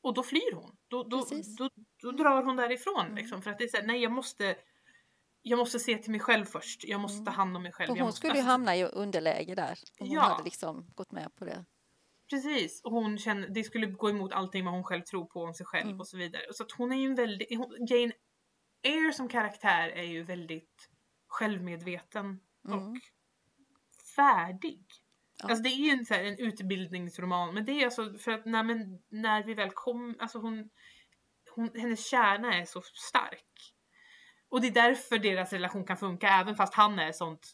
Och 0.00 0.14
då 0.14 0.22
flyr 0.22 0.54
hon. 0.54 0.76
Då, 0.88 1.02
då, 1.02 1.26
då, 1.58 1.68
då 2.02 2.12
drar 2.12 2.42
hon 2.42 2.56
därifrån 2.56 3.00
Mm. 3.00 3.14
liksom. 3.16 3.42
För 3.42 3.50
att 3.50 3.58
det 3.58 3.64
är 3.64 3.68
såhär, 3.68 3.86
nej 3.86 4.02
jag 4.02 4.12
måste 4.12 4.56
jag 5.44 5.58
måste 5.58 5.78
se 5.78 5.98
till 5.98 6.10
mig 6.10 6.20
själv 6.20 6.44
först. 6.44 6.84
Jag 6.84 7.00
måste 7.00 7.14
Mm. 7.16 7.24
ta 7.24 7.30
hand 7.30 7.56
om 7.56 7.62
mig 7.62 7.72
själv. 7.72 7.90
Och 7.90 7.96
hon 7.96 8.06
måste, 8.06 8.18
skulle 8.18 8.32
ju 8.32 8.38
alltså, 8.38 8.50
hamna 8.50 8.76
i 8.76 8.84
underläge 8.84 9.54
där. 9.54 9.78
Hon 9.98 10.10
Ja. 10.10 10.20
hade 10.20 10.44
liksom 10.44 10.86
gått 10.94 11.12
med 11.12 11.34
på 11.34 11.44
det. 11.44 11.64
Precis, 12.30 12.80
och 12.84 12.92
hon 12.92 13.18
känner, 13.18 13.48
det 13.48 13.64
skulle 13.64 13.86
gå 13.86 14.10
emot 14.10 14.32
allting 14.32 14.64
vad 14.64 14.74
hon 14.74 14.84
själv 14.84 15.02
tror 15.02 15.24
på 15.24 15.42
om 15.42 15.54
sig 15.54 15.66
själv 15.66 15.86
Mm. 15.88 16.00
och 16.00 16.08
så 16.08 16.16
vidare. 16.16 16.42
Så 16.52 16.62
att 16.62 16.72
hon 16.72 16.92
är 16.92 16.96
ju 16.96 17.06
en 17.06 17.14
väldigt, 17.14 17.50
Jane 17.90 18.12
Eyre 18.82 19.12
som 19.12 19.28
karaktär 19.28 19.88
är 19.88 20.02
ju 20.02 20.22
väldigt 20.22 20.88
självmedveten 21.26 22.40
Mm. 22.68 22.78
och 22.78 22.96
färdig. 24.16 24.84
Ja. 25.42 25.48
Alltså 25.48 25.62
det 25.62 25.68
är 25.68 25.84
ju 25.84 25.90
en, 25.90 26.06
så 26.06 26.14
här, 26.14 26.24
en 26.24 26.38
utbildningsroman 26.38 27.54
men 27.54 27.64
det 27.64 27.72
är 27.72 27.84
alltså 27.84 28.14
för 28.18 28.32
att 28.32 28.44
när, 28.44 28.62
men, 28.62 29.02
när 29.08 29.42
vi 29.42 29.54
väl 29.54 29.70
kom, 29.70 30.16
alltså 30.18 30.38
hon, 30.38 30.70
hon, 31.54 31.70
hennes 31.74 32.06
kärna 32.10 32.54
är 32.54 32.64
så 32.64 32.82
stark. 32.82 33.74
Och 34.48 34.60
det 34.60 34.66
är 34.66 34.72
därför 34.72 35.18
deras 35.18 35.52
relation 35.52 35.84
kan 35.84 35.96
funka 35.96 36.28
även 36.28 36.56
fast 36.56 36.74
han 36.74 36.98
är 36.98 37.12
sånt 37.12 37.52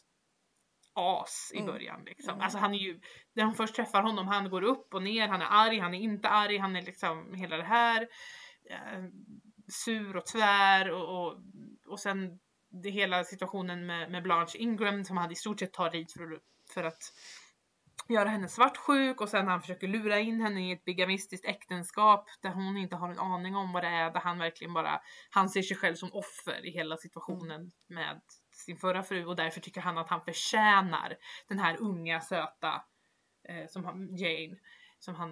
as 0.93 1.51
i 1.53 1.59
Mm. 1.59 1.71
början. 1.71 2.03
Liksom. 2.05 2.33
Mm. 2.33 2.41
Alltså 2.41 2.57
han 2.57 2.73
är 2.73 2.77
ju, 2.79 2.99
när 3.33 3.43
hon 3.43 3.55
först 3.55 3.75
träffar 3.75 4.01
honom, 4.01 4.27
han 4.27 4.49
går 4.49 4.61
upp 4.61 4.93
och 4.93 5.03
ner, 5.03 5.27
han 5.27 5.41
är 5.41 5.47
arg, 5.49 5.79
han 5.79 5.93
är 5.93 5.99
inte 5.99 6.29
arg, 6.29 6.57
han 6.57 6.75
är 6.75 6.81
liksom 6.81 7.33
hela 7.33 7.57
det 7.57 7.63
här. 7.63 8.07
Eh, 8.69 9.03
sur 9.67 10.17
och 10.17 10.25
tvär 10.25 10.91
och, 10.91 11.25
och, 11.25 11.37
och 11.87 11.99
sen 11.99 12.39
det 12.69 12.89
hela 12.89 13.23
situationen 13.23 13.85
med, 13.85 14.11
med 14.11 14.23
Blanche 14.23 14.57
Ingram 14.57 15.05
som 15.05 15.17
han 15.17 15.31
i 15.31 15.35
stort 15.35 15.59
sett 15.59 15.73
tar 15.73 15.89
dit 15.89 16.13
för, 16.13 16.39
för 16.73 16.83
att 16.83 17.13
göra 18.09 18.29
henne 18.29 18.47
svartsjuk 18.47 19.21
och 19.21 19.29
sen 19.29 19.47
han 19.47 19.61
försöker 19.61 19.87
lura 19.87 20.19
in 20.19 20.41
henne 20.41 20.69
i 20.69 20.71
ett 20.71 20.85
bigamistiskt 20.85 21.45
äktenskap 21.45 22.25
där 22.41 22.49
hon 22.49 22.77
inte 22.77 22.95
har 22.95 23.09
en 23.09 23.19
aning 23.19 23.55
om 23.55 23.73
vad 23.73 23.83
det 23.83 23.87
är, 23.87 24.11
där 24.11 24.19
han 24.19 24.39
verkligen 24.39 24.73
bara, 24.73 25.01
han 25.29 25.49
ser 25.49 25.61
sig 25.61 25.77
själv 25.77 25.95
som 25.95 26.13
offer 26.13 26.65
i 26.65 26.71
hela 26.71 26.97
situationen 26.97 27.71
med 27.87 28.21
sin 28.51 28.77
förra 28.77 29.03
fru 29.03 29.25
och 29.25 29.35
därför 29.35 29.61
tycker 29.61 29.81
han 29.81 29.97
att 29.97 30.09
han 30.09 30.21
förtjänar 30.21 31.17
den 31.47 31.59
här 31.59 31.77
unga 31.81 32.21
söta 32.21 32.83
eh, 33.49 33.67
som 33.67 33.85
han, 33.85 34.17
Jane, 34.17 34.57
som 34.99 35.15
han 35.15 35.31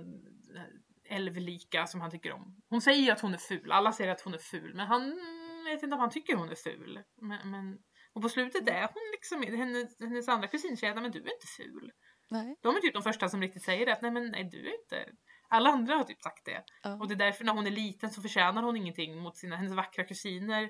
eh, 0.55 1.15
älvlika 1.15 1.88
som 1.88 2.01
han 2.01 2.11
tycker 2.11 2.32
om. 2.32 2.61
Hon 2.69 2.82
säger 2.82 3.11
att 3.11 3.21
hon 3.21 3.34
är 3.34 3.38
ful, 3.38 3.71
alla 3.71 3.91
säger 3.91 4.11
att 4.11 4.21
hon 4.21 4.34
är 4.34 4.38
ful 4.38 4.73
men 4.75 4.88
han 4.88 5.19
vet 5.65 5.84
inte 5.84 5.93
om 5.93 5.99
han 5.99 6.09
tycker 6.09 6.36
hon 6.36 6.49
är 6.49 6.55
ful. 6.55 7.03
Men, 7.21 7.51
men, 7.51 7.78
och 8.13 8.21
på 8.21 8.30
slutet 8.30 8.69
är 8.69 8.82
hon 8.82 9.11
liksom, 9.11 9.57
hennes, 9.57 9.99
hennes 9.99 10.28
andra 10.28 10.47
kusin 10.47 10.78
säger 10.78 10.95
att 10.95 11.01
men 11.01 11.11
du 11.11 11.19
är 11.19 11.34
inte 11.34 11.47
ful. 11.57 11.91
Nej. 12.30 12.55
De 12.61 12.75
är 12.75 12.80
typ 12.82 12.93
de 12.93 13.03
första 13.03 13.30
som 13.30 13.41
riktigt 13.41 13.63
säger 13.63 13.86
det, 13.86 13.93
att 13.93 14.01
nej 14.01 14.11
men 14.11 14.32
nej 14.32 14.43
du 14.43 14.67
är 14.69 14.82
inte. 14.82 15.05
Alla 15.49 15.69
andra 15.69 15.95
har 15.95 16.03
typ 16.03 16.21
sagt 16.21 16.45
det. 16.45 16.63
Ja. 16.84 16.93
Och 16.93 17.07
det 17.07 17.13
är 17.13 17.15
därför 17.15 17.45
när 17.45 17.53
hon 17.53 17.67
är 17.67 17.71
liten 17.71 18.09
så 18.09 18.21
förtjänar 18.21 18.63
hon 18.63 18.78
ingenting 18.78 19.17
mot 19.17 19.38
sina, 19.38 19.55
hennes 19.55 19.73
vackra 19.73 20.03
kusiner 20.03 20.69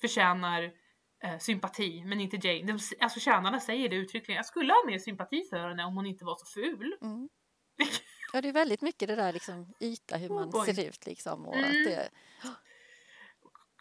förtjänar 0.00 0.72
eh, 1.24 1.38
sympati 1.38 2.04
men 2.04 2.20
inte 2.20 2.48
Jane. 2.48 2.72
De, 2.72 2.78
alltså 3.00 3.20
tjänarna 3.20 3.60
säger 3.60 3.88
det 3.88 3.96
uttryckligen, 3.96 4.36
jag 4.36 4.46
skulle 4.46 4.72
ha 4.72 4.86
mer 4.86 4.98
sympati 4.98 5.42
för 5.50 5.68
henne 5.68 5.84
om 5.84 5.96
hon 5.96 6.06
inte 6.06 6.24
var 6.24 6.36
så 6.36 6.46
ful. 6.60 6.96
Mm. 7.02 7.28
Ja, 8.32 8.40
det 8.40 8.48
är 8.48 8.52
väldigt 8.52 8.82
mycket 8.82 9.08
det 9.08 9.16
där 9.16 9.32
liksom 9.32 9.74
yta, 9.80 10.16
hur 10.16 10.30
Oh 10.30 10.34
man 10.34 10.64
ser 10.66 10.88
ut 10.88 11.06
liksom. 11.06 11.46
Och 11.46 11.56
Mm. 11.56 11.66
att 11.68 11.72
det, 11.84 12.10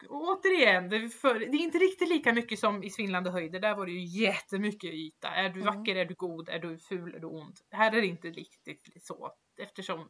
återigen, 0.09 0.89
det 0.89 0.95
är, 0.95 1.07
för, 1.09 1.39
det 1.39 1.45
är 1.45 1.63
inte 1.63 1.77
riktigt 1.77 2.09
lika 2.09 2.33
mycket 2.33 2.59
som 2.59 2.83
i 2.83 2.89
Svindlande 2.89 3.31
höjder. 3.31 3.59
Där 3.59 3.75
var 3.75 3.85
det 3.85 3.91
ju 3.91 4.21
jättemycket 4.23 4.93
yta. 4.93 5.27
Är 5.27 5.49
du 5.49 5.61
Mm. 5.61 5.75
vacker, 5.75 5.95
är 5.95 6.05
du 6.05 6.13
god, 6.15 6.49
är 6.49 6.59
du 6.59 6.77
ful, 6.77 7.15
är 7.15 7.19
du 7.19 7.27
ond? 7.27 7.55
Här 7.71 7.91
är 7.95 8.01
det 8.01 8.07
inte 8.07 8.27
riktigt 8.27 9.05
så. 9.05 9.31
Eftersom, 9.61 10.09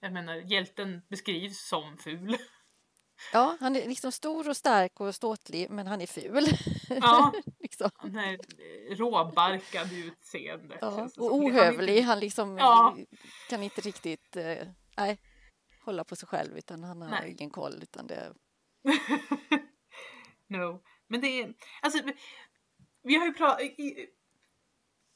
jag 0.00 0.12
menar, 0.12 0.34
hjälten 0.34 1.02
beskrivs 1.10 1.68
som 1.68 1.98
ful. 1.98 2.36
ja, 3.32 3.56
han 3.60 3.76
är 3.76 3.88
liksom 3.88 4.12
stor 4.12 4.48
och 4.48 4.56
stark 4.56 5.00
och 5.00 5.14
ståtlig, 5.14 5.70
men 5.70 5.86
han 5.86 6.00
är 6.00 6.06
ful. 6.06 6.44
Ja, 6.88 7.32
liksom. 7.58 7.90
här 8.14 8.32
eh, 8.32 8.96
råbarkad 8.96 9.92
utseendet. 9.92 10.78
ja. 10.80 10.86
Och. 10.88 10.94
Han 10.94 11.04
är 11.08 11.10
ohövlig, 11.18 12.02
han 12.02 12.20
liksom 12.20 12.58
Ja. 12.58 12.96
kan 13.50 13.62
inte 13.62 13.80
riktigt 13.80 14.36
eh, 14.36 14.66
nej, 14.96 15.18
hålla 15.84 16.04
på 16.04 16.16
sig 16.16 16.28
själv 16.28 16.58
utan 16.58 16.84
han 16.84 17.02
har 17.02 17.10
Nej. 17.10 17.30
ingen 17.38 17.50
koll. 17.50 17.78
Utan 17.82 18.06
det, 18.06 18.32
no. 20.48 20.82
Men 21.08 21.20
det 21.20 21.42
är, 21.42 21.54
alltså, 21.82 22.02
vi 23.02 23.16
har 23.16 23.26
ju 23.26 23.32
pratat, 23.32 23.60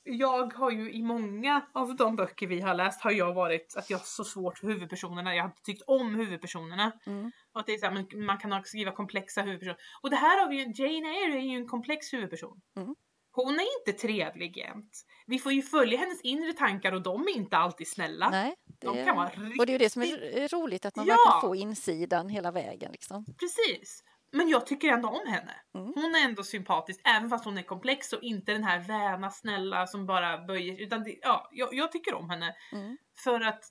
jag 0.04 0.52
har 0.54 0.70
ju 0.70 0.92
i 0.92 1.02
många 1.02 1.66
av 1.72 1.96
de 1.96 2.16
böcker 2.16 2.46
vi 2.46 2.60
har 2.60 2.74
läst 2.74 3.00
har 3.00 3.10
jag 3.10 3.34
varit 3.34 3.76
att 3.76 3.90
jag 3.90 3.98
har 3.98 4.04
så 4.04 4.24
svårt 4.24 4.58
för 4.58 4.66
huvudpersonerna. 4.66 5.34
Jag 5.34 5.42
har 5.42 5.48
inte 5.48 5.62
tyckt 5.62 5.82
om 5.86 6.14
huvudpersonerna. 6.14 6.92
mm, 7.06 7.32
Och 7.52 7.60
att 7.60 7.66
det 7.66 7.74
är 7.74 7.78
så 7.78 7.86
här, 7.86 7.92
men 7.92 8.26
man 8.26 8.38
kan 8.38 8.64
skriva 8.64 8.92
komplexa 8.92 9.42
huvudpersoner. 9.42 9.78
Och 10.02 10.10
det 10.10 10.16
här 10.16 10.40
har 10.40 10.48
vi 10.50 10.56
ju, 10.56 10.62
Jane 10.62 11.08
Eyre 11.08 11.38
är 11.38 11.50
ju 11.50 11.56
en 11.56 11.68
komplex 11.68 12.12
huvudperson. 12.12 12.60
Mm. 12.76 12.94
Hon 13.32 13.54
är 13.54 13.78
inte 13.80 14.00
trevlig 14.00 14.56
jämt. 14.56 15.04
Vi 15.26 15.38
får 15.38 15.52
ju 15.52 15.62
följa 15.62 15.98
hennes 15.98 16.20
inre 16.20 16.52
tankar 16.52 16.92
och 16.92 17.02
de 17.02 17.22
är 17.22 17.36
inte 17.36 17.56
alltid 17.56 17.88
snälla. 17.88 18.30
nej, 18.30 18.54
de 18.84 19.04
kan 19.04 19.16
vara 19.16 19.28
riktigt... 19.28 19.60
och 19.60 19.66
det 19.66 19.74
är 19.74 19.78
det 19.78 19.90
som 19.90 20.02
är 20.02 20.48
roligt, 20.48 20.84
att 20.84 20.96
man 20.96 21.06
Ja. 21.06 21.14
verkligen 21.14 21.40
får 21.40 21.56
insidan 21.56 22.28
hela 22.28 22.50
vägen. 22.50 22.92
Liksom. 22.92 23.24
Precis. 23.24 24.04
Men 24.32 24.48
jag 24.48 24.66
tycker 24.66 24.88
ändå 24.88 25.08
om 25.08 25.26
henne. 25.26 25.54
Mm. 25.74 25.92
Hon 25.94 26.14
är 26.14 26.24
ändå 26.24 26.42
sympatisk 26.42 27.00
även 27.04 27.30
fast 27.30 27.44
hon 27.44 27.58
är 27.58 27.62
komplex 27.62 28.12
och 28.12 28.22
inte 28.22 28.52
den 28.52 28.64
här 28.64 28.78
väna 28.78 29.30
snälla 29.30 29.86
som 29.86 30.06
bara 30.06 30.38
böjer 30.38 30.82
utan 30.82 31.02
det, 31.04 31.18
ja, 31.22 31.48
jag, 31.52 31.74
jag 31.74 31.92
tycker 31.92 32.14
om 32.14 32.30
henne. 32.30 32.54
Mm. 32.72 32.96
För 33.24 33.40
att 33.40 33.64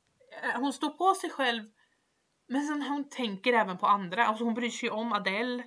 eh, 0.43 0.59
hon 0.59 0.73
står 0.73 0.89
på 0.89 1.13
sig 1.13 1.29
själv 1.29 1.63
men 2.47 2.67
sen 2.67 2.81
hon 2.81 3.09
tänker 3.09 3.53
även 3.53 3.77
på 3.77 3.85
andra. 3.87 4.25
Alltså 4.25 4.43
hon 4.43 4.53
bryr 4.53 4.69
sig 4.69 4.89
om 4.89 5.13
Adele. 5.13 5.63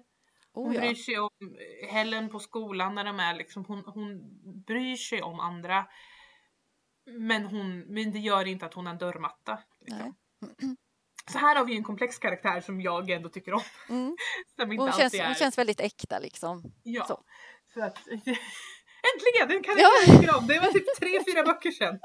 Hon 0.53 0.69
Oh, 0.71 0.75
ja. 0.75 0.81
bryr 0.81 0.95
sig 0.95 1.19
om 1.19 1.31
eh, 1.41 1.95
Helen 1.95 2.29
på 2.29 2.39
skolan 2.39 2.95
när 2.95 3.05
de 3.05 3.21
är 3.21 3.35
liksom, 3.35 3.65
hon, 3.65 3.83
hon 3.87 4.21
bryr 4.67 4.97
sig 4.97 5.23
om 5.23 5.41
andra. 5.41 5.87
Men, 7.07 7.45
hon, 7.45 7.81
men 7.81 8.13
det 8.13 8.19
gör 8.19 8.47
inte 8.47 8.67
att 8.67 8.75
hon 8.75 8.87
är 8.87 8.91
en 8.91 8.99
dörrmatta. 8.99 9.59
Liksom. 9.81 10.17
Så 11.33 11.39
här 11.39 11.57
har 11.57 11.65
vi 11.65 11.77
en 11.77 11.85
komplex 11.85 12.19
karaktär 12.19 12.61
som 12.61 12.81
jag 12.81 13.11
ändå 13.11 13.29
tycker 13.29 13.55
om. 13.55 13.63
Mm. 13.89 14.17
Hon, 14.79 14.93
känns, 14.93 15.15
är. 15.15 15.27
hon 15.27 15.35
känns 15.35 15.59
väldigt 15.59 15.81
äkta 15.81 16.19
liksom. 16.19 16.63
Ja. 16.83 17.05
så. 17.05 17.25
Så 17.75 17.83
att, 17.85 17.99
äntligen! 18.09 19.49
Den 19.49 19.63
kan 19.63 19.75
Ja. 19.79 19.89
jag 20.07 20.21
tycka 20.21 20.37
om. 20.37 20.47
Det 20.47 20.59
var 20.61 20.73
typ 20.73 20.97
tre, 20.99 21.25
fyra 21.33 21.43
böcker 21.47 21.71
sedan. 21.71 21.99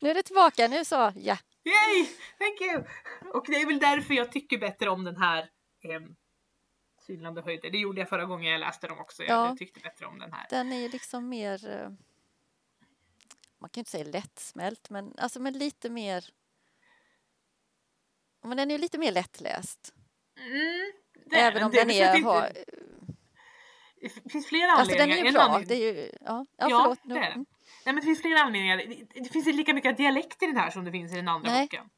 Nu 0.00 0.10
är 0.10 0.14
det 0.14 0.22
tillbaka, 0.22 0.68
nu 0.68 0.84
så, 0.84 1.12
ja. 1.16 1.38
Yay! 1.64 2.06
Thank 2.38 2.60
you! 2.60 2.84
Och 3.34 3.44
det 3.46 3.54
är 3.62 3.66
väl 3.66 3.78
därför 3.78 4.14
jag 4.14 4.32
tycker 4.32 4.58
bättre 4.58 4.90
om 4.90 5.04
den 5.04 5.16
här 5.16 5.38
eh, 5.84 6.00
Synlande 7.06 7.42
höjder. 7.42 7.70
Det 7.70 7.78
gjorde 7.78 8.00
jag 8.00 8.08
förra 8.08 8.24
gången 8.24 8.52
jag 8.52 8.60
läste 8.60 8.86
dem 8.86 8.98
också. 9.00 9.22
Jag, 9.22 9.30
Ja. 9.30 9.46
jag 9.46 9.58
tyckte 9.58 9.80
bättre 9.80 10.06
om 10.06 10.18
den 10.18 10.32
här. 10.32 10.46
Den 10.50 10.72
är 10.72 10.88
liksom 10.88 11.28
mer, 11.28 11.70
eh, 11.70 11.88
man 13.64 13.68
kan 13.70 13.78
ju 13.78 13.80
inte 13.80 13.90
säga 13.90 14.04
lättsmält, 14.04 14.90
men, 14.90 15.14
alltså, 15.18 15.40
men 15.40 15.52
lite 15.58 15.90
mer 15.90 16.24
men 18.42 18.56
den 18.56 18.70
är 18.70 18.74
ju 18.74 18.78
lite 18.80 18.98
mer 18.98 19.12
lättläst. 19.12 19.94
Mm, 20.40 20.92
det 21.26 21.36
Även 21.36 21.62
om 21.62 21.70
det. 21.70 21.76
den 21.78 21.88
Det 21.88 22.00
är, 22.00 22.16
inte- 22.16 22.28
har, 22.28 22.52
Det 24.00 24.32
finns 24.32 24.46
flera 24.46 24.72
alltså 24.72 24.92
den 24.96 25.02
anledningar. 25.02 25.24
är 25.24 25.30
ju 25.30 25.32
bra. 25.32 25.42
anledning- 25.42 25.68
Det 25.68 25.74
är 25.74 25.94
ju, 25.94 26.10
ja, 26.20 26.46
ja, 26.56 26.66
Ja, 26.70 26.80
förlåt. 26.82 26.98
det 27.02 27.08
Nu. 27.08 27.14
är 27.16 27.20
den. 27.22 27.32
Mm. 27.32 27.46
Nej 27.84 27.94
men 27.94 27.96
det 27.96 28.02
finns 28.02 28.20
flera 28.22 28.40
anledningar. 28.40 28.76
Det, 28.76 29.20
det 29.20 29.28
finns 29.28 29.46
inte 29.46 29.56
lika 29.56 29.74
mycket 29.74 29.96
dialekt 29.96 30.42
i 30.42 30.46
den 30.46 30.56
här 30.56 30.70
som 30.70 30.84
det 30.84 30.90
finns 30.92 31.12
i 31.12 31.16
den 31.16 31.28
andra 31.28 31.50
Nej. 31.50 31.64
boken. 31.64 31.90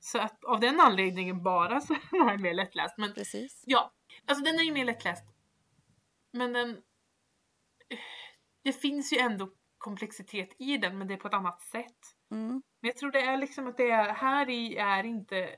Så 0.00 0.18
att 0.18 0.44
av 0.44 0.60
den 0.60 0.80
anledningen 0.80 1.42
bara 1.42 1.80
så 1.80 1.92
är 1.94 2.00
den 2.18 2.28
här 2.28 2.38
mer 2.38 2.54
lättläst. 2.54 2.94
Men 2.98 3.14
Precis. 3.14 3.62
ja, 3.66 3.92
alltså 4.26 4.44
den 4.44 4.54
är 4.58 4.62
ju 4.64 4.72
mer 4.72 4.84
lättläst. 4.84 5.24
Men 6.32 6.52
den... 6.52 6.82
Det 8.62 8.72
finns 8.72 9.12
ju 9.12 9.18
ändå 9.18 9.50
komplexitet 9.78 10.48
i 10.58 10.76
den 10.76 10.98
men 10.98 11.08
det 11.08 11.14
är 11.14 11.18
på 11.18 11.28
ett 11.28 11.34
annat 11.34 11.60
sätt. 11.60 12.16
Mm. 12.30 12.62
Men 12.80 12.88
jag 12.88 12.96
tror 12.96 13.10
det 13.10 13.20
är 13.20 13.36
liksom 13.36 13.66
att 13.66 13.76
det 13.76 13.90
är, 13.90 14.08
här 14.14 14.50
i 14.50 14.76
är 14.76 15.04
inte... 15.04 15.56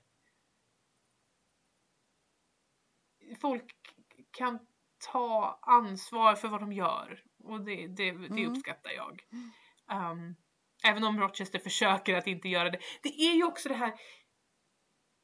Folk 3.41 3.65
kan 4.31 4.59
ta 5.13 5.59
ansvar 5.63 6.35
för 6.35 6.49
vad 6.49 6.61
de 6.61 6.73
gör. 6.73 7.23
Och 7.45 7.61
det, 7.65 7.87
det, 7.87 8.11
det 8.11 8.27
Mm. 8.27 8.51
uppskattar 8.51 8.91
jag. 8.91 9.23
Um, 9.93 10.37
även 10.85 11.05
om 11.05 11.21
Rochester 11.21 11.59
försöker 11.59 12.17
att 12.17 12.27
inte 12.27 12.49
göra 12.49 12.71
det. 12.71 12.79
Det 13.03 13.09
är 13.09 13.35
ju 13.35 13.45
också 13.45 13.69
det 13.69 13.75
här... 13.75 13.93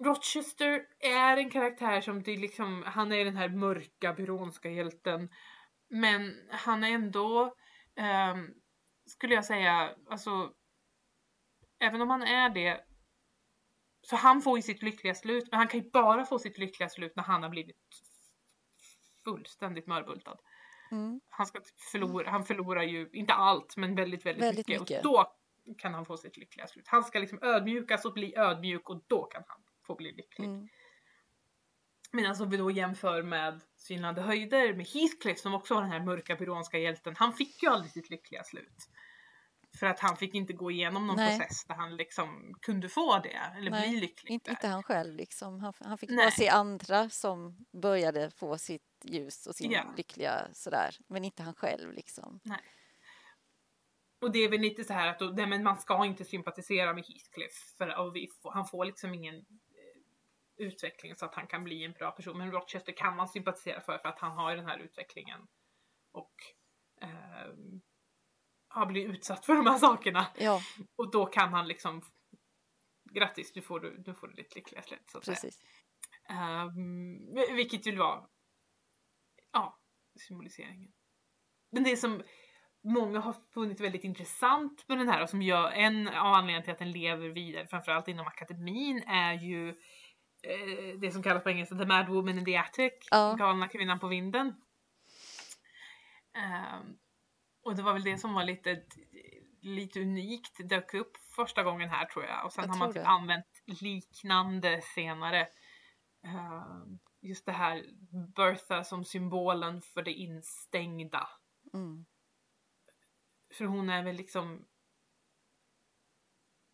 Rochester 0.05 0.87
är 1.01 1.37
en 1.37 1.51
karaktär 1.51 2.01
som 2.01 2.23
det 2.23 2.37
liksom, 2.37 2.83
han 2.87 3.13
är 3.13 3.25
den 3.25 3.37
här 3.37 3.49
mörka 3.49 4.13
byrånska 4.13 4.71
hjälten. 4.71 5.29
Men 5.89 6.49
han 6.51 6.85
är 6.85 6.91
ändå, 6.91 7.55
ehm, 7.97 8.55
skulle 9.07 9.35
jag 9.35 9.45
säga, 9.45 9.95
alltså 10.11 10.53
även 11.79 12.01
om 12.01 12.11
han 12.11 12.23
är 12.23 12.51
det 12.51 12.85
så 14.03 14.17
han 14.17 14.43
får 14.43 14.59
ju 14.59 14.63
sitt 14.63 14.83
lyckliga 14.83 15.15
slut, 15.15 15.49
men 15.51 15.59
han 15.59 15.69
kan 15.69 15.81
ju 15.81 15.91
bara 15.91 16.25
få 16.25 16.39
sitt 16.39 16.59
lyckliga 16.59 16.89
slut 16.89 17.17
när 17.17 17.23
han 17.23 17.43
har 17.43 17.51
blivit 17.51 17.77
fullständigt 19.25 19.87
mörbultad. 19.87 20.39
Mm. 20.91 21.21
Han, 21.29 21.47
ska 21.47 21.61
förlora, 21.93 22.31
han 22.31 22.45
förlorar 22.45 22.83
ju, 22.83 23.11
inte 23.13 23.35
allt, 23.35 23.77
men 23.77 23.95
väldigt, 23.95 24.27
väldigt, 24.27 24.45
Väldigt 24.45 24.69
mycket. 24.69 24.81
mycket. 24.81 25.05
Och 25.05 25.13
då 25.13 25.37
kan 25.79 25.95
han 25.95 26.05
få 26.05 26.17
sitt 26.17 26.37
lyckliga 26.37 26.67
slut. 26.67 26.89
Han 26.89 27.05
ska 27.05 27.19
liksom 27.19 27.39
ödmjukas 27.43 28.05
och 28.05 28.13
bli 28.13 28.37
ödmjuk 28.37 28.91
och 28.91 29.05
då 29.07 29.25
kan 29.25 29.43
han 29.47 29.63
få 29.87 29.95
bli 29.95 30.13
lycklig. 30.13 30.49
Mm. 30.49 30.69
Medan 32.15 32.43
om 32.43 32.51
vi 32.51 32.57
då 32.57 32.71
jämför 32.71 33.23
med 33.23 33.61
Synande 33.77 34.21
höjder 34.21 34.75
med 34.75 34.87
Heathcliff 34.87 35.39
som 35.39 35.55
också 35.55 35.75
var 35.75 35.83
den 35.83 35.91
här 35.91 36.01
mörka 36.01 36.37
byrånska 36.37 36.79
hjälten. 36.79 37.15
Han 37.17 37.33
fick 37.33 37.63
ju 37.63 37.69
aldrig 37.69 37.93
sitt 37.93 38.11
lyckliga 38.11 38.45
slut. 38.45 38.89
För 39.79 39.87
att 39.87 40.01
han 40.01 40.17
fick 40.17 40.35
inte 40.35 40.53
gå 40.53 40.71
igenom 40.71 41.07
någon 41.07 41.17
Nej. 41.17 41.39
process 41.39 41.65
där 41.65 41.75
han 41.75 41.97
liksom 41.97 42.55
kunde 42.61 42.89
få 42.89 43.19
det 43.19 43.41
eller 43.57 43.71
Nej, 43.71 43.91
bli 43.91 44.01
lycklig. 44.01 44.31
Inte, 44.33 44.51
inte 44.51 44.69
han 44.69 44.83
själv 44.83 45.15
liksom. 45.17 45.61
Han, 45.61 45.73
han 45.81 45.99
fick 45.99 46.11
Nej. 46.11 46.17
bara 46.17 46.31
se 46.31 46.49
andra 46.49 47.11
som 47.11 47.67
började 47.83 48.31
få 48.31 48.59
sitt 48.59 48.83
ljus 49.05 49.47
och 49.47 49.55
sin 49.55 49.71
Ja. 49.71 49.95
lyckliga 49.97 50.49
sådär. 50.53 50.97
Men 51.09 51.25
inte 51.25 51.43
han 51.43 51.55
själv 51.55 51.93
liksom. 51.93 52.41
Och 54.23 54.33
det 54.33 54.39
är 54.39 54.51
väl 54.51 54.61
lite 54.61 54.85
så 54.85 54.93
här 54.93 55.09
att 55.09 55.19
då, 55.19 55.25
nej, 55.27 55.47
men 55.47 55.63
man 55.63 55.79
ska 55.79 56.07
inte 56.07 56.25
sympatisera 56.25 56.95
med 56.95 57.05
Heathcliff 57.05 57.75
för 57.79 58.53
han 58.53 58.67
får 58.67 58.85
liksom 58.85 59.15
ingen 59.15 59.45
utveckling 60.57 61.17
så 61.17 61.25
att 61.25 61.35
han 61.35 61.47
kan 61.47 61.65
bli 61.65 61.85
en 61.85 61.93
bra 61.93 62.11
person. 62.11 62.39
Men 62.39 62.53
Rochester 62.53 62.93
kan 62.93 63.17
man 63.17 63.29
sympatisera 63.29 63.81
för 63.81 63.99
för 63.99 64.09
att 64.09 64.19
han 64.19 64.33
har 64.33 64.57
den 64.57 64.67
här 64.67 64.79
utvecklingen 64.79 65.47
och 66.13 66.35
eh, 67.01 67.53
har 68.69 68.87
blivit 68.87 69.17
utsatt 69.17 69.47
för 69.47 69.55
de 69.55 69.67
här 69.67 69.79
sakerna. 69.79 70.27
Ja, 70.39 70.61
Och 70.97 71.11
då 71.11 71.27
kan 71.27 71.53
han 71.53 71.69
liksom 71.69 72.03
Grattis, 73.11 73.55
nu 73.55 73.63
får 73.63 73.81
du, 73.81 74.03
nu 74.07 74.15
får 74.15 74.29
du 74.29 74.35
ditt 74.35 74.55
lyckliga 74.55 74.83
slut. 74.83 75.11
Så 75.11 75.19
att 75.19 75.25
säga. 75.25 75.35
precis. 75.35 75.61
Um, 76.31 77.35
vilket 77.35 77.87
ju 77.87 77.97
var 77.97 78.29
ja, 79.53 79.79
symboliseringen. 80.21 80.93
Men 81.71 81.85
det 81.85 81.97
som 81.97 82.23
många 82.85 83.21
har 83.21 83.37
funnit 83.55 83.81
väldigt 83.81 84.05
intressant 84.05 84.89
med 84.89 84.99
den 84.99 85.09
här 85.09 85.23
och 85.23 85.31
som 85.31 85.43
gör 85.43 85.71
en 85.71 86.09
av 86.09 86.35
anledningarna 86.35 86.65
till 86.65 86.73
att 86.73 86.79
den 86.79 86.93
lever 86.93 87.29
vidare, 87.29 87.67
framförallt 87.67 88.09
inom 88.09 88.27
akademin, 88.27 89.03
är 89.07 89.33
ju 89.33 89.81
det 90.99 91.13
som 91.13 91.23
kallas 91.23 91.43
på 91.43 91.51
engelska 91.51 91.77
The 91.77 91.87
Mad 91.87 92.09
Woman 92.09 92.39
in 92.39 92.45
the 92.45 92.57
Attic, 92.57 92.93
Ja. 93.11 93.35
galna 93.39 93.69
kvinnan 93.69 94.01
på 94.01 94.09
vinden. 94.09 94.55
Ehm, 96.35 96.97
och 97.65 97.77
det 97.77 97.83
var 97.83 97.93
väl 97.93 98.03
det 98.05 98.19
som 98.19 98.35
var 98.35 98.45
lite, 98.45 98.83
lite 99.61 100.01
unikt, 100.01 100.69
dök 100.69 100.95
upp 100.95 101.17
första 101.17 101.63
gången 101.63 101.89
här 101.89 102.05
tror 102.07 102.25
jag. 102.25 102.45
Och 102.45 102.53
sen 102.53 102.65
Jag 102.65 102.71
har 102.71 102.79
man 102.79 102.89
typ 102.93 103.03
det. 103.03 103.09
använt 103.09 103.63
liknande 103.67 104.81
senare. 104.95 105.49
Ehm, 106.25 106.99
just 107.21 107.47
det 107.47 107.53
här 107.53 107.85
Bertha 108.37 108.85
som 108.85 109.05
symbolen 109.05 109.83
för 109.83 110.03
det 110.03 110.13
instängda. 110.13 111.29
Mm. 111.75 112.07
För 113.55 113.65
hon 113.65 113.91
är 113.91 114.03
väl 114.03 114.17
liksom 114.17 114.65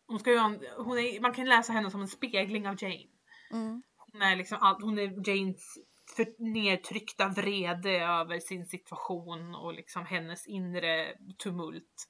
hon 0.07 0.19
ska 0.19 0.31
ju, 0.31 0.37
hon 0.77 0.97
är, 0.97 1.21
man 1.21 1.33
kan 1.33 1.45
läsa 1.45 1.73
henne 1.73 1.91
som 1.91 2.01
en 2.01 2.07
spegling 2.07 2.67
av 2.67 2.83
Jane. 2.83 3.07
Mm. 3.53 3.83
Hon 3.97 4.21
är 4.21 4.35
liksom 4.35 4.57
all, 4.61 4.81
hon 4.81 4.99
är 4.99 5.29
Janes 5.29 5.77
för 6.15 6.53
nedtryckta 6.53 7.27
vrede 7.27 7.91
över 7.91 8.39
sin 8.39 8.65
situation 8.65 9.55
och 9.55 9.73
liksom 9.73 10.05
hennes 10.05 10.47
inre 10.47 11.13
tumult. 11.43 12.07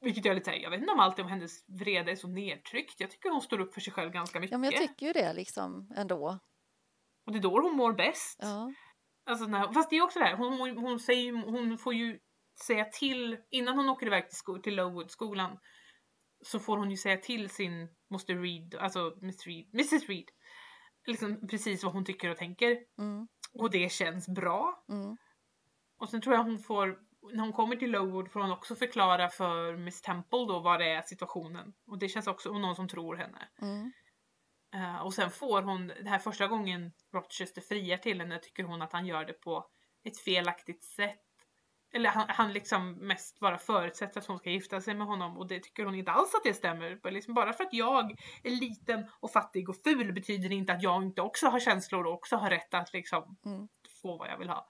Vilket 0.00 0.24
jag 0.24 0.32
är 0.32 0.36
lite 0.36 0.50
jag 0.50 0.70
vet 0.70 0.80
inte 0.80 0.92
om 0.92 1.00
alltid 1.00 1.24
om 1.24 1.30
hennes 1.30 1.68
vrede 1.80 2.10
är 2.10 2.16
så 2.16 2.28
nedtryckt. 2.28 3.00
Jag 3.00 3.10
tycker 3.10 3.30
hon 3.30 3.40
står 3.40 3.60
upp 3.60 3.74
för 3.74 3.80
sig 3.80 3.92
själv 3.92 4.12
ganska 4.12 4.40
mycket. 4.40 4.52
Ja, 4.52 4.58
men 4.58 4.70
jag 4.70 4.80
tycker 4.80 5.06
ju 5.06 5.12
det 5.12 5.32
liksom 5.32 5.90
ändå. 5.96 6.38
Och 7.26 7.32
det 7.32 7.38
är 7.38 7.42
då 7.42 7.60
hon 7.60 7.76
mår 7.76 7.92
bäst. 7.92 8.38
Ja, 8.42 8.72
Alltså, 9.28 9.46
när, 9.46 9.72
fast 9.72 9.90
det 9.90 9.96
är 9.96 10.02
också 10.02 10.18
det 10.18 10.24
här, 10.24 10.36
hon, 10.36 10.76
hon, 10.76 11.00
säger, 11.00 11.32
hon 11.32 11.78
får 11.78 11.94
ju 11.94 12.18
säga 12.66 12.84
till, 12.84 13.36
innan 13.50 13.76
hon 13.76 13.88
åker 13.88 14.06
iväg 14.06 14.28
till, 14.28 14.38
sko, 14.38 14.58
till 14.58 14.76
Lowood-skolan 14.76 15.58
så 16.44 16.60
får 16.60 16.76
hon 16.76 16.90
ju 16.90 16.96
säga 16.96 17.16
till 17.16 17.50
sin 17.50 17.88
moster 18.08 18.36
Reed, 18.36 18.74
alltså 18.74 19.18
Miss 19.20 19.46
Reed, 19.46 19.66
Mrs 19.72 20.08
Reed, 20.08 20.30
liksom 21.06 21.48
precis 21.48 21.84
vad 21.84 21.92
hon 21.92 22.04
tycker 22.04 22.30
och 22.30 22.36
tänker. 22.36 22.78
mm. 22.98 23.28
Och 23.54 23.70
det 23.70 23.92
känns 23.92 24.28
bra. 24.28 24.84
Mm. 24.88 25.16
Och 25.98 26.08
sen 26.08 26.20
tror 26.20 26.34
jag 26.34 26.44
hon 26.44 26.58
får, 26.58 26.98
när 27.32 27.40
hon 27.40 27.52
kommer 27.52 27.76
till 27.76 27.90
Lowood 27.90 28.30
får 28.30 28.40
hon 28.40 28.52
också 28.52 28.74
förklara 28.74 29.28
för 29.28 29.76
Miss 29.76 30.02
Temple 30.02 30.38
då 30.38 30.60
vad 30.60 30.80
det 30.80 30.90
är 30.90 31.02
situationen. 31.02 31.72
Och 31.86 31.98
det 31.98 32.08
känns 32.08 32.26
också, 32.26 32.50
och 32.50 32.60
någon 32.60 32.76
som 32.76 32.88
tror 32.88 33.16
henne. 33.16 33.48
Mm. 33.62 33.92
Eh, 34.74 35.02
och 35.02 35.14
sen 35.14 35.30
får 35.30 35.62
hon, 35.62 35.86
det 35.86 36.08
här 36.08 36.18
första 36.18 36.46
gången 36.46 36.92
Rochester 37.12 37.60
friar 37.60 37.96
till 37.96 38.20
henne 38.20 38.38
tycker 38.38 38.62
hon 38.62 38.82
att 38.82 38.92
han 38.92 39.06
gör 39.06 39.24
det 39.24 39.32
på 39.32 39.66
ett 40.04 40.18
felaktigt 40.18 40.84
sätt. 40.84 41.27
Eller 41.92 42.10
han, 42.10 42.26
han 42.28 42.52
liksom 42.52 42.92
mest 42.92 43.40
bara 43.40 43.58
förutsätter 43.58 44.20
att 44.20 44.26
hon 44.26 44.38
ska 44.38 44.50
gifta 44.50 44.80
sig 44.80 44.94
med 44.94 45.06
honom 45.06 45.38
och 45.38 45.46
det 45.48 45.60
tycker 45.60 45.84
hon 45.84 45.94
inte 45.94 46.10
alls 46.12 46.34
att 46.34 46.44
det 46.44 46.54
stämmer. 46.54 47.10
Liksom 47.10 47.34
bara 47.34 47.52
för 47.52 47.64
att 47.64 47.72
jag 47.72 48.10
är 48.44 48.50
liten 48.50 49.06
och 49.20 49.30
fattig 49.30 49.68
och 49.68 49.76
ful 49.84 50.12
betyder 50.12 50.48
det 50.48 50.54
inte 50.54 50.72
att 50.72 50.82
jag 50.82 51.02
inte 51.02 51.22
också 51.22 51.46
har 51.46 51.60
känslor 51.60 52.06
och 52.06 52.12
också 52.14 52.36
har 52.36 52.50
rätt 52.50 52.74
att 52.74 52.92
liksom 52.92 53.36
Mm. 53.44 53.68
få 54.02 54.16
vad 54.16 54.28
jag 54.28 54.38
vill 54.38 54.48
ha. 54.48 54.66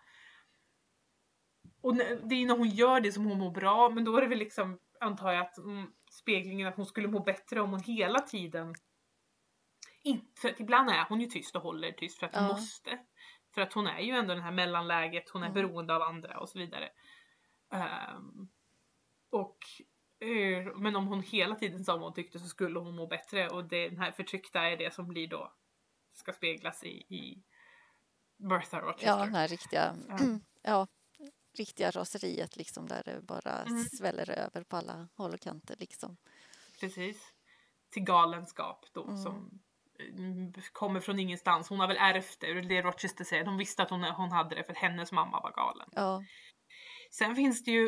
Och 1.82 1.96
det 1.96 2.34
är 2.34 2.46
när 2.46 2.58
hon 2.58 2.68
gör 2.68 3.00
det 3.00 3.12
som 3.12 3.24
hon 3.24 3.38
mår 3.38 3.50
bra 3.50 3.88
men 3.90 4.04
då 4.04 4.16
är 4.16 4.20
det 4.20 4.28
väl 4.28 4.38
liksom 4.38 4.78
antar 5.00 5.32
jag 5.32 5.46
att 5.46 5.58
mm, 5.58 5.86
speglingen 6.10 6.68
att 6.68 6.76
hon 6.76 6.86
skulle 6.86 7.08
må 7.08 7.20
bättre 7.22 7.60
om 7.60 7.70
hon 7.70 7.80
hela 7.82 8.18
tiden 8.20 8.74
inte, 10.02 10.40
för 10.40 10.48
att 10.48 10.60
ibland 10.60 10.90
är 10.90 11.04
hon 11.08 11.20
ju 11.20 11.26
tyst 11.26 11.56
och 11.56 11.62
håller 11.62 11.92
tyst 11.92 12.18
för 12.18 12.26
att 12.26 12.34
hon 12.34 12.44
Ja. 12.44 12.52
måste. 12.52 12.98
För 13.54 13.60
att 13.62 13.72
hon 13.72 13.86
är 13.86 14.00
ju 14.00 14.12
ändå 14.12 14.34
det 14.34 14.40
här 14.42 14.50
mellanläget, 14.52 15.30
hon 15.30 15.42
är 15.42 15.46
Mm. 15.46 15.54
beroende 15.54 15.96
av 15.96 16.02
andra 16.02 16.38
och 16.40 16.48
så 16.48 16.58
vidare. 16.58 16.88
Ehm, 17.70 18.48
och 19.30 19.58
eh, 20.28 20.76
men 20.76 20.96
om 20.96 21.06
hon 21.06 21.22
hela 21.22 21.54
tiden 21.54 21.84
sa 21.84 21.92
vad 21.92 22.02
hon 22.02 22.14
tyckte 22.14 22.38
så 22.38 22.46
skulle 22.46 22.78
hon 22.78 22.96
må 22.96 23.06
bättre 23.06 23.48
och 23.48 23.64
det, 23.64 23.88
den 23.88 23.98
här 23.98 24.12
förtryckta 24.12 24.60
är 24.68 24.76
det 24.76 24.94
som 24.94 25.08
blir 25.08 25.28
då 25.28 25.52
ska 26.12 26.32
speglas 26.32 26.84
i, 26.84 26.88
i 26.88 27.42
Bertha 28.36 28.80
Rochester. 28.80 29.06
Ja, 29.08 29.16
det 29.26 29.36
här 29.38 29.48
riktiga, 29.48 29.96
Ja. 30.08 30.18
ja, 30.62 30.86
riktiga 31.58 31.90
raseriet 31.90 32.56
liksom 32.56 32.88
där 32.88 33.02
det 33.04 33.20
bara 33.22 33.62
Mm. 33.62 33.84
sväller 33.84 34.30
över 34.30 34.64
på 34.64 34.76
alla 34.76 35.08
håll 35.14 35.34
och 35.34 35.40
kanter 35.40 35.76
liksom. 35.78 36.16
Precis. 36.80 37.34
Till 37.90 38.02
galenskap 38.04 38.86
då 38.92 39.04
Mm. 39.04 39.16
som 39.22 39.60
mm, 40.16 40.52
kommer 40.72 41.00
från 41.00 41.18
ingenstans. 41.18 41.68
Hon 41.68 41.80
har 41.80 41.88
väl 41.88 41.96
ärvt 41.96 42.40
det, 42.40 42.60
det 42.60 42.82
Rochester 42.82 43.24
säger. 43.24 43.44
De 43.44 43.56
visste 43.56 43.82
att 43.82 43.90
hon, 43.90 44.04
hon 44.04 44.32
hade 44.32 44.54
det 44.54 44.64
för 44.64 44.72
att 44.72 44.78
hennes 44.78 45.12
mamma 45.12 45.40
var 45.40 45.52
galen. 45.52 45.88
Ja, 45.92 46.24
Sen 47.10 47.36
finns 47.36 47.64
det 47.64 47.70
ju 47.70 47.86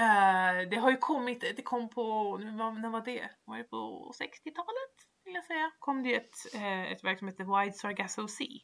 uh, 0.00 0.68
det 0.70 0.76
har 0.76 0.90
ju 0.90 0.96
kommit, 0.96 1.40
det 1.40 1.62
kom 1.62 1.88
på, 1.88 2.36
när 2.38 2.90
var 2.90 3.04
det? 3.04 3.30
Var 3.44 3.58
det 3.58 3.64
på 3.64 4.12
60-talet? 4.20 4.96
Vill 5.24 5.34
jag 5.34 5.44
säga. 5.44 5.72
Kom 5.78 6.02
det 6.02 6.08
ju 6.08 6.14
ett, 6.14 6.54
uh, 6.54 6.92
ett 6.92 7.04
verk 7.04 7.18
som 7.18 7.28
heter 7.28 7.60
Wide 7.60 7.76
Sargasso 7.76 8.28
Sea. 8.28 8.60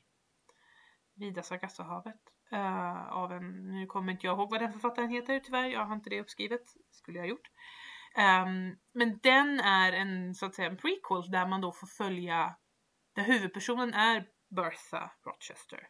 Vida 1.15 1.43
Sargassohavet. 1.43 2.21
Uh, 2.53 3.13
av 3.13 3.33
en, 3.33 3.73
nu 3.73 3.87
kommer 3.87 4.13
inte 4.13 4.27
jag 4.27 4.39
ihåg 4.39 4.51
vad 4.51 4.61
den 4.61 4.73
författaren 4.73 5.11
heter 5.11 5.41
tyvärr, 5.41 5.69
jag 5.69 5.85
har 5.85 5.95
inte 5.95 6.11
det 6.11 6.21
uppskrivet. 6.21 6.63
Skulle 6.91 7.19
jag 7.19 7.25
ha 7.25 7.31
gjort. 7.31 7.51
Um, 8.17 8.79
men 8.95 9.19
den 9.23 9.61
är 9.61 9.93
en 9.93 10.35
så 10.35 10.47
att 10.47 10.55
säga 10.55 10.69
en 10.69 10.77
prequel 10.77 11.31
där 11.31 11.47
man 11.47 11.61
då 11.61 11.73
får 11.73 11.87
följa, 11.87 12.57
där 13.15 13.23
huvudpersonen 13.23 13.95
är 13.95 14.29
Bertha 14.57 15.13
Rochester. 15.27 15.89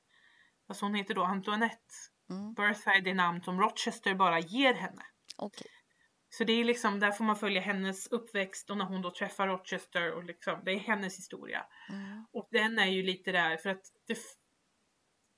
Alltså 0.69 0.85
hon 0.85 0.95
heter 0.95 1.15
då 1.15 1.25
Antoinette 1.25 1.95
mm. 2.33 2.55
Bertha 2.55 2.95
är 2.95 3.15
namn 3.15 3.43
som 3.43 3.61
Rochester 3.61 4.15
bara 4.15 4.41
ger 4.41 4.75
henne. 4.75 5.03
okej. 5.37 5.67
Så 6.35 6.45
det 6.45 6.53
är 6.53 6.65
liksom, 6.65 7.01
där 7.01 7.11
får 7.11 7.25
man 7.25 7.37
följa 7.37 7.61
hennes 7.61 8.07
uppväxt 8.07 8.71
och 8.71 8.77
när 8.77 8.85
hon 8.85 9.03
då 9.03 9.11
träffar 9.11 9.49
Rochester 9.49 10.13
och 10.13 10.25
liksom, 10.25 10.61
det 10.65 10.73
är 10.73 10.79
hennes 10.79 11.19
historia. 11.19 11.65
Mm. 11.89 12.27
Och 12.33 12.49
den 12.51 12.79
är 12.79 12.87
ju 12.87 13.03
lite 13.03 13.33
där 13.33 13.57
för 13.57 13.71
att 13.71 13.83
det, 14.07 14.19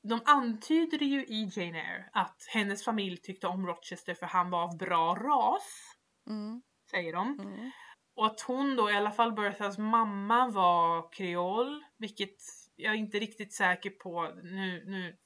de 0.09 0.21
antyder 0.25 1.07
ju 1.07 1.25
i 1.25 1.51
Jane 1.53 1.79
Eyre 1.79 2.11
att 2.13 2.47
hennes 2.49 2.85
familj 2.85 3.17
tyckte 3.17 3.47
om 3.47 3.67
Rochester 3.67 4.15
för 4.15 4.27
han 4.27 4.51
var 4.51 4.63
av 4.63 4.77
bra 4.79 5.15
ras, 5.15 5.97
Mm. 6.27 6.63
säger 6.91 7.13
de. 7.13 7.41
Mm. 7.41 7.71
Och 8.17 8.27
att 8.27 8.41
hon 8.41 8.77
då, 8.77 8.91
i 8.91 8.97
alla 8.97 9.11
fall 9.11 9.33
Berthas 9.33 9.79
mamma 9.79 10.49
var 10.49 11.13
kreol, 11.13 11.85
vilket 11.99 12.37
jag 12.77 12.93
är 12.95 12.99
inte 12.99 13.19
riktigt 13.19 13.53
säker 13.53 13.91
på 13.91 14.33
nu. 14.43 14.85
nu 14.87 15.17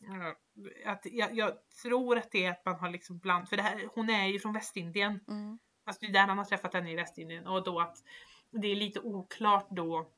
att 0.87 1.07
jag, 1.13 1.35
jag 1.35 1.53
tror 1.83 2.19
att 2.19 2.31
det 2.31 2.45
är 2.45 2.51
att 2.51 2.65
man 2.65 2.81
har 2.81 2.91
liksom 2.91 3.19
bland, 3.19 3.49
för 3.49 3.57
det 3.57 3.63
här, 3.63 3.89
hon 3.95 4.11
är 4.11 4.27
ju 4.27 4.39
från 4.39 4.53
Västindien. 4.53 5.21
Mm. 5.29 5.59
Alltså 5.85 6.01
det 6.01 6.07
är 6.07 6.13
där 6.13 6.27
han 6.27 6.39
har 6.39 6.45
träffat 6.45 6.75
henne 6.75 6.93
i 6.93 6.97
Västindien 6.97 7.47
och 7.47 7.65
då 7.65 7.81
att 7.81 8.03
det 8.51 8.69
är 8.69 8.77
lite 8.77 9.01
oklart 9.01 9.67
då 9.71 10.11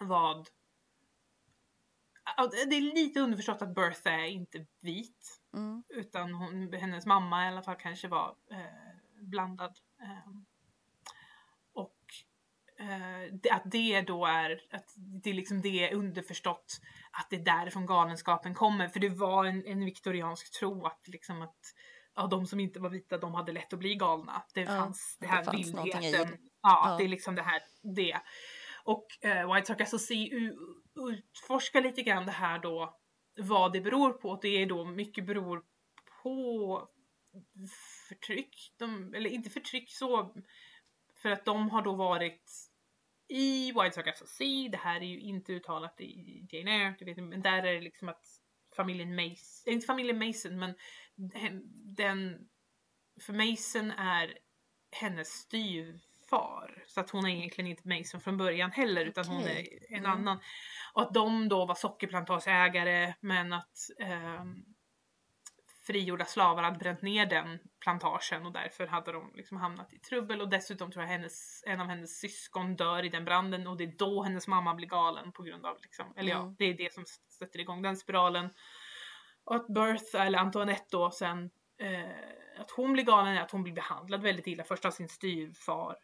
vad 0.00 0.48
det 2.68 2.76
är 2.76 2.94
lite 2.94 3.20
underförstått 3.20 3.62
att 3.62 3.74
Bertha 3.74 4.10
är 4.10 4.26
inte 4.26 4.66
vit. 4.80 5.40
Mm. 5.54 5.82
Utan 5.88 6.34
hon, 6.34 6.72
hennes 6.72 7.06
mamma 7.06 7.44
i 7.44 7.48
alla 7.48 7.62
fall 7.62 7.76
kanske 7.76 8.08
var 8.08 8.36
eh, 8.50 8.56
blandad. 9.20 9.78
Eh, 10.00 10.32
eh, 12.80 13.54
att 13.56 13.62
det 13.64 14.00
då 14.02 14.26
är, 14.26 14.60
att 14.72 14.86
det, 15.22 15.32
liksom 15.32 15.60
det 15.62 15.88
är 15.90 15.94
underförstått 15.94 16.80
att 17.12 17.26
det 17.30 17.36
är 17.36 17.44
därifrån 17.44 17.86
galenskapen 17.86 18.54
kommer. 18.54 18.88
För 18.88 19.00
det 19.00 19.08
var 19.08 19.44
en, 19.44 19.66
en 19.66 19.84
viktoriansk 19.84 20.58
tro 20.58 20.86
att 20.86 21.08
liksom 21.08 21.42
att 21.42 21.58
ja, 22.14 22.26
de 22.26 22.46
som 22.46 22.60
inte 22.60 22.80
var 22.80 22.90
vita 22.90 23.18
de 23.18 23.34
hade 23.34 23.52
lätt 23.52 23.72
att 23.72 23.78
bli 23.78 23.94
galna. 23.94 24.42
Det 24.54 24.60
Ja, 24.60 24.66
fanns 24.66 25.16
det 25.20 25.26
det 25.26 25.32
här 25.32 25.52
vildheten. 25.52 26.00
det. 26.02 26.38
Ja, 26.62 26.88
Ja. 26.90 26.96
det 26.98 27.04
är 27.04 27.08
liksom 27.08 27.34
det 27.34 27.42
här, 27.42 27.62
det. 27.96 28.20
Och 28.84 29.06
eh, 29.24 29.54
White 29.54 29.66
Sox 29.66 29.90
SOC 29.90 30.10
u- 30.10 30.56
utforskar 31.10 31.80
lite 31.80 32.02
grann 32.02 32.26
det 32.26 32.32
här 32.32 32.58
då, 32.58 32.94
vad 33.38 33.72
det 33.72 33.80
beror 33.80 34.12
på. 34.12 34.38
Det 34.42 34.48
är 34.48 34.66
då 34.66 34.84
mycket 34.84 35.26
beror 35.26 35.62
på 36.22 36.88
förtryck, 38.08 38.54
de, 38.78 39.14
eller 39.14 39.30
inte 39.30 39.50
förtryck 39.50 39.90
så, 39.90 40.34
för 41.22 41.30
att 41.30 41.44
de 41.44 41.70
har 41.70 41.82
då 41.82 41.92
varit 41.94 42.69
i 43.30 43.72
White 43.72 43.92
Sox 43.92 44.18
SOC, 44.18 44.38
det 44.72 44.78
här 44.82 45.00
är 45.00 45.06
ju 45.06 45.20
inte 45.20 45.52
uttalat 45.52 46.00
i 46.00 46.46
Jane 46.50 46.70
Eyre, 46.70 46.94
du 46.98 47.04
vet, 47.04 47.16
men 47.16 47.42
där 47.42 47.62
är 47.62 47.74
det 47.74 47.80
liksom 47.80 48.08
att 48.08 48.24
familjen 48.76 49.14
Mason, 49.16 49.72
inte 49.72 49.86
familjen 49.86 50.18
Mason, 50.18 50.58
men 50.58 50.74
den, 51.96 52.48
för 53.20 53.32
Mason 53.32 53.90
är 53.90 54.38
hennes 54.92 55.28
styvfar. 55.28 56.84
Så 56.86 57.00
att 57.00 57.10
hon 57.10 57.24
är 57.26 57.30
egentligen 57.30 57.70
inte 57.70 57.88
Mason 57.88 58.20
från 58.20 58.36
början 58.36 58.70
heller 58.70 59.04
utan 59.06 59.26
hon 59.26 59.42
är 59.42 59.92
en 59.92 59.98
Mm. 60.04 60.10
annan. 60.10 60.38
Och 60.94 61.02
att 61.02 61.14
de 61.14 61.48
då 61.48 61.66
var 61.66 61.74
sockerplantageägare 61.74 63.14
men 63.20 63.52
att 63.52 63.78
ehm, 63.98 64.64
frigjorda 65.90 66.24
slavar 66.24 66.62
hade 66.62 66.78
bränt 66.78 67.02
ner 67.02 67.26
den 67.26 67.58
plantagen 67.80 68.46
och 68.46 68.52
därför 68.52 68.86
hade 68.86 69.12
de 69.12 69.32
liksom 69.34 69.56
hamnat 69.56 69.92
i 69.92 69.98
trubbel 69.98 70.40
och 70.40 70.48
dessutom 70.48 70.92
tror 70.92 71.04
jag 71.04 71.10
hennes, 71.10 71.64
en 71.66 71.80
av 71.80 71.86
hennes 71.86 72.18
syskon 72.18 72.76
dör 72.76 73.04
i 73.04 73.08
den 73.08 73.24
branden 73.24 73.66
och 73.66 73.76
det 73.76 73.84
är 73.84 73.94
då 73.98 74.22
hennes 74.22 74.48
mamma 74.48 74.74
blir 74.74 74.88
galen 74.88 75.32
på 75.32 75.42
grund 75.42 75.66
av 75.66 75.76
liksom, 75.82 76.12
eller 76.16 76.30
ja, 76.30 76.40
Mm. 76.40 76.54
det 76.58 76.64
är 76.64 76.74
det 76.74 76.92
som 76.92 77.04
sätter 77.38 77.60
igång 77.60 77.82
den 77.82 77.96
spiralen. 77.96 78.50
Och 79.44 79.56
att 79.56 79.66
Bertha, 79.66 80.24
eller 80.24 80.38
Antoinette 80.38 80.86
då 80.90 81.10
sen, 81.10 81.50
eh, 81.78 82.60
att 82.60 82.70
hon 82.70 82.92
blir 82.92 83.04
galen 83.04 83.36
är 83.36 83.40
att 83.42 83.50
hon 83.50 83.62
blir 83.62 83.72
behandlad 83.74 84.22
väldigt 84.22 84.46
illa. 84.46 84.64
Först 84.64 84.84
av 84.84 84.90
sin 84.90 85.08
styvfar 85.08 85.96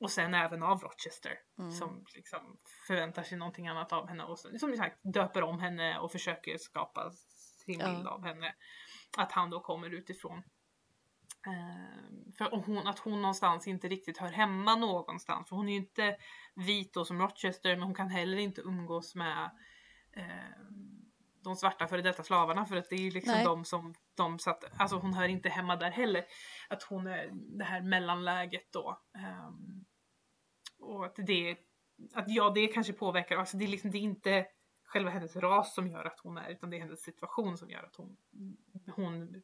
och 0.00 0.10
sen 0.10 0.34
även 0.34 0.62
av 0.62 0.80
Rochester 0.80 1.38
Mm. 1.58 1.70
som 1.72 2.04
liksom 2.14 2.58
förväntar 2.86 3.22
sig 3.22 3.38
någonting 3.38 3.68
annat 3.68 3.92
av 3.92 4.08
henne 4.08 4.24
och 4.24 4.38
sen, 4.38 4.58
som 4.58 4.76
sagt 4.76 4.98
döper 5.02 5.42
om 5.42 5.60
henne 5.60 5.98
och 5.98 6.12
försöker 6.12 6.58
skapa 6.58 7.10
sin 7.66 7.80
Ja. 7.80 7.86
bild 7.88 8.06
av 8.06 8.24
henne. 8.24 8.54
Att 9.18 9.32
han 9.32 9.50
då 9.50 9.60
kommer 9.60 9.90
utifrån. 9.90 10.42
Eh, 11.46 12.32
för 12.38 12.56
hon, 12.66 12.86
att 12.86 12.98
hon 12.98 13.22
någonstans 13.22 13.68
inte 13.68 13.88
riktigt 13.88 14.18
hör 14.18 14.32
hemma 14.32 14.76
någonstans. 14.76 15.48
För 15.48 15.56
hon 15.56 15.68
är 15.68 15.72
ju 15.72 15.78
inte 15.78 16.16
vit 16.54 16.94
då 16.94 17.04
som 17.04 17.20
Rochester 17.20 17.76
men 17.76 17.82
hon 17.82 17.94
kan 17.94 18.08
heller 18.08 18.38
inte 18.38 18.60
umgås 18.60 19.14
med 19.14 19.50
eh, 20.12 20.60
de 21.44 21.56
svarta 21.56 21.86
före 21.86 22.02
detta 22.02 22.22
slavarna 22.22 22.66
för 22.66 22.76
att 22.76 22.90
det 22.90 22.96
är 22.96 23.00
ju 23.00 23.10
liksom 23.10 23.34
Nej. 23.34 23.44
de 23.44 23.64
som 23.64 23.94
de 24.14 24.38
satt, 24.38 24.64
alltså 24.80 24.96
hon 24.96 25.14
hör 25.14 25.28
inte 25.28 25.48
hemma 25.48 25.76
där 25.76 25.90
heller. 25.90 26.24
Att 26.68 26.82
hon 26.82 27.06
är 27.06 27.30
det 27.32 27.64
här 27.64 27.82
mellanläget 27.82 28.72
då. 28.72 29.00
Ehm, 29.14 29.84
och 30.78 31.06
att 31.06 31.16
det, 31.16 31.56
att 32.14 32.24
ja 32.28 32.50
det 32.54 32.66
kanske 32.66 32.92
påverkar, 32.92 33.36
alltså 33.36 33.56
det 33.56 33.64
är 33.64 33.68
liksom 33.68 33.90
det 33.90 33.98
är 33.98 34.00
inte 34.00 34.46
själva 34.90 35.10
hennes 35.10 35.36
ras 35.36 35.74
som 35.74 35.90
gör 35.90 36.04
att 36.04 36.20
hon 36.22 36.38
är 36.38 36.50
utan 36.50 36.70
det 36.70 36.76
är 36.76 36.80
hennes 36.80 37.02
situation 37.02 37.58
som 37.58 37.70
gör 37.70 37.82
att 37.82 37.96
hon, 37.96 38.16
hon 38.96 39.42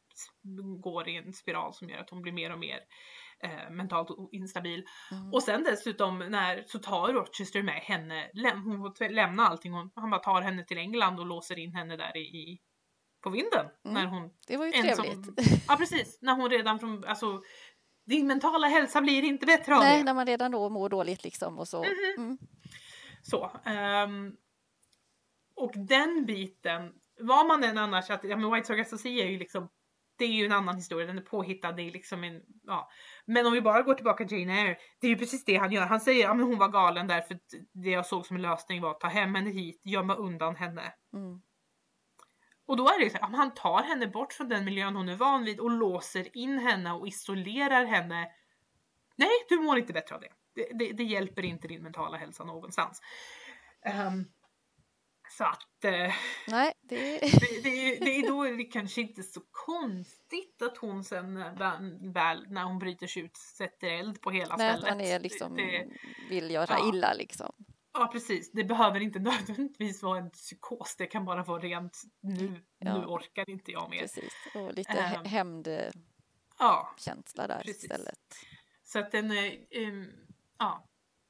går 0.80 1.08
i 1.08 1.16
en 1.16 1.32
spiral 1.32 1.74
som 1.74 1.88
gör 1.88 1.98
att 1.98 2.10
hon 2.10 2.22
blir 2.22 2.32
mer 2.32 2.52
och 2.52 2.58
mer 2.58 2.80
eh, 3.38 3.70
mentalt 3.70 4.08
instabil. 4.32 4.84
Mm. 5.10 5.32
Och 5.32 5.42
sen 5.42 5.64
dessutom 5.64 6.18
när, 6.18 6.64
så 6.66 6.78
tar 6.78 7.12
Rochester 7.12 7.62
med 7.62 7.74
henne, 7.74 8.30
läm, 8.32 8.62
hon 8.62 8.94
får 8.94 9.08
lämna 9.08 9.46
allting, 9.46 9.72
hon, 9.72 9.90
han 9.94 10.10
bara 10.10 10.20
tar 10.20 10.42
henne 10.42 10.64
till 10.64 10.78
England 10.78 11.20
och 11.20 11.26
låser 11.26 11.58
in 11.58 11.74
henne 11.74 11.96
där 11.96 12.16
i, 12.16 12.60
på 13.22 13.30
vinden. 13.30 13.66
Mm. 13.84 13.94
När 13.94 14.06
hon, 14.06 14.30
Det 14.46 14.56
var 14.56 14.66
ju 14.66 14.72
trevligt. 14.72 14.96
som, 15.24 15.34
ja 15.68 15.76
precis, 15.76 16.18
när 16.22 16.34
hon 16.34 16.50
redan 16.50 16.78
från, 16.78 17.04
alltså 17.04 17.42
din 18.06 18.26
mentala 18.26 18.66
hälsa 18.66 19.00
blir 19.00 19.24
inte 19.24 19.46
bättre 19.46 19.74
av 19.74 19.80
Nej, 19.80 19.98
det. 19.98 20.04
när 20.04 20.14
man 20.14 20.26
redan 20.26 20.50
då 20.50 20.68
mår 20.68 20.88
dåligt 20.88 21.24
liksom 21.24 21.58
och 21.58 21.68
så. 21.68 21.78
Mhm. 21.78 22.14
Mm. 22.16 22.38
Så. 23.22 23.50
ehm, 23.64 24.36
och 25.56 25.72
den 25.74 26.24
biten, 26.26 26.92
var 27.20 27.48
man 27.48 27.64
än 27.64 27.78
annars 27.78 28.10
att, 28.10 28.24
ja 28.24 28.36
men 28.36 28.52
White 28.52 28.66
Sox 28.66 28.90
SOC 28.90 29.06
är 29.06 29.26
ju 29.26 29.38
liksom, 29.38 29.68
det 30.18 30.24
är 30.24 30.32
ju 30.32 30.46
en 30.46 30.52
annan 30.52 30.76
historia, 30.76 31.06
den 31.06 31.18
är 31.18 31.22
påhittad, 31.22 31.72
det 31.72 31.82
är 31.82 31.90
liksom 31.90 32.24
en, 32.24 32.42
ja. 32.66 32.90
Men 33.24 33.46
om 33.46 33.52
vi 33.52 33.60
bara 33.60 33.82
går 33.82 33.94
tillbaka 33.94 34.24
till 34.24 34.38
Jane 34.38 34.60
Eyre, 34.60 34.76
det 35.00 35.06
är 35.06 35.10
ju 35.10 35.16
precis 35.16 35.44
det 35.44 35.56
han 35.56 35.72
gör. 35.72 35.86
Han 35.86 36.00
säger, 36.00 36.22
ja 36.22 36.34
men 36.34 36.46
hon 36.46 36.58
var 36.58 36.68
galen 36.68 37.06
därför 37.06 37.38
det 37.72 37.90
jag 37.90 38.06
såg 38.06 38.26
som 38.26 38.36
en 38.36 38.42
lösning 38.42 38.82
var 38.82 38.90
att 38.90 39.00
ta 39.00 39.08
hem 39.08 39.34
henne 39.34 39.50
hit, 39.50 39.80
gömma 39.84 40.14
undan 40.14 40.56
henne. 40.56 40.92
Mm. 41.12 41.42
Och 42.66 42.76
då 42.76 42.88
är 42.88 42.98
det 42.98 43.04
ju 43.04 43.10
så 43.10 43.18
här, 43.18 43.36
han 43.36 43.54
tar 43.54 43.82
henne 43.82 44.06
bort 44.06 44.32
från 44.32 44.48
den 44.48 44.64
miljön 44.64 44.96
hon 44.96 45.08
är 45.08 45.16
van 45.16 45.44
vid 45.44 45.60
och 45.60 45.70
låser 45.70 46.36
in 46.36 46.58
henne 46.58 46.92
och 46.92 47.08
isolerar 47.08 47.84
henne. 47.84 48.30
Nej, 49.16 49.30
du 49.48 49.56
mår 49.56 49.78
inte 49.78 49.92
bättre 49.92 50.14
av 50.14 50.20
det. 50.20 50.32
Det, 50.54 50.68
det, 50.78 50.92
det 50.92 51.04
hjälper 51.04 51.44
inte 51.44 51.68
din 51.68 51.82
mentala 51.82 52.16
hälsa 52.16 52.44
någonstans. 52.44 53.00
Ehm, 53.82 54.24
så 55.38 55.44
att 55.44 55.84
eh, 55.84 56.14
Nej, 56.48 56.72
det 56.82 57.18
det, 57.20 57.62
det, 57.62 57.96
det 58.04 58.10
är 58.16 58.28
då 58.28 58.42
är 58.44 58.52
det 58.56 58.64
kanske 58.64 59.00
inte 59.00 59.22
så 59.22 59.40
konstigt 59.50 60.62
att 60.62 60.76
hon 60.78 61.04
sen 61.04 61.36
eh, 61.36 61.52
väl, 62.12 62.46
när 62.50 62.64
hon 62.64 62.78
bryter 62.78 63.06
sig 63.06 63.22
ut 63.22 63.36
sätter 63.36 63.86
eld 63.86 64.20
på 64.20 64.30
hela 64.30 64.56
Nej, 64.56 64.70
att 64.70 64.78
stället. 64.80 64.96
man 64.96 65.00
är 65.06 65.20
liksom, 65.20 65.56
det, 65.56 65.88
vill 66.30 66.50
göra 66.50 66.76
ja. 66.78 66.88
illa 66.94 67.12
liksom. 67.12 67.52
ja 67.92 68.08
precis, 68.12 68.52
det 68.52 68.64
behöver 68.64 69.00
inte 69.00 69.18
nödvändigtvis 69.18 70.02
vara 70.02 70.18
en 70.18 70.30
psykos. 70.30 70.94
Det 70.98 71.06
kan 71.06 71.24
bara 71.24 71.42
vara 71.42 71.62
rent 71.62 72.02
nu, 72.20 72.64
Ja. 72.78 72.98
nu 72.98 73.04
orkar 73.06 73.50
inte 73.50 73.72
jag 73.72 73.90
mer. 73.90 73.98
Precis. 74.00 74.32
Och 74.54 74.74
lite 74.74 74.92
hä- 74.92 75.16
Ehm. 75.16 75.24
hämndkänsla 75.24 77.42
Ja, 77.42 77.46
där 77.46 77.60
precis. 77.64 77.82
istället. 77.84 78.18
Så 78.84 78.98
att 78.98 79.12
den, 79.12 79.30
eh, 79.30 79.52
ehm, 79.70 80.10
ja. 80.58 80.85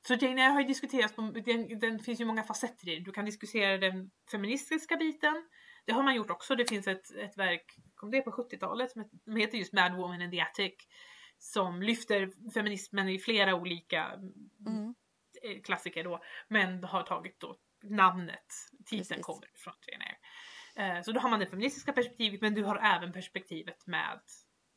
Så 0.08 0.14
Jane 0.14 0.42
Eyre 0.42 0.52
har 0.52 0.60
ju 0.60 0.66
diskuterats, 0.66 1.14
på, 1.16 1.22
den, 1.22 1.78
den 1.78 1.98
finns 1.98 2.20
ju 2.20 2.24
många 2.24 2.42
facetter 2.42 2.88
i. 2.88 2.98
Du 3.00 3.12
kan 3.12 3.24
diskutera 3.24 3.78
den 3.78 4.10
feministiska 4.30 4.96
biten. 4.96 5.48
Det 5.84 5.92
har 5.92 6.02
man 6.02 6.14
gjort 6.14 6.30
också. 6.30 6.54
Det 6.56 6.68
finns 6.68 6.86
ett, 6.86 7.10
ett 7.16 7.38
verk, 7.38 7.76
kom 7.94 8.10
det 8.10 8.20
på 8.20 8.30
70-talet, 8.30 8.90
som 8.90 9.04
heter- 9.36 9.58
just 9.58 9.72
Mad 9.72 9.94
Woman 9.96 10.22
in 10.22 10.30
the 10.30 10.40
Attic. 10.40 10.74
Som 11.38 11.82
lyfter 11.82 12.50
feminismen 12.54 13.08
i 13.08 13.18
flera 13.18 13.54
olika 13.54 14.04
Mm. 14.66 14.94
eh, 15.42 15.62
klassiker 15.62 16.04
då. 16.04 16.20
Men 16.48 16.84
har 16.84 17.02
tagit 17.02 17.40
då 17.40 17.56
namnet, 17.82 18.46
titeln 18.86 19.08
Precis. 19.08 19.26
kommer 19.26 19.48
från 19.54 19.74
Jane 19.92 20.04
Eyre. 20.04 20.96
Eh, 20.96 21.02
Så 21.02 21.12
då 21.12 21.20
har 21.20 21.28
man 21.30 21.40
det 21.40 21.46
feministiska 21.46 21.92
perspektivet 21.92 22.40
men 22.40 22.54
du 22.54 22.64
har 22.64 22.76
även 22.96 23.12
perspektivet 23.12 23.86
med 23.86 24.20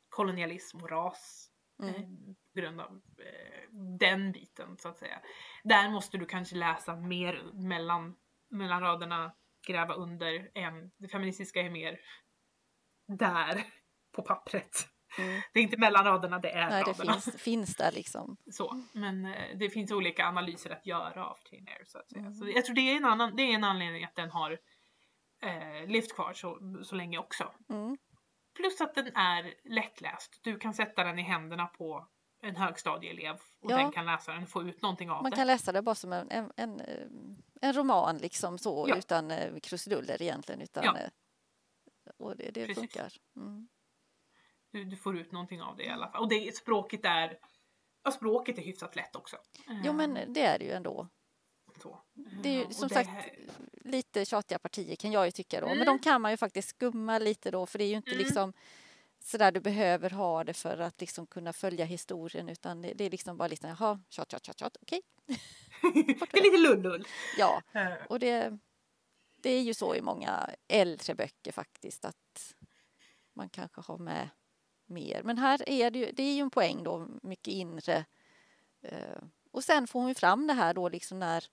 kolonialism 0.09 0.77
och 0.77 0.89
ras. 0.89 1.49
Mm. 1.83 2.35
På 2.59 2.63
grund 2.63 2.81
av 2.81 3.01
eh, 3.17 3.69
den 3.99 4.31
biten 4.31 4.77
så 4.77 4.89
att 4.89 4.97
säga. 4.97 5.19
Där 5.63 5.89
måste 5.89 6.17
du 6.17 6.25
kanske 6.25 6.55
läsa 6.55 6.95
mer 6.95 7.43
mellan, 7.53 8.15
mellan 8.49 8.81
raderna, 8.81 9.31
gräva 9.67 9.93
under 9.93 10.51
än 10.55 10.91
det 10.97 11.07
feministiska 11.07 11.61
är 11.61 11.69
mer 11.69 11.99
där 13.07 13.63
på 14.15 14.21
pappret. 14.21 14.89
Mm. 15.17 15.41
Det 15.53 15.59
är 15.59 15.63
inte 15.63 15.77
mellan 15.77 16.05
raderna, 16.05 16.39
det 16.39 16.51
är 16.51 16.69
Nej, 16.69 16.83
det 16.83 16.91
raderna. 16.91 17.13
finns, 17.13 17.41
finns 17.41 17.75
där 17.75 17.91
liksom. 17.91 18.37
Så, 18.51 18.83
men 18.93 19.25
eh, 19.25 19.57
det 19.57 19.69
finns 19.69 19.91
olika 19.91 20.25
analyser 20.25 20.69
att 20.69 20.85
göra 20.85 21.25
av 21.25 21.37
Jane 21.51 21.71
Eyre 21.71 21.85
så 21.85 21.97
att 21.97 22.09
säga. 22.09 22.21
Mm. 22.21 22.33
Så 22.33 22.49
jag 22.49 22.65
tror 22.65 22.75
det 22.75 22.81
är 22.81 22.97
en, 22.97 23.05
annan, 23.05 23.35
det 23.35 23.43
är 23.43 23.55
en 23.55 23.63
anledning 23.63 24.03
att 24.03 24.15
den 24.15 24.29
har 24.29 24.51
eh, 25.41 25.87
levt 25.87 26.15
kvar 26.15 26.33
så, 26.33 26.59
så 26.83 26.95
länge 26.95 27.17
också. 27.17 27.51
Mm. 27.69 27.97
Plus 28.55 28.81
att 28.81 28.95
den 28.95 29.15
är 29.15 29.53
lättläst. 29.63 30.39
Du 30.43 30.59
kan 30.59 30.73
sätta 30.73 31.03
den 31.03 31.19
i 31.19 31.21
händerna 31.21 31.65
på 31.65 32.07
en 32.41 32.55
högstadieelev 32.55 33.35
och 33.59 33.71
Ja. 33.71 33.77
den 33.77 33.91
kan 33.91 34.05
läsa 34.05 34.33
den 34.33 34.43
och 34.43 34.49
få 34.49 34.63
ut 34.63 34.81
någonting 34.81 35.09
av 35.09 35.21
Man 35.21 35.31
det. 35.31 35.37
kan 35.37 35.47
läsa 35.47 35.71
det 35.71 35.81
bara 35.81 35.95
som 35.95 36.13
en, 36.13 36.31
en, 36.31 36.51
en, 36.55 36.79
eh, 36.79 37.07
en 37.61 37.73
roman 37.73 38.17
liksom 38.17 38.57
så 38.57 38.85
Ja. 38.89 38.95
utan 38.95 39.31
eh, 39.31 39.59
krusiduller 39.59 40.21
egentligen. 40.21 40.61
Utan, 40.61 40.83
Ja. 40.83 40.97
eh, 40.97 41.09
Och 42.17 42.37
det, 42.37 42.43
det 42.51 42.65
Precis. 42.65 42.77
funkar. 42.77 43.13
Mm. 43.35 43.67
Du, 44.71 44.83
du 44.83 44.95
får 44.97 45.17
ut 45.17 45.31
någonting 45.31 45.61
av 45.61 45.77
det 45.77 45.83
i 45.83 45.89
alla 45.89 46.11
fall. 46.11 46.21
Och 46.21 46.29
det, 46.29 46.55
språket 46.55 47.05
är 47.05 47.39
ja, 48.03 48.11
språket 48.11 48.57
är 48.57 48.61
hyfsat 48.61 48.95
lätt 48.95 49.15
också. 49.15 49.37
Jo 49.83 49.93
men 49.93 50.33
det 50.33 50.41
är 50.41 50.59
det 50.59 50.65
ju 50.65 50.71
ändå. 50.71 51.07
så. 51.81 51.99
Det 52.43 52.49
är 52.49 52.53
ju 52.67 52.73
som 52.73 52.87
det 52.87 52.93
sagt 52.93 53.09
lite 53.71 54.25
tjatiga 54.25 54.59
partier 54.59 54.95
kan 54.95 55.11
jag 55.11 55.25
ju 55.25 55.31
tycka 55.31 55.61
då. 55.61 55.67
Men 55.67 55.75
Mm. 55.75 55.85
de 55.85 55.99
kan 55.99 56.21
man 56.21 56.31
ju 56.31 56.37
faktiskt 56.37 56.69
skumma 56.69 57.19
lite 57.19 57.51
då 57.51 57.65
för 57.65 57.77
det 57.77 57.83
är 57.83 57.89
ju 57.89 57.95
inte 57.95 58.11
Mm. 58.11 58.23
liksom 58.23 58.53
sådär 59.23 59.51
du 59.51 59.59
behöver 59.59 60.09
ha 60.09 60.43
det 60.43 60.53
för 60.53 60.77
att 60.77 61.01
liksom 61.01 61.27
kunna 61.27 61.53
följa 61.53 61.85
historien 61.85 62.49
utan 62.49 62.81
det, 62.81 62.93
det 62.93 63.03
är 63.03 63.09
liksom 63.09 63.37
bara 63.37 63.47
lite 63.47 63.67
jaha, 63.67 63.99
tjat, 64.09 64.31
tjat, 64.31 64.45
tjat, 64.45 64.59
tjat, 64.59 64.77
okej. 64.81 65.01
det 66.31 66.37
är 66.37 66.43
lite 66.43 66.57
lullull. 66.57 67.07
Ja, 67.37 67.61
och 68.09 68.19
det, 68.19 68.59
det 69.35 69.49
är 69.49 69.61
ju 69.61 69.73
så 69.73 69.95
i 69.95 70.01
många 70.01 70.49
äldre 70.67 71.15
böcker 71.15 71.51
faktiskt 71.51 72.05
att 72.05 72.55
man 73.33 73.49
kanske 73.49 73.81
har 73.81 73.97
med 73.97 74.29
mer. 74.85 75.23
Men 75.23 75.37
här 75.37 75.69
är 75.69 75.91
det 75.91 75.99
ju, 75.99 76.11
det 76.11 76.23
är 76.23 76.33
ju 76.33 76.41
en 76.41 76.49
poäng 76.49 76.83
då, 76.83 77.07
mycket 77.21 77.53
inre. 77.53 78.05
Eh, 78.81 79.21
och 79.51 79.63
sen 79.63 79.87
får 79.87 79.99
hon 79.99 80.09
ju 80.09 80.15
fram 80.15 80.47
det 80.47 80.53
här 80.53 80.73
då 80.73 80.89
liksom 80.89 81.19
när, 81.19 81.45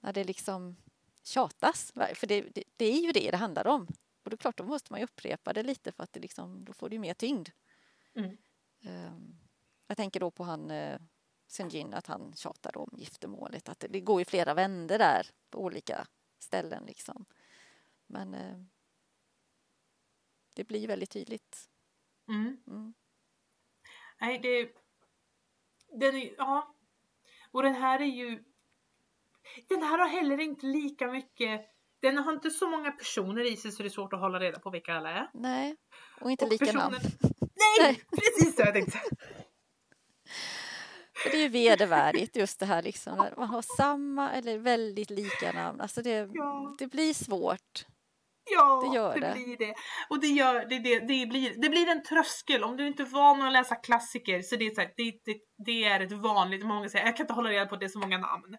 när 0.00 0.12
det 0.12 0.24
liksom 0.24 0.76
tjatas. 1.22 1.92
För 2.14 2.26
det, 2.26 2.40
det, 2.40 2.64
det 2.76 2.84
är 2.84 3.00
ju 3.00 3.12
det 3.12 3.30
det 3.30 3.36
handlar 3.36 3.66
om. 3.66 3.88
Och 4.22 4.30
det 4.30 4.34
är 4.34 4.38
klart, 4.38 4.56
då 4.56 4.64
måste 4.64 4.92
man 4.92 5.00
ju 5.00 5.04
upprepa 5.04 5.52
det 5.52 5.62
lite 5.62 5.92
för 5.92 6.02
att 6.02 6.12
det 6.12 6.20
liksom, 6.20 6.64
då 6.64 6.72
får 6.72 6.88
det 6.88 6.94
ju 6.94 7.00
mer 7.00 7.14
tyngd. 7.14 7.48
Mm. 8.14 8.36
Um, 8.84 9.38
jag 9.86 9.96
tänker 9.96 10.20
då 10.20 10.30
på 10.30 10.44
han 10.44 10.70
uh, 10.70 10.98
Senjin, 11.46 11.94
att 11.94 12.06
han 12.06 12.32
tjatar 12.36 12.76
om 12.76 12.90
giftermålet. 12.92 13.68
Att 13.68 13.80
det, 13.80 13.88
det 13.88 14.00
går 14.00 14.20
ju 14.20 14.24
flera 14.24 14.54
vänder 14.54 14.98
där 14.98 15.26
på 15.50 15.58
olika 15.58 16.06
ställen 16.38 16.84
liksom. 16.86 17.26
Men 18.06 18.34
uh, 18.34 18.64
det 20.54 20.64
blir 20.64 20.88
väldigt 20.88 21.10
tydligt. 21.10 21.70
Mm. 22.28 22.62
Mm. 22.66 22.94
Nej, 24.20 24.38
det... 24.38 24.74
Den 26.00 26.16
är, 26.16 26.34
ja. 26.38 26.74
Och 27.50 27.62
den 27.62 27.74
här 27.74 28.00
är 28.00 28.04
ju... 28.04 28.44
Den 29.68 29.82
här 29.82 29.98
har 29.98 30.08
heller 30.08 30.40
inte 30.40 30.66
lika 30.66 31.06
mycket... 31.06 31.71
Den 32.02 32.18
har 32.18 32.32
inte 32.32 32.50
så 32.50 32.68
många 32.68 32.90
personer 32.90 33.52
i 33.52 33.56
sig 33.56 33.72
så 33.72 33.82
det 33.82 33.88
är 33.88 33.90
svårt 33.90 34.12
att 34.12 34.20
hålla 34.20 34.40
reda 34.40 34.58
på 34.58 34.70
vilka 34.70 34.94
alla 34.94 35.10
är. 35.10 35.30
Nej, 35.34 35.76
och 36.20 36.30
inte 36.30 36.44
Och 36.44 36.50
lika 36.50 36.64
personen- 36.66 36.92
namn. 36.92 37.04
Nej, 37.80 38.02
precis 38.10 38.56
så 38.56 38.62
jag 38.62 38.74
tänkte. 38.74 38.98
För 41.22 41.30
Det 41.30 41.36
är 41.36 41.42
ju 41.42 41.48
vedervärdigt 41.48 42.36
just 42.36 42.60
det 42.60 42.66
här 42.66 42.82
liksom. 42.82 43.16
När 43.16 43.34
man 43.36 43.48
har 43.48 43.62
samma 43.76 44.30
eller 44.32 44.58
väldigt 44.58 45.10
lika 45.10 45.52
namn. 45.52 45.80
Alltså 45.80 46.02
det, 46.02 46.28
Ja. 46.32 46.76
det 46.78 46.86
blir 46.86 47.14
svårt. 47.14 47.86
Ja, 48.50 48.88
Det 48.90 48.96
gör 48.96 49.20
det. 49.20 49.32
blir 49.34 49.56
det. 49.56 49.74
Och 50.10 50.20
det, 50.20 50.26
gör, 50.26 50.54
det, 50.54 50.78
det, 50.78 50.98
det, 50.98 51.26
blir, 51.26 51.54
det 51.62 51.68
blir 51.68 51.88
en 51.88 52.02
tröskel. 52.02 52.64
Om 52.64 52.76
du 52.76 52.86
inte 52.86 53.02
är 53.02 53.06
van 53.06 53.42
att 53.42 53.52
läsa 53.52 53.74
klassiker 53.74 54.42
så 54.42 54.56
det 54.56 54.66
är, 54.66 54.74
så 54.74 54.80
här, 54.80 54.90
det, 54.96 55.12
det, 55.24 55.36
det 55.66 55.84
är 55.84 56.00
ett 56.00 56.12
vanligt, 56.12 56.64
många 56.66 56.88
säger 56.88 57.06
jag 57.06 57.16
kan 57.16 57.24
inte 57.24 57.32
hålla 57.34 57.50
reda 57.50 57.66
på 57.66 57.76
det 57.76 57.86
är 57.86 57.88
så 57.88 57.98
många 57.98 58.18
namn. 58.18 58.56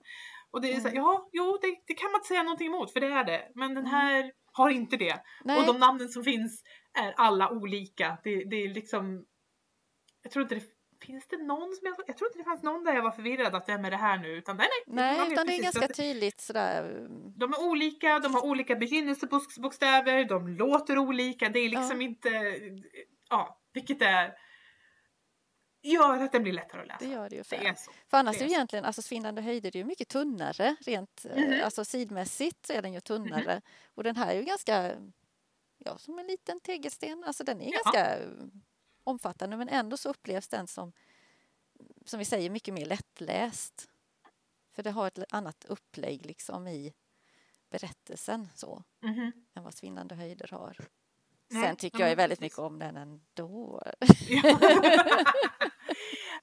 Och 0.54 0.62
det 0.62 0.74
är 0.74 0.80
så 0.80 0.88
här, 0.88 0.96
Mm. 0.96 1.04
ja, 1.04 1.30
jo, 1.32 1.58
det, 1.62 1.68
det 1.88 1.94
kan 1.94 2.12
man 2.12 2.20
inte 2.20 2.28
säga 2.28 2.44
någonting 2.44 2.68
emot 2.68 2.94
för 2.94 3.00
det 3.00 3.08
är 3.08 3.24
det. 3.24 3.52
Men 3.56 3.74
den 3.76 3.86
här 3.86 4.32
har 4.52 4.70
inte 4.70 4.98
det. 4.98 5.24
Nej, 5.44 5.60
Och 5.60 5.66
de 5.66 5.80
namnen 5.80 6.10
som 6.10 6.24
finns 6.24 6.64
är 7.00 7.14
alla 7.18 7.50
olika. 7.50 8.18
Det, 8.24 8.44
det 8.44 8.56
är 8.56 8.70
liksom, 8.74 9.26
jag 10.24 10.32
tror 10.32 10.44
inte 10.44 10.56
det 10.56 10.62
Finns 11.06 11.28
det 11.28 11.38
någon 11.38 11.76
som 11.76 11.88
jag, 11.88 11.96
jag 12.08 12.18
tror 12.18 12.28
inte 12.30 12.40
det 12.40 12.44
fanns 12.44 12.64
någon 12.64 12.84
där 12.84 12.94
jag 12.94 13.04
var 13.04 13.12
förvirrad 13.12 13.56
att 13.56 13.70
vem 13.70 13.86
är 13.86 13.92
det 13.92 13.98
här 13.98 14.18
nu 14.18 14.28
utan 14.28 14.58
nej 14.58 14.68
nej. 14.88 15.18
nej 15.20 15.32
utan 15.34 15.48
det 15.48 15.54
är 15.56 15.64
ganska 15.64 15.86
att- 15.86 15.94
tydligt 15.96 16.42
sådär. 16.42 16.90
mm, 16.90 17.34
de 17.38 17.54
är 17.54 17.64
olika, 17.64 18.20
de 18.20 18.34
har 18.34 18.46
olika 18.46 18.76
begynnelsebokstäver, 18.76 20.26
de 20.26 20.48
låter 20.48 20.98
olika. 20.98 21.50
Det 21.50 21.60
är 21.60 21.70
liksom 21.70 22.02
Ja. 22.02 22.08
inte... 22.08 22.30
Ja, 23.30 23.60
vilket 23.74 24.02
är... 24.02 24.34
Gör 25.86 26.20
att 26.24 26.32
den 26.32 26.44
blir 26.44 26.54
lättare 26.54 26.82
att 26.82 26.88
läsa. 26.88 27.06
Det 27.06 27.12
gör 27.12 27.30
det 27.30 27.36
ju. 27.36 27.44
För, 27.44 27.58
Det 27.58 27.76
för 28.08 28.18
annars 28.18 28.38
det 28.38 28.44
är 28.44 28.48
ju 28.48 28.54
egentligen, 28.54 28.86
alltså 28.86 29.02
Svindlande 29.02 29.42
höjder 29.42 29.72
det 29.72 29.78
är 29.78 29.82
ju 29.82 29.86
mycket 29.88 30.08
tunnare 30.10 30.76
rent, 30.82 31.26
Mhm. 31.36 31.62
alltså 31.64 31.86
sidmässigt 31.86 32.66
så 32.66 32.74
är 32.74 32.82
den 32.82 32.94
ju 32.94 33.02
tunnare. 33.02 33.62
Och 33.86 34.04
den 34.04 34.16
här 34.16 34.28
är 34.32 34.40
ju 34.40 34.44
ganska, 34.44 34.96
ja 35.78 35.98
som 35.98 36.20
en 36.20 36.28
liten 36.28 36.60
tegelsten, 36.60 37.24
alltså 37.24 37.44
den 37.44 37.62
är 37.62 37.72
Ja. 37.74 37.82
ganska 37.84 38.18
eh, 38.18 38.30
omfattande 39.04 39.58
men 39.58 39.70
ändå 39.70 39.98
så 39.98 40.10
upplevs 40.10 40.48
den 40.48 40.68
som, 40.68 40.94
som 42.06 42.20
vi 42.20 42.26
säger, 42.26 42.50
mycket 42.50 42.74
mer 42.74 42.86
lättläst. 42.86 43.90
För 44.72 44.84
det 44.84 44.92
har 44.92 45.08
ett 45.08 45.20
annat 45.34 45.66
upplägg 45.66 46.26
liksom 46.26 46.68
i 46.68 46.94
berättelsen 47.70 48.50
så 48.56 48.84
Mhm. 49.02 49.32
än 49.56 49.64
vad 49.64 49.74
Svindlande 49.74 50.16
höjder 50.16 50.48
har. 50.52 50.78
Nej, 51.49 51.64
Sen 51.64 51.76
tycker 51.76 51.99
ja, 51.99 52.03
jag 52.03 52.10
ju 52.10 52.15
väldigt 52.15 52.40
mycket 52.40 52.60
om 52.60 52.80
den 52.80 52.98
ändå. 52.98 53.84
Ja. 54.30 54.60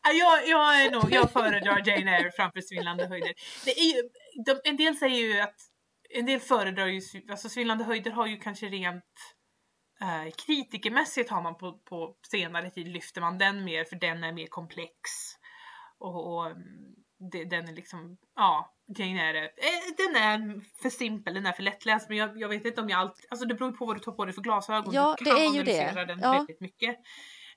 Ja, 0.02 0.12
jag, 0.12 0.48
jag, 0.48 0.84
är 0.84 0.90
nog, 0.90 1.12
jag 1.12 1.32
föredrar 1.32 1.82
Jane 1.88 2.16
Eyre 2.16 2.32
framför 2.32 2.60
Svindlande 2.60 3.06
höjder. 3.06 3.34
Ju, 3.66 4.02
de, 4.44 4.60
en 4.64 4.76
del 4.76 4.96
säger 4.96 5.16
ju 5.16 5.40
att 5.40 5.56
en 6.10 6.26
del 6.26 6.40
föredrar 6.40 6.86
ju, 6.86 7.00
alltså 7.30 7.48
Svindlande 7.48 7.84
höjder 7.84 8.10
har 8.10 8.26
ju 8.26 8.36
kanske 8.36 8.66
rent 8.66 9.04
eh, 10.00 10.32
kritikermässigt 10.46 11.30
har 11.30 11.42
man 11.42 11.58
på, 11.58 11.72
på 11.72 12.16
senare 12.30 12.70
tid 12.70 12.88
lyfter 12.88 13.20
man 13.20 13.38
den 13.38 13.64
mer 13.64 13.84
för 13.84 13.96
den 13.96 14.24
är 14.24 14.32
mer 14.32 14.46
komplex. 14.46 14.92
Och, 15.98 16.34
och 16.34 16.46
mm, 16.46 16.94
det, 17.32 17.44
den 17.44 17.68
är 17.68 17.72
liksom, 17.72 18.16
ja, 18.36 18.74
Eyre, 18.98 19.44
eh, 19.44 19.50
den 19.96 20.16
är 20.16 20.60
för 20.82 20.88
simpel, 20.90 21.34
den 21.34 21.46
är 21.46 21.52
för 21.52 21.62
lättläst 21.62 22.08
men 22.08 22.18
jag, 22.18 22.40
jag 22.40 22.48
vet 22.48 22.64
inte 22.64 22.80
om 22.80 22.88
jag 22.88 23.00
alltid, 23.00 23.26
alltså 23.30 23.46
det 23.46 23.54
beror 23.54 23.72
på 23.72 23.86
vad 23.86 23.96
du 23.96 24.00
tar 24.00 24.12
på 24.12 24.24
dig 24.24 24.34
för 24.34 24.42
glasögon. 24.42 24.94
Ja, 24.94 25.16
du 25.18 25.24
det 25.24 25.30
kan 25.30 25.40
är 25.40 25.54
ju 25.54 25.62
det. 25.62 26.04
den 26.06 26.20
Ja. 26.22 26.32
väldigt 26.32 26.60
mycket. 26.60 26.96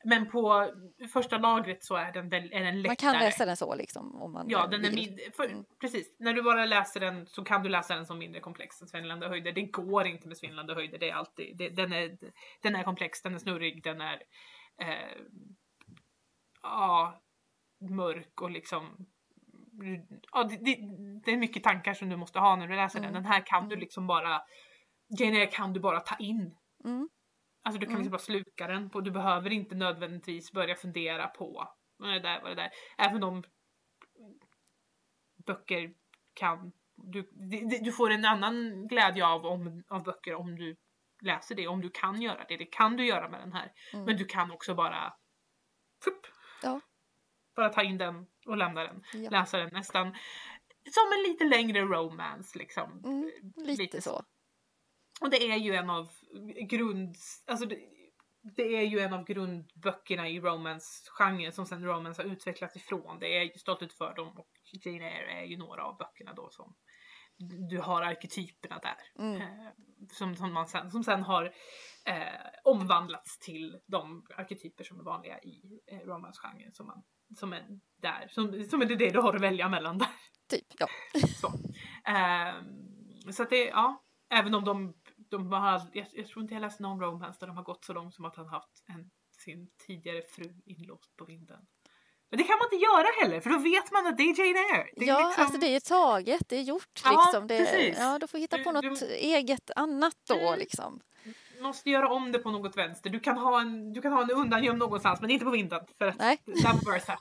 Men 0.06 0.30
på 0.32 0.72
första 1.14 1.38
lagret 1.38 1.84
så 1.84 1.96
är 1.96 2.12
den, 2.12 2.30
väl, 2.30 2.54
är 2.54 2.64
den 2.64 2.82
lättare. 2.82 3.08
Man 3.08 3.14
kan 3.14 3.26
läsa 3.26 3.46
den 3.46 3.58
så 3.58 3.76
liksom 3.76 4.22
om 4.22 4.32
man 4.34 4.46
Ja, 4.50 4.68
den 4.68 4.86
är 4.86 4.92
mindre, 4.92 5.32
för, 5.32 5.44
Mm. 5.50 5.64
precis. 5.82 6.16
När 6.20 6.34
du 6.34 6.42
bara 6.44 6.66
läser 6.66 7.00
den 7.00 7.28
så 7.28 7.44
kan 7.44 7.64
du 7.64 7.70
läsa 7.70 7.96
den 7.96 8.06
som 8.06 8.18
mindre 8.18 8.42
komplex 8.42 8.82
än 8.82 8.88
svindlande 8.88 9.28
höjder. 9.28 9.52
Det 9.52 9.62
går 9.62 10.06
inte 10.08 10.28
med 10.28 10.38
svindlande 10.38 10.74
höjder. 10.74 10.98
Det 10.98 11.10
är 11.10 11.14
alltid, 11.14 11.58
det, 11.58 11.70
den, 11.70 11.94
är, 11.94 12.18
den 12.62 12.76
är 12.76 12.84
komplex, 12.84 13.22
den 13.22 13.36
är 13.36 13.40
snurrig, 13.40 13.84
den 13.84 14.02
är 14.02 14.22
eh, 14.82 15.18
ja, 16.64 17.22
mörk 17.90 18.42
och 18.42 18.52
liksom 18.52 19.06
ja, 20.32 20.44
det, 20.44 20.58
det, 20.58 20.78
det 21.26 21.32
är 21.32 21.38
mycket 21.38 21.64
tankar 21.64 21.94
som 21.94 22.10
du 22.10 22.16
måste 22.18 22.40
ha 22.40 22.56
när 22.56 22.68
du 22.68 22.76
läser 22.76 23.00
Mm. 23.00 23.14
den. 23.14 23.24
Den 23.24 23.32
här 23.32 23.46
kan 23.46 23.64
du 23.70 23.76
Mm. 23.76 23.80
liksom 23.80 24.08
bara 24.08 24.42
Jane 25.20 25.38
Eyre 25.38 25.46
kan 25.46 25.74
du 25.74 25.80
bara 25.80 26.00
ta 26.00 26.16
in. 26.16 26.56
Mm. 26.86 27.10
Alltså 27.64 27.80
du 27.80 27.86
kan 27.86 27.94
Mm. 27.96 28.02
liksom 28.02 28.12
bara 28.12 28.20
sluka 28.20 28.68
den. 28.68 28.90
På, 28.90 29.02
du 29.02 29.12
behöver 29.12 29.50
inte 29.54 29.76
nödvändigtvis 29.76 30.52
börja 30.52 30.76
fundera 30.76 31.28
på 31.28 31.68
vad 31.98 32.10
det 32.14 32.20
där, 32.20 32.42
vad 32.42 32.52
det 32.52 32.56
där. 32.56 32.70
Även 32.98 33.24
om 33.24 33.44
böcker 35.46 35.94
kan... 36.34 36.72
Du, 36.96 37.30
du, 37.32 37.80
du 37.82 37.92
får 37.92 38.10
en 38.12 38.26
annan 38.26 38.88
glädje 38.88 39.26
av, 39.26 39.46
om, 39.46 39.84
av 39.88 40.04
böcker 40.04 40.36
om 40.36 40.56
du 40.56 40.76
läser 41.22 41.56
det, 41.56 41.68
om 41.68 41.82
du 41.82 41.90
kan 41.90 42.22
göra 42.22 42.46
det. 42.48 42.58
Det 42.58 42.66
kan 42.66 42.98
du 42.98 43.06
göra 43.06 43.30
med 43.30 43.40
den 43.40 43.54
här. 43.54 43.72
Mm. 43.94 44.06
Men 44.06 44.18
du 44.18 44.26
kan 44.26 44.52
också 44.52 44.76
bara... 44.76 45.14
Fupp, 46.04 46.22
Ja. 46.64 46.82
Bara 47.56 47.70
ta 47.70 47.84
in 47.84 47.98
den 47.98 48.26
och 48.46 48.58
lämna 48.58 48.84
den. 48.84 49.04
Ja. 49.14 49.30
Läsa 49.30 49.58
den 49.58 49.70
nästan 49.74 50.16
som 50.92 51.12
en 51.14 51.32
lite 51.32 51.44
längre 51.44 51.82
romance 51.82 52.60
liksom. 52.60 53.02
Mm, 53.06 53.32
lite 53.56 54.02
så. 54.02 54.24
Och 55.22 55.30
det 55.30 55.52
är 55.52 55.58
ju 55.58 55.76
en 55.76 55.90
av 55.90 56.12
grund... 56.70 57.16
Alltså 57.46 57.66
det, 57.66 57.80
det 58.56 58.76
är 58.76 58.84
ju 58.84 59.00
en 59.00 59.14
av 59.14 59.26
grundböckerna 59.26 60.30
i 60.30 60.40
romance-genren 60.40 61.52
som 61.52 61.66
sen 61.66 61.86
romance 61.86 62.22
har 62.22 62.30
utvecklats 62.30 62.76
ifrån. 62.76 63.20
Det 63.20 63.38
är 63.38 63.44
ju 63.44 63.52
Stolthet 63.58 63.94
för 63.94 64.16
dem 64.16 64.38
och 64.38 64.50
Jane 64.72 65.12
Eyre 65.12 65.32
är 65.32 65.46
ju 65.46 65.58
några 65.58 65.84
av 65.84 65.98
böckerna 65.98 66.34
då 66.34 66.50
som 66.50 66.76
du 67.70 67.80
har 67.80 68.02
arketyperna 68.02 68.80
där. 68.80 69.24
Mm. 69.24 69.42
Eh, 69.42 69.68
som, 70.12 70.36
som, 70.36 70.54
man 70.54 70.68
sen, 70.68 70.92
som 70.92 71.04
sen 71.04 71.24
har 71.24 71.46
eh, 72.06 72.24
omvandlats 72.64 73.40
till 73.40 73.80
de 73.88 74.26
arketyper 74.38 74.84
som 74.84 75.00
är 75.00 75.04
vanliga 75.04 75.40
i 75.40 75.80
eh, 75.88 76.00
romance-genren 76.00 76.74
som, 76.74 76.88
man, 76.88 77.04
som 77.36 77.54
är 77.54 77.80
där. 78.02 78.28
Som, 78.30 78.64
som 78.64 78.82
är 78.82 78.86
det 78.86 79.10
du 79.10 79.20
har 79.20 79.36
att 79.36 79.42
välja 79.42 79.70
mellan 79.70 79.98
där. 79.98 80.10
Typ, 80.50 80.68
ja. 80.80 80.88
Så, 81.42 81.54
Ehm, 82.04 83.32
så 83.34 83.44
att 83.44 83.50
det, 83.50 83.66
ja, 83.66 84.04
även 84.30 84.54
om 84.54 84.66
de, 84.66 84.94
de 85.30 85.52
har, 85.52 85.82
jag, 85.94 86.08
jag 86.14 86.28
tror 86.28 86.42
inte 86.42 86.54
jag 86.54 86.62
läst 86.62 86.80
någon 86.80 87.02
romance 87.02 87.40
där 87.40 87.48
de 87.48 87.58
har 87.58 87.64
gått 87.64 87.86
så 87.86 87.94
långt 87.94 88.14
som 88.14 88.26
att 88.26 88.36
han 88.36 88.48
haft 88.48 88.84
en, 88.86 89.12
sin 89.32 89.70
tidigare 89.88 90.22
fru 90.22 90.62
inlåst 90.66 91.16
på 91.18 91.26
vinden. 91.26 91.66
Men 92.34 92.38
det 92.38 92.44
kan 92.44 92.58
man 92.58 92.66
inte 92.72 92.76
göra 92.86 93.08
heller 93.22 93.40
för 93.42 93.50
då 93.50 93.58
vet 93.58 93.92
man 93.92 94.08
att 94.08 94.18
det 94.18 94.24
är 94.24 94.40
Jane 94.40 94.60
Eyre. 94.60 94.88
Det 94.96 95.04
är 95.04 95.08
ja, 95.08 95.28
liksom- 95.28 95.44
alltså 95.44 95.60
det 95.60 95.76
är 95.76 95.80
taget, 95.80 96.50
det 96.50 96.58
är 96.58 96.62
gjort 96.62 97.02
Ja, 97.04 97.12
liksom. 97.12 97.48
Det, 97.48 97.58
precis. 97.58 97.98
ja, 98.00 98.20
du 98.20 98.28
får 98.28 98.38
hitta 98.38 98.58
Du- 98.58 98.64
på 98.64 98.72
något 98.72 99.00
du- 99.00 99.06
eget 99.14 99.72
annat 99.76 100.16
då 100.28 100.36
Mm. 100.48 100.60
liksom. 100.60 101.00
måste 101.62 101.90
göra 101.90 102.10
om 102.10 102.32
det 102.32 102.40
på 102.40 102.52
något 102.52 102.78
vänster. 102.78 103.10
Du 103.10 103.20
kan 103.20 103.38
ha 103.38 103.62
en, 103.62 103.94
du 103.94 104.02
kan 104.02 104.14
ha 104.14 104.22
en 104.24 104.32
undangömd 104.32 104.80
någonstans 104.80 105.22
men 105.22 105.30
inte 105.30 105.46
på 105.46 105.52
vinden 105.52 105.82
för 105.98 106.08
att 106.08 106.18
Nej. 106.20 106.42
där 106.46 106.74
bor 106.74 106.92
Bertha. 106.92 107.20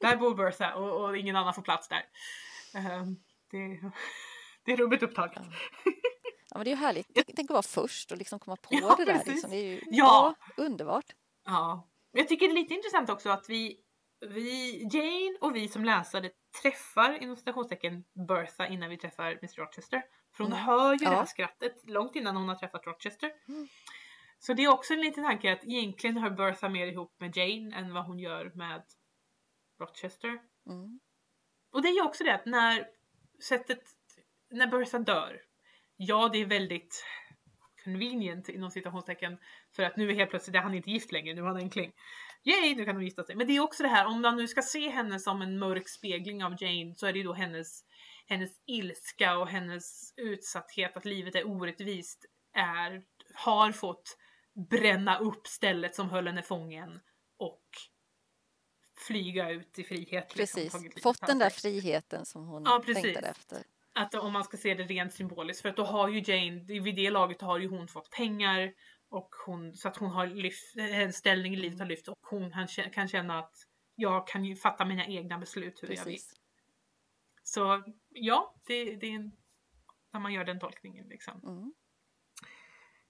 Där 0.00 0.16
bor 0.16 0.34
Bertha 0.34 0.74
och, 0.74 1.04
och 1.04 1.16
ingen 1.16 1.36
annan 1.36 1.54
får 1.54 1.62
plats 1.62 1.88
där. 1.88 2.02
Ehm, 2.74 3.16
det, 3.50 3.80
det 4.64 4.72
är 4.72 4.76
rummet 4.76 5.02
upptaget. 5.02 5.32
Ja. 5.36 5.42
Ja, 6.50 6.58
men 6.58 6.64
det 6.64 6.70
är 6.70 6.74
ju 6.74 6.80
härligt. 6.80 7.06
Tänk, 7.14 7.26
tänk 7.36 7.50
att 7.50 7.54
vara 7.54 7.62
först 7.62 8.12
och 8.12 8.18
liksom 8.18 8.38
komma 8.38 8.56
på 8.56 8.68
Ja, 8.70 8.94
det 8.98 9.04
där. 9.04 9.22
Liksom. 9.26 9.50
Det 9.50 9.56
är 9.56 9.64
ju 9.64 9.80
Ja. 9.86 10.34
underbart. 10.56 11.06
Ja. 11.46 11.88
Jag 12.12 12.28
tycker 12.28 12.46
det 12.48 12.52
är 12.52 12.54
lite 12.54 12.74
intressant 12.74 13.10
också 13.10 13.28
att 13.30 13.48
vi, 13.48 13.76
vi 14.20 14.82
Jane 14.92 15.38
och 15.40 15.56
vi 15.56 15.68
som 15.68 15.84
läsare 15.84 16.30
träffar 16.62 17.22
inom 17.22 17.36
citationstecken 17.36 18.04
Bertha 18.28 18.66
innan 18.66 18.90
vi 18.90 18.96
träffar 18.96 19.38
Miss 19.42 19.58
Rochester. 19.58 20.02
För 20.36 20.44
hon 20.44 20.52
Mm. 20.52 20.64
hör 20.64 20.92
ju 20.92 20.98
det 20.98 21.04
Ja. 21.04 21.10
här 21.10 21.24
skrattet 21.24 21.74
långt 21.84 22.16
innan 22.16 22.36
hon 22.36 22.48
har 22.48 22.56
träffat 22.56 22.86
Rochester. 22.86 23.32
Mm. 23.48 23.68
Så 24.38 24.52
det 24.52 24.64
är 24.64 24.68
också 24.68 24.94
en 24.94 25.00
liten 25.00 25.24
tanke 25.24 25.52
att 25.52 25.64
egentligen 25.64 26.16
hör 26.16 26.30
Bertha 26.30 26.68
mer 26.68 26.86
ihop 26.86 27.14
med 27.20 27.36
Jane 27.36 27.76
än 27.76 27.94
vad 27.94 28.04
hon 28.04 28.18
gör 28.18 28.52
med 28.54 28.82
Rochester. 29.80 30.38
Mm. 30.66 31.00
Och 31.72 31.82
det 31.82 31.88
är 31.88 31.94
ju 31.94 32.02
också 32.02 32.24
det 32.24 32.34
att 32.34 32.46
när 32.46 32.86
sättet, 33.42 33.82
när 34.50 34.66
Bertha 34.66 34.98
dör 34.98 35.42
ja, 35.96 36.28
det 36.32 36.38
är 36.38 36.46
väldigt 36.46 37.04
convenient 37.84 38.48
inom 38.48 38.70
citationstecken 38.70 39.38
för 39.76 39.82
att 39.82 39.96
nu 39.96 40.10
är 40.10 40.14
helt 40.14 40.30
plötsligt 40.30 40.56
är 40.56 40.60
han 40.60 40.74
inte 40.74 40.90
gift 40.90 41.12
längre, 41.12 41.34
nu 41.34 41.40
har 41.42 41.48
han 41.48 41.56
enkling. 41.56 41.92
Yay, 42.48 42.74
nu 42.74 42.84
kan 42.84 42.94
de 42.94 43.04
gifta 43.04 43.24
sig. 43.24 43.36
Men 43.36 43.46
det 43.46 43.56
är 43.56 43.60
också 43.60 43.82
det 43.82 43.88
här, 43.88 44.06
om 44.06 44.22
man 44.22 44.36
nu 44.36 44.48
ska 44.48 44.62
se 44.62 44.88
henne 44.88 45.18
som 45.18 45.42
en 45.42 45.58
mörk 45.58 45.88
spegling 45.88 46.44
av 46.44 46.62
Jane 46.62 46.94
så 46.96 47.06
är 47.06 47.12
det 47.12 47.18
ju 47.18 47.24
då 47.24 47.32
hennes, 47.32 47.84
hennes 48.26 48.50
ilska 48.66 49.38
och 49.38 49.48
hennes 49.48 50.14
utsatthet, 50.16 50.96
att 50.96 51.04
livet 51.04 51.34
är 51.34 51.46
orättvist, 51.46 52.24
är, 52.54 53.02
har 53.34 53.72
fått 53.72 54.16
bränna 54.70 55.18
upp 55.18 55.46
stället 55.46 55.94
som 55.94 56.10
höll 56.10 56.26
henne 56.26 56.42
fången 56.42 57.00
och 57.38 57.64
flyga 59.06 59.50
ut 59.50 59.78
i 59.78 59.84
frihet. 59.84 60.34
Precis, 60.34 60.56
liksom, 60.56 60.90
fått 61.02 61.26
den 61.26 61.38
där 61.38 61.50
friheten 61.50 62.26
som 62.26 62.46
hon 62.46 62.62
Ja, 62.66 62.82
längtade 62.86 63.28
efter. 63.28 63.62
Att 63.92 64.14
om 64.14 64.32
man 64.32 64.44
ska 64.44 64.56
se 64.56 64.74
det 64.74 64.82
rent 64.82 65.14
symboliskt, 65.14 65.62
för 65.62 65.68
att 65.68 65.76
då 65.76 65.84
har 65.84 66.08
ju 66.08 66.22
Jane, 66.26 66.80
vid 66.80 66.96
det 66.96 67.10
laget 67.10 67.40
har 67.40 67.58
ju 67.58 67.68
hon 67.68 67.88
fått 67.88 68.10
pengar 68.10 68.72
och 69.10 69.28
hon, 69.46 69.74
så 69.74 69.88
att 69.88 69.96
hon 69.96 70.10
har 70.10 70.26
lyft, 70.26 70.76
en 70.76 71.12
ställning 71.12 71.54
i 71.54 71.56
livet 71.56 71.78
har 71.78 71.86
lyft 71.86 72.08
och 72.08 72.18
hon 72.30 72.52
kan, 72.92 73.08
känna 73.08 73.38
att 73.38 73.54
jag 73.94 74.28
kan 74.28 74.44
ju 74.44 74.56
fatta 74.56 74.84
mina 74.84 75.06
egna 75.06 75.38
beslut 75.38 75.82
hur 75.82 75.88
Precis. 75.88 76.04
jag 76.04 76.10
vill. 76.12 76.20
Så 77.42 77.92
ja, 78.08 78.54
det, 78.66 78.96
det 78.96 79.06
är 79.06 79.14
en, 79.14 79.32
när 80.12 80.20
man 80.20 80.32
gör 80.32 80.44
den 80.44 80.60
tolkningen 80.60 81.08
liksom. 81.08 81.40
Mm. 81.44 81.72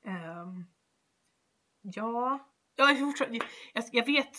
Ehm, 0.04 0.64
ja, 1.80 2.48
ja 2.76 2.92
jag, 2.92 3.14
jag, 3.72 3.84
jag 3.92 4.06
vet, 4.06 4.36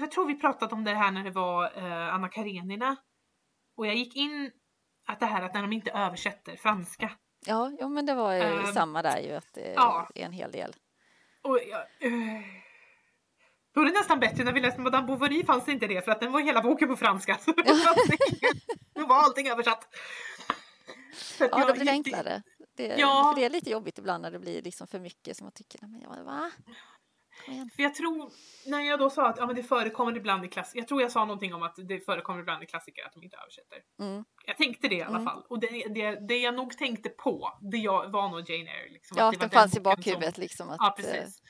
jag 0.00 0.10
tror 0.10 0.26
vi 0.26 0.40
pratat 0.40 0.72
om 0.72 0.84
det 0.84 0.94
här 0.94 1.10
när 1.10 1.24
det 1.24 1.30
var 1.30 1.78
eh, 1.78 2.14
Anna 2.14 2.28
Karenina. 2.28 2.96
Och 3.76 3.86
jag 3.86 3.94
gick 3.94 4.16
in 4.16 4.52
att 5.06 5.20
det 5.20 5.26
här 5.26 5.42
att 5.42 5.54
när 5.54 5.62
de 5.62 5.72
inte 5.72 5.90
översätter 5.90 6.56
franska. 6.56 7.10
Ja, 7.46 7.76
jo, 7.80 7.88
men 7.88 8.06
det 8.06 8.14
var 8.14 8.32
ju 8.32 8.40
Ehm, 8.40 8.66
samma 8.66 9.02
där 9.02 9.20
ju 9.20 9.32
att 9.32 9.52
det 9.54 9.72
ja. 9.72 10.08
är 10.14 10.24
en 10.24 10.32
hel 10.32 10.52
del. 10.52 10.74
Och 11.42 11.58
jag, 11.70 11.80
eh, 11.80 12.40
då 13.74 13.80
är 13.80 13.84
det 13.84 13.92
nästan 13.92 14.20
bättre 14.20 14.44
när 14.44 14.52
vi 14.52 14.60
läste 14.60 14.80
Madame 14.80 15.06
Bovary 15.06 15.44
fanns 15.44 15.68
inte 15.68 15.86
det 15.86 16.04
för 16.04 16.12
att 16.12 16.20
den 16.20 16.32
var 16.32 16.40
hela 16.40 16.62
boken 16.62 16.88
på 16.88 16.96
franska. 16.96 17.38
Så 17.38 17.52
då 17.52 17.62
var 19.06 19.16
allting- 19.16 19.48
översatt. 19.50 19.94
Ja, 21.38 21.48
jag 21.50 21.66
då 21.68 21.72
blir 21.74 21.84
det 21.84 21.90
enklare. 21.90 22.42
Det, 22.76 22.86
Ja. 22.86 23.32
För 23.34 23.40
det 23.40 23.46
är 23.46 23.50
lite 23.50 23.70
jobbigt 23.70 23.98
ibland 23.98 24.22
när 24.22 24.30
det 24.30 24.38
blir 24.38 24.62
liksom 24.62 24.86
för 24.86 24.98
mycket 24.98 25.36
som 25.36 25.44
man 25.44 25.52
tycker, 25.52 25.78
nej, 25.82 25.90
men 25.90 26.00
ja, 26.00 26.22
va? 26.24 26.50
För 27.76 27.82
jag 27.82 27.94
tror, 27.94 28.30
när 28.70 28.80
jag 28.80 28.98
då 28.98 29.10
sa 29.10 29.28
att 29.28 29.38
ja, 29.38 29.46
men 29.46 29.56
det 29.56 29.62
förekommer 29.62 30.16
ibland 30.16 30.44
i 30.44 30.48
klass, 30.48 30.70
jag 30.74 30.88
tror 30.88 31.02
jag 31.02 31.12
sa 31.12 31.24
någonting 31.24 31.54
om 31.54 31.62
att 31.62 31.74
det 31.88 32.00
förekommer 32.00 32.40
ibland 32.40 32.62
i 32.62 32.66
klassiker 32.66 33.06
att 33.06 33.12
de 33.12 33.22
inte 33.22 33.36
översätter. 33.36 33.78
Mm. 34.00 34.24
Jag 34.46 34.56
tänkte 34.56 34.88
det 34.88 34.94
i 34.94 35.02
alla 35.02 35.10
Mm. 35.18 35.24
fall. 35.24 35.46
Och 35.48 35.60
det, 35.60 35.68
det, 35.94 36.28
det 36.28 36.38
jag 36.38 36.54
nog 36.54 36.78
tänkte 36.78 37.08
på, 37.08 37.58
det 37.72 37.76
jag, 37.78 38.08
var 38.10 38.28
nog 38.28 38.50
Jane 38.50 38.70
Eyre. 38.70 38.88
Liksom, 38.92 39.16
Ja, 39.18 39.22
det 39.24 39.28
att 39.28 39.34
var 39.36 39.40
den 39.40 39.50
fanns 39.50 39.76
i 39.76 39.80
bakhuvudet 39.80 40.34
Som, 40.34 40.42
liksom. 40.42 40.70
Att, 40.70 40.76
ja, 40.78 40.86
eh, 40.88 40.94
precis. 41.04 41.42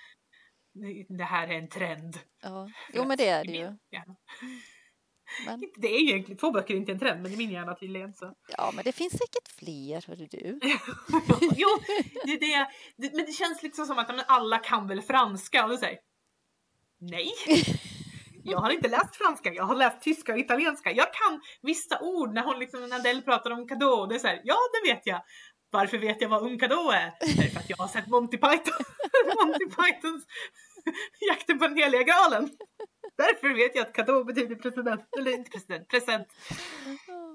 Det, 1.08 1.24
här 1.24 1.48
är 1.48 1.58
en 1.58 1.68
trend. 1.68 2.18
Ja. 2.42 2.70
Jo, 2.92 3.02
men 3.02 3.10
att 3.12 3.18
det 3.18 3.28
är 3.28 3.44
det 3.44 3.50
ju. 3.52 3.76
hjärna- 3.90 4.16
Men, 5.46 5.60
Det 5.76 5.88
är 5.88 6.00
ju 6.00 6.10
egentligen, 6.10 6.38
två 6.38 6.50
böcker 6.50 6.74
är 6.74 6.78
inte 6.78 6.92
en 6.92 6.98
trend, 6.98 7.22
men 7.22 7.32
i 7.32 7.36
min 7.36 7.50
hjärna 7.50 7.74
tydligen 7.74 8.14
så. 8.14 8.34
ja, 8.56 8.72
men 8.74 8.84
det 8.84 8.92
finns 8.92 9.12
säkert 9.12 9.48
fler, 9.58 10.08
hörru 10.08 10.26
du. 10.30 10.60
jo, 11.56 11.68
det, 12.24 12.32
är 12.32 12.40
det, 12.40 12.68
det, 12.96 13.16
men 13.16 13.26
det 13.26 13.32
känns 13.32 13.62
liksom 13.62 13.86
som 13.86 13.98
att 13.98 14.08
men 14.08 14.24
alla 14.26 14.58
kan 14.58 14.88
väl 14.88 15.02
franska? 15.02 15.64
Och 15.64 15.70
du 15.70 15.76
säger 15.76 15.98
nej. 17.00 17.32
Jag 18.44 18.58
har 18.58 18.70
inte 18.70 18.88
läst 18.88 19.16
franska, 19.16 19.52
jag 19.52 19.64
har 19.64 19.74
läst 19.74 20.02
tyska 20.02 20.32
och 20.32 20.38
italienska. 20.38 20.92
Jag 20.92 21.06
kan 21.12 21.40
vissa 21.62 22.00
ord 22.00 22.34
när 22.34 22.42
hon 22.42 22.58
liksom, 22.58 22.88
när 22.88 22.96
Adele 22.96 23.22
pratar 23.22 23.50
om 23.50 23.68
cadeau. 23.68 24.06
Det 24.06 24.14
är 24.14 24.18
så 24.18 24.26
här, 24.26 24.40
ja 24.44 24.56
det 24.72 24.92
vet 24.92 25.06
jag. 25.06 25.22
Varför 25.70 25.98
vet 25.98 26.20
jag 26.20 26.28
vad 26.28 26.42
un 26.42 26.58
cadeau 26.58 26.90
är? 26.90 27.12
Därför 27.20 27.60
att 27.60 27.70
jag 27.70 27.76
har 27.76 27.88
sett 27.88 28.06
Monty 28.06 28.36
Python. 28.36 28.84
Monty 29.44 29.64
Pythons 29.64 30.24
Jakten 31.30 31.58
på 31.58 31.66
den 31.68 31.76
heliga 31.76 32.02
graalen. 32.02 32.50
Därför 33.16 33.54
vet 33.54 33.74
jag 33.74 33.86
att 33.86 33.92
cadeau 33.92 34.24
betyder 34.24 34.56
president, 34.56 35.08
eller 35.18 35.34
inte 35.34 35.50
president, 35.50 35.88
present. 35.88 36.28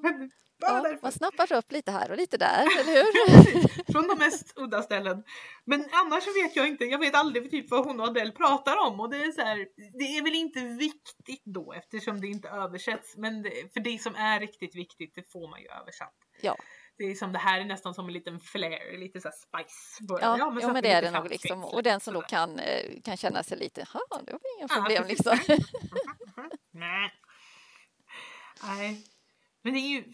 Men 0.02 0.32
bara 0.62 0.72
Ja, 0.72 0.82
därför. 0.82 1.00
man 1.02 1.12
snappar 1.12 1.54
upp 1.54 1.72
lite 1.72 1.92
här 1.92 2.12
och 2.12 2.18
lite 2.18 2.38
där, 2.38 2.62
eller 2.80 2.94
hur? 2.94 3.68
Från 3.94 4.08
de 4.08 4.18
mest 4.20 4.54
udda 4.56 4.82
ställen. 4.84 5.24
Men 5.66 5.86
annars 5.92 6.28
vet 6.28 6.56
jag 6.56 6.68
inte, 6.68 6.86
jag 6.86 7.00
vet 7.00 7.16
aldrig 7.16 7.52
typ 7.52 7.70
vad 7.72 7.86
hon 7.86 8.00
och 8.00 8.08
Adele 8.08 8.32
pratar 8.32 8.78
om 8.88 9.00
och 9.00 9.10
det 9.10 9.18
är 9.24 9.32
så 9.32 9.42
här, 9.42 9.58
det 10.00 10.18
är 10.18 10.24
väl 10.24 10.36
inte 10.36 10.60
viktigt 10.60 11.44
då 11.46 11.74
eftersom 11.74 12.22
det 12.22 12.28
inte 12.28 12.50
översätts. 12.50 13.18
Men 13.18 13.42
det, 13.42 13.74
för 13.74 13.80
det 13.80 14.02
som 14.02 14.16
är 14.16 14.40
riktigt 14.40 14.76
viktigt 14.76 15.16
det 15.16 15.32
får 15.32 15.50
man 15.50 15.62
ju 15.62 15.68
översatt. 15.68 16.16
Ja. 16.42 16.56
Det 16.98 17.04
är 17.04 17.16
som 17.16 17.32
det 17.32 17.40
här 17.40 17.60
är 17.60 17.66
nästan 17.66 17.94
som 17.94 18.08
en 18.08 18.14
liten 18.14 18.40
flair, 18.40 18.98
lite 18.98 19.22
så 19.22 19.30
spice. 19.32 20.04
Bara, 20.08 20.22
Ja, 20.22 20.38
så 20.38 20.60
jo, 20.62 20.74
men 20.74 20.84
det 20.84 20.92
är 20.92 21.02
det 21.02 21.12
nog 21.12 21.30
liksom. 21.30 21.64
Och 21.64 21.84
den 21.84 22.00
som 22.00 22.14
då 22.14 22.22
kan, 22.22 22.60
eh, 22.60 23.02
kan 23.04 23.18
känna 23.18 23.44
sig 23.44 23.58
lite, 23.58 23.86
ja, 23.94 24.22
det 24.26 24.32
var 24.32 24.42
inga 24.58 24.68
Ja, 24.70 24.76
problem 24.76 25.04
precis. 25.04 25.48
liksom. 25.48 25.66
Nej. 26.72 27.14
Nej. 28.64 29.04
Men 29.62 29.74
det 29.74 29.80
är 29.80 29.88
ju, 29.90 30.14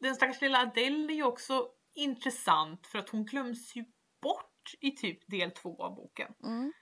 den 0.00 0.14
stackars 0.14 0.40
lilla 0.40 0.58
Adele 0.58 1.12
är 1.12 1.16
ju 1.16 1.24
också 1.24 1.68
intressant 1.94 2.86
för 2.86 2.98
att 2.98 3.08
hon 3.08 3.24
glöms 3.24 3.76
ju 3.76 3.84
bort 4.22 4.52
i 4.80 4.90
typ 4.90 5.26
del 5.30 5.50
två 5.50 5.82
av 5.84 5.94
boken. 5.94 6.32
Mm. 6.44 6.72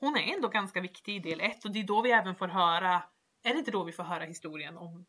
Hon 0.00 0.16
är 0.16 0.34
ändå 0.34 0.48
ganska 0.48 0.80
viktig 0.80 1.16
i 1.16 1.18
del 1.18 1.40
ett 1.40 1.64
och 1.64 1.70
det 1.72 1.78
är 1.78 1.84
då 1.84 2.02
vi 2.02 2.10
även 2.10 2.34
får 2.34 2.48
höra, 2.48 3.02
är 3.42 3.52
det 3.52 3.58
inte 3.58 3.70
då 3.70 3.84
vi 3.84 3.92
får 3.92 4.02
höra 4.04 4.24
historien 4.24 4.76
om, 4.76 5.06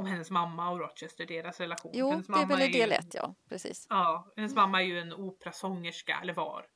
om 0.00 0.06
hennes 0.06 0.30
mamma 0.30 0.70
och 0.70 0.78
Rochester, 0.78 1.26
deras 1.26 1.60
relation? 1.60 1.92
Jo, 1.94 2.10
hennes 2.10 2.26
det 2.26 2.32
är 2.32 2.46
väl 2.46 2.62
i 2.62 2.72
del 2.72 2.92
ett, 2.92 3.14
ja, 3.14 3.34
precis. 3.48 3.86
Ja, 3.90 4.32
hennes 4.36 4.54
mamma 4.54 4.82
är 4.82 4.86
ju 4.86 5.00
en 5.00 5.12
operasångerska, 5.12 6.20
eller 6.22 6.34
var. 6.34 6.66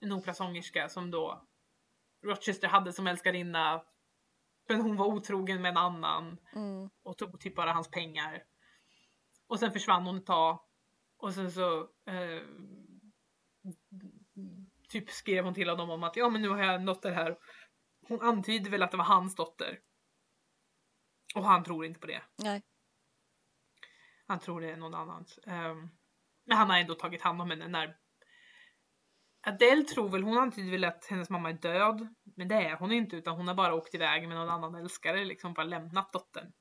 En 0.00 0.12
operasångerska 0.12 0.88
som 0.88 1.10
då 1.10 1.46
Rochester 2.24 2.68
hade 2.68 2.92
som 2.92 3.06
älskarinna. 3.06 3.82
Men 4.68 4.80
hon 4.80 4.96
var 4.96 5.06
otrogen 5.06 5.62
med 5.62 5.68
en 5.68 5.76
annan 5.76 6.38
Mm. 6.54 6.90
och 7.02 7.18
tog 7.18 7.40
typ 7.40 7.54
bara 7.56 7.72
hans 7.72 7.90
pengar. 7.90 8.42
Och 9.46 9.58
sen 9.58 9.72
försvann 9.72 10.06
hon 10.06 10.16
ett 10.16 10.26
tag. 10.26 10.60
Och 11.18 11.34
sen 11.34 11.52
så 11.52 11.80
eh, 12.06 12.42
typ 14.88 15.10
skrev 15.10 15.44
hon 15.44 15.54
till 15.54 15.68
honom 15.68 15.90
om 15.90 16.02
att 16.02 16.16
ja 16.16 16.28
men 16.28 16.42
nu 16.42 16.48
har 16.48 16.58
jag 16.58 16.74
en 16.74 16.86
dotter 16.86 17.12
här. 17.12 17.38
Hon 18.08 18.20
antyder 18.20 18.70
väl 18.70 18.82
att 18.82 18.90
det 18.90 18.96
var 18.96 19.04
hans 19.04 19.34
dotter. 19.34 19.78
Och 21.36 21.44
han 21.44 21.64
tror 21.64 21.84
inte 21.84 22.00
på 22.00 22.06
det. 22.06 22.22
Nej. 22.36 22.62
Han 24.26 24.38
tror 24.40 24.60
det 24.60 24.70
är 24.70 24.76
någon 24.76 24.94
annans. 24.94 25.38
Ehm, 25.46 25.88
men 26.46 26.56
han 26.58 26.70
har 26.70 26.78
ändå 26.78 26.94
tagit 26.94 27.22
hand 27.22 27.42
om 27.42 27.50
henne 27.50 27.68
när 27.68 27.96
Adele 29.46 29.82
tror 29.84 30.08
väl, 30.08 30.22
hon 30.22 30.38
antyder 30.38 30.70
väl 30.70 30.84
att 30.84 31.06
hennes 31.10 31.30
mamma 31.30 31.48
är 31.50 31.54
död. 31.54 32.14
Men 32.36 32.48
det 32.48 32.54
är 32.54 32.76
hon 32.76 32.92
inte 32.92 33.16
utan 33.16 33.36
hon 33.36 33.48
har 33.48 33.54
bara 33.54 33.74
åkt 33.74 33.94
iväg 33.94 34.28
med 34.28 34.36
någon 34.36 34.48
annan 34.48 34.74
älskare 34.74 35.24
liksom 35.24 35.54
bara 35.54 35.66
lämnat 35.66 36.12
dottern. 36.12 36.52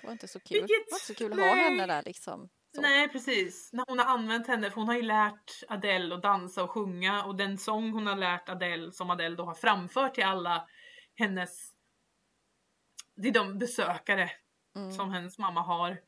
Det 0.00 0.06
var 0.06 0.12
inte 0.12 0.28
så 0.28 0.40
kul. 0.40 0.48
Det 0.48 0.60
Vilket- 0.60 0.76
var 0.90 0.96
inte 0.96 1.06
så 1.06 1.14
kul 1.14 1.32
att 1.32 1.38
ha 1.38 1.54
henne 1.54 1.86
där 1.86 2.02
liksom. 2.02 2.48
Så. 2.74 2.80
Nej 2.80 3.08
precis. 3.08 3.70
När 3.72 3.84
hon 3.88 3.98
har 3.98 4.06
använt 4.06 4.46
henne, 4.46 4.70
för 4.70 4.76
hon 4.76 4.88
har 4.88 4.94
ju 4.96 5.02
lärt 5.02 5.62
Adele 5.68 6.14
att 6.14 6.22
dansa 6.22 6.64
och 6.64 6.70
sjunga 6.70 7.24
och 7.24 7.36
den 7.36 7.58
sång 7.58 7.90
hon 7.92 8.06
har 8.06 8.16
lärt 8.16 8.48
Adele 8.48 8.92
som 8.92 9.10
Adele 9.10 9.36
då 9.36 9.44
har 9.44 9.54
framfört 9.54 10.14
till 10.14 10.24
alla 10.24 10.68
hennes 11.14 11.75
det 13.16 13.28
är 13.28 13.32
de 13.32 13.58
besökare 13.58 14.30
Mm. 14.76 14.92
som 14.92 15.10
hennes 15.10 15.38
mamma 15.38 15.60
har 15.62 15.98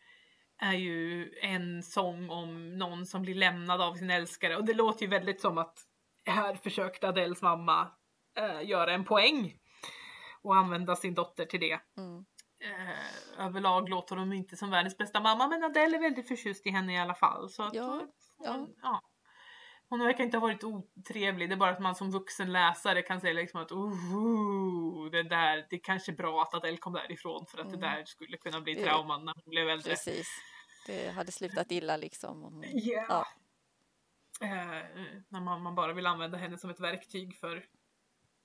är 0.61 0.73
ju 0.73 1.33
en 1.43 1.83
sång 1.83 2.31
om 2.31 2.79
någon 2.79 3.07
som 3.07 3.23
blir 3.23 3.35
lämnad 3.35 3.81
av 3.81 3.95
sin 3.95 4.11
älskare 4.11 4.57
och 4.57 4.65
det 4.65 4.75
låter 4.75 5.03
ju 5.03 5.09
väldigt 5.09 5.41
som 5.41 5.59
att 5.59 5.79
här 6.27 6.55
försökte 6.55 7.09
Adeles 7.09 7.43
mamma 7.43 7.91
eh, 8.39 8.69
göra 8.69 8.93
en 8.95 9.05
poäng 9.05 9.57
och 10.43 10.57
använda 10.57 10.97
sin 10.97 11.15
dotter 11.15 11.45
till 11.45 11.61
det. 11.61 11.81
Mm. 11.97 12.25
Eh, 12.65 13.47
överlag 13.47 13.89
låter 13.89 14.17
de 14.17 14.33
inte 14.33 14.57
som 14.57 14.71
världens 14.71 14.97
bästa 14.99 15.21
mamma 15.21 15.49
men 15.49 15.65
Adele 15.65 15.97
är 15.97 16.01
väldigt 16.01 16.29
förtjust 16.29 16.67
i 16.67 16.71
henne 16.71 16.95
i 16.95 16.99
alla 16.99 17.15
fall. 17.15 17.49
Så 17.51 17.63
att, 17.63 17.75
Ja, 17.75 17.85
hon, 17.85 18.09
ja. 18.39 18.67
ja. 18.83 19.01
Hon 19.91 20.01
verkar 20.01 20.25
inte 20.25 20.37
ha 20.37 20.43
varit 20.43 20.65
otrevlig, 20.65 21.49
det 21.49 21.55
är 21.55 21.57
bara 21.57 21.71
att 21.71 21.81
man 21.81 21.95
som 21.95 22.11
vuxen 22.11 22.53
läsare 22.53 23.03
kan 23.03 23.21
säga 23.21 23.33
liksom 23.33 23.61
att 23.61 23.73
oh, 23.73 25.11
det 25.11 25.23
där, 25.23 25.67
det 25.71 25.77
är 25.77 25.81
kanske 25.85 26.13
bra 26.13 26.43
att 26.43 26.55
Adele 26.55 26.77
kom 26.77 26.93
därifrån 26.93 27.47
för 27.47 27.59
att 27.59 27.67
Mm. 27.67 27.81
det 27.81 27.87
där 27.87 28.05
skulle 28.05 28.37
kunna 28.37 28.61
bli 28.61 28.75
trauman 28.75 29.25
när 29.25 29.33
hon 29.35 29.51
blev 29.51 29.69
äldre. 29.69 29.91
Precis. 29.91 30.29
Det 30.87 31.09
hade 31.11 31.33
slutat 31.33 31.71
illa 31.73 31.97
liksom. 31.97 32.45
om- 32.45 32.65
Ja. 32.73 33.05
Ja. 33.09 33.27
Eh, 34.47 34.85
när 35.29 35.41
man, 35.41 35.63
man 35.63 35.75
bara 35.75 35.93
vill 35.93 36.07
använda 36.07 36.39
henne 36.39 36.59
som 36.59 36.71
ett 36.71 36.81
verktyg 36.81 37.37
för 37.37 37.65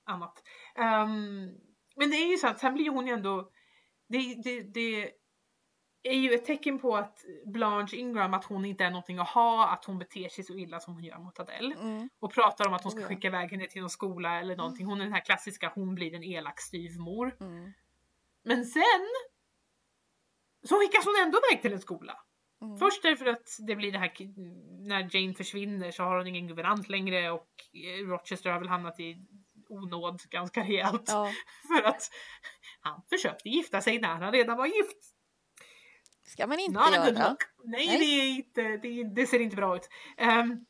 annat. 0.04 0.42
Ehm, 0.76 1.46
men 1.96 2.10
det 2.10 2.16
är 2.16 2.30
ju 2.30 2.36
så 2.36 2.46
att 2.48 2.60
sen 2.60 2.74
blir 2.74 2.90
hon 2.90 3.06
ju 3.06 3.12
ändå, 3.12 3.50
det, 4.08 4.34
det, 4.44 4.62
det 4.62 5.10
är 6.04 6.14
ju 6.14 6.34
ett 6.34 6.44
tecken 6.44 6.78
på 6.78 6.96
att 6.96 7.24
Blanche 7.46 7.96
Ingram, 7.96 8.34
att 8.34 8.44
hon 8.44 8.64
inte 8.64 8.84
är 8.84 8.90
någonting 8.90 9.18
att 9.18 9.28
ha, 9.28 9.68
att 9.68 9.84
hon 9.84 9.98
beter 9.98 10.28
sig 10.28 10.44
så 10.44 10.54
illa 10.54 10.80
som 10.80 10.94
hon 10.94 11.04
gör 11.04 11.18
mot 11.18 11.40
Adele. 11.40 11.74
Mm. 11.74 12.08
Och 12.20 12.32
pratar 12.32 12.68
om 12.68 12.74
att 12.74 12.82
hon 12.82 12.92
ska 12.92 13.02
skicka 13.02 13.28
iväg 13.28 13.50
henne 13.50 13.66
till 13.66 13.80
någon 13.80 13.90
skola 13.90 14.40
eller 14.40 14.56
någonting. 14.56 14.86
Hon 14.86 15.00
är 15.00 15.04
den 15.04 15.12
här 15.12 15.24
klassiska, 15.24 15.72
hon 15.74 15.94
blir 15.94 16.14
en 16.14 16.24
elak 16.24 16.60
styvmor. 16.60 17.36
Mm. 17.40 17.72
Men 18.42 18.64
sen 18.64 19.06
så 20.64 20.80
skickas 20.80 21.04
hon 21.04 21.14
ändå 21.24 21.38
iväg 21.50 21.62
till 21.62 21.72
en 21.72 21.80
skola. 21.80 22.20
Mm. 22.62 22.78
Först 22.78 23.02
därför 23.02 23.26
att 23.26 23.56
det 23.66 23.76
blir 23.76 23.92
det 23.92 23.98
här 23.98 24.12
när 24.88 25.16
Jane 25.16 25.34
försvinner 25.34 25.90
så 25.90 26.02
har 26.02 26.18
hon 26.18 26.26
ingen 26.26 26.48
guvernant 26.48 26.88
längre 26.88 27.30
och 27.30 27.48
eh, 27.72 28.06
Rochester 28.06 28.50
har 28.50 28.58
väl 28.58 28.68
hamnat 28.68 29.00
i 29.00 29.26
onåd 29.68 30.22
ganska 30.30 30.60
rejält. 30.60 31.04
Ja, 31.06 31.32
För 31.68 31.88
att 31.88 32.10
han 32.80 33.02
försökte 33.10 33.48
gifta 33.48 33.80
sig 33.80 34.00
när 34.00 34.08
han 34.08 34.32
redan 34.32 34.56
var 34.56 34.66
gift. 34.66 35.13
Ska 36.26 36.46
man 36.46 36.58
inte 36.58 36.80
Not 36.80 36.94
göra. 36.94 37.36
Nej, 37.64 37.86
Nej. 37.86 37.98
Det, 37.98 38.04
är 38.04 38.36
inte, 38.36 38.76
det, 38.76 39.04
det 39.14 39.26
ser 39.26 39.40
inte 39.40 39.56
bra 39.56 39.76
ut. 39.76 39.88
Ehm, 40.16 40.64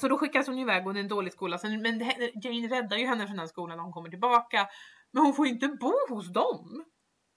så 0.00 0.08
då 0.08 0.18
skickas 0.18 0.46
hon 0.46 0.58
iväg 0.58 0.86
och 0.86 0.94
det 0.94 1.00
är 1.00 1.02
en 1.02 1.08
dålig 1.08 1.32
skola. 1.32 1.58
Sen, 1.58 1.82
men 1.82 1.98
Jane 2.42 2.68
räddar 2.68 2.96
ju 2.96 3.06
henne 3.06 3.26
från 3.26 3.36
den 3.36 3.48
skolan 3.48 3.76
när 3.76 3.84
hon 3.84 3.92
kommer 3.92 4.10
tillbaka. 4.10 4.68
Men 5.10 5.22
hon 5.24 5.34
får 5.34 5.46
ju 5.46 5.52
inte 5.52 5.68
bo 5.68 5.92
hos 6.08 6.32
dem. 6.32 6.84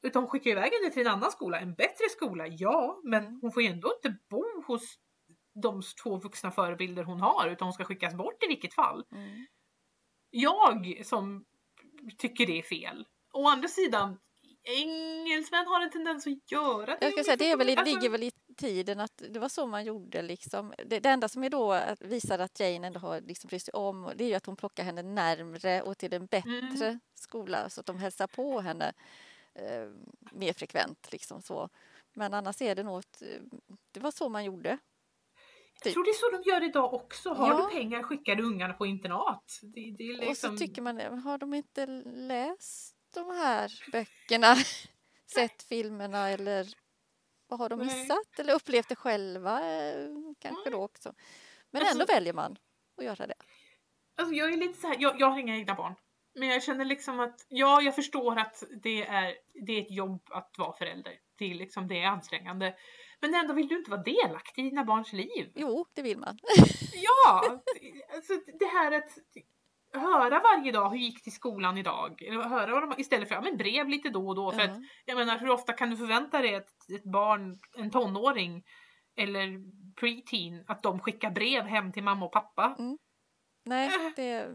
Utan 0.04 0.22
hon 0.24 0.30
skickar 0.30 0.52
iväg 0.52 0.72
henne 0.74 0.94
till 0.94 1.08
en 1.08 1.14
annan 1.14 1.32
skola. 1.32 1.60
En 1.60 1.74
bättre 1.74 2.10
skola, 2.10 2.48
ja. 2.48 3.00
Men 3.04 3.26
Mm. 3.26 3.40
hon 3.42 3.52
får 3.52 3.64
ju 3.64 3.70
ändå 3.70 3.94
inte 3.96 4.18
bo 4.30 4.44
hos 4.68 4.96
de 5.64 5.82
två 6.04 6.18
vuxna 6.18 6.52
förebilder 6.52 7.04
hon 7.04 7.22
har. 7.22 7.50
Utan 7.50 7.66
hon 7.66 7.74
ska 7.74 7.84
skickas 7.84 8.14
bort 8.14 8.44
i 8.44 8.48
vilket 8.48 8.74
fall. 8.74 9.06
Mm. 9.12 9.46
Jag 10.30 11.02
som 11.06 11.46
tycker 12.18 12.46
det 12.46 12.60
är 12.60 12.64
fel. 12.64 13.06
Å 13.34 13.48
andra 13.50 13.68
sidan, 13.68 14.20
engelsmän 14.66 15.68
har 15.68 15.82
en 15.82 15.92
tendens 15.92 16.28
att 16.28 16.52
göra 16.52 16.86
det. 16.86 16.98
Jag 17.02 17.12
ska 17.14 17.24
säga, 17.24 17.36
det 17.38 17.52
är 17.52 17.58
väl, 17.58 17.70
i- 17.70 17.76
Alltså- 17.76 17.96
ligger 17.96 18.10
väl 18.10 18.24
i 18.24 18.32
tiden 18.58 19.00
att 19.00 19.22
det 19.30 19.40
var 19.40 19.50
så 19.50 19.68
man 19.68 19.86
gjorde. 19.86 20.22
Liksom. 20.22 20.74
Det, 20.86 21.00
det 21.00 21.10
enda 21.10 21.30
som 21.30 21.44
är 21.44 21.50
då 21.50 21.72
att 21.72 22.02
visar 22.02 22.40
att 22.40 22.60
Jane 22.60 22.88
ändå 22.88 23.00
har 23.00 23.22
liksom 23.22 23.48
brytt 23.48 23.64
sig 23.64 23.72
om 23.74 24.12
det 24.16 24.24
är 24.24 24.28
ju 24.28 24.34
att 24.36 24.46
hon 24.46 24.56
plockar 24.56 24.84
henne 24.84 25.02
närmre 25.02 25.82
och 25.82 25.98
till 25.98 26.14
en 26.14 26.26
bättre 26.26 26.60
Mm. 26.60 27.00
skola 27.16 27.70
så 27.70 27.80
att 27.80 27.86
de 27.86 27.98
hälsar 27.98 28.28
på 28.28 28.60
henne 28.60 28.94
eh, 29.56 29.90
mer 30.32 30.54
frekvent. 30.54 31.08
Liksom 31.12 31.42
så. 31.42 31.70
Men 32.14 32.34
annars 32.34 32.62
är 32.62 32.76
det 32.76 32.84
nog 32.84 33.00
ett, 33.00 33.22
eh, 33.22 33.28
det 33.92 34.00
var 34.00 34.12
så 34.12 34.30
man 34.30 34.46
gjorde. 34.46 34.78
Jag 35.84 35.94
tror 35.94 36.04
det 36.04 36.10
är 36.10 36.14
så 36.14 36.44
de 36.44 36.50
gör 36.50 36.64
idag 36.70 36.94
också. 36.94 37.30
Har 37.34 37.48
Ja. 37.50 37.70
du 37.72 37.78
pengar 37.78 38.04
skickar 38.04 38.36
du 38.36 38.44
ungarna 38.44 38.74
på 38.74 38.86
internat. 38.86 39.60
Det, 39.62 39.92
det 39.98 40.04
liksom... 40.14 40.30
Och 40.30 40.38
så 40.38 40.66
tycker 40.66 40.82
man, 40.82 41.00
har 41.20 41.38
de 41.38 41.54
inte 41.54 41.86
läst 42.06 42.95
de 43.16 43.30
här 43.30 43.72
böckerna, 43.92 44.56
sett 45.34 45.64
filmerna 45.64 46.30
eller 46.30 46.68
vad 47.48 47.60
har 47.60 47.70
de 47.70 47.80
Nej. 47.80 47.88
missat 47.88 48.40
eller 48.40 48.54
upplevt 48.54 48.90
det 48.90 48.96
själva 48.96 49.60
eh, 49.76 50.08
kanske 50.40 50.70
då 50.70 50.84
också. 50.84 51.14
Men 51.72 51.82
Alltså- 51.82 51.94
ändå 51.94 52.06
väljer 52.06 52.34
man 52.34 52.58
att 52.98 53.06
göra 53.06 53.28
det. 53.28 53.36
Alltså 54.18 54.36
jag 54.36 54.54
är 54.54 54.58
lite 54.58 54.82
så 54.82 54.88
här, 54.88 54.96
jag, 55.00 55.22
jag 55.22 55.30
har 55.30 55.40
inga 55.40 55.56
egna 55.56 55.76
barn. 55.76 55.96
Men 56.36 56.48
jag 56.48 56.64
känner 56.64 56.86
liksom 56.86 57.20
att, 57.20 57.46
ja 57.50 57.82
jag 57.82 57.96
förstår 57.96 58.40
att 58.40 58.64
det 58.84 59.06
är, 59.08 59.36
det 59.66 59.72
är 59.72 59.82
ett 59.82 59.92
jobb 59.92 60.22
att 60.32 60.56
vara 60.58 60.78
förälder. 60.78 61.14
Det 61.38 61.46
är 61.46 61.56
liksom, 61.56 61.88
det 61.88 62.02
är 62.02 62.08
ansträngande. 62.08 62.76
Men 63.22 63.36
ändå 63.36 63.54
vill 63.54 63.68
du 63.68 63.78
inte 63.78 63.92
vara 63.92 64.04
delaktig 64.04 64.66
i 64.66 64.70
dina 64.70 64.84
barns 64.84 65.14
liv. 65.14 65.52
Jo, 65.56 65.86
det 65.94 66.02
vill 66.02 66.18
man. 66.18 66.40
Ja! 66.94 67.62
Alltså 68.16 68.34
det 68.60 68.66
här 68.66 68.92
att 68.92 69.18
höra 70.00 70.40
varje 70.40 70.72
dag 70.72 70.90
hur 70.90 70.98
gick 70.98 71.24
till 71.24 71.34
skolan 71.34 71.78
idag. 71.78 72.22
Höra 72.50 72.72
vad 72.72 72.90
de, 72.90 73.02
istället 73.02 73.28
för 73.28 73.36
ja, 73.36 73.42
men 73.42 73.58
brev 73.58 73.88
lite 73.90 74.10
då 74.10 74.28
och 74.28 74.36
då. 74.36 74.52
För 74.52 74.62
att 74.62 74.70
Ja. 74.78 74.84
jag 75.06 75.18
menar 75.18 75.38
hur 75.40 75.50
ofta 75.50 75.74
kan 75.74 75.90
du 75.90 75.98
förvänta 75.98 76.42
dig 76.42 76.56
att 76.56 76.90
ett 76.90 77.04
barn, 77.04 77.60
en 77.78 77.92
tonåring 77.92 78.64
eller 79.18 79.60
preteen, 79.96 80.64
att 80.68 80.84
de 80.84 81.00
skickar 81.00 81.32
brev 81.32 81.64
hem 81.64 81.92
till 81.92 82.04
mamma 82.04 82.26
och 82.26 82.32
pappa? 82.32 82.76
Nej, 83.66 84.14
det 84.16 84.48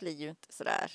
blir 0.00 0.14
ju 0.16 0.28
inte 0.30 0.52
sådär. 0.52 0.92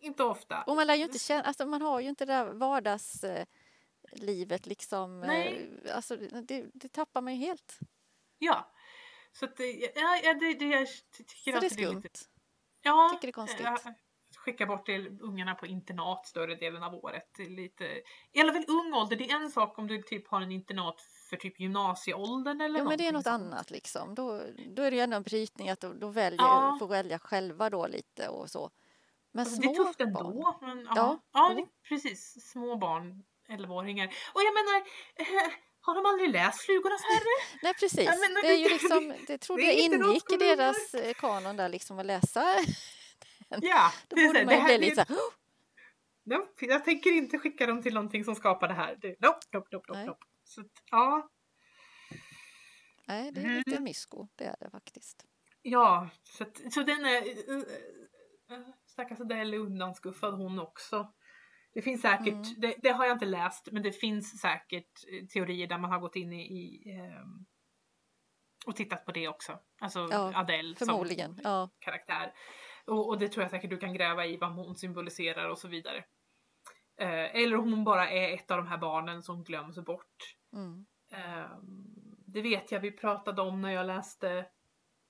Inte 0.00 0.24
ofta. 0.24 0.62
Och 0.62 0.76
man 0.76 0.86
lär 0.86 0.94
ju 0.94 1.02
inte 1.04 1.18
känna, 1.18 1.42
alltså 1.42 1.66
man 1.66 1.82
har 1.82 2.00
ju 2.00 2.08
inte 2.08 2.24
det 2.26 2.32
där 2.32 2.52
vardagslivet 2.52 4.66
liksom. 4.66 5.20
Nej. 5.20 5.70
eh, 5.84 5.96
Alltså 5.96 6.16
det, 6.16 6.66
det 6.74 6.88
tappar 6.92 7.20
man 7.22 7.34
ju 7.36 7.46
helt. 7.46 7.78
Ja. 8.38 8.72
Så 9.32 9.44
att 9.44 9.56
det, 9.56 9.70
ja, 9.94 10.34
det, 10.40 10.54
det 10.54 10.64
jag 10.64 10.86
tycker 11.12 11.52
Så 11.52 11.60
det 11.60 11.66
är 11.66 11.70
skumt. 11.70 12.00
lite... 12.02 12.20
Ja, 12.88 13.08
Tycker 13.12 13.26
det 13.26 13.30
är 13.30 13.32
konstigt. 13.32 13.60
ja, 13.64 13.78
skicka 14.36 14.66
bort 14.66 14.86
till 14.86 15.18
ungarna 15.20 15.54
på 15.54 15.66
internat 15.66 16.26
större 16.26 16.54
delen 16.54 16.82
av 16.82 16.94
året. 16.94 17.38
Lite, 17.38 17.84
eller 18.34 18.52
väl 18.52 18.64
ung 18.68 18.94
ålder, 18.94 19.16
det 19.16 19.30
är 19.30 19.36
en 19.36 19.50
sak 19.50 19.78
om 19.78 19.86
du 19.86 20.02
typ 20.02 20.28
har 20.28 20.40
en 20.40 20.52
internat 20.52 21.00
för 21.30 21.36
typ 21.36 21.60
gymnasieåldern 21.60 22.60
eller 22.60 22.78
Ja, 22.78 22.84
men 22.84 22.98
det 22.98 23.06
är 23.06 23.12
något 23.12 23.26
annat 23.26 23.70
liksom. 23.70 24.14
Då, 24.14 24.42
då 24.76 24.82
är 24.82 24.90
det 24.90 24.96
ju 24.96 25.02
ändå 25.02 25.16
en 25.16 25.22
brytning 25.22 25.70
att 25.70 25.80
då, 25.80 25.92
då 25.92 26.08
väljer, 26.08 26.40
Ja. 26.40 26.76
får 26.78 26.88
välja 26.88 27.18
själva 27.18 27.70
då 27.70 27.86
lite 27.86 28.28
och 28.28 28.50
så. 28.50 28.70
Men 29.32 29.40
Alltså, 29.40 29.62
små 29.62 29.72
det 29.72 29.78
är 29.78 29.84
tufft 29.84 29.98
barn. 29.98 30.08
ändå. 30.08 30.58
Men, 30.60 30.78
ja, 30.78 30.92
Ja, 30.96 31.20
ja, 31.32 31.54
det, 31.54 31.66
precis. 31.88 32.50
Små 32.50 32.76
barn, 32.76 33.24
11-åringar. 33.48 34.06
Och 34.34 34.40
jag 34.42 34.54
menar, 34.54 34.76
eh, 35.16 35.52
har 35.88 35.94
de 35.94 36.06
aldrig 36.06 36.30
läst 36.30 36.60
Flugornas 36.60 37.02
herre? 37.02 37.34
Nej 37.62 37.74
precis. 37.74 38.04
Jag 38.04 38.20
menar, 38.20 38.42
det 38.42 38.48
är 38.48 38.56
ju 38.56 38.64
det- 38.64 38.70
liksom, 38.74 39.14
det 39.26 39.38
trodde 39.38 39.62
det 39.62 39.66
jag 39.72 39.78
ingick 39.78 40.32
i 40.32 40.36
deras 40.36 40.94
eh, 40.94 41.14
kanon 41.14 41.56
där 41.56 41.68
liksom 41.68 41.98
att 41.98 42.06
läsa. 42.06 42.44
Ja, 43.60 43.92
Då 44.08 44.16
det 44.16 44.26
borde 44.26 44.44
man 44.44 44.54
ju 44.54 44.60
det 44.60 44.64
bli 44.64 44.78
lite 44.78 45.00
det, 45.00 45.06
så 45.06 45.12
här, 45.14 45.20
"Åh!" 45.22 45.32
nope, 46.38 46.66
jag 46.66 46.84
tänker 46.84 47.10
inte 47.12 47.38
skicka 47.38 47.66
dem 47.66 47.82
till 47.82 47.94
någonting 47.94 48.24
som 48.24 48.34
skapar 48.34 48.68
det 48.68 48.74
här. 48.74 48.96
Det, 49.02 49.08
nope, 49.20 49.38
nope, 49.52 49.68
nope, 49.72 49.88
nope, 49.88 50.04
nope. 50.04 50.24
Så, 50.44 50.62
ja, 50.90 51.28
Nej, 53.06 53.32
det 53.32 53.40
är 53.40 53.44
Mm. 53.44 53.56
lite 53.66 53.80
mysko, 53.80 54.28
det 54.36 54.44
är 54.44 54.56
det 54.60 54.70
faktiskt. 54.70 55.24
ja, 55.62 56.08
så, 56.22 56.44
så 56.70 56.82
den 56.82 57.04
är... 57.04 57.50
Uh, 57.50 57.58
uh, 58.52 58.68
stackars 58.86 59.20
Adele 59.20 59.56
är 59.56 59.60
undanskuffad 59.60 60.34
hon 60.34 60.58
också. 60.58 61.12
Det 61.74 61.82
finns 61.82 62.02
säkert, 62.02 62.26
Mm. 62.34 62.54
det, 62.60 62.74
det 62.82 62.88
har 62.90 63.04
jag 63.06 63.14
inte 63.14 63.26
läst, 63.26 63.68
men 63.72 63.82
det 63.82 63.92
finns 63.92 64.40
säkert 64.40 65.04
eh, 65.12 65.26
teorier 65.26 65.66
där 65.66 65.78
man 65.78 65.90
har 65.90 65.98
gått 66.00 66.16
in 66.16 66.32
i, 66.32 66.42
i 66.42 66.90
ehm, 66.90 67.46
och 68.66 68.76
tittat 68.76 69.04
på 69.04 69.12
det 69.12 69.28
också. 69.28 69.58
Alltså 69.80 70.08
Ja, 70.10 70.32
Adele 70.38 70.76
som 70.76 70.86
Ja. 71.44 71.70
karaktär. 71.78 72.32
Och, 72.86 73.08
och 73.08 73.18
det 73.18 73.28
tror 73.28 73.42
jag 73.42 73.50
säkert 73.50 73.70
du 73.70 73.78
kan 73.78 73.94
gräva 73.94 74.26
i 74.26 74.36
vad 74.36 74.52
hon 74.52 74.76
symboliserar 74.76 75.48
och 75.48 75.58
så 75.58 75.68
vidare. 75.68 76.04
Eh, 77.00 77.36
eller 77.36 77.56
om 77.56 77.72
hon 77.72 77.84
bara 77.84 78.10
är 78.10 78.34
ett 78.34 78.50
av 78.50 78.56
de 78.56 78.66
här 78.66 78.78
barnen 78.78 79.22
som 79.22 79.44
glöms 79.44 79.78
bort. 79.78 80.36
Mm. 80.52 80.86
Ehm, 81.12 81.84
det 82.26 82.42
vet 82.42 82.72
jag 82.72 82.80
vi 82.80 82.90
pratade 82.92 83.42
om 83.42 83.60
när 83.60 83.70
jag 83.70 83.86
läste, 83.86 84.46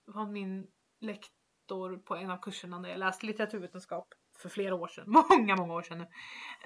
var 0.04 0.26
min 0.26 0.66
lektor 1.00 1.96
på 1.98 2.16
en 2.16 2.30
av 2.30 2.36
kurserna 2.38 2.78
när 2.78 2.88
jag 2.88 2.98
läste 2.98 3.26
litteraturvetenskap 3.26 4.08
för 4.38 4.48
flera 4.48 4.74
år 4.74 4.88
sedan, 4.88 5.04
många, 5.30 5.56
många 5.56 5.74
år 5.74 5.82
sedan 5.82 5.98
nu. 5.98 6.06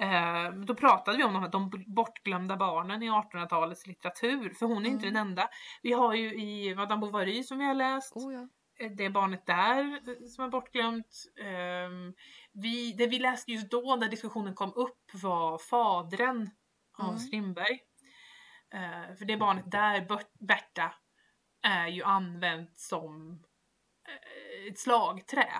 Ehm, 0.07 0.67
då 0.67 0.75
pratade 0.75 1.17
vi 1.17 1.25
om 1.25 1.33
de, 1.33 1.43
här, 1.43 1.49
de 1.51 1.71
bortglömda 1.87 2.57
barnen 2.57 3.03
i 3.03 3.11
1800-talets 3.11 3.87
litteratur, 3.87 4.51
för 4.55 4.67
hon 4.67 4.87
är 4.87 4.91
inte 4.91 5.07
Mm. 5.07 5.15
den 5.15 5.27
enda. 5.29 5.49
Vi 5.83 5.93
har 5.93 6.15
ju 6.15 6.35
i 6.35 6.75
Madame 6.75 7.01
Bovary 7.01 7.43
som 7.43 7.59
vi 7.59 7.65
har 7.65 7.75
läst, 7.75 8.17
Oh, 8.17 8.35
ja. 8.35 8.49
eh, 8.85 8.91
det 8.91 9.11
barnet 9.11 9.47
där 9.47 9.85
eh, 10.09 10.27
som 10.27 10.45
är 10.45 10.49
bortglömt. 10.49 11.25
Ehm, 11.45 12.15
vi, 12.53 12.93
det 12.93 13.07
vi 13.07 13.19
läste 13.19 13.53
just 13.53 13.71
då 13.71 13.97
när 13.97 14.09
diskussionen 14.09 14.55
kom 14.55 14.73
upp 14.75 15.11
var 15.23 15.59
Fadren 15.59 16.51
av 16.99 17.09
Mm. 17.09 17.19
Strindberg. 17.19 17.81
Eh, 18.75 19.17
för 19.19 19.25
det 19.25 19.37
barnet 19.37 19.71
där, 19.71 20.01
Bert- 20.01 20.39
Berta, 20.47 20.95
är 21.63 21.87
ju 21.89 22.03
använt 22.03 22.79
som 22.81 23.43
eh, 24.09 24.69
ett 24.73 24.79
slagträ. 24.79 25.53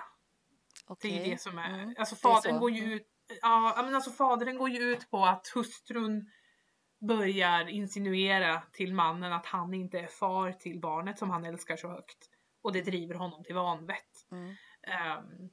Det 1.01 1.19
är 1.25 1.29
det 1.31 1.41
som 1.41 1.57
är, 1.57 1.69
Mm. 1.79 1.95
alltså 1.97 2.15
är 2.15 2.19
fadern 2.19 2.53
så. 2.53 2.59
går 2.59 2.71
ju 2.71 2.81
Mm. 2.83 2.93
ut, 2.93 3.07
ja 3.41 3.81
men 3.85 3.95
alltså 3.95 4.11
fadern 4.11 4.57
går 4.57 4.69
ju 4.69 4.79
ut 4.79 5.09
på 5.09 5.25
att 5.25 5.47
hustrun 5.55 6.31
börjar 7.07 7.69
insinuera 7.69 8.61
till 8.71 8.93
mannen 8.93 9.33
att 9.33 9.45
han 9.45 9.73
inte 9.73 9.99
är 9.99 10.07
far 10.07 10.51
till 10.51 10.79
barnet 10.79 11.19
som 11.19 11.29
han 11.29 11.45
älskar 11.45 11.75
så 11.77 11.87
högt. 11.87 12.29
Och 12.61 12.73
det 12.73 12.81
driver 12.81 13.15
honom 13.15 13.43
till 13.43 13.55
vanvett. 13.55 14.27
Mm. 14.31 14.55
Ehm, 14.87 15.49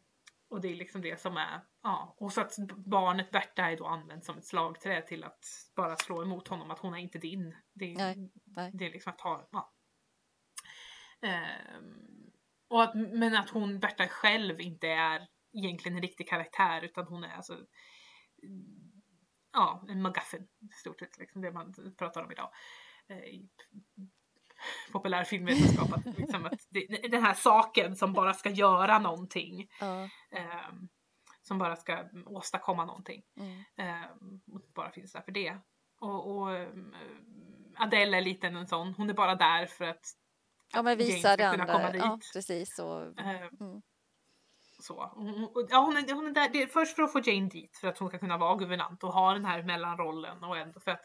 och 0.51 0.61
det 0.61 0.69
är 0.69 0.75
liksom 0.77 1.03
det 1.03 1.21
som 1.21 1.37
är, 1.37 1.61
ja. 1.83 2.15
Och 2.19 2.33
så 2.33 2.41
att 2.41 2.57
barnet 2.87 3.31
Berta 3.31 3.63
är 3.71 3.77
då 3.77 3.87
använt 3.87 4.25
som 4.25 4.39
ett 4.39 4.47
slagträ 4.47 5.03
till 5.03 5.25
att 5.25 5.45
bara 5.77 5.97
slå 5.97 6.23
emot 6.23 6.49
honom 6.49 6.71
att 6.71 6.79
hon 6.79 6.95
är 6.95 6.99
inte 6.99 7.19
din. 7.19 7.57
Det, 7.73 7.93
är- 7.93 7.97
Nej, 7.97 8.31
nej. 8.45 8.71
det 8.75 8.87
är 8.87 8.91
liksom 8.91 9.13
att 9.13 9.21
ha, 9.21 9.49
ja. 9.53 9.73
Ehm, 11.23 12.30
och 12.71 12.83
att, 12.83 12.95
men 12.95 13.37
att 13.37 13.51
hon, 13.51 13.79
Berta 13.79 14.09
själv 14.09 14.61
inte 14.61 14.89
är 14.89 15.29
egentligen 15.53 15.97
en 15.97 16.03
riktig 16.03 16.29
karaktär 16.29 16.83
utan 16.83 17.07
hon 17.07 17.25
är 17.25 17.37
alltså 17.37 17.59
ja, 19.53 19.85
en 19.89 20.03
MacGuffin 20.03 20.49
i 20.61 20.73
stort 20.81 20.99
sett, 20.99 21.19
liksom 21.19 21.43
det 21.43 21.53
man 21.53 21.75
pratar 21.99 22.23
om 22.23 22.33
idag. 22.33 22.51
Eh, 23.09 23.19
i 23.19 23.49
populär 24.93 25.25
filmvetenskap, 25.25 25.93
att, 25.93 26.07
liksom 26.19 26.47
att 26.47 26.67
det, 26.71 27.09
den 27.09 27.23
här 27.23 27.35
saken 27.35 27.97
som 27.97 28.13
bara 28.13 28.35
ska 28.35 28.51
göra 28.51 28.99
någonting. 28.99 29.69
Ja. 29.81 30.09
ehm, 30.31 30.89
som 31.43 31.59
bara 31.59 31.77
ska 31.77 32.05
åstadkomma 32.27 32.85
någonting. 32.85 33.23
Mm. 33.37 34.41
och 34.53 34.63
bara 34.75 34.91
finns 34.91 35.13
där 35.13 35.21
för 35.21 35.33
det. 35.33 35.57
Och, 36.01 36.37
och 36.37 36.57
ehm, 36.57 36.95
Adele 37.77 38.17
är 38.17 38.21
lite 38.21 38.47
en 38.47 38.67
sån, 38.67 38.95
hon 38.95 39.11
är 39.11 39.15
bara 39.15 39.35
där 39.35 39.67
för 39.67 39.85
att 39.85 40.05
ja, 40.73 40.83
men 40.83 40.99
visa 40.99 41.37
det 41.37 41.51
kunna 41.51 41.67
komma 41.67 41.79
andra. 41.79 41.93
dit. 41.93 42.03
Ja, 42.03 42.19
precis. 42.33 42.79
Och, 42.79 43.03
ehm, 43.03 43.49
mm. 43.61 43.83
Så. 44.83 45.11
Hon, 45.15 45.49
ja, 45.71 45.79
hon, 45.79 45.97
är, 45.97 46.15
hon 46.15 46.27
är 46.27 46.31
där 46.31 46.49
det 46.49 46.63
är 46.63 46.67
först 46.67 46.97
för 46.97 47.03
att 47.03 47.13
få 47.13 47.21
Jane 47.25 47.49
dit 47.49 47.77
för 47.81 47.89
att 47.89 47.99
hon 47.99 48.09
ska 48.09 48.19
kunna 48.19 48.37
vara 48.39 48.57
guvernant 48.57 49.05
och 49.05 49.13
ha 49.13 49.33
den 49.33 49.45
här 49.45 49.63
mellanrollen 49.63 50.45
och 50.45 50.59
ändå 50.59 50.81
för 50.81 50.91
att 50.91 51.03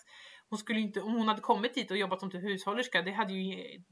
hon 0.50 0.60
skulle 0.60 0.80
inte, 0.80 1.02
om 1.02 1.14
hon 1.14 1.28
hade 1.28 1.42
kommit 1.42 1.74
dit 1.74 1.92
och 1.92 1.98
jobbat 1.98 2.20
som 2.20 2.32
typ 2.32 2.44
hushållerska, 2.44 3.02
det 3.02 3.12
hade 3.12 3.34
ju 3.34 3.84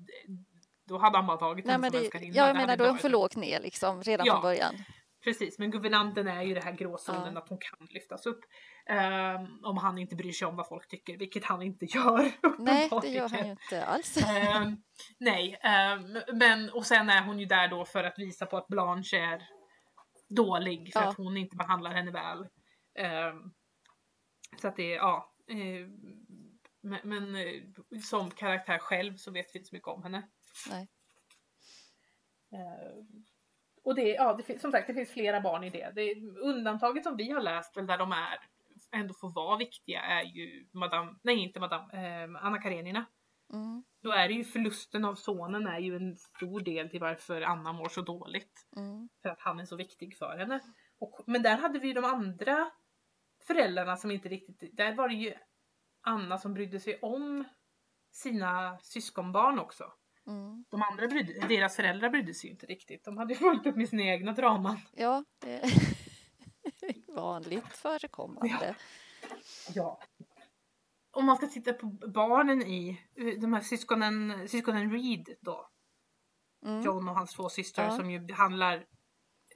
då 0.88 0.98
hade 0.98 1.18
han 1.18 1.28
bara 1.28 1.38
tagit 1.38 1.66
Nej, 1.66 1.74
henne 1.76 1.92
som 1.92 2.00
älskarinna. 2.00 2.36
jag 2.36 2.48
Det 2.50 2.54
menar 2.54 2.78
då 2.78 2.84
är 2.84 2.90
hon 2.90 2.98
för 2.98 3.10
lågt 3.10 3.36
ner 3.36 3.60
liksom 3.60 4.04
redan 4.04 4.26
Ja. 4.26 4.34
från 4.34 4.42
början. 4.42 4.76
Precis, 5.24 5.60
men 5.60 5.72
guvernanten 5.72 6.28
är 6.28 6.42
ju 6.42 6.54
det 6.54 6.64
här 6.64 6.72
gråzonen 6.72 7.32
Ja. 7.34 7.40
att 7.42 7.50
hon 7.50 7.58
kan 7.58 7.88
lyftas 7.90 8.26
upp. 8.26 8.40
Ehm, 8.90 9.60
om 9.64 9.78
han 9.78 9.98
inte 9.98 10.16
bryr 10.16 10.32
sig 10.32 10.48
om 10.48 10.56
vad 10.56 10.68
folk 10.68 10.88
tycker, 10.88 11.18
vilket 11.18 11.46
han 11.46 11.62
inte 11.62 11.86
gör. 11.86 12.32
Nej, 12.60 12.90
det 13.02 13.08
gör 13.08 13.30
han 13.30 13.46
ju 13.46 13.52
inte 13.52 13.86
alls. 13.86 14.18
Ehm, 14.18 14.78
nej, 15.20 15.58
ehm, 15.62 16.18
men 16.34 16.70
och 16.70 16.86
sen 16.86 17.10
är 17.10 17.22
hon 17.24 17.40
ju 17.40 17.46
där 17.46 17.68
då 17.68 17.86
för 17.86 18.04
att 18.04 18.20
visa 18.20 18.46
på 18.46 18.58
att 18.58 18.68
Blanche 18.68 19.18
är 19.18 19.44
dålig 20.30 20.94
för 20.94 21.00
Ja. 21.02 21.08
att 21.08 21.18
hon 21.18 21.38
inte 21.38 21.56
behandlar 21.56 21.92
henne 21.92 22.12
väl. 22.12 22.48
Så 24.62 24.68
att 24.68 24.76
det 24.76 24.90
ja. 24.90 25.34
ehm, 25.48 25.98
men 26.82 27.00
men 27.04 27.36
eh, 27.36 28.00
som 28.02 28.32
karaktär 28.32 28.78
själv 28.78 29.18
så 29.18 29.32
vet 29.32 29.56
vi 29.56 29.60
inte 29.60 29.70
så 29.70 29.76
mycket 29.76 29.88
om 29.88 30.04
henne. 30.04 30.28
Nej. 30.70 30.88
Ehm, 32.52 33.26
och 33.84 33.96
det, 33.96 34.08
ja, 34.08 34.34
det 34.34 34.62
som 34.62 34.72
sagt, 34.72 34.88
det 34.88 34.94
finns 34.94 35.12
flera 35.12 35.42
barn 35.42 35.64
i 35.64 35.70
det. 35.70 35.92
det. 35.96 36.16
Undantaget 36.40 37.04
som 37.04 37.18
vi 37.18 37.32
har 37.32 37.42
läst, 37.42 37.78
väl 37.78 37.88
där 37.88 37.98
de 37.98 38.12
är 38.12 38.40
ändå 38.94 39.14
får 39.14 39.34
vara 39.34 39.58
viktiga, 39.58 40.02
är 40.02 40.24
ju 40.24 40.68
Madame, 40.74 41.16
nej 41.24 41.38
inte 41.40 41.60
Madame, 41.60 41.94
ehm, 41.94 42.36
Anna 42.36 42.62
Karenina. 42.62 43.06
Mm, 43.54 43.84
Då 44.04 44.12
är 44.12 44.28
det 44.28 44.34
ju 44.34 44.44
förlusten 44.44 45.06
av 45.06 45.16
sonen 45.16 45.68
är 45.68 45.80
ju 45.80 45.96
en 45.96 46.16
stor 46.16 46.60
del 46.60 46.90
till 46.90 47.00
varför 47.00 47.42
Anna 47.42 47.74
mår 47.74 47.90
så 47.90 48.02
dåligt. 48.02 48.68
mm, 48.76 49.10
För 49.22 49.30
att 49.30 49.40
han 49.40 49.60
är 49.60 49.66
så 49.66 49.76
viktig 49.76 50.18
för 50.18 50.38
henne. 50.38 50.60
Och, 51.00 51.24
men 51.28 51.42
där 51.44 51.58
hade 51.58 51.80
vi 51.80 51.88
ju 51.88 51.94
de 51.94 52.06
andra 52.06 52.72
föräldrarna 53.48 53.98
som 53.98 54.12
inte 54.12 54.30
riktigt, 54.30 54.78
där 54.78 54.96
var 54.96 55.10
det 55.10 55.16
ju 55.16 55.34
Anna 56.02 56.38
som 56.38 56.54
brydde 56.54 56.80
sig 56.80 57.00
om 57.02 57.44
sina 58.12 58.78
syskonbarn 58.80 59.60
också. 59.60 59.84
mm. 60.28 60.66
De 60.72 60.82
andra 60.82 61.08
brydde, 61.08 61.48
deras 61.48 61.76
föräldrar 61.76 62.10
brydde 62.10 62.34
sig 62.34 62.48
ju 62.48 62.52
inte 62.54 62.66
riktigt. 62.66 63.04
De 63.06 63.18
hade 63.18 63.34
ju 63.34 63.40
fullt 63.40 63.66
upp 63.68 63.76
med 63.76 63.90
sina 63.90 64.04
egna 64.04 64.32
draman. 64.32 64.78
Ja, 64.94 65.24
det 65.42 65.62
vanligt 67.16 67.74
förekommande. 67.74 68.76
Ja. 69.76 70.00
Om 71.12 71.26
man 71.26 71.38
ska 71.38 71.48
titta 71.48 71.74
på 71.74 71.86
barnen 72.08 72.62
i 72.62 73.02
de 73.42 73.54
här 73.54 73.62
syskonen, 73.62 74.48
syskonen 74.50 74.92
Reed 74.92 75.30
då. 75.42 75.70
Mm, 76.66 76.82
John 76.82 77.10
och 77.10 77.16
hans 77.16 77.34
två 77.34 77.50
systrar 77.50 77.86
Ja. 77.86 77.98
som 77.98 78.12
ju 78.12 78.20
behandlar 78.20 78.86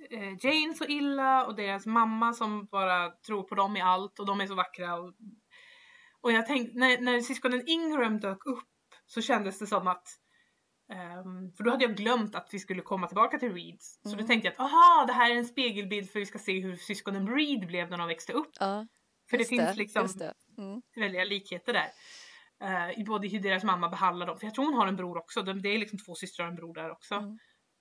eh, 0.10 0.46
Jane 0.46 0.74
så 0.74 0.86
illa 0.86 1.46
och 1.46 1.56
deras 1.56 1.86
mamma 1.86 2.34
som 2.34 2.66
bara 2.66 3.12
tror 3.12 3.44
på 3.44 3.56
dem 3.56 3.78
i 3.78 3.82
allt 3.82 4.20
och 4.20 4.26
de 4.26 4.42
är 4.42 4.48
så 4.48 4.56
vackra. 4.56 4.96
Och, 4.96 5.14
och 6.22 6.32
jag 6.32 6.46
tänkte, 6.46 6.80
när, 6.80 7.02
när 7.02 7.22
syskonen 7.22 7.64
Ingram 7.68 8.20
dök 8.20 8.46
upp 8.46 8.70
så 9.06 9.22
kändes 9.22 9.60
det 9.60 9.68
som 9.68 9.88
att 9.88 10.08
ehm, 10.90 11.52
för 11.58 11.64
då 11.64 11.72
hade 11.72 11.84
jag 11.84 11.96
glömt 11.96 12.36
att 12.36 12.50
vi 12.52 12.60
skulle 12.60 12.82
komma 12.82 13.08
tillbaka 13.08 13.40
till 13.40 13.54
Reeds. 13.54 13.94
Så 14.04 14.10
då 14.10 14.14
Mm. 14.16 14.28
tänkte 14.28 14.48
jag 14.48 14.54
att 14.54 14.60
aha, 14.60 15.06
det 15.08 15.14
här 15.14 15.32
är 15.32 15.36
en 15.36 15.46
spegelbild 15.46 16.10
för 16.12 16.20
vi 16.20 16.26
ska 16.26 16.40
se 16.40 16.60
hur 16.60 16.76
syskonen 16.76 17.28
Reed 17.36 17.68
blev 17.68 17.90
när 17.90 17.98
de 17.98 18.08
växte 18.08 18.34
upp. 18.34 18.52
Ja, 18.60 18.88
För 19.30 19.38
det 19.38 19.42
just 19.42 19.50
finns 19.50 19.76
liksom 19.78 20.08
det. 20.16 20.34
Mm, 20.58 20.82
väldiga 20.96 21.24
likheter 21.24 21.74
där. 21.74 21.90
I 23.00 23.04
både 23.04 23.28
hur 23.28 23.40
deras 23.40 23.64
mamma 23.64 23.90
behandlar 23.90 24.28
dem, 24.28 24.38
för 24.38 24.46
jag 24.48 24.54
tror 24.56 24.66
hon 24.66 24.74
har 24.74 24.88
en 24.88 24.96
bror 24.96 25.18
också. 25.18 25.42
De- 25.42 25.62
Det 25.62 25.70
är 25.70 25.78
liksom 25.80 26.00
två 26.00 26.16
systrar 26.16 26.46
och 26.46 26.50
en 26.50 26.56
bror 26.56 26.74
där 26.74 26.92
också. 26.92 27.16
Mm. 27.16 27.38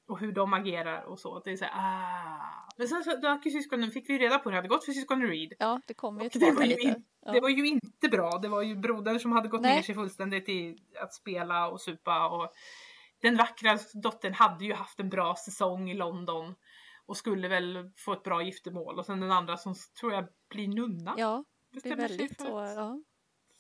Och 0.09 0.19
hur 0.21 0.33
de 0.33 0.53
agerar 0.55 1.03
och 1.03 1.21
så. 1.21 1.41
Det 1.41 1.51
är 1.51 1.57
så 1.57 1.65
här, 1.65 1.73
ah. 1.75 2.69
Men 2.77 2.89
sen 2.89 3.05
så 3.05 3.17
dök 3.17 3.47
ju 3.47 3.51
syskonen, 3.53 3.91
fick 3.91 4.09
vi 4.09 4.13
ju 4.13 4.19
reda 4.19 4.39
på 4.39 4.45
hur 4.45 4.51
det 4.51 4.57
hade 4.59 4.69
gått 4.69 4.85
för 4.85 4.93
syskonen 4.93 5.29
Reed. 5.29 5.53
ja, 5.59 5.81
det 5.87 5.95
kommer 5.95 6.21
ju 6.21 6.27
Och 6.27 6.33
det 6.33 6.39
tillbaka 6.39 6.55
var 6.59 6.65
ju 6.67 6.77
lite. 6.77 7.03
Ja. 7.27 7.33
Det 7.33 7.41
var 7.41 7.49
ju 7.49 7.67
inte 7.67 8.09
bra. 8.09 8.39
Det 8.39 8.49
var 8.49 8.63
ju 8.63 8.77
brodern 8.77 9.21
som 9.21 9.33
hade 9.33 9.49
gått 9.49 9.61
Nej. 9.61 9.75
ner 9.77 9.83
sig 9.83 9.95
fullständigt 9.95 10.49
i 10.49 10.79
att 11.03 11.15
spela 11.15 11.69
och 11.69 11.81
supa. 11.81 12.29
Och 12.29 12.53
den 13.23 13.37
vackra 13.37 13.79
dottern 13.95 14.35
hade 14.35 14.65
ju 14.65 14.73
haft 14.75 15.01
en 15.01 15.09
bra 15.09 15.37
säsong 15.37 15.91
i 15.91 15.95
London. 15.95 16.55
Och 17.09 17.17
skulle 17.17 17.49
väl 17.49 17.91
få 17.97 18.13
ett 18.13 18.23
bra 18.23 18.43
giftermål. 18.43 18.99
Och 18.99 19.07
sen 19.07 19.21
den 19.21 19.33
andra 19.33 19.57
som 19.57 19.75
tror 20.01 20.13
jag 20.13 20.29
blir 20.51 20.69
nunna. 20.69 21.15
ja, 21.19 21.45
det 21.71 21.91
är 21.91 21.97
väldigt 21.97 22.41
så. 22.41 22.59
att- 22.59 22.75
Ja. 22.77 23.01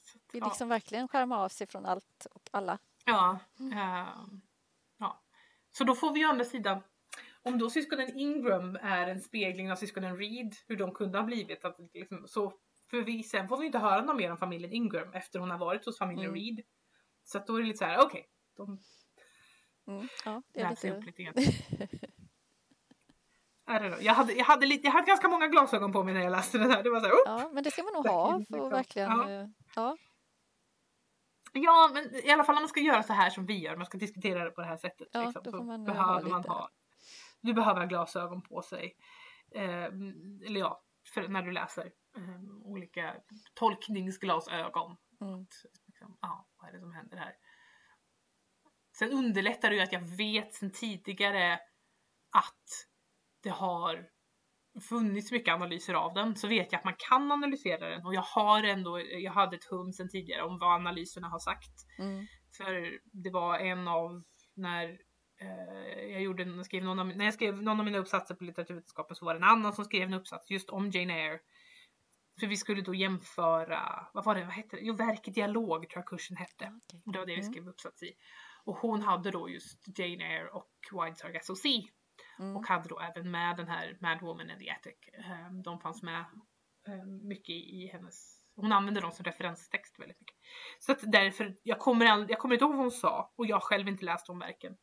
så 0.02 0.18
Vill 0.32 0.40
ja. 0.40 0.46
liksom 0.48 0.68
verkligen 0.68 1.08
skärma 1.08 1.38
av 1.38 1.48
sig 1.48 1.66
från 1.66 1.86
allt 1.86 2.26
och 2.34 2.48
alla. 2.50 2.78
Ja, 3.04 3.38
ehm, 3.60 4.40
ja. 4.98 5.22
Så 5.70 5.84
då 5.84 5.94
får 5.94 6.12
vi 6.12 6.26
å 6.26 6.28
andra 6.28 6.44
sidan, 6.44 6.82
om 7.42 7.58
då 7.58 7.70
syskonen 7.70 8.18
Ingram 8.18 8.76
är 8.82 9.06
en 9.06 9.20
spegling 9.20 9.72
av 9.72 9.76
syskonen 9.76 10.16
Reed, 10.16 10.54
hur 10.66 10.76
de 10.76 10.94
kunde 10.94 11.18
ha 11.18 11.24
blivit, 11.24 11.64
att 11.64 11.76
liksom, 11.94 12.26
så 12.28 12.52
för 12.90 13.02
vi, 13.02 13.22
sen 13.22 13.48
får 13.48 13.56
vi 13.58 13.66
inte 13.66 13.78
höra 13.78 14.02
något 14.02 14.16
mer 14.16 14.30
om 14.30 14.36
familjen 14.38 14.72
Ingram 14.72 15.12
efter 15.12 15.38
hon 15.38 15.50
har 15.50 15.58
varit 15.58 15.84
hos 15.86 15.98
familjen 15.98 16.30
Mm. 16.30 16.34
Reed. 16.40 16.60
Så 17.24 17.38
att 17.38 17.46
då 17.46 17.54
är 17.56 17.60
det 17.60 17.66
lite 17.66 17.78
så 17.78 17.84
här, 17.84 18.04
okej, 18.04 18.28
de 18.56 18.78
Mm, 19.86 20.08
ja, 20.24 20.42
det 20.52 20.60
är 20.60 20.70
läser 20.70 21.00
lite... 21.04 21.10
upp 21.10 21.16
grann. 21.16 21.34
Jag, 24.00 24.14
hade, 24.14 24.32
jag, 24.32 24.44
hade 24.44 24.66
lite, 24.66 24.86
jag 24.86 24.92
hade 24.92 25.06
ganska 25.06 25.28
många 25.28 25.48
glasögon 25.48 25.92
på 25.92 26.04
mig 26.04 26.14
när 26.14 26.20
jag 26.20 26.30
läste 26.30 26.58
den 26.58 26.70
här. 26.70 26.82
Det 26.82 26.90
var 26.90 27.00
så 27.00 27.06
här! 27.06 27.14
Ja, 27.24 27.50
men 27.52 27.64
det 27.64 27.70
ska 27.70 27.82
man 27.82 27.92
nog 27.92 28.06
ha 28.06 28.40
för 28.50 28.66
att 28.66 28.72
verkligen... 28.72 29.10
Ja. 29.10 29.30
eh, 29.30 29.48
Ja, 29.76 29.96
Ja, 31.52 31.90
men 31.94 32.14
i 32.24 32.30
alla 32.30 32.44
fall 32.44 32.56
om 32.56 32.62
man 32.62 32.68
ska 32.68 32.80
göra 32.80 33.02
så 33.02 33.12
här 33.12 33.30
som 33.30 33.46
vi 33.46 33.58
gör, 33.58 33.76
man 33.76 33.86
ska 33.86 33.98
diskutera 33.98 34.44
det 34.44 34.50
på 34.50 34.60
det 34.60 34.66
här 34.66 34.76
sättet. 34.76 35.08
Ja, 35.12 35.24
liksom, 35.24 35.42
då 35.44 35.50
får 35.50 35.64
man, 35.64 35.80
eh, 35.80 35.86
behöver 35.86 36.22
ha 36.22 36.28
man 36.28 36.44
ha, 36.44 36.70
du 37.40 37.54
behöver 37.54 37.86
glasögon 37.86 38.42
på 38.42 38.62
sig. 38.62 38.96
Eh, 39.54 39.84
eller 40.46 40.60
ja, 40.60 40.82
för 41.14 41.28
när 41.28 41.42
du 41.42 41.52
läser 41.52 41.92
eh, 42.16 42.40
olika 42.64 43.14
tolkningsglasögon. 43.54 44.96
mm, 45.20 45.42
Att, 45.42 45.48
Liksom, 45.86 46.18
ja, 46.20 46.48
vad 46.56 46.68
är 46.68 46.72
det 46.72 46.80
som 46.80 46.92
händer 46.92 47.16
här? 47.16 47.32
Sen 48.98 49.12
underlättar 49.12 49.70
det 49.70 49.76
ju 49.76 49.82
att 49.82 49.92
jag 49.92 50.16
vet 50.16 50.54
sen 50.54 50.72
tidigare 50.72 51.52
att 52.32 52.86
det 53.42 53.48
har 53.50 54.06
funnits 54.88 55.32
mycket 55.32 55.54
analyser 55.54 55.94
av 55.94 56.14
den 56.14 56.36
så 56.36 56.48
vet 56.48 56.72
jag 56.72 56.78
att 56.78 56.84
man 56.84 56.94
kan 56.98 57.32
analysera 57.32 57.88
den 57.88 58.06
och 58.06 58.14
jag 58.14 58.22
har 58.22 58.62
ändå, 58.62 59.00
jag 59.00 59.32
hade 59.32 59.56
ett 59.56 59.64
hum 59.64 59.92
sen 59.92 60.08
tidigare 60.08 60.42
om 60.42 60.58
vad 60.58 60.74
analyserna 60.74 61.28
har 61.28 61.38
sagt. 61.38 61.70
mm, 61.98 62.26
För 62.56 62.98
det 63.12 63.30
var 63.30 63.58
en 63.58 63.88
av 63.88 64.22
när 64.54 64.98
eh, 65.40 66.04
jag 66.12 66.22
gjorde, 66.22 66.44
när 66.44 66.56
jag 66.56 66.66
skrev 66.66 66.84
någon 66.84 66.98
av, 66.98 67.06
när 67.06 67.24
jag 67.24 67.34
skrev 67.34 67.62
någon 67.62 67.78
av 67.78 67.84
mina 67.84 67.98
uppsatser 67.98 68.34
på 68.34 68.44
litteraturvetenskapen 68.44 69.16
så 69.16 69.24
var 69.24 69.34
det 69.34 69.38
en 69.38 69.44
annan 69.44 69.72
som 69.72 69.84
skrev 69.84 70.02
en 70.02 70.14
uppsats 70.14 70.50
just 70.50 70.70
om 70.70 70.90
Jane 70.90 71.14
Eyre. 71.14 71.38
För 72.40 72.46
vi 72.46 72.56
skulle 72.56 72.82
då 72.82 72.94
jämföra, 72.94 74.06
vad 74.14 74.24
var 74.24 74.34
det, 74.34 74.44
vad 74.44 74.52
hette 74.54 74.76
det? 74.76 74.82
Jo, 74.82 74.94
verket 74.94 75.34
dialog 75.34 75.88
tror 75.88 75.98
jag 76.02 76.06
kursen 76.06 76.36
hette. 76.36 76.72
okej. 76.86 77.02
Och 77.06 77.12
det 77.12 77.18
var 77.18 77.26
det 77.26 77.34
vi 77.34 77.40
Mm. 77.40 77.52
skrev 77.52 77.68
uppsats 77.68 78.02
i. 78.02 78.12
Och 78.66 78.76
hon 78.76 79.02
hade 79.02 79.30
då 79.30 79.48
just 79.50 79.98
Jane 79.98 80.24
Eyre 80.24 80.48
och 80.48 80.70
Wide 80.92 81.16
Sargasso 81.16 81.54
Sea. 81.56 81.82
Mm, 82.38 82.56
Och 82.56 82.66
hade 82.66 82.88
då 82.88 83.00
även 83.00 83.30
med 83.30 83.56
den 83.56 83.68
här 83.68 83.98
Mad 84.00 84.20
Woman 84.20 84.50
in 84.50 84.58
the 84.58 84.70
Attic. 84.70 84.94
Eh, 85.12 85.52
De 85.64 85.80
fanns 85.80 86.02
med 86.02 86.20
eh, 86.88 87.04
mycket 87.06 87.54
i 87.54 87.90
hennes... 87.92 88.42
Hon 88.56 88.72
använde 88.72 89.00
dem 89.00 89.12
som 89.12 89.24
referenstext 89.24 89.98
väldigt 90.00 90.20
mycket. 90.20 90.36
Så 90.78 90.92
att 90.92 90.98
därför, 91.02 91.56
jag 91.62 91.78
kommer, 91.78 92.06
all, 92.06 92.26
jag 92.28 92.38
kommer 92.38 92.54
inte 92.54 92.64
ihåg 92.64 92.72
vad 92.74 92.82
hon 92.82 92.90
sa 92.90 93.32
och 93.36 93.46
jag 93.46 93.56
har 93.56 93.60
själv 93.60 93.88
inte 93.88 94.04
läst 94.04 94.26
de 94.26 94.38
verken. 94.38 94.76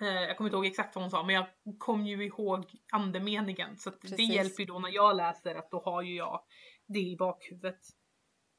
Eh, 0.00 0.06
Jag 0.08 0.36
kommer 0.36 0.48
inte 0.48 0.56
ihåg 0.56 0.66
exakt 0.66 0.94
vad 0.94 1.04
hon 1.04 1.10
sa 1.10 1.22
men 1.22 1.34
jag 1.34 1.46
kom 1.78 2.06
ju 2.06 2.24
ihåg 2.24 2.72
andemeningen. 2.92 3.76
Så 3.76 3.90
det 3.90 4.22
hjälper 4.22 4.60
ju 4.60 4.66
då 4.66 4.78
när 4.78 4.90
jag 4.90 5.16
läser 5.16 5.54
att 5.54 5.70
då 5.70 5.82
har 5.84 6.02
ju 6.02 6.14
jag 6.16 6.44
det 6.86 6.98
i 7.00 7.16
bakhuvudet. 7.16 7.80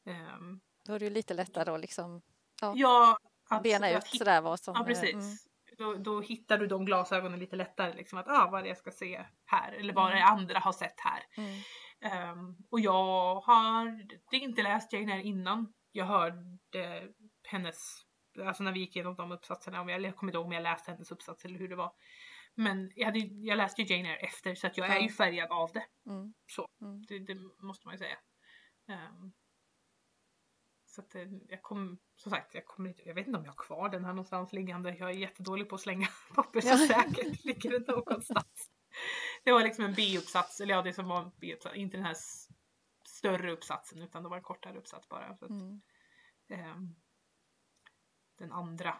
Ehm, 0.06 0.60
Då 0.86 0.94
är 0.94 0.99
det 0.99 1.06
ju 1.06 1.12
lite 1.12 1.34
lättare 1.34 1.72
att 1.72 1.80
liksom 1.82 2.22
ja, 2.62 2.74
Ja, 2.76 3.18
att, 3.50 3.64
bena 3.64 3.90
ut 3.90 3.96
hitta- 3.96 4.18
sådär 4.18 4.42
vad 4.42 4.60
som... 4.60 4.74
Ja 4.76 4.82
eh, 4.82 4.86
precis. 4.86 5.14
mm, 5.14 5.36
Då, 5.78 5.94
då 5.94 6.22
hittar 6.22 6.58
du 6.58 6.68
de 6.68 6.86
glasögonen 6.86 7.40
lite 7.40 7.56
lättare. 7.56 7.94
Liksom, 7.94 8.20
att 8.20 8.28
ah, 8.28 8.48
vad 8.52 8.60
är 8.60 8.64
det 8.64 8.70
jag 8.70 8.78
ska 8.78 8.92
se 8.92 9.26
här 9.46 9.72
eller 9.72 9.94
vad 9.94 10.06
Mm. 10.12 10.18
det 10.20 10.24
andra 10.26 10.60
har 10.60 10.72
sett 10.74 11.00
här. 11.00 11.24
mm, 11.38 11.62
Ehm, 12.02 12.56
och 12.72 12.80
jag 12.80 13.36
har 13.42 14.02
inte 14.32 14.64
läst 14.64 14.94
Jane 14.94 15.14
Eyre 15.14 15.24
innan. 15.24 15.74
Jag 15.92 16.06
hörde 16.06 17.10
hennes, 17.48 18.02
alltså 18.46 18.64
när 18.64 18.72
vi 18.72 18.80
gick 18.80 18.96
igenom 18.96 19.16
de 19.16 19.32
uppsatserna, 19.32 19.82
om 19.82 19.90
jag, 19.90 20.02
jag 20.02 20.16
kommer 20.16 20.32
inte 20.32 20.38
ihåg 20.38 20.46
om 20.46 20.52
jag 20.52 20.64
läste 20.64 20.92
hennes 20.92 21.12
uppsats 21.12 21.46
eller 21.46 21.60
hur 21.60 21.68
det 21.70 21.76
var. 21.76 21.92
Men 22.56 22.92
jag, 22.96 23.06
hade, 23.06 23.20
jag 23.20 23.58
läste 23.58 23.82
ju 23.82 23.96
Jane 23.96 24.10
Eyre 24.10 24.18
efter 24.20 24.56
så 24.56 24.68
att 24.68 24.78
jag 24.78 24.90
är 24.90 25.00
ju 25.00 25.10
färgad 25.10 25.52
av 25.52 25.72
det. 25.74 25.86
mm, 26.10 26.34
Så, 26.48 26.68
mm. 26.82 27.02
det, 27.08 27.20
det 27.20 27.36
måste 27.64 27.88
man 27.88 27.94
ju 27.94 27.98
säga. 28.00 28.18
Ehm, 28.90 29.32
så 30.96 31.02
att 31.02 31.16
eh, 31.16 31.28
jag 31.50 31.62
kom, 31.62 31.98
som 32.16 32.30
sagt, 32.32 32.54
jag 32.54 32.66
kommer 32.66 32.90
inte, 32.90 33.02
jag 33.08 33.16
vet 33.16 33.28
inte 33.28 33.40
om 33.40 33.46
jag 33.46 33.52
har 33.52 33.58
kvar 33.58 33.90
den 33.90 34.06
här 34.06 34.14
någonstans 34.14 34.54
liggande. 34.54 34.96
Jag 34.98 35.10
är 35.10 35.14
jättedålig 35.14 35.70
på 35.70 35.76
att 35.76 35.82
slänga 35.82 36.08
papper 36.36 36.62
så 36.62 36.68
Ja. 36.68 36.78
säkert 36.78 37.44
ligger 37.46 37.80
det 37.80 37.88
någonstans. 37.88 38.72
Det 39.44 39.52
var 39.52 39.64
liksom 39.64 39.86
en 39.86 39.94
B-uppsats, 39.94 40.62
eller 40.62 40.74
ja 40.74 40.82
det 40.82 40.94
som 40.94 41.08
var 41.08 41.22
en 41.22 41.32
B-uppsats, 41.38 41.76
inte 41.76 41.98
den 41.98 42.06
här 42.06 42.16
större 43.08 43.52
uppsatsen 43.52 44.02
utan 44.02 44.24
det 44.24 44.30
var 44.30 44.38
en 44.38 44.44
kortare 44.44 44.78
uppsats 44.78 45.10
bara. 45.10 45.36
Så 45.38 45.46
att, 45.46 45.52
Mm. 45.52 45.82
ehm, 46.50 46.96
den 48.38 48.52
andra, 48.52 48.98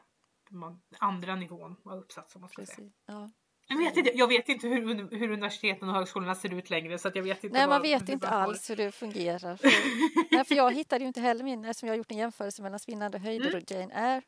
man, 0.50 0.82
andra 1.00 1.36
nivån 1.36 1.76
av 1.86 1.98
uppsats 2.00 2.36
om 2.36 2.42
man 2.42 2.50
ska 2.50 2.66
säga. 2.66 2.76
Precis. 2.76 2.94
Ja. 3.06 3.32
Jag 3.68 3.78
vet 3.78 3.98
inte, 3.98 4.12
jag 4.18 4.28
vet 4.28 4.50
inte 4.50 4.68
hur, 4.68 5.18
hur 5.18 5.32
universiteten 5.32 5.90
och 5.90 5.96
högskolorna 5.96 6.36
ser 6.36 6.54
ut 6.54 6.70
längre 6.70 7.00
så 7.00 7.12
jag 7.14 7.24
vet 7.24 7.44
inte. 7.44 7.58
Nej, 7.58 7.68
man 7.68 7.82
vet 7.82 8.10
inte 8.10 8.28
alls 8.28 8.70
hur 8.70 8.76
det 8.76 8.92
fungerar. 8.92 9.56
För, 9.58 9.72
nej, 10.32 10.46
för 10.46 10.56
jag 10.56 10.74
hittade 10.74 11.04
ju 11.04 11.08
inte 11.08 11.22
heller 11.22 11.44
min, 11.44 11.66
eftersom 11.66 11.88
jag 11.88 11.94
har 11.94 11.98
gjort 11.98 12.12
en 12.12 12.18
jämförelse 12.18 12.62
mellan 12.62 12.80
Svindlande 12.80 13.20
höjder 13.20 13.50
mm. 13.50 13.62
och 13.62 13.72
Jane 13.72 13.94
Eyre. 13.94 14.22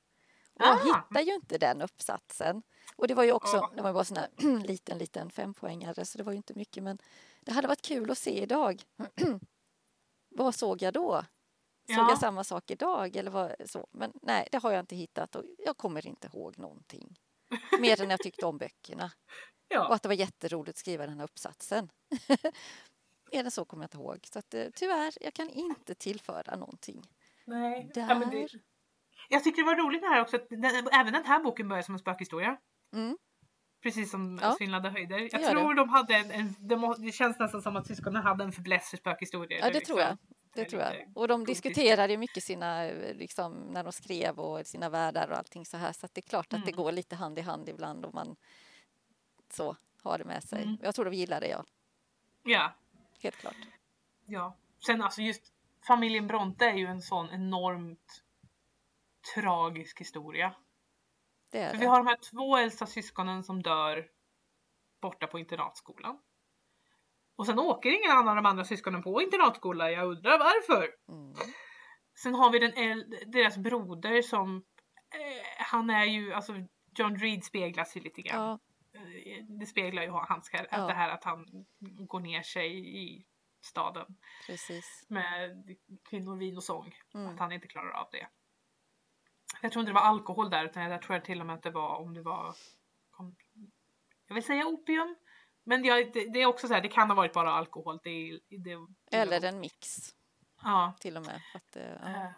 Och 0.53 0.65
jag 0.65 0.77
ah. 0.77 0.83
hittade 0.83 1.21
ju 1.21 1.35
inte 1.35 1.57
den 1.57 1.81
uppsatsen. 1.81 2.63
Och 2.95 3.07
det 3.07 3.13
var 3.13 3.23
ju 3.23 3.31
också, 3.31 3.57
ah. 3.57 3.71
det 3.75 3.81
var 3.81 3.93
bara 3.93 4.03
sån 4.03 4.17
här 4.17 4.29
liten, 4.67 4.97
liten 4.97 5.29
fempoängare 5.29 6.05
så 6.05 6.17
det 6.17 6.23
var 6.23 6.31
ju 6.31 6.37
inte 6.37 6.53
mycket 6.53 6.83
men 6.83 6.97
det 7.41 7.51
hade 7.51 7.67
varit 7.67 7.81
kul 7.81 8.11
att 8.11 8.17
se 8.17 8.41
idag. 8.41 8.81
vad 10.29 10.55
såg 10.55 10.81
jag 10.81 10.93
då? 10.93 11.23
Såg 11.87 11.97
ja. 11.97 12.09
jag 12.09 12.19
samma 12.19 12.43
sak 12.43 12.71
idag 12.71 13.15
eller 13.15 13.31
vad 13.31 13.55
så? 13.65 13.87
Men 13.91 14.11
nej, 14.21 14.47
det 14.51 14.57
har 14.57 14.71
jag 14.71 14.79
inte 14.79 14.95
hittat 14.95 15.35
och 15.35 15.43
jag 15.57 15.77
kommer 15.77 16.07
inte 16.07 16.27
ihåg 16.33 16.57
någonting. 16.57 17.19
Mer 17.79 18.01
än 18.01 18.09
jag 18.09 18.19
tyckte 18.19 18.45
om 18.45 18.57
böckerna. 18.57 19.11
Ja. 19.69 19.87
Och 19.87 19.95
att 19.95 20.03
det 20.03 20.09
var 20.09 20.15
jätteroligt 20.15 20.69
att 20.69 20.77
skriva 20.77 21.05
den 21.05 21.17
här 21.17 21.23
uppsatsen. 21.23 21.89
Mer 23.31 23.43
än 23.43 23.51
så 23.51 23.65
kommer 23.65 23.83
jag 23.83 23.85
inte 23.87 23.97
ihåg. 23.97 24.19
Så 24.33 24.39
att, 24.39 24.53
eh, 24.53 24.65
tyvärr, 24.75 25.13
jag 25.21 25.33
kan 25.33 25.49
inte 25.49 25.95
tillföra 25.95 26.55
någonting. 26.55 27.03
Nej. 27.45 27.91
Där. 27.93 28.07
Ja, 28.09 28.15
det... 28.15 28.47
Jag 29.29 29.43
tycker 29.43 29.61
det 29.61 29.65
var 29.65 29.75
roligt 29.75 30.01
här 30.01 30.21
också 30.21 30.35
att 30.35 30.49
den, 30.49 30.87
även 30.91 31.13
den 31.13 31.25
här 31.25 31.43
boken 31.43 31.69
börjar 31.69 31.83
som 31.83 31.95
en 31.95 31.99
spökhistoria. 31.99 32.57
Mm. 32.95 33.17
Precis 33.83 34.11
som 34.11 34.39
ja. 34.41 34.55
Svindlande 34.57 34.89
höjder. 34.89 35.29
Jag 35.31 35.51
tror 35.51 35.73
det. 35.73 35.81
de 35.81 35.89
hade 35.89 36.15
en, 36.15 36.31
en 36.31 36.55
de, 36.59 36.95
det 36.97 37.11
känns 37.11 37.39
nästan 37.39 37.61
som 37.61 37.75
att 37.75 37.87
syskonen 37.87 38.23
hade 38.23 38.43
en 38.43 38.51
fäbless 38.51 38.89
för 38.89 38.97
spökhistorier. 38.97 39.59
Ja, 39.59 39.65
det 39.65 39.73
liksom. 39.73 39.95
tror 39.95 40.07
jag. 40.07 40.17
Det 40.63 40.69
tror 40.69 40.81
jag. 40.81 41.11
Och 41.15 41.27
de 41.27 41.45
diskuterade 41.45 42.13
ju 42.13 42.17
mycket 42.17 42.43
sina, 42.43 42.83
liksom, 43.13 43.53
när 43.53 43.83
de 43.83 43.93
skrev 43.93 44.39
och 44.39 44.65
sina 44.67 44.89
världar 44.89 45.27
och 45.27 45.37
allting 45.37 45.65
så 45.65 45.77
här. 45.77 45.93
Så 45.93 46.07
det 46.13 46.19
är 46.19 46.29
klart 46.29 46.45
att 46.45 46.53
mm. 46.53 46.65
det 46.65 46.71
går 46.71 46.91
lite 46.91 47.15
hand 47.15 47.39
i 47.39 47.41
hand 47.41 47.69
ibland 47.69 48.05
om 48.05 48.11
man 48.13 48.35
så 49.49 49.75
har 50.03 50.17
det 50.17 50.25
med 50.25 50.43
sig. 50.43 50.63
Mm. 50.63 50.77
Jag 50.81 50.95
tror 50.95 51.05
de 51.05 51.13
gillar 51.13 51.41
det, 51.41 51.47
ja. 51.47 51.65
Ja. 52.43 52.73
Helt 53.19 53.35
klart. 53.35 53.55
Ja. 54.25 54.57
Sen 54.85 55.01
alltså 55.01 55.21
just 55.21 55.53
familjen 55.87 56.27
Bronte 56.27 56.65
är 56.65 56.73
ju 56.73 56.85
en 56.85 57.01
sån 57.01 57.29
enormt 57.29 58.23
tragisk 59.35 60.01
historia. 60.01 60.55
Det 61.49 61.59
är 61.59 61.69
För 61.69 61.77
det. 61.77 61.79
Vi 61.79 61.85
har 61.85 61.97
de 61.97 62.07
här 62.07 62.17
två 62.31 62.57
äldsta 62.57 62.85
syskonen 62.85 63.43
som 63.43 63.61
dör 63.61 64.07
borta 65.01 65.27
på 65.27 65.39
internatskolan. 65.39 66.19
Och 67.37 67.45
sen 67.45 67.59
åker 67.59 67.89
ingen 67.89 68.11
annan 68.11 68.27
av 68.27 68.35
de 68.35 68.45
andra 68.45 68.65
syskonen 68.65 69.03
på 69.03 69.21
internatskola. 69.21 69.91
Jag 69.91 70.07
undrar 70.07 70.39
varför. 70.39 70.89
Mm. 71.09 71.33
Sen 72.15 72.35
har 72.35 72.51
vi 72.51 72.59
den 72.59 72.71
deras 73.31 73.57
broder 73.57 74.21
som 74.21 74.55
eh, 75.13 75.65
han 75.65 75.89
är 75.89 76.05
ju, 76.05 76.33
alltså 76.33 76.53
John 76.95 77.17
Reed 77.17 77.43
speglas 77.43 77.97
ju 77.97 78.01
lite 78.01 78.21
grann. 78.21 78.41
Ja. 78.41 78.99
Eh, 78.99 79.45
det 79.59 79.65
speglar 79.65 80.03
ju 80.03 80.09
hans 80.09 80.49
ja. 80.53 80.65
att 80.69 80.87
det 80.87 80.93
här 80.93 81.09
att 81.09 81.23
han 81.23 81.65
går 81.81 82.19
ner 82.19 82.41
sig 82.41 82.97
i 83.05 83.25
staden. 83.61 84.17
Precis. 84.47 85.05
Med 85.07 85.77
kvinnor, 86.09 86.35
vin 86.35 86.57
och 86.57 86.63
sång. 86.63 86.95
Mm. 87.13 87.27
Att 87.27 87.39
han 87.39 87.51
inte 87.51 87.67
klarar 87.67 87.91
av 87.91 88.07
det. 88.11 88.27
Jag 89.61 89.71
tror 89.71 89.81
inte 89.81 89.89
det 89.89 89.99
var 89.99 90.01
alkohol 90.01 90.49
där 90.49 90.65
utan 90.65 90.83
jag 90.83 91.01
tror 91.01 91.19
till 91.19 91.39
och 91.39 91.45
med 91.45 91.55
att 91.55 91.63
det 91.63 91.71
var 91.71 91.95
om 91.95 92.13
det 92.13 92.21
var 92.21 92.55
jag 94.27 94.35
vill 94.35 94.43
säga 94.43 94.65
opium. 94.65 95.15
Men 95.67 95.81
det, 95.81 96.11
det, 96.33 96.41
är 96.41 96.45
också 96.45 96.67
så 96.67 96.73
här, 96.73 96.81
det 96.81 96.87
kan 96.87 97.09
ha 97.09 97.15
varit 97.15 97.33
bara 97.33 97.51
alkohol. 97.51 97.99
Det, 98.03 98.39
det, 98.49 98.77
Eller 99.17 99.45
en 99.45 99.59
mix. 99.59 99.97
Ja. 100.63 100.93
Till 100.99 101.17
och 101.17 101.25
med. 101.25 101.41
Att, 101.53 101.75
ja. 101.75 102.09
Eh, 102.09 102.31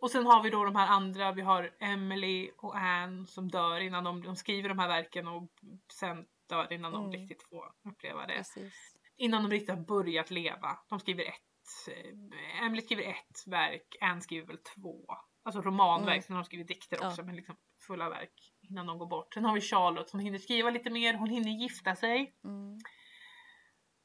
och 0.00 0.10
sen 0.10 0.26
har 0.26 0.42
vi 0.42 0.50
då 0.50 0.64
de 0.64 0.76
här 0.76 0.86
andra, 0.86 1.32
vi 1.32 1.42
har 1.42 1.76
Emily 1.80 2.50
och 2.56 2.76
Anne 2.76 3.26
som 3.26 3.48
dör 3.48 3.80
innan 3.80 4.04
de, 4.04 4.22
de 4.22 4.36
skriver 4.36 4.68
de 4.68 4.78
här 4.78 4.88
verken 4.88 5.28
och 5.28 5.50
sen 5.92 6.26
dör 6.48 6.72
innan 6.72 6.92
de 6.92 7.04
mm. 7.04 7.12
riktigt 7.12 7.42
får 7.42 7.72
uppleva 7.88 8.26
det. 8.26 8.34
Precis. 8.34 8.96
Innan 9.16 9.42
de 9.42 9.50
riktigt 9.50 9.70
har 9.70 9.84
börjat 9.84 10.30
leva. 10.30 10.78
De 10.88 11.00
skriver 11.00 11.24
ett, 11.24 11.88
eh, 11.88 12.64
Emily 12.64 12.82
skriver 12.82 13.02
ett 13.02 13.46
verk, 13.46 13.96
Anne 14.00 14.20
skriver 14.20 14.46
väl 14.46 14.58
två. 14.58 15.06
Alltså 15.42 15.62
romanverk, 15.62 16.14
mm. 16.14 16.22
sen 16.22 16.36
har 16.36 16.42
de 16.42 16.46
skrivit 16.46 16.68
dikter 16.68 16.96
också 17.06 17.20
ja. 17.20 17.26
men 17.26 17.36
liksom 17.36 17.56
fulla 17.86 18.10
verk 18.10 18.49
innan 18.70 18.86
de 18.86 18.98
går 18.98 19.06
bort. 19.06 19.34
Sen 19.34 19.44
har 19.44 19.54
vi 19.54 19.60
Charlotte 19.60 20.10
som 20.10 20.20
hinner 20.20 20.38
skriva 20.38 20.70
lite 20.70 20.90
mer, 20.90 21.14
hon 21.14 21.30
hinner 21.30 21.50
gifta 21.50 21.96
sig. 21.96 22.34
Mm. 22.44 22.78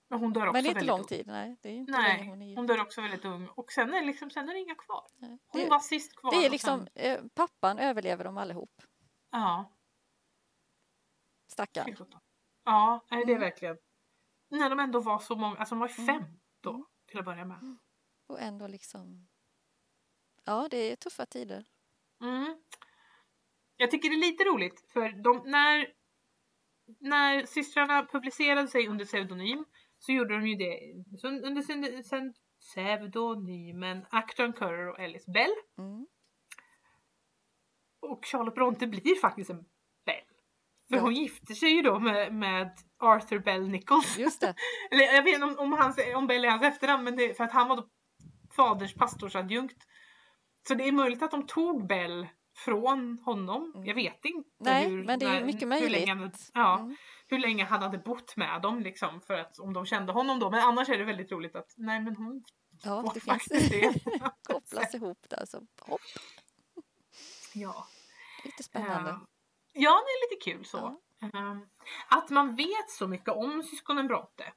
Men 0.07 0.19
hon 0.19 0.33
dör 0.33 0.47
också 0.47 0.53
Men 0.53 0.63
det 0.63 0.69
är 0.69 0.71
inte 0.71 0.85
lång 0.85 0.99
ung. 0.99 1.05
tid, 1.05 1.27
nej. 1.27 1.55
Det 1.61 1.69
är 1.69 1.73
inte 1.73 1.91
nej, 1.91 2.27
hon, 2.27 2.41
är 2.41 2.55
hon 2.55 2.67
dör 2.67 2.81
också 2.81 3.01
väldigt 3.01 3.25
ung. 3.25 3.47
Och 3.47 3.71
sen 3.71 3.93
är, 3.93 4.05
liksom, 4.05 4.29
sen 4.29 4.49
är 4.49 4.53
det 4.53 4.59
inga 4.59 4.75
kvar. 4.75 5.07
Nej. 5.17 5.39
Hon 5.47 5.61
det, 5.61 5.69
var 5.69 5.79
sist 5.79 6.15
kvar. 6.15 6.31
Det 6.31 6.45
är 6.45 6.49
liksom, 6.49 6.87
sen... 6.93 7.11
eh, 7.11 7.21
pappan 7.33 7.79
överlever 7.79 8.23
dem 8.23 8.37
allihop. 8.37 8.81
Ja. 9.31 9.71
Stackarn. 11.47 11.95
Ja, 12.63 13.05
det 13.09 13.15
är 13.15 13.23
mm. 13.23 13.39
verkligen. 13.39 13.77
När 14.49 14.69
de 14.69 14.79
ändå 14.79 14.99
var 14.99 15.19
så 15.19 15.35
många, 15.35 15.57
alltså 15.57 15.75
de 15.75 15.79
var 15.79 15.91
mm. 15.97 16.05
fem 16.05 16.23
mm. 16.23 16.39
då 16.61 16.85
till 17.05 17.19
att 17.19 17.25
börja 17.25 17.45
med. 17.45 17.77
Och 18.27 18.41
ändå 18.41 18.67
liksom, 18.67 19.27
ja 20.43 20.67
det 20.71 20.77
är 20.77 20.95
tuffa 20.95 21.25
tider. 21.25 21.65
Mm. 22.21 22.57
Jag 23.77 23.91
tycker 23.91 24.09
det 24.09 24.15
är 24.15 24.31
lite 24.31 24.43
roligt 24.43 24.85
för 24.93 25.23
de, 25.23 25.51
när, 25.51 25.87
när 26.99 27.45
systrarna 27.45 28.05
publicerade 28.11 28.67
sig 28.67 28.87
under 28.87 29.05
pseudonym 29.05 29.65
så 29.97 30.11
gjorde 30.11 30.33
de 30.33 30.47
ju 30.47 30.55
det 30.55 30.79
så 31.17 31.27
under 31.27 31.61
sin, 31.61 32.03
sin 32.03 32.33
pseudonymen 32.59 34.05
Acton 34.09 34.53
Currer 34.53 34.89
och 34.89 34.99
Alice 34.99 35.31
Bell. 35.31 35.53
Mm. 35.77 36.07
Och 38.01 38.25
Charlotte 38.25 38.55
Bronte 38.55 38.87
blir 38.87 39.21
faktiskt 39.21 39.49
en 39.49 39.65
Bell. 40.05 40.23
För 40.89 40.95
ja. 40.95 41.01
hon 41.01 41.13
gifter 41.13 41.53
sig 41.53 41.69
ju 41.69 41.81
då 41.81 41.99
med, 41.99 42.33
med 42.33 42.71
Arthur 42.97 43.39
Bell 43.39 43.69
Nichols. 43.69 44.17
Just 44.17 44.41
det. 44.41 44.55
Eller 44.91 45.03
jag 45.03 45.23
vet 45.23 45.33
inte 45.33 45.45
om, 45.45 45.59
om, 45.59 45.73
hans, 45.73 45.99
om 46.15 46.27
Bell 46.27 46.45
är 46.45 46.49
hans 46.49 46.63
efternamn 46.63 47.03
men 47.03 47.15
det 47.15 47.37
för 47.37 47.43
att 47.43 47.51
han 47.51 47.67
var 47.67 47.75
då 47.75 47.87
faders 48.55 48.93
pastorsadjunkt. 48.93 49.77
Så 50.67 50.73
det 50.73 50.87
är 50.87 50.91
möjligt 50.91 51.21
att 51.21 51.31
de 51.31 51.47
tog 51.47 51.87
Bell 51.87 52.27
från 52.55 53.19
honom. 53.25 53.71
Mm. 53.75 53.87
Jag 53.87 53.95
vet 53.95 54.25
inte 54.25 54.49
Nej, 54.59 54.89
hur, 54.89 55.03
men 55.03 55.19
det 55.19 55.25
är 55.25 55.45
mycket 55.45 55.67
möjligt. 55.67 56.01
Hur 56.01 56.15
länge, 56.15 56.31
ja, 56.53 56.79
mm. 56.79 56.95
hur 57.27 57.39
länge 57.39 57.65
han 57.65 57.81
hade 57.81 57.97
bott 57.97 58.37
med 58.37 58.61
dem 58.61 58.79
liksom 58.79 59.21
för 59.21 59.33
att 59.33 59.59
om 59.59 59.73
de 59.73 59.85
kände 59.85 60.13
honom 60.13 60.39
då. 60.39 60.51
Men 60.51 60.59
annars 60.59 60.89
är 60.89 60.97
det 60.97 61.03
väldigt 61.03 61.31
roligt 61.31 61.55
att 61.55 61.73
nej 61.77 61.99
men 62.01 62.15
hon 62.15 62.43
Ja, 62.83 63.11
det 63.13 63.19
finns 63.19 63.45
det. 63.45 63.93
kopplas 64.43 64.95
ihop 64.95 65.25
där 65.29 65.45
så 65.45 65.57
hopp. 65.79 66.01
Ja. 67.53 67.87
Lite 68.43 68.63
spännande. 68.63 69.09
Uh, 69.09 69.17
ja, 69.73 69.91
det 69.91 70.11
är 70.11 70.31
lite 70.31 70.51
kul 70.51 70.65
så. 70.65 71.01
Ja. 71.19 71.27
Uh, 71.27 71.57
att 72.09 72.29
man 72.29 72.55
vet 72.55 72.89
så 72.89 73.07
mycket 73.07 73.29
om 73.29 73.63
syskonen 73.63 74.07
Bronte. 74.07 74.53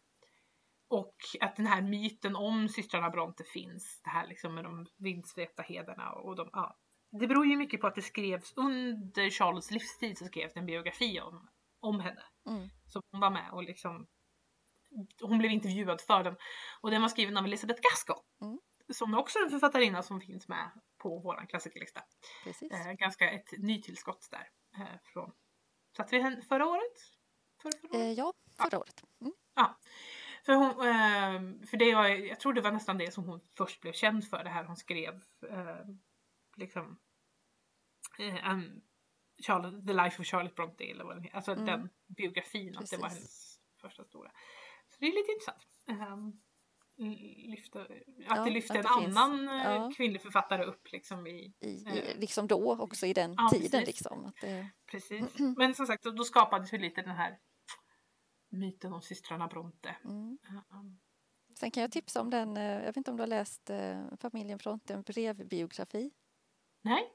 Och 0.88 1.16
att 1.40 1.56
den 1.56 1.66
här 1.66 1.82
myten 1.82 2.36
om 2.36 2.68
systrarna 2.68 3.10
Bronte 3.10 3.44
finns. 3.44 4.00
Det 4.04 4.10
här 4.10 4.26
liksom 4.26 4.54
med 4.54 4.64
de 4.64 4.86
vindsvepta 4.98 5.62
heder 5.62 6.18
och 6.24 6.36
de, 6.36 6.50
ja, 6.52 6.76
det 7.10 7.26
beror 7.26 7.46
ju 7.46 7.56
mycket 7.56 7.80
på 7.80 7.86
att 7.86 7.94
det 7.94 8.02
skrevs 8.02 8.52
under 8.56 9.30
Charlottes 9.30 9.70
livstid 9.70 10.18
så 10.18 10.24
skrevs 10.24 10.54
det 10.54 10.60
en 10.60 10.66
biografi 10.66 11.20
om, 11.20 11.48
om 11.80 12.00
henne. 12.00 12.22
Mm. 12.46 12.68
Så 12.86 13.02
hon 13.10 13.20
var 13.20 13.30
med 13.30 13.50
och 13.52 13.62
liksom 13.62 14.06
hon 15.20 15.38
blev 15.38 15.50
intervjuad 15.50 16.00
för 16.00 16.24
den. 16.24 16.36
Och 16.80 16.90
den 16.90 17.02
var 17.02 17.08
skriven 17.08 17.36
av 17.36 17.44
Elisabeth 17.44 17.80
Gaskell. 17.80 18.24
Mm. 18.42 18.58
Som 18.92 19.14
också 19.14 19.38
är 19.38 19.44
en 19.44 19.50
författarinna 19.50 20.02
som 20.02 20.20
finns 20.20 20.48
med 20.48 20.70
på 20.98 21.18
vår 21.18 21.46
klassikerlista. 21.48 22.00
Eh, 22.46 22.92
ganska 22.92 23.30
ett 23.30 23.52
nytillskott 23.58 24.28
där. 24.30 24.48
Eh, 24.82 24.98
från, 25.12 25.32
satt 25.96 26.12
vi 26.12 26.20
henne 26.20 26.42
förra 26.42 26.66
året? 26.66 26.98
Förra, 27.62 27.72
förra 27.80 27.98
året? 27.98 28.08
Eh, 28.08 28.12
ja, 28.12 28.32
förra 28.56 28.68
ja. 28.72 28.78
året. 28.78 29.02
Mm. 29.20 29.32
Ja. 29.54 29.78
För, 30.44 30.54
hon, 30.54 30.68
eh, 30.70 31.66
för 31.68 31.76
det 31.76 31.94
var, 31.94 32.08
jag 32.08 32.40
tror 32.40 32.52
det 32.52 32.60
var 32.60 32.72
nästan 32.72 32.98
det 32.98 33.14
som 33.14 33.24
hon 33.24 33.40
först 33.56 33.80
blev 33.80 33.92
känd 33.92 34.28
för, 34.28 34.44
det 34.44 34.50
här 34.50 34.64
hon 34.64 34.76
skrev 34.76 35.22
eh, 36.58 36.60
liksom 36.60 36.98
um, 38.18 38.82
Charlotte, 39.46 39.86
The 39.86 39.92
Life 39.92 40.22
of 40.22 40.26
Charlotte 40.26 40.54
Bronte 40.54 40.84
eller 40.84 41.04
vad 41.04 41.16
den. 41.16 41.30
Alltså 41.32 41.52
mm. 41.52 41.64
den 41.64 41.88
biografin, 42.06 42.72
Precis. 42.72 42.92
att 42.92 42.98
det 42.98 43.02
var 43.02 43.08
hennes 43.08 43.60
första 43.80 44.04
stora. 44.04 44.30
Så 44.88 44.96
det 45.00 45.06
är 45.06 45.12
lite 45.12 45.32
intressant. 45.32 46.12
Um, 46.12 46.40
lyfta, 47.50 47.82
att 47.82 47.88
ja, 48.16 48.44
det 48.44 48.50
lyfter 48.50 48.78
att 48.78 48.82
det 48.82 48.88
en 48.98 49.04
finns, 49.04 49.16
annan 49.16 49.48
eh, 49.48 49.72
ja. 49.72 49.92
kvinnlig 49.96 50.22
författare 50.22 50.64
upp 50.64 50.92
liksom 50.92 51.26
i, 51.26 51.54
I, 51.60 51.84
eh, 51.86 52.18
liksom 52.18 52.46
då 52.46 52.76
också 52.76 53.06
i 53.06 53.12
den 53.12 53.34
ja, 53.36 53.48
tiden 53.52 53.70
precis. 53.70 53.86
liksom. 53.86 54.24
Att 54.24 54.36
det... 54.40 54.68
Precis. 54.86 55.38
Men 55.56 55.74
som 55.74 55.86
sagt 55.86 56.04
då 56.04 56.24
skapades 56.24 56.72
ju 56.72 56.78
lite 56.78 57.02
den 57.02 57.16
här 57.16 57.38
myten 58.48 58.92
om 58.92 59.02
systrarna 59.02 59.46
Bronte. 59.46 59.96
Mm. 60.04 60.38
Um. 60.72 61.00
Sen 61.58 61.70
kan 61.70 61.80
jag 61.80 61.92
tipsa 61.92 62.20
om 62.20 62.30
den, 62.30 62.56
jag 62.56 62.82
vet 62.82 62.96
inte 62.96 63.10
om 63.10 63.16
du 63.16 63.22
har 63.22 63.28
läst 63.28 63.70
familjen 64.20 64.58
Bronte, 64.58 64.94
en 64.94 65.02
brevbiografi 65.02 66.10
Nej. 66.82 67.12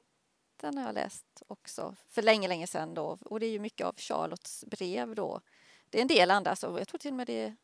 Den 0.56 0.78
har 0.78 0.86
jag 0.86 0.96
läst 0.96 1.44
också 1.48 1.96
för 2.08 2.22
länge, 2.22 2.48
länge 2.48 2.68
sedan 2.68 2.94
då. 2.94 3.18
Och 3.26 3.40
det 3.40 3.46
är 3.46 3.52
ju 3.52 3.60
mycket 3.60 3.88
av 3.88 3.96
Charlottes 3.98 4.66
brev 4.68 5.16
då. 5.16 5.42
Det 5.90 5.98
är 5.98 6.02
en 6.02 6.08
del 6.08 6.32
andra, 6.32 6.56
så 6.56 6.78
jag 6.80 6.88
tror 6.88 6.98
till 6.98 7.12
och 7.12 7.18
med 7.18 7.28
det 7.28 7.42
är 7.42 7.56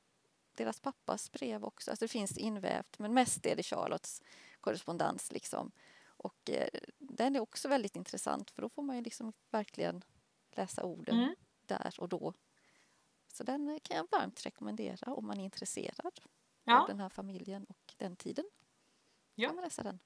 deras 0.53 0.79
pappas 0.79 1.31
brev 1.31 1.63
också. 1.63 1.91
Alltså 1.91 2.05
det 2.05 2.09
finns 2.09 2.37
invävt, 2.37 2.99
men 2.99 3.13
mest 3.13 3.45
är 3.45 3.55
det 3.55 3.63
Charlottes 3.63 4.21
korrespondens 4.61 5.31
liksom. 5.31 5.71
Och 6.05 6.49
eh, 6.49 6.69
den 6.97 7.35
är 7.35 7.39
också 7.39 7.67
väldigt 7.67 7.95
intressant 7.95 8.51
för 8.51 8.61
då 8.61 8.69
får 8.69 8.81
man 8.83 8.95
ju 8.95 9.01
liksom 9.01 9.33
verkligen 9.49 10.03
läsa 10.51 10.83
orden 10.83 11.17
mm. 11.17 11.35
där 11.65 11.93
och 11.97 12.09
då. 12.09 12.33
Så 13.33 13.43
den 13.43 13.69
eh, 13.69 13.79
kan 13.79 13.97
jag 13.97 14.07
varmt 14.11 14.45
rekommendera 14.45 15.13
om 15.13 15.27
man 15.27 15.39
är 15.39 15.43
intresserad 15.43 16.19
Ja. 16.63 16.81
av 16.81 16.87
den 16.87 16.99
här 16.99 17.09
familjen 17.09 17.65
och 17.65 17.93
den 17.97 18.15
tiden. 18.15 18.45
Ja. 19.35 19.47
Kan 19.47 19.55
man 19.55 19.63
läsa 19.63 19.83
den. 19.83 19.99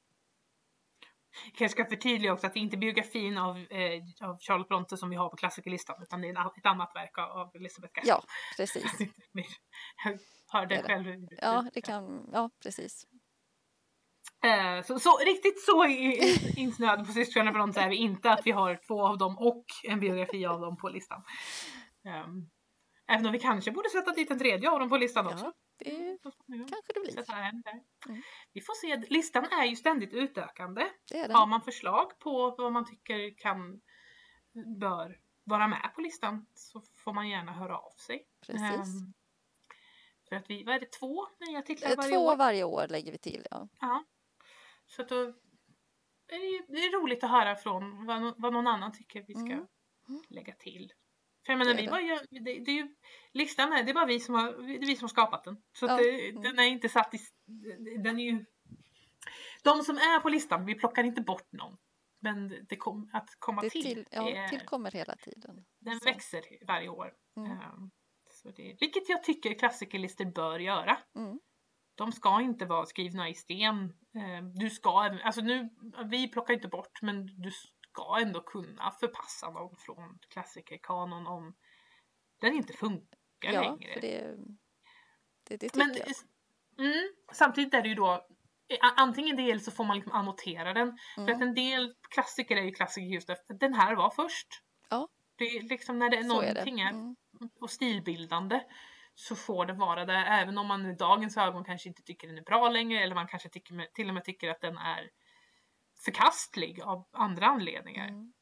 Jag 1.45 1.53
kanske 1.55 1.83
ska 1.83 1.89
förtydliga 1.89 2.33
också 2.33 2.47
att 2.47 2.53
det 2.53 2.59
inte 2.59 2.75
är 2.75 2.79
biografin 2.79 3.37
av, 3.37 3.57
eh, 3.57 4.29
av 4.29 4.39
Charlotte 4.39 4.67
Bronte 4.67 4.97
som 4.97 5.09
vi 5.09 5.15
har 5.15 5.29
på 5.29 5.35
klassikerlistan 5.35 5.95
utan 6.03 6.21
det 6.21 6.27
är 6.27 6.29
en 6.29 6.37
ett 6.37 6.65
annat 6.65 6.91
verk 6.95 7.17
av, 7.17 7.29
av 7.29 7.55
Elisabeth 7.55 7.93
Gaskell. 7.93 8.09
Ja, 8.09 8.23
precis. 8.57 8.85
Jag 10.03 10.19
hörde 10.59 10.75
Det 10.75 10.83
själv. 10.83 11.27
Ja, 11.41 11.65
det 11.73 11.81
kan, 11.81 12.29
ja, 12.33 12.49
precis. 12.63 13.07
Eh, 14.43 14.83
så, 14.83 14.99
så 14.99 15.17
riktigt 15.17 15.61
så 15.65 15.85
insnöade 16.57 17.05
på 17.05 17.11
systrarna 17.11 17.51
Bronte 17.51 17.81
är 17.81 17.89
vi 17.89 17.95
inte 17.95 18.31
att 18.31 18.47
vi 18.47 18.51
har 18.51 18.79
två 18.87 19.07
av 19.07 19.17
dem 19.17 19.37
och 19.37 19.65
en 19.83 19.99
biografi 19.99 20.45
av 20.45 20.61
dem 20.61 20.77
på 20.77 20.89
listan. 20.89 21.23
Ehm, 22.07 22.49
även 23.07 23.25
om 23.25 23.31
vi 23.31 23.39
kanske 23.39 23.71
borde 23.71 23.89
sätta 23.89 24.11
dit 24.11 24.31
en 24.31 24.39
tredje 24.39 24.69
av 24.69 24.79
dem 24.79 24.89
på 24.89 24.97
listan 24.97 25.27
också. 25.27 25.53
Det 25.83 26.31
småningom. 26.31 26.67
kanske 26.67 26.93
det 26.93 26.99
blir. 26.99 27.33
Mm. 28.09 28.21
Vi 28.53 28.61
får 28.61 28.73
se. 28.73 28.97
Listan 29.13 29.45
är 29.45 29.65
ju 29.65 29.75
ständigt 29.75 30.13
utökande. 30.13 30.89
Det 31.11 31.33
Har 31.33 31.45
man 31.47 31.61
förslag 31.61 32.19
på 32.19 32.55
vad 32.57 32.71
man 32.73 32.85
tycker 32.85 33.37
kan, 33.37 33.81
bör 34.79 35.19
vara 35.43 35.67
med 35.67 35.91
på 35.95 36.01
listan 36.01 36.45
så 36.53 36.81
får 36.95 37.13
man 37.13 37.29
gärna 37.29 37.51
höra 37.53 37.77
av 37.77 37.91
sig. 37.97 38.27
Precis. 38.45 38.63
Ehm, 38.63 39.13
för 40.29 40.35
att 40.35 40.49
vi, 40.49 40.63
vad 40.63 40.75
är 40.75 40.79
det, 40.79 40.91
två 40.91 41.27
nya 41.39 41.61
titlar 41.61 41.89
Eh, 41.91 41.97
varje 41.97 42.15
Två 42.15 42.25
år? 42.25 42.35
varje 42.35 42.63
år 42.63 42.87
lägger 42.87 43.11
vi 43.11 43.17
till. 43.17 43.47
Ja. 43.51 43.67
Ja. 43.79 44.03
Så 44.85 45.01
att 45.01 45.09
då 45.09 45.15
är 46.27 46.39
det, 46.39 46.45
ju- 46.45 46.65
det 46.67 46.77
är 46.85 47.01
roligt 47.01 47.23
att 47.23 47.29
höra 47.29 47.55
från 47.55 48.05
vad, 48.05 48.33
vad 48.41 48.53
någon 48.53 48.67
annan 48.67 48.91
tycker 48.93 49.21
vi 49.27 49.33
ska 49.33 49.53
Mm. 50.09 50.23
lägga 50.29 50.53
till. 50.55 50.93
För 51.45 51.53
jag 51.53 51.57
menar, 51.59 51.73
Det 51.73 51.79
är 51.79 51.81
vi 51.81 51.85
det. 51.85 51.91
bara 51.91 52.01
gör, 52.01 52.19
det, 52.29 52.39
det 52.59 52.71
är 52.71 52.75
ju, 52.75 52.95
listan 53.33 53.73
är, 53.73 53.83
det 53.83 53.91
är 53.91 53.93
bara 53.93 54.05
vi 54.05 54.19
som 54.19 54.35
har, 54.35 54.51
det 54.79 54.85
vi 54.87 54.95
som 54.95 55.03
har 55.03 55.09
skapat 55.09 55.43
den. 55.43 55.57
Så 55.73 55.85
Ja. 55.85 55.97
det, 55.97 56.31
den 56.31 56.59
är 56.59 56.63
inte 56.63 56.89
satt 56.89 57.13
i, 57.13 57.19
den 58.03 58.19
är 58.19 58.23
ju, 58.23 58.45
de 59.63 59.83
som 59.83 59.97
är 59.97 60.19
på 60.19 60.29
listan, 60.29 60.65
vi 60.65 60.75
plockar 60.75 61.03
inte 61.03 61.21
bort 61.21 61.51
någon. 61.51 61.77
Men 62.19 62.65
det- 62.69 62.75
kom, 62.77 63.09
att 63.13 63.29
komma 63.39 63.61
till, 63.61 63.71
till, 63.71 64.07
ja, 64.11 64.29
är, 64.29 64.47
tillkommer 64.47 64.91
hela 64.91 65.15
tiden. 65.15 65.65
den 65.79 65.99
Så. 65.99 66.05
växer 66.05 66.41
varje 66.67 66.89
år. 66.89 67.13
Mm. 67.37 67.51
Ehm, 67.51 67.91
så 68.29 68.49
det, 68.51 68.77
vilket 68.79 69.09
jag 69.09 69.23
tycker 69.23 69.53
klassikerlistor 69.59 70.25
bör 70.25 70.59
göra. 70.59 70.97
Mm. 71.15 71.39
De 71.95 72.11
ska 72.11 72.41
inte 72.41 72.65
vara 72.65 72.85
skrivna 72.85 73.29
i 73.29 73.33
sten. 73.33 73.93
Ehm, 74.15 74.53
Du 74.53 74.69
ska, 74.69 74.91
alltså 74.99 75.41
nu, 75.41 75.69
vi 76.05 76.27
plockar 76.27 76.53
inte 76.53 76.67
bort 76.67 77.01
men 77.01 77.25
du 77.41 77.51
ska 77.93 78.17
ändå 78.21 78.41
kunna 78.41 78.91
förpassa 78.91 79.51
dem 79.51 79.75
från 79.79 80.19
klassikerkanon 80.29 81.27
om 81.27 81.55
den 82.41 82.53
inte 82.53 82.73
funkar 82.73 83.07
Ja, 83.53 83.61
längre. 83.61 83.93
för 83.93 84.01
det, 84.01 84.35
det, 85.47 85.57
det 85.57 85.57
tycker 85.57 85.77
men 85.77 85.95
jag. 86.77 86.85
mm, 86.85 87.13
samtidigt 87.31 87.73
är 87.73 87.81
det 87.81 87.89
ju 87.89 87.95
då 87.95 88.27
antingen 88.97 89.35
det 89.35 89.51
eller 89.51 89.61
så 89.61 89.71
får 89.71 89.83
man 89.83 89.95
liksom 89.97 90.11
annotera 90.13 90.73
den. 90.73 90.97
För 91.15 91.21
att 91.23 91.29
Mm. 91.29 91.41
en 91.41 91.53
del 91.53 91.95
klassiker 92.09 92.55
är 92.57 92.61
ju 92.63 92.71
klassiker 92.71 93.07
just 93.07 93.29
efter 93.29 93.53
den 93.53 93.73
här 93.73 93.95
var 93.95 94.09
först. 94.09 94.47
Ja. 94.89 95.07
Det 95.35 95.43
är 95.45 95.61
liksom 95.61 95.99
när 95.99 96.09
det 96.09 96.17
är 96.17 96.23
Så 96.23 96.41
är 96.41 96.47
det. 96.47 96.53
någonting 96.53 96.79
är 96.79 96.89
Mm. 96.89 97.15
och 97.61 97.69
stilbildande 97.69 98.61
så 99.15 99.35
får 99.35 99.65
det 99.65 99.73
vara 99.73 100.05
det 100.05 100.13
även 100.13 100.57
om 100.57 100.67
man 100.67 100.85
i 100.85 100.95
dagens 100.95 101.37
ögon 101.37 101.63
kanske 101.65 101.89
inte 101.89 102.03
tycker 102.03 102.27
den 102.27 102.37
är 102.37 102.41
bra 102.41 102.69
längre 102.69 102.99
eller 103.03 103.15
man 103.15 103.27
kanske 103.27 103.49
tycker, 103.49 103.87
till 103.93 104.07
och 104.07 104.13
med 104.13 104.23
tycker 104.23 104.49
att 104.49 104.61
den 104.61 104.77
är 104.77 105.09
förkastlig 106.05 106.81
av 106.81 107.09
andra 107.11 107.45
anledningar. 107.45 108.07
Mm. 108.07 108.33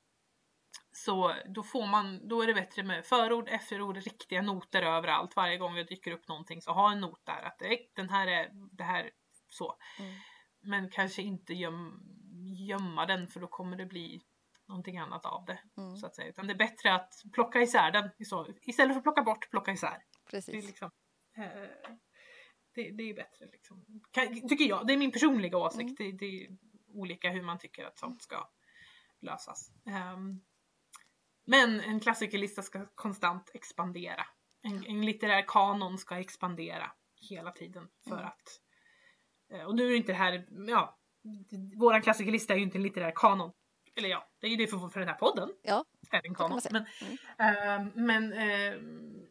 Så 0.92 1.34
då 1.46 1.64
får 1.64 1.88
man, 1.88 2.28
då 2.28 2.42
är 2.42 2.48
det 2.48 2.54
bättre 2.54 2.84
med 2.84 3.06
förord, 3.06 3.50
efterord, 3.50 3.98
riktiga 3.98 4.42
noter 4.42 4.82
överallt. 4.82 5.36
Varje 5.36 5.58
gång 5.58 5.76
det 5.76 5.84
dyker 5.84 6.12
upp 6.12 6.28
någonting 6.28 6.62
så 6.62 6.72
ha 6.72 6.92
en 6.92 7.00
not 7.00 7.26
där 7.26 7.42
att 7.42 7.62
den 7.96 8.10
här 8.10 8.28
är, 8.28 8.50
det 8.72 8.84
här 8.84 9.12
så. 9.50 9.78
Mm. 10.00 10.14
Men 10.62 10.90
kanske 10.90 11.22
inte 11.22 11.54
göm, 11.54 12.02
gömma 12.68 13.06
den 13.06 13.28
för 13.28 13.40
då 13.40 13.48
kommer 13.48 13.78
det 13.78 13.86
bli 13.86 14.22
någonting 14.68 14.98
annat 14.98 15.26
av 15.26 15.46
det. 15.46 15.60
Mm. 15.78 15.96
Så 15.98 16.06
att 16.06 16.16
säga. 16.16 16.30
Utan 16.30 16.48
det 16.48 16.54
är 16.54 16.58
bättre 16.58 16.94
att 16.94 17.14
plocka 17.34 17.62
isär 17.62 17.92
den. 17.92 18.10
Istället 18.62 18.94
för 18.94 19.00
att 19.00 19.04
plocka 19.04 19.24
bort, 19.24 19.50
plocka 19.50 19.72
isär. 19.72 20.04
Det 20.32 20.38
är, 20.38 20.42
Precis. 20.42 20.68
liksom, 20.68 20.92
eh, 21.38 21.44
det, 22.76 22.92
det 22.92 23.04
är 23.04 23.14
bättre. 23.14 23.46
Liksom. 23.52 23.86
Tycker 24.50 24.66
jag. 24.66 24.88
Det 24.88 24.94
är 24.94 24.98
min 24.98 25.12
personliga 25.12 25.58
åsikt. 25.58 26.00
Mm. 26.00 26.18
Det, 26.18 26.26
det 26.26 26.48
olika 26.94 27.30
hur 27.30 27.42
man 27.42 27.60
tycker 27.60 27.86
att 27.86 27.98
sånt 28.00 28.22
ska 28.22 28.50
lösas. 29.20 29.70
Ehm, 29.86 30.42
men 31.46 31.80
en 31.82 32.00
klassikerlista 32.00 32.62
ska 32.62 32.86
konstant 32.96 33.52
expandera. 33.54 34.26
En, 34.62 34.86
en 34.86 35.06
litterär 35.06 35.44
kanon 35.48 35.98
ska 35.98 36.20
expandera 36.20 36.92
hela 37.30 37.52
tiden. 37.52 37.88
För 38.04 38.12
Mm. 38.16 38.26
att... 38.26 38.60
eh, 39.54 39.64
Och 39.66 39.76
nu 39.76 39.86
är 39.86 39.90
det 39.90 39.96
inte 39.98 40.12
det 40.12 40.18
här... 40.18 40.46
Ja, 40.68 40.98
våran 41.80 42.02
klassikerlista 42.02 42.54
är 42.54 42.58
ju 42.58 42.64
inte 42.64 42.78
en 42.78 42.84
litterär 42.84 43.12
kanon. 43.16 43.52
Eller 43.96 44.10
ja, 44.10 44.30
det 44.40 44.48
är 44.48 44.52
ju 44.52 44.58
det 44.58 44.68
för, 44.68 44.90
för 44.90 45.00
den 45.00 45.10
här 45.10 45.16
podden. 45.16 45.50
Ja, 45.62 45.86
Är 46.12 46.16
en 46.16 46.22
kan 46.22 46.36
kanon. 46.36 46.62
Men, 46.72 46.86
Mm. 47.02 47.18
Ehm, 47.38 47.92
men 48.06 48.34
ehm, 48.34 49.28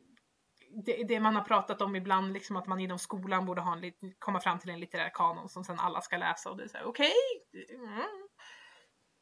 det, 0.85 1.05
det 1.09 1.21
man 1.21 1.37
har 1.37 1.43
pratat 1.43 1.83
om 1.83 1.97
ibland, 1.97 2.33
liksom 2.33 2.57
att 2.57 2.67
man 2.67 2.81
inom 2.81 2.99
skolan 2.99 3.47
borde 3.47 3.61
ha 3.61 3.77
en, 3.77 3.93
komma 4.19 4.41
fram 4.41 4.59
till 4.59 4.71
en 4.71 4.81
litterär 4.81 5.11
kanon 5.15 5.49
som 5.49 5.65
sen 5.65 5.79
alla 5.79 6.01
ska 6.01 6.17
läsa 6.17 6.51
och 6.51 6.57
det 6.57 6.65
är 6.65 6.69
såhär 6.69 6.85
okej. 6.85 7.13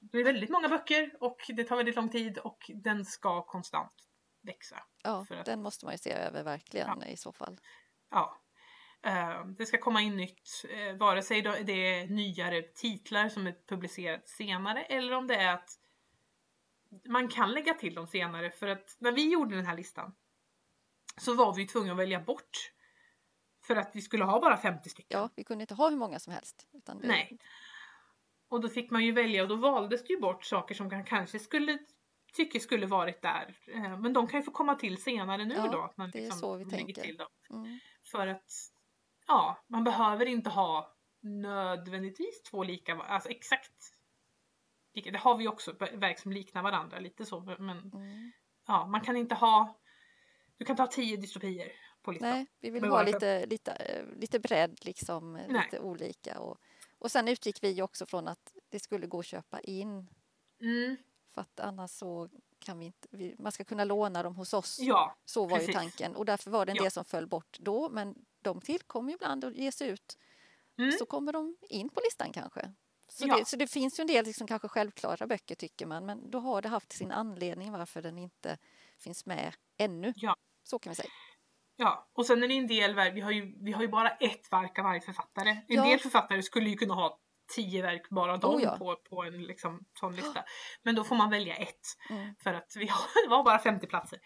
Det 0.00 0.18
är 0.18 0.24
väldigt 0.24 0.50
många 0.50 0.68
böcker 0.68 1.16
och 1.20 1.40
det 1.48 1.64
tar 1.64 1.76
väldigt 1.76 1.96
lång 1.96 2.08
tid 2.08 2.38
och 2.38 2.70
den 2.74 3.04
ska 3.04 3.42
konstant 3.42 3.92
växa. 4.42 4.84
ja 5.02 5.26
att- 5.30 5.44
den 5.44 5.62
måste 5.62 5.84
man 5.84 5.94
ju 5.94 5.98
se 5.98 6.12
över 6.12 6.44
verkligen 6.44 7.02
i 7.02 7.16
så 7.16 7.32
fall. 7.32 7.60
Ja. 8.10 8.38
Ehm, 9.02 9.54
det 9.54 9.66
ska 9.66 9.78
komma 9.78 10.00
in 10.00 10.16
nytt, 10.16 10.48
uh, 10.74 10.98
vare 10.98 11.22
sig 11.22 11.42
det 11.42 11.72
är 11.72 12.06
nyare 12.06 12.62
titlar 12.62 13.28
som 13.28 13.46
är 13.46 13.54
publicerat 13.68 14.28
senare 14.28 14.84
eller 14.84 15.12
om 15.12 15.26
det 15.26 15.36
är 15.36 15.54
att 15.54 15.70
man 17.08 17.28
kan 17.28 17.52
lägga 17.52 17.74
till 17.74 17.94
dem 17.94 18.06
senare 18.06 18.50
för 18.50 18.68
att 18.68 18.96
när 18.98 19.12
vi 19.12 19.32
gjorde 19.32 19.56
den 19.56 19.66
här 19.66 19.76
listan 19.76 20.14
så 21.16 21.34
var 21.34 21.54
vi 21.54 21.66
tvungna 21.66 21.92
att 21.92 21.98
välja 21.98 22.20
bort 22.20 22.72
för 23.66 23.76
att 23.76 23.90
vi 23.94 24.02
skulle 24.02 24.24
ha 24.24 24.40
bara 24.40 24.56
50 24.56 24.88
stycken. 24.88 25.20
Ja, 25.20 25.30
vi 25.34 25.44
kunde 25.44 25.62
inte 25.62 25.74
ha 25.74 25.88
hur 25.88 25.96
många 25.96 26.18
som 26.18 26.32
helst. 26.32 26.68
Det, 26.72 26.94
Nej. 26.94 27.38
Och 28.48 28.60
då 28.60 28.68
fick 28.68 28.90
man 28.90 29.04
ju 29.04 29.12
välja 29.12 29.42
och 29.42 29.48
då 29.48 29.56
valdes 29.56 30.02
det 30.04 30.12
ju 30.12 30.20
bort 30.20 30.44
saker 30.44 30.74
som 30.74 30.88
man 30.88 31.04
kanske 31.04 31.38
skulle 31.38 31.78
tycker 32.32 32.58
skulle 32.58 32.86
varit 32.86 33.22
där. 33.22 33.56
Eh, 33.74 33.98
Men 33.98 34.12
de 34.12 34.26
kan 34.26 34.40
ju 34.40 34.44
få 34.44 34.50
komma 34.50 34.74
till 34.74 35.02
senare 35.02 35.44
nu 35.44 35.54
Ja, 35.54 35.68
då. 35.72 35.80
Att 35.82 35.96
man 35.96 36.10
det 36.10 36.18
är 36.18 36.22
liksom 36.22 36.38
så 36.40 36.56
vi 36.56 36.64
tänker. 36.64 37.02
till 37.02 37.16
dem. 37.16 37.28
Mm. 37.50 37.78
För 38.10 38.26
att 38.26 38.50
ja, 39.26 39.64
man 39.66 39.84
behöver 39.84 40.26
inte 40.26 40.50
ha 40.50 40.96
nödvändigtvis 41.22 42.42
två 42.42 42.62
lika, 42.64 42.94
alltså 42.94 43.28
exakt. 43.28 43.72
lika. 44.94 45.10
Det 45.10 45.18
har 45.18 45.36
vi 45.36 45.48
också, 45.48 45.72
verk 45.92 46.18
som 46.18 46.32
liknar 46.32 46.62
varandra 46.62 46.98
lite 46.98 47.24
så. 47.24 47.40
Men 47.40 47.78
Mm. 47.78 48.32
ja, 48.66 48.86
man 48.86 49.00
kan 49.00 49.16
inte 49.16 49.34
ha, 49.34 49.80
du 50.58 50.64
kan 50.64 50.76
ta 50.76 50.86
tio 50.86 51.16
dystopier 51.16 51.72
på 52.02 52.12
listan. 52.12 52.30
Nej, 52.30 52.46
vi 52.60 52.70
vill 52.70 52.84
ha 52.84 53.02
lite, 53.02 53.46
lite, 53.46 53.72
eh, 53.72 54.04
lite 54.20 54.38
bredd, 54.40 54.78
liksom, 54.84 55.36
eh, 55.36 55.46
Nej. 55.48 55.62
lite 55.64 55.80
olika. 55.80 56.40
Och, 56.40 56.58
och 56.98 57.10
sen 57.10 57.28
utgick 57.28 57.62
vi 57.62 57.82
också 57.82 58.06
från 58.06 58.28
att 58.28 58.52
det 58.68 58.80
skulle 58.80 59.06
gå 59.06 59.18
att 59.18 59.26
köpa 59.26 59.60
in. 59.60 60.08
Mm, 60.60 60.96
För 61.28 61.40
att 61.40 61.60
annars 61.60 61.90
så 61.90 62.28
kan 62.58 62.78
vi 62.78 62.86
inte, 62.86 63.08
vi, 63.10 63.34
man 63.38 63.52
ska 63.52 63.64
kunna 63.64 63.84
låna 63.84 64.22
dem 64.22 64.36
hos 64.36 64.54
oss. 64.54 64.78
ja, 64.80 65.16
Så 65.24 65.46
var 65.46 65.56
precis. 65.56 65.68
ju 65.68 65.72
tanken 65.72 66.16
och 66.16 66.24
därför 66.24 66.50
var 66.50 66.66
det 66.66 66.72
en 66.72 66.76
Ja. 66.76 66.82
del 66.82 66.90
som 66.92 67.04
föll 67.04 67.26
bort 67.26 67.56
då 67.60 67.88
men 67.88 68.14
de 68.40 68.60
tillkommer 68.60 69.08
ju 69.10 69.14
ibland 69.14 69.44
och 69.44 69.52
ges 69.52 69.82
ut. 69.82 70.18
Mm. 70.78 70.92
Så 70.92 71.06
kommer 71.06 71.32
de 71.32 71.56
in 71.68 71.88
på 71.88 72.00
listan 72.04 72.32
kanske. 72.32 72.74
Så, 73.08 73.26
Ja. 73.26 73.36
det, 73.38 73.44
så 73.44 73.56
det 73.56 73.66
finns 73.66 73.98
ju 73.98 74.02
en 74.02 74.06
del 74.06 74.24
liksom 74.24 74.46
kanske 74.46 74.68
självklara 74.68 75.26
böcker 75.26 75.54
tycker 75.54 75.86
man 75.86 76.06
men 76.06 76.30
då 76.30 76.38
har 76.40 76.62
det 76.62 76.68
haft 76.68 76.92
sin 76.92 77.12
anledning 77.12 77.72
varför 77.72 78.02
den 78.02 78.18
inte 78.18 78.58
finns 78.98 79.26
med 79.26 79.54
ännu. 79.76 80.12
Ja. 80.16 80.36
Så 80.64 80.78
kan 80.78 80.90
vi 80.90 80.94
säga. 80.96 81.08
Ja, 81.80 82.08
och 82.12 82.26
sen 82.26 82.42
är 82.42 82.48
det 82.48 82.54
en 82.54 82.66
del 82.66 82.94
verk, 82.94 83.14
vi 83.14 83.20
har 83.20 83.30
ju, 83.30 83.54
vi 83.64 83.72
har 83.72 83.82
ju 83.82 83.88
bara 83.88 84.10
ett 84.10 84.52
verk 84.52 84.78
av 84.78 84.84
varje 84.84 85.00
författare. 85.00 85.50
En 85.50 85.62
Ja. 85.66 85.84
del 85.84 85.98
författare 85.98 86.42
skulle 86.42 86.70
ju 86.70 86.76
kunna 86.76 86.94
ha 86.94 87.18
tio 87.54 87.82
verk 87.82 88.08
bara 88.10 88.36
de 88.36 88.54
Oh 88.54 88.62
ja. 88.62 88.76
på, 88.78 88.96
på 88.96 89.24
en 89.24 89.42
liksom, 89.42 89.84
sån 90.00 90.16
lista. 90.16 90.44
Men 90.82 90.94
då 90.94 91.04
får 91.04 91.16
man 91.16 91.30
välja 91.30 91.54
ett. 91.56 91.86
Mm. 92.10 92.34
För 92.42 92.54
att 92.54 92.72
vi 92.76 92.86
har, 92.86 93.00
det 93.24 93.30
var 93.30 93.44
bara 93.44 93.58
50 93.58 93.86
platser. 93.86 94.18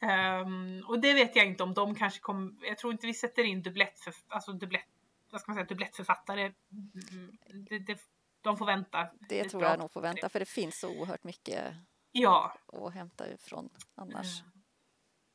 Ehm, 0.00 0.82
och 0.88 1.00
det 1.00 1.14
vet 1.14 1.36
jag 1.36 1.46
inte 1.46 1.62
om 1.62 1.74
de 1.74 1.94
kanske 1.94 2.20
kommer, 2.20 2.52
jag 2.66 2.78
tror 2.78 2.92
inte 2.92 3.06
vi 3.06 3.14
sätter 3.14 3.44
in 3.44 3.62
dubblett, 3.62 4.00
för, 4.00 4.14
alltså 4.28 4.52
dubblett, 4.52 4.84
vad 5.30 5.40
ska 5.40 5.50
man 5.52 5.56
säga, 5.56 5.66
dubblettförfattare. 5.66 6.42
Mm, 6.42 7.38
Det, 7.68 7.78
det, 7.78 7.98
de 8.40 8.56
får 8.56 8.66
vänta. 8.66 9.08
Det 9.28 9.44
tror 9.44 9.62
jag 9.62 9.78
nog 9.78 9.92
får 9.92 10.00
vänta 10.00 10.28
för 10.28 10.38
det 10.40 10.48
finns 10.48 10.80
så 10.80 10.88
oerhört 10.88 11.24
mycket 11.24 11.74
Ja. 12.12 12.54
att 12.72 12.94
hämta 12.94 13.28
ifrån 13.32 13.68
annars. 13.94 14.40
Mm. 14.40 14.52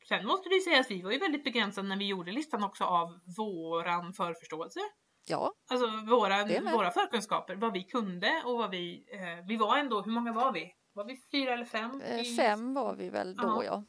Sen 0.10 0.26
måste 0.28 0.50
det 0.50 0.56
ju 0.56 0.62
sägas, 0.62 0.92
vi 0.92 1.02
var 1.02 1.12
ju 1.12 1.18
väldigt 1.20 1.44
begränsade 1.44 1.88
när 1.88 1.98
vi 1.98 2.08
gjorde 2.08 2.32
listan 2.32 2.64
också 2.64 2.84
av 2.84 3.20
våran 3.38 4.14
förförståelse. 4.14 4.80
Ja, 5.28 5.54
Alltså 5.72 5.88
våra, 5.88 6.46
våra 6.76 6.92
förkunskaper, 6.92 7.56
vad 7.56 7.74
vi 7.74 7.84
kunde 7.84 8.44
och 8.46 8.58
vad 8.58 8.70
vi... 8.72 9.06
Eh, 9.14 9.46
vi 9.48 9.58
var 9.58 9.78
ändå, 9.78 10.02
hur 10.02 10.12
många 10.12 10.34
var 10.34 10.52
vi? 10.54 10.72
Var 10.94 11.06
vi 11.06 11.18
fyra 11.32 11.54
eller 11.54 11.66
fem? 11.66 12.02
eh, 12.02 12.20
I- 12.20 12.36
fem 12.36 12.74
var 12.74 12.96
vi 12.96 13.10
väl 13.10 13.36
då 13.36 13.44
Ja. 13.48 13.64
ja. 13.64 13.84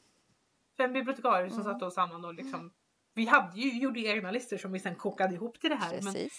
fem 0.76 0.92
bibliotekarier 0.92 1.48
som 1.48 1.60
Mm. 1.60 1.72
satt 1.72 1.82
oss 1.82 1.94
samman 1.94 2.24
och 2.24 2.34
liksom 2.34 2.72
vi 3.14 3.26
hade 3.26 3.60
ju, 3.60 3.78
gjorde 3.82 4.00
egna 4.00 4.30
listor 4.30 4.56
som 4.56 4.72
vi 4.72 4.78
sen 4.78 4.96
kokade 4.96 5.34
ihop 5.34 5.60
till 5.60 5.70
det 5.70 5.76
här. 5.76 5.92
Men 6.02 6.12
Precis. 6.12 6.32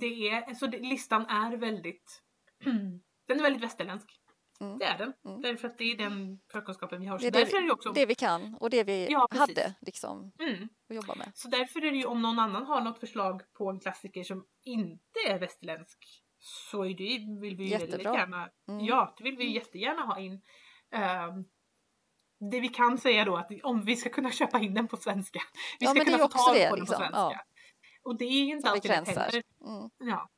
det 0.00 0.28
är, 0.28 0.54
så 0.54 0.66
det, 0.66 0.78
listan 0.78 1.26
är 1.26 1.56
väldigt 1.56 2.22
den 3.28 3.38
är 3.38 3.42
väldigt 3.42 3.62
västerländsk. 3.62 4.10
Mm. 4.60 4.78
Det 4.78 4.84
är 4.84 4.98
den. 4.98 5.12
Mm. 5.24 5.40
Därför 5.42 5.68
att 5.68 5.78
det 5.78 5.84
är 5.92 5.96
den 5.96 6.40
förkunskapen 6.52 7.00
vi 7.00 7.06
har. 7.06 7.18
Det 7.18 7.22
Så 7.22 7.26
är 7.26 7.30
det 7.30 7.38
därför 7.38 7.52
vi- 7.52 7.56
är 7.58 7.60
det 7.62 7.66
ju 7.66 7.72
också... 7.72 7.92
Det 7.92 8.06
vi 8.06 8.14
kan 8.14 8.54
och 8.60 8.70
det 8.70 8.84
vi 8.84 9.06
Ja, 9.10 9.28
hade 9.30 9.74
liksom 9.80 10.32
Mm. 10.38 10.68
att 10.88 10.96
jobba 10.96 11.14
med. 11.14 11.32
Så 11.34 11.48
därför 11.48 11.84
är 11.84 11.90
det 11.90 11.96
ju 11.96 12.04
om 12.04 12.22
någon 12.22 12.38
annan 12.38 12.66
har 12.66 12.80
något 12.80 12.98
förslag 13.00 13.42
på 13.52 13.70
en 13.70 13.80
klassiker 13.80 14.22
som 14.24 14.44
inte 14.64 15.18
är 15.28 15.38
västerländsk 15.38 15.98
så 16.38 16.84
är 16.84 16.94
det, 16.94 17.40
vill 17.40 17.56
vi 17.56 17.64
ju 17.64 17.76
väldigt 17.78 18.02
gärna, 18.04 18.48
Mm. 18.68 18.84
ja 18.84 19.14
det 19.18 19.24
vill 19.24 19.36
vi 19.36 19.54
jättegärna 19.54 20.02
ha 20.02 20.18
in. 20.20 20.42
Ehm, 20.92 21.44
det 22.50 22.60
vi 22.60 22.68
kan 22.68 22.98
säga 22.98 23.24
då 23.24 23.36
att 23.36 23.50
om 23.62 23.84
vi 23.84 23.96
ska 23.96 24.10
kunna 24.10 24.30
köpa 24.30 24.58
in 24.60 24.74
den 24.74 24.88
på 24.88 24.96
svenska. 24.96 25.40
Vi 25.78 25.86
Ja, 25.86 25.90
ska 25.90 25.98
det 25.98 26.04
kunna 26.04 26.16
är 26.16 26.22
få 26.22 26.28
tag 26.28 26.54
det, 26.54 26.68
på 26.70 26.76
den 26.76 26.80
liksom. 26.84 26.94
på 26.96 26.98
svenska. 27.00 27.16
Ja. 27.18 27.40
Och 28.02 28.18
det 28.18 28.24
är 28.24 28.44
ju 28.44 28.50
inte 28.52 28.60
Som 28.60 28.70
alltid 28.70 28.90
lätt 28.90 29.08
heller. 29.08 29.42
Mm. 29.66 29.90
Ja. 29.98 30.28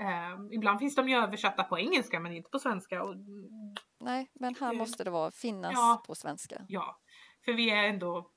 Ehm, 0.00 0.52
ibland 0.52 0.78
finns 0.78 0.94
de 0.94 1.08
ju 1.08 1.16
översatta 1.16 1.64
på 1.64 1.78
engelska 1.78 2.20
men 2.20 2.32
inte 2.32 2.50
på 2.50 2.58
svenska. 2.58 3.02
Och, 3.02 3.16
Nej, 4.00 4.30
men 4.34 4.54
här 4.60 4.72
Eh, 4.72 4.78
måste 4.78 5.04
det 5.04 5.10
vara 5.10 5.30
finnas 5.30 5.72
ja. 5.74 6.02
på 6.06 6.14
svenska. 6.14 6.64
ja, 6.68 6.98
för 7.44 7.52
vi 7.52 7.70
är 7.70 7.84
ändå 7.84 8.30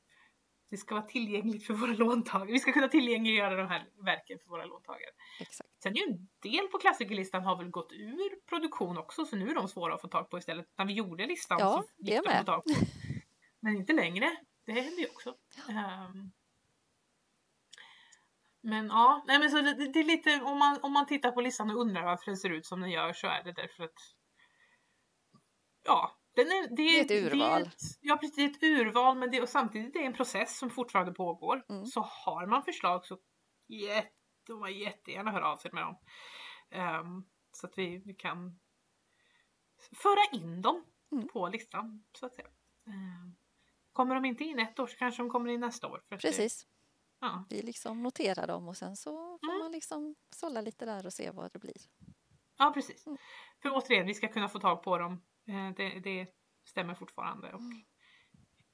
det 0.69 0.77
ska 0.77 0.95
vara 0.95 1.05
tillgängligt 1.05 1.65
för 1.67 1.73
våra 1.73 1.91
låntagare. 1.93 2.51
Vi 2.51 2.59
ska 2.59 2.71
kunna 2.71 2.87
tillgängliggöra 2.87 3.55
de 3.55 3.67
här 3.67 3.87
verken 4.05 4.39
för 4.39 4.49
våra 4.49 4.65
låntagare. 4.65 5.09
Exakt. 5.39 5.69
Sen 5.83 5.91
är 5.91 5.97
ju 5.97 6.03
en 6.03 6.27
del 6.39 6.67
på 6.67 6.77
klassikerlistan 6.77 7.43
har 7.43 7.57
väl 7.57 7.69
gått 7.69 7.91
ur 7.91 8.45
produktion 8.49 8.97
också 8.97 9.25
så 9.25 9.35
nu 9.35 9.49
är 9.49 9.55
de 9.55 9.67
svåra 9.67 9.93
att 9.95 10.01
få 10.01 10.07
tag 10.07 10.29
på 10.29 10.37
istället. 10.37 10.65
När 10.77 10.85
vi 10.85 10.93
gjorde 10.93 11.25
listan 11.25 11.57
Ja, 11.59 11.83
så 11.87 12.03
gick 12.03 12.23
de 12.23 12.29
att 12.29 12.37
få 12.37 12.43
tag 12.43 12.63
på. 12.63 12.71
Men 13.59 13.75
inte 13.75 13.93
längre. 13.93 14.37
Det 14.65 14.71
händer 14.71 14.99
ju 15.01 15.07
också. 15.07 15.35
Ehm. 15.69 16.31
Men 18.65 18.87
ja, 18.87 19.23
nej 19.27 19.39
men 19.39 19.49
så 19.51 19.61
det, 19.61 19.73
det 19.93 19.99
är 19.99 20.03
lite 20.03 20.41
om 20.41 20.57
man, 20.59 20.79
om 20.81 20.93
man 20.93 21.05
tittar 21.07 21.31
på 21.31 21.41
listan 21.41 21.69
och 21.69 21.81
undrar 21.81 22.03
varför 22.03 22.25
den 22.25 22.37
ser 22.37 22.49
ut 22.49 22.65
som 22.65 22.81
den 22.81 22.89
gör 22.89 23.13
så 23.13 23.27
är 23.27 23.43
det 23.43 23.51
därför 23.53 23.83
att 23.83 23.93
ja, 25.83 26.17
den 26.35 26.47
är, 26.47 26.75
det, 26.75 26.81
är 26.83 27.01
ett 27.05 27.11
urval. 27.11 27.61
Det 27.61 27.65
är 27.65 27.67
ett, 27.67 27.75
ja, 28.01 28.17
precis, 28.17 28.35
det 28.35 28.41
är 28.41 28.49
ett 28.49 28.63
urval 28.81 29.17
men 29.17 29.31
det, 29.31 29.41
och 29.41 29.49
samtidigt 29.49 29.93
det 29.93 29.99
är 29.99 30.05
en 30.05 30.13
process 30.13 30.57
som 30.57 30.69
fortfarande 30.69 31.11
pågår. 31.13 31.65
Mm. 31.69 31.85
Så 31.85 32.01
har 32.01 32.47
man 32.47 32.63
förslag 32.63 33.05
så 33.05 33.17
jätte, 33.67 34.11
de 34.47 34.71
jättegärna 34.71 35.31
höra 35.31 35.47
av 35.47 35.57
sig 35.57 35.71
med 35.71 35.83
dem. 35.83 35.97
Ehm, 36.71 37.23
så 37.51 37.67
att 37.67 37.73
vi, 37.77 38.01
vi 38.05 38.13
kan 38.13 38.59
föra 39.95 40.39
in 40.41 40.61
dem 40.61 40.85
Mm. 41.11 41.27
på 41.27 41.47
listan 41.49 42.03
så 42.19 42.25
att 42.25 42.35
säga. 42.35 42.47
Ehm, 42.87 43.35
kommer 43.93 44.15
de 44.15 44.25
inte 44.25 44.43
in 44.43 44.59
ett 44.59 44.79
år 44.79 44.87
så 44.87 44.97
kanske 44.97 45.21
de 45.23 45.29
kommer 45.29 45.49
in 45.49 45.59
nästa 45.59 45.87
år. 45.87 46.03
Det- 46.09 46.17
Precis. 46.17 46.67
Ja. 47.25 47.45
Vi 47.49 47.61
liksom 47.61 48.03
noterar 48.03 48.47
dem 48.47 48.67
och 48.67 48.77
sen 48.77 48.95
så 48.95 49.37
får 49.37 49.49
Mm. 49.49 49.59
man 49.59 49.71
liksom 49.71 50.15
sålla 50.35 50.61
lite 50.61 50.85
där 50.85 51.05
och 51.05 51.13
se 51.13 51.31
vad 51.31 51.53
det 51.53 51.59
blir. 51.59 51.75
ja, 52.57 52.71
precis. 52.73 53.05
Mm. 53.07 53.17
För 53.61 53.69
återigen, 53.73 54.05
vi 54.07 54.13
ska 54.13 54.27
kunna 54.27 54.49
få 54.49 54.59
tag 54.59 54.83
på 54.83 54.97
dem. 54.97 55.13
Eh, 55.47 55.69
det, 55.77 55.99
det 55.99 56.27
stämmer 56.69 56.95
fortfarande. 56.95 57.53
Och 57.53 57.59
Mm. 57.59 57.83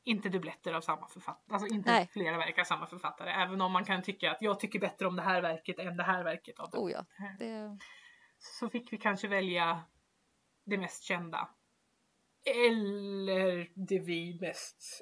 Inte 0.03 0.29
dubbletter 0.29 0.73
av 0.73 0.81
samma 0.81 1.07
författare, 1.07 1.53
alltså 1.53 1.75
inte 1.75 1.91
Nej. 1.91 2.07
flera 2.13 2.37
verk 2.37 2.59
av 2.59 2.63
samma 2.63 2.87
författare. 2.87 3.29
Även 3.29 3.61
om 3.61 3.71
man 3.71 3.85
kan 3.85 4.03
tycka 4.03 4.31
att 4.31 4.41
jag 4.41 4.59
tycker 4.59 4.79
bättre 4.79 5.07
om 5.07 5.15
det 5.15 5.21
här 5.21 5.41
verket 5.41 5.79
än 5.79 5.97
det 5.97 6.03
här 6.03 6.23
verket. 6.23 6.59
Av 6.59 6.69
det. 6.71 6.77
Oh 6.77 6.91
ja, 6.91 7.05
det, 7.39 7.77
Så 8.39 8.69
fick 8.69 8.93
vi 8.93 8.97
kanske 8.97 9.27
välja 9.27 9.83
det 10.65 10.77
mest 10.77 11.03
kända. 11.03 11.49
Eller 12.45 13.71
det 13.87 13.99
vi 13.99 14.37
mest 14.41 15.01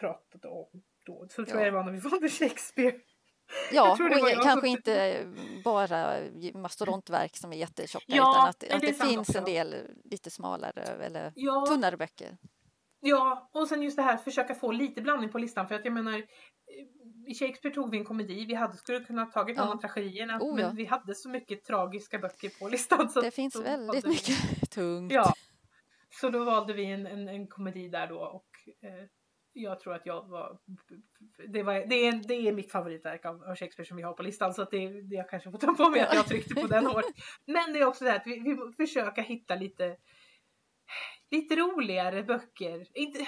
pratade 0.00 0.48
om 0.48 0.82
då. 1.06 1.26
Så 1.30 1.44
tror 1.44 1.48
Ja. 1.48 1.64
jag 1.64 1.72
det 1.72 1.76
var 1.76 1.84
när 1.84 1.92
vi 1.92 1.98
valde 2.00 2.28
Shakespeare. 2.28 2.94
ja 3.72 3.92
och 3.92 4.30
jag 4.30 4.42
kanske 4.42 4.68
inte 4.68 5.24
bara 5.64 6.16
mastodontverk 6.54 7.36
som 7.36 7.52
är 7.52 7.56
jättetjocka 7.56 8.04
Ja, 8.08 8.32
utan 8.32 8.48
att, 8.48 8.74
att 8.74 8.80
det 8.80 8.92
finns 9.08 9.28
också. 9.28 9.38
en 9.38 9.44
del 9.44 9.74
lite 10.04 10.30
smalare 10.30 10.82
eller 10.82 11.32
Ja, 11.34 11.66
tunnare 11.68 11.96
böcker. 11.96 12.36
ja, 13.00 13.50
och 13.54 13.68
sen 13.68 13.82
just 13.82 13.96
det 13.96 14.02
här 14.02 14.16
försöka 14.16 14.54
få 14.54 14.72
lite 14.72 15.00
blandning 15.02 15.30
på 15.30 15.38
listan. 15.38 15.68
För 15.68 15.74
att 15.74 15.84
jag 15.84 15.94
menar, 15.94 16.12
eh, 16.18 16.22
i 17.26 17.34
Shakespeare 17.34 17.74
tog 17.74 17.90
vi 17.90 17.98
en 17.98 18.04
komedi. 18.04 18.44
Vi 18.46 18.54
hade, 18.54 18.76
skulle 18.76 19.00
kunna 19.00 19.24
ha 19.24 19.30
tagit 19.30 19.56
någon 19.56 19.66
Ja. 19.66 19.74
av 19.74 19.78
tragedierna. 19.80 20.38
Oh, 20.40 20.56
men 20.56 20.76
vi 20.76 20.84
hade 20.84 21.14
så 21.14 21.28
mycket 21.28 21.64
tragiska 21.64 22.18
böcker 22.18 22.48
på 22.60 22.68
listan. 22.68 23.10
Så 23.10 23.20
Det 23.20 23.30
finns 23.30 23.56
väldigt 23.56 24.06
mycket 24.06 24.36
tungt. 24.70 25.12
Ja. 25.12 25.32
Så 26.20 26.28
då 26.30 26.44
valde 26.44 26.72
vi 26.72 26.84
en, 26.84 27.06
en, 27.06 27.28
en 27.28 27.46
komedi 27.48 27.88
där 27.88 28.06
då 28.06 28.18
och 28.20 28.48
eh, 28.88 29.04
jag 29.62 29.80
tror 29.80 29.94
att 29.94 30.06
jag 30.06 30.28
var... 30.28 30.58
Det, 31.48 31.62
var, 31.62 31.74
det, 31.74 32.06
är, 32.06 32.28
det 32.28 32.34
är 32.34 32.52
mitt 32.52 32.72
favoritverk 32.72 33.24
av, 33.24 33.44
av 33.44 33.56
Shakespeare 33.56 33.88
som 33.88 33.96
vi 33.96 34.02
har 34.02 34.12
på 34.12 34.22
listan 34.22 34.54
så 34.54 34.62
att 34.62 34.70
det, 34.70 35.02
det 35.02 35.14
jag 35.14 35.28
kanske 35.30 35.50
får 35.50 35.58
ta 35.58 35.74
på 35.74 35.90
mig 35.90 36.00
att 36.00 36.14
jag 36.14 36.26
tryckte 36.26 36.54
på 36.54 36.66
den 36.66 36.86
hårt. 36.86 37.04
Men 37.44 37.72
det 37.72 37.78
är 37.78 37.84
också 37.86 38.04
det 38.04 38.10
här 38.10 38.18
att 38.18 38.26
vi, 38.26 38.40
vi 38.40 38.86
försöker 38.86 39.22
hitta 39.22 39.54
lite, 39.54 39.96
lite 41.30 41.56
roligare 41.56 42.22
böcker. 42.22 42.86
Inte, 42.94 43.26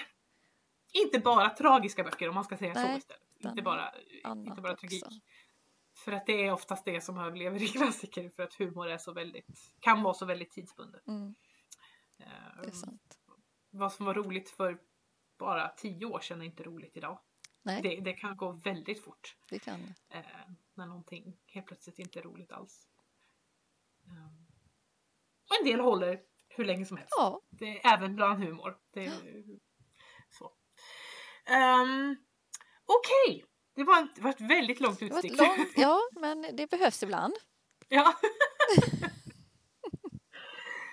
inte 1.05 1.19
bara 1.19 1.51
tragiska 1.51 2.05
böcker 2.05 2.29
om 2.29 2.35
man 2.35 2.45
ska 2.45 2.57
säga 2.57 2.75
så 2.75 2.81
Nej, 2.81 2.99
istället. 2.99 3.23
utan 3.39 3.51
Inte 3.51 3.63
bara, 3.63 3.95
inte 4.25 4.61
bara 4.63 4.77
tragik. 4.77 5.07
också. 5.07 5.21
För 6.05 6.13
att 6.13 6.27
det 6.27 6.47
är 6.47 6.53
oftast 6.53 6.85
det 6.85 7.01
som 7.01 7.19
överlever 7.19 7.63
i 7.63 7.69
klassiker 7.69 8.29
för 8.29 8.43
att 8.43 8.55
humor 8.55 8.89
är 8.89 8.99
så 8.99 9.13
väldigt, 9.13 9.47
kan 9.81 10.03
vara 10.03 10.15
så 10.15 10.27
väldigt 10.27 10.51
tidsbunden. 10.51 11.01
Mm, 11.09 11.35
Eh, 12.27 12.63
det 12.63 12.69
är 12.69 12.73
sant. 12.73 13.19
vad 13.71 13.93
som 13.93 14.07
var 14.07 14.15
roligt 14.15 14.51
för 14.51 14.79
bara 15.43 15.69
tio 15.69 16.07
år 16.07 16.21
sedan 16.21 16.41
är 16.43 16.47
inte 16.47 16.63
roligt 16.63 16.97
idag. 16.97 17.21
Nej, 17.63 17.83
Det, 17.83 18.01
det 18.01 18.13
kan 18.13 18.37
gå 18.37 18.53
väldigt 18.53 19.05
fort 19.05 19.37
det 19.51 19.59
kan 19.59 19.81
eh, 20.09 20.21
när 20.75 20.87
någonting 20.87 21.37
helt 21.47 21.67
plötsligt 21.67 21.99
inte 21.99 22.19
är 22.19 22.23
roligt 22.23 22.53
alls. 22.53 22.87
Eh, 24.07 24.33
och 25.51 25.57
en 25.61 25.65
del 25.67 25.81
håller 25.81 26.21
hur 26.49 26.65
länge 26.65 26.87
som 26.87 26.97
helst. 26.97 27.15
Ja, 27.17 27.41
Det 27.51 27.79
är 27.85 27.95
även 27.95 28.17
bland 28.17 28.45
humor. 28.45 28.79
Det 28.91 29.05
är, 29.07 29.13
så. 30.31 30.45
Um, 31.51 32.17
Okej, 32.85 33.45
det, 33.75 33.85
var 33.85 34.03
ett- 34.03 34.15
det 34.17 34.23
var 34.23 34.31
ett 34.31 34.41
väldigt 34.41 34.81
långt 34.81 35.03
utstick. 35.03 35.39
långt, 35.39 35.73
ja, 35.77 36.01
men 36.13 36.57
det 36.57 36.71
behövs 36.71 37.03
ibland. 37.03 37.35
Ja. 37.89 38.15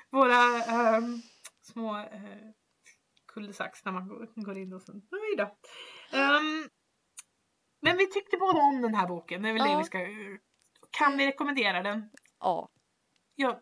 Våra 0.10 0.64
ehm, 0.64 1.22
små 1.62 1.98
uh, 2.00 2.52
kuldesax 3.40 3.86
när 3.86 3.92
man 3.92 4.08
går, 4.36 4.58
in 4.58 4.74
och 4.74 4.82
sen, 4.82 4.96
oj 4.96 5.36
då. 5.38 5.44
Ehm, 6.18 6.70
men 7.82 7.98
vi 7.98 8.08
tyckte 8.08 8.38
båda 8.38 8.60
om 8.60 8.82
den 8.82 8.96
här 8.96 9.08
boken, 9.08 9.42
det 9.42 9.50
är 9.50 9.54
väl 9.54 9.64
det 9.64 9.70
Ja. 9.70 9.78
vi 9.78 9.84
ska... 9.84 10.00
Kan 10.92 11.18
vi 11.18 11.28
rekommendera 11.28 11.84
den? 11.84 12.10
Ja, 12.40 12.70
Ja, 13.36 13.62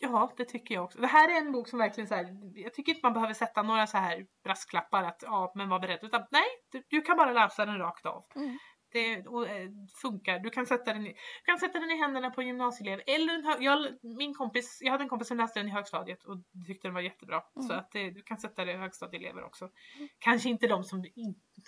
ja, 0.00 0.32
det 0.36 0.44
tycker 0.44 0.74
jag 0.74 0.84
också. 0.84 0.98
Det 1.00 1.06
här 1.06 1.28
är 1.28 1.38
en 1.38 1.52
bok 1.52 1.68
som 1.68 1.78
verkligen 1.78 2.08
så 2.08 2.14
här, 2.14 2.26
jag 2.54 2.74
tycker 2.74 2.92
inte 2.92 3.06
man 3.06 3.12
behöver 3.12 3.34
sätta 3.34 3.62
några 3.62 3.86
så 3.86 3.98
här 3.98 4.26
brasklappar 4.44 5.02
att 5.02 5.22
ja, 5.22 5.52
men 5.54 5.68
var 5.68 5.80
beredd. 5.80 5.98
Utan 6.02 6.26
nej, 6.30 6.46
du, 6.72 6.82
du 6.88 7.02
kan 7.02 7.16
bara 7.16 7.32
läsa 7.32 7.66
den 7.66 7.78
rakt 7.78 8.06
av. 8.06 8.24
Mm. 8.36 8.58
Det 8.92 9.26
och, 9.26 9.48
eh, 9.48 9.70
funkar. 10.02 10.38
Du 10.38 10.50
kan, 10.50 10.66
sätta 10.66 10.92
den 10.92 11.06
i, 11.06 11.08
du 11.12 11.44
kan 11.44 11.58
sätta 11.58 11.78
den 11.78 11.90
i 11.90 11.96
händerna 11.96 12.30
på 12.30 12.40
en 12.40 12.46
gymnasieelev. 12.46 13.02
Eller 13.06 13.34
en 13.34 13.62
jag, 13.62 13.98
min 14.02 14.34
kompis, 14.34 14.78
jag 14.82 14.92
hade 14.92 15.04
en 15.04 15.08
kompis 15.08 15.28
som 15.28 15.36
läste 15.36 15.60
den 15.60 15.68
i 15.68 15.72
högstadiet 15.72 16.24
och 16.24 16.36
tyckte 16.66 16.88
den 16.88 16.94
var 16.94 17.00
jättebra. 17.00 17.42
Mm. 17.56 17.68
Så 17.68 17.74
att 17.74 17.90
det, 17.92 18.10
du 18.10 18.22
kan 18.22 18.38
sätta 18.38 18.64
det 18.64 18.72
i 18.72 18.76
högstadieelever 18.76 19.44
också. 19.44 19.70
Kanske 20.18 20.48
inte 20.48 20.66
de 20.66 20.84
som, 20.84 21.04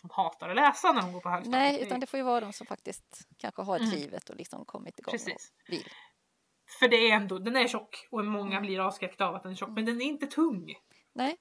som 0.00 0.10
hatar 0.10 0.48
att 0.48 0.56
läsa 0.56 0.92
när 0.92 1.02
de 1.02 1.12
går 1.12 1.20
på 1.20 1.28
högstadiet. 1.28 1.62
nej, 1.62 1.82
utan 1.82 2.00
det 2.00 2.06
får 2.06 2.18
ju 2.18 2.24
vara 2.24 2.40
de 2.40 2.52
som 2.52 2.66
faktiskt 2.66 3.28
kanske 3.38 3.62
har 3.62 3.76
Mm. 3.78 3.90
drivet 3.90 4.30
och 4.30 4.36
liksom 4.36 4.64
kommit 4.64 4.98
igång 4.98 5.12
Precis. 5.12 5.52
och 5.66 5.72
vill. 5.72 5.88
För 6.80 6.88
det 6.88 6.96
är 7.10 7.16
ändå, 7.16 7.38
den 7.38 7.56
är 7.56 7.68
tjock 7.68 8.08
och 8.10 8.24
många 8.24 8.50
Mm. 8.56 8.62
blir 8.62 8.80
avskräckta 8.80 9.26
av 9.26 9.34
att 9.34 9.42
den 9.42 9.52
är 9.52 9.56
tjock. 9.56 9.70
Men 9.70 9.84
den 9.84 10.00
är 10.00 10.04
inte 10.04 10.26
tung. 10.26 10.74
Nej, 11.12 11.36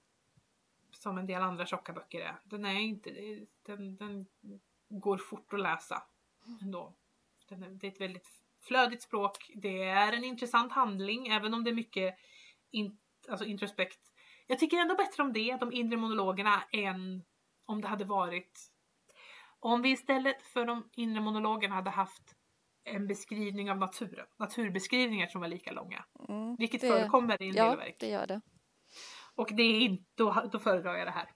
som 0.91 1.17
en 1.17 1.25
del 1.27 1.41
andra 1.41 1.65
tjocka 1.65 1.93
böcker 1.93 2.19
är. 2.21 2.39
Den 2.43 2.65
är 2.65 2.79
inte, 2.79 3.09
den, 3.65 3.97
den 3.97 4.25
går 4.89 5.17
fort 5.17 5.53
att 5.53 5.59
läsa 5.59 6.03
ändå. 6.61 6.95
Det 7.49 7.87
är 7.87 7.91
ett 7.91 8.01
väldigt 8.01 8.27
flödigt 8.67 9.01
språk. 9.01 9.37
Det 9.55 9.83
är 9.83 10.13
en 10.13 10.23
intressant 10.23 10.71
handling 10.71 11.27
även 11.27 11.53
om 11.53 11.63
det 11.63 11.69
är 11.69 11.75
mycket 11.75 12.15
in, 12.71 12.97
alltså 13.29 13.45
introspekt. 13.45 13.99
Jag 14.47 14.59
tycker 14.59 14.77
ändå 14.77 14.95
bättre 14.95 15.23
om 15.23 15.33
det, 15.33 15.57
de 15.59 15.71
inre 15.73 15.97
monologerna, 15.97 16.63
än 16.71 17.23
om 17.65 17.81
det 17.81 17.87
hade 17.87 18.05
varit 18.05 18.71
om 19.59 19.81
vi 19.81 19.89
istället 19.89 20.41
för 20.41 20.65
de 20.65 20.89
inre 20.95 21.21
monologerna 21.21 21.75
hade 21.75 21.89
haft 21.89 22.35
en 22.83 23.07
beskrivning 23.07 23.71
av 23.71 23.77
naturen, 23.77 24.25
naturbeskrivningar 24.39 25.27
som 25.27 25.41
var 25.41 25.47
lika 25.47 25.71
långa. 25.71 26.05
mm, 26.29 26.55
Vilket 26.55 26.81
det- 26.81 26.87
förekommer 26.87 27.41
i 27.43 27.47
en 27.47 27.53
del 27.53 27.65
ja, 27.65 27.75
verk. 27.75 27.95
det 27.99 28.07
gör 28.09 28.27
det. 28.27 28.41
Och 29.35 29.49
det 29.53 29.63
är 29.63 29.79
inte, 29.81 30.03
då, 30.15 30.49
då 30.51 30.59
föredrar 30.59 30.95
jag 30.95 31.07
det 31.07 31.11
här. 31.11 31.29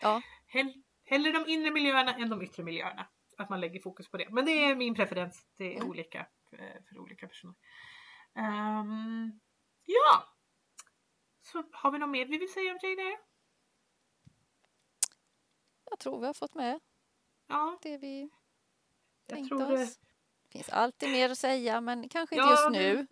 Ja, 0.00 0.22
Hell, 0.46 0.82
hellre 1.06 1.32
de 1.32 1.46
inre 1.48 1.70
miljöerna 1.70 2.14
än 2.14 2.28
de 2.30 2.42
yttre 2.42 2.62
miljöerna. 2.62 3.06
Att 3.38 3.48
man 3.50 3.60
lägger 3.60 3.80
fokus 3.80 4.08
på 4.08 4.16
det. 4.16 4.28
Men 4.30 4.44
det 4.44 4.50
är 4.64 4.74
min 4.74 4.94
preferens. 4.94 5.46
Det 5.56 5.64
är 5.64 5.76
Mm. 5.76 5.88
olika 5.88 6.26
för, 6.50 6.82
för 6.88 6.98
olika 6.98 7.28
personer. 7.28 7.54
Ehm, 8.34 9.40
ja! 9.84 10.34
Så 11.42 11.64
har 11.72 11.90
vi 11.90 11.98
något 11.98 12.08
mer 12.10 12.26
vi 12.26 12.38
vill 12.38 12.52
säga 12.52 12.72
om 12.72 12.78
Jane 12.82 13.16
jag 15.90 15.98
tror 15.98 16.20
vi 16.20 16.26
har 16.26 16.34
fått 16.34 16.54
med 16.54 16.80
Ja, 17.46 17.78
det 17.82 17.98
vi 17.98 18.20
jag 19.26 19.36
tänkte 19.36 19.48
tror 19.56 19.68
det. 19.76 19.82
oss. 19.82 19.98
Det 20.42 20.52
finns 20.52 20.68
alltid 20.68 21.10
mer 21.10 21.30
att 21.30 21.38
säga 21.38 21.80
men 21.80 22.08
kanske 22.08 22.34
inte 22.36 22.48
Ja, 22.48 22.50
just 22.50 22.70
nu. 22.70 23.06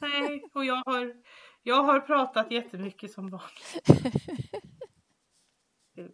Nej, 0.00 0.44
och 0.54 0.64
jag 0.64 0.82
har, 0.86 1.22
jag 1.62 1.82
har 1.82 2.00
pratat 2.00 2.50
jättemycket 2.50 3.12
som 3.12 3.30
vanligt. 3.30 3.88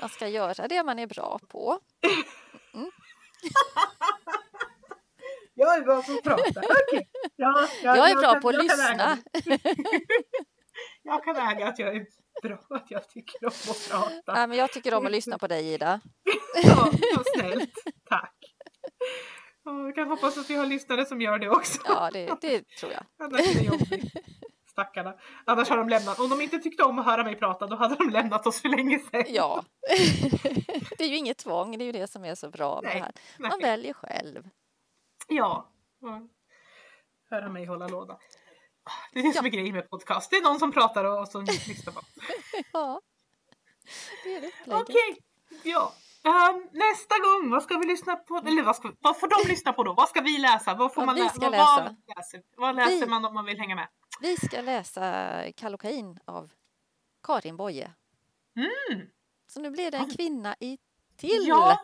Man 0.00 0.08
ska 0.08 0.28
göra 0.28 0.68
det 0.68 0.82
man 0.84 0.98
är 0.98 1.06
bra 1.06 1.38
på. 1.48 1.78
Jag 5.54 5.76
är 5.76 5.82
bra 5.82 6.02
på 6.02 6.12
att 6.12 6.22
prata. 6.22 6.60
Okej. 6.60 7.08
Ja, 7.36 7.68
ja, 7.82 7.96
Jag 7.96 8.10
är 8.10 8.14
bra 8.16 8.32
kan- 8.32 8.42
på 8.42 8.48
att 8.48 8.54
jag 8.54 8.62
lyssna. 8.62 9.18
jag 11.02 11.24
kan 11.24 11.36
äga 11.36 11.68
att 11.68 11.78
jag 11.78 11.96
är 11.96 12.06
bra, 12.42 12.66
att 12.70 12.90
jag 12.90 13.08
tycker 13.08 13.44
om 13.44 13.48
att 13.48 13.88
prata. 13.90 14.34
Nej, 14.34 14.46
men 14.46 14.58
jag 14.58 14.72
tycker 14.72 14.94
om 14.94 15.06
att 15.06 15.12
lyssna 15.12 15.38
på 15.38 15.46
dig 15.46 15.72
Ida. 15.74 16.00
Ja, 16.64 16.92
vad 17.16 17.26
snällt. 17.36 17.72
Tack. 18.08 18.34
Ja, 19.64 19.80
Jag 19.86 19.94
kan 19.94 20.08
hoppas 20.08 20.38
att 20.38 20.50
vi 20.50 20.54
har 20.54 20.66
lyssnare 20.66 21.06
som 21.06 21.20
gör 21.20 21.38
det 21.38 21.50
också. 21.50 21.80
Ja, 21.84 22.10
det, 22.12 22.26
det 22.40 22.64
tror 22.80 22.92
jag. 22.92 23.02
Annars 23.22 23.40
är 23.40 23.54
det 23.54 23.64
jobbigt. 23.66 24.12
Stackarna. 24.82 25.14
Annars 25.44 25.68
har 25.68 25.76
de 25.76 25.88
lämnat. 25.88 26.18
Om 26.20 26.28
de 26.30 26.40
inte 26.40 26.58
tyckte 26.58 26.82
om 26.82 26.98
att 26.98 27.04
höra 27.06 27.24
mig 27.24 27.36
prata 27.36 27.66
då 27.66 27.76
hade 27.76 27.94
de 27.94 28.10
lämnat 28.10 28.46
oss 28.46 28.60
för 28.62 28.68
länge 28.68 28.98
sedan. 28.98 29.24
Ja. 29.28 29.64
Det 30.98 31.04
är 31.04 31.08
ju 31.08 31.16
inget 31.16 31.38
tvång, 31.38 31.78
det 31.78 31.84
är 31.84 31.86
ju 31.86 31.92
det 31.92 32.06
som 32.06 32.24
är 32.24 32.34
så 32.34 32.50
bra 32.50 32.80
med 32.82 32.84
Nej, 32.84 32.94
det 32.94 33.00
här. 33.04 33.12
nej. 33.38 33.50
Man 33.50 33.58
väljer 33.60 33.92
själv. 33.92 34.48
Ja. 35.28 35.68
Ja. 36.00 36.20
Höra 37.30 37.48
mig 37.48 37.64
hålla 37.66 37.88
låda. 37.88 38.18
Det 39.12 39.18
är 39.20 39.22
det 39.24 39.32
som 39.32 39.46
är 39.46 39.50
grejen 39.50 39.74
med 39.74 39.90
podcast. 39.90 40.30
Det 40.30 40.36
är 40.36 40.42
någon 40.42 40.58
som 40.58 40.72
pratar 40.72 41.04
och, 41.04 41.28
så 41.28 41.40
lyssnar 41.40 41.94
man. 41.94 42.04
Ja, 42.72 43.00
det 44.24 44.34
är 44.36 44.40
det. 44.40 44.52
Okej, 44.74 45.18
ja. 45.62 45.92
Ehm, 46.24 46.68
nästa 46.72 47.14
gång, 47.18 47.50
vad 47.50 47.62
ska 47.62 47.78
vi 47.78 47.86
lyssna 47.86 48.16
på? 48.16 48.36
Eller 48.36 48.62
vad, 48.62 48.76
ska, 48.76 48.92
vad 49.00 49.20
får 49.20 49.28
de 49.28 49.48
lyssna 49.48 49.72
på 49.72 49.82
då? 49.84 49.92
Vad 49.94 50.08
ska 50.08 50.20
vi 50.20 50.38
läsa? 50.38 50.74
Vad, 50.74 50.94
får 50.94 51.00
Vad 51.00 51.06
man 51.06 51.16
lä- 51.16 51.22
läsa. 51.22 51.38
Vad 51.40 51.52
läser, 52.16 52.42
vad 52.56 52.76
läser 52.76 53.00
Vi- 53.00 53.06
man 53.06 53.24
om 53.24 53.34
man 53.34 53.44
vill 53.44 53.58
hänga 53.58 53.74
med? 53.74 53.88
Vi 54.20 54.36
ska 54.36 54.60
läsa 54.60 55.44
Kallocain 55.56 56.18
av 56.24 56.52
Karin 57.22 57.56
Boye. 57.56 57.90
Mm. 58.56 59.08
Så 59.46 59.60
nu 59.60 59.70
blir 59.70 59.90
det 59.90 59.96
en 59.96 60.10
kvinna 60.10 60.56
i 60.60 60.78
till. 61.16 61.44
Ja, 61.48 61.78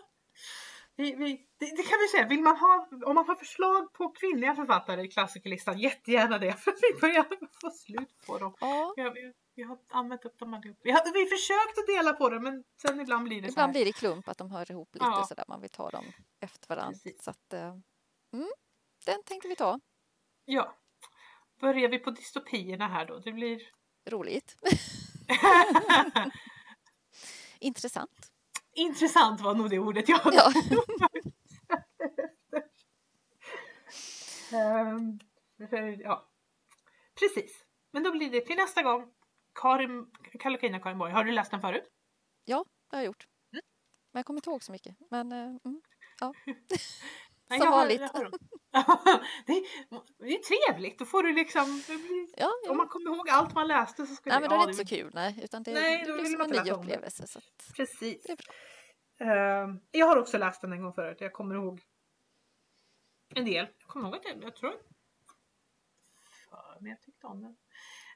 vi, 0.96 1.14
vi, 1.14 1.46
det, 1.58 1.66
det 1.76 1.82
kan 1.82 1.98
vi 2.00 2.08
säga. 2.08 2.28
Vill 2.28 2.42
man 2.42 2.56
ha, 2.56 2.88
om 3.06 3.14
man 3.14 3.28
har 3.28 3.34
förslag 3.34 3.92
på 3.92 4.08
kvinnliga 4.08 4.54
författare 4.54 5.02
i 5.02 5.08
klassikerlistan, 5.08 5.78
jättegärna 5.78 6.38
det. 6.38 6.52
För 6.64 6.74
vi 6.80 7.00
börjar 7.00 7.26
få 7.60 7.70
slut 7.70 8.26
på 8.26 8.38
dem. 8.38 8.54
Ja, 8.60 8.92
Vi 8.96 9.02
har, 9.02 9.10
vi, 9.10 9.32
vi 9.54 9.62
har 9.62 9.78
använt 9.88 10.24
upp 10.24 10.38
dem 10.38 10.54
allihop. 10.54 10.78
Vi 10.82 10.90
har 10.90 11.12
vi 11.12 11.26
försökt 11.26 11.78
att 11.78 11.86
dela 11.86 12.12
på 12.12 12.28
dem 12.28 12.42
men 12.42 12.64
sen 12.82 13.00
ibland 13.00 13.24
blir 13.24 13.42
det 13.42 13.48
ibland 13.48 13.72
blir 13.72 13.84
det 13.84 13.92
klump 13.92 14.28
att 14.28 14.38
de 14.38 14.50
hör 14.50 14.70
ihop 14.70 14.94
lite 14.94 15.06
Ja. 15.06 15.26
sådär. 15.28 15.44
Man 15.48 15.60
vill 15.60 15.70
ta 15.70 15.90
dem 15.90 16.04
efter 16.40 16.68
varandra. 16.68 16.92
Precis. 16.92 17.24
Så 17.24 17.30
att, 17.30 17.52
eh, 17.52 17.76
mm, 18.32 18.48
den 19.06 19.22
tänkte 19.22 19.48
vi 19.48 19.56
ta. 19.56 19.80
Ja. 20.44 20.76
Börjar 21.64 21.88
vi 21.88 21.98
på 21.98 22.10
dystopierna 22.10 22.88
här 22.88 23.06
då? 23.06 23.18
Det 23.18 23.32
blir... 23.32 23.62
Roligt. 24.10 24.56
Intressant. 27.58 28.32
Intressant 28.72 29.40
var 29.40 29.54
nog 29.54 29.70
det 29.70 29.78
ordet 29.78 30.08
jag 30.08 30.20
Ja. 30.24 30.52
Ehm, 34.58 35.18
för- 35.70 36.02
ja. 36.02 36.28
Precis. 37.14 37.64
Men 37.90 38.02
då 38.02 38.12
blir 38.12 38.30
det 38.30 38.40
till 38.40 38.56
nästa 38.56 38.82
gång. 38.82 39.10
Karin, 39.54 40.10
Karin 40.40 40.98
Borg. 40.98 41.12
Har 41.12 41.24
du 41.24 41.32
läst 41.32 41.50
den 41.50 41.60
förut? 41.60 41.90
Ja, 42.44 42.64
det 42.90 42.96
har 42.96 43.02
jag 43.02 43.06
gjort. 43.06 43.26
Mm. 43.52 43.62
Men 44.12 44.18
jag 44.18 44.26
kommer 44.26 44.38
inte 44.38 44.50
ihåg 44.50 44.62
så 44.62 44.72
mycket. 44.72 44.96
Men 45.10 45.32
eh, 45.32 45.56
mm, 45.64 45.82
Nej, 46.20 46.32
Som 47.58 47.70
vanligt. 47.70 48.00
det, 49.46 49.52
är, 49.52 49.62
det 50.18 50.34
är 50.34 50.70
trevligt. 50.72 50.98
Då 50.98 51.04
får 51.04 51.22
du 51.22 51.32
liksom... 51.32 51.82
Blir, 51.86 52.40
ja, 52.40 52.46
Om 52.46 52.52
ja. 52.66 52.74
man 52.74 52.88
kommer 52.88 53.16
ihåg 53.16 53.28
allt 53.30 53.54
man 53.54 53.68
läste 53.68 54.06
så 54.06 54.14
ska 54.14 54.30
Nej, 54.30 54.40
men 54.40 54.50
då 54.50 54.56
är 54.56 54.66
det 54.66 54.72
inte 54.72 54.84
så 54.84 54.96
kul. 54.96 55.10
Nej, 55.14 55.40
utan 55.42 55.62
det, 55.62 55.72
Nej, 55.72 56.04
det 56.06 56.12
blir 56.12 56.24
som 56.24 56.40
en 56.40 56.50
ny 56.50 56.70
om 56.72 56.80
upplevelse. 56.80 57.26
Så 57.26 57.38
att, 57.38 57.74
Precis. 57.76 58.26
Ehm, 59.20 59.80
jag 59.90 60.06
har 60.06 60.16
också 60.16 60.38
läst 60.38 60.60
den 60.60 60.72
en 60.72 60.82
gång 60.82 60.92
förut. 60.92 61.16
Jag 61.20 61.32
kommer 61.32 61.54
ihåg 61.54 61.80
en 63.34 63.44
del. 63.44 63.66
Jag 63.78 63.88
kommer 63.88 64.08
ihåg 64.08 64.16
att 64.16 64.24
jag, 64.24 64.42
jag 64.42 64.56
tror 64.56 64.74
för 66.80 66.88
jag 66.88 67.00
tyckte 67.00 67.26
om 67.26 67.42
den. 67.42 67.56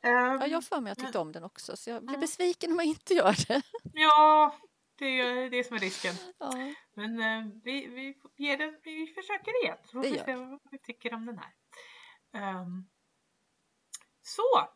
Ehm, 0.02 0.38
Ja, 0.40 0.46
jag 0.46 0.56
har 0.56 0.62
för 0.62 0.80
mig 0.80 0.92
att 0.92 0.98
jag 0.98 1.06
tyckte 1.06 1.18
om 1.18 1.32
den 1.32 1.44
också. 1.44 1.76
Så 1.76 1.90
jag 1.90 2.04
blir 2.04 2.16
Ja. 2.16 2.20
besviken 2.20 2.72
om 2.72 2.76
jag 2.78 2.86
inte 2.86 3.14
gör 3.14 3.34
det. 3.48 3.62
ja, 3.92 4.54
det 4.98 5.20
är 5.20 5.50
det 5.50 5.64
som 5.64 5.76
är 5.76 5.80
risken. 5.80 6.14
Ja, 6.38 6.52
Men 6.94 7.20
eh, 7.20 7.52
vi, 7.64 7.86
vi, 7.86 8.16
ger 8.36 8.56
den, 8.58 8.80
vi 8.84 9.06
försöker 9.06 9.64
igen. 9.64 9.76
Så 9.84 9.90
får 9.92 10.02
Det 10.02 10.10
vi 10.10 10.18
se 10.18 10.36
vad 10.36 10.60
vi 10.70 10.78
tycker 10.78 11.14
om 11.14 11.26
den 11.26 11.38
här. 11.38 11.52
Ehm, 12.32 12.88
så, 14.22 14.68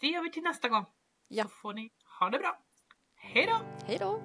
det 0.00 0.06
gör 0.06 0.22
vi 0.22 0.30
till 0.30 0.42
nästa 0.42 0.68
gång. 0.68 0.86
Ja. 1.28 1.44
Så 1.44 1.48
får 1.48 1.74
ni 1.74 1.90
ha 2.20 2.30
det 2.30 2.38
bra. 2.38 2.58
Hej 3.14 3.46
då! 3.46 3.60
hej 3.86 3.98
då! 3.98 4.22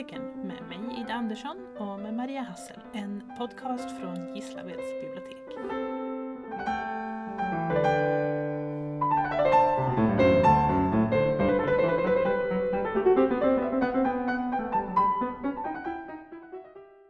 Biblioteksklassikern 0.00 0.46
med 0.48 0.68
mig 0.68 1.00
Ida 1.00 1.14
Andersson 1.14 1.56
och 1.78 2.00
med 2.00 2.14
Maria 2.14 2.42
Hassel. 2.42 2.80
En 2.92 3.22
podcast 3.38 4.00
från 4.00 4.34
Gislaveds 4.34 5.00
bibliotek. 5.00 5.89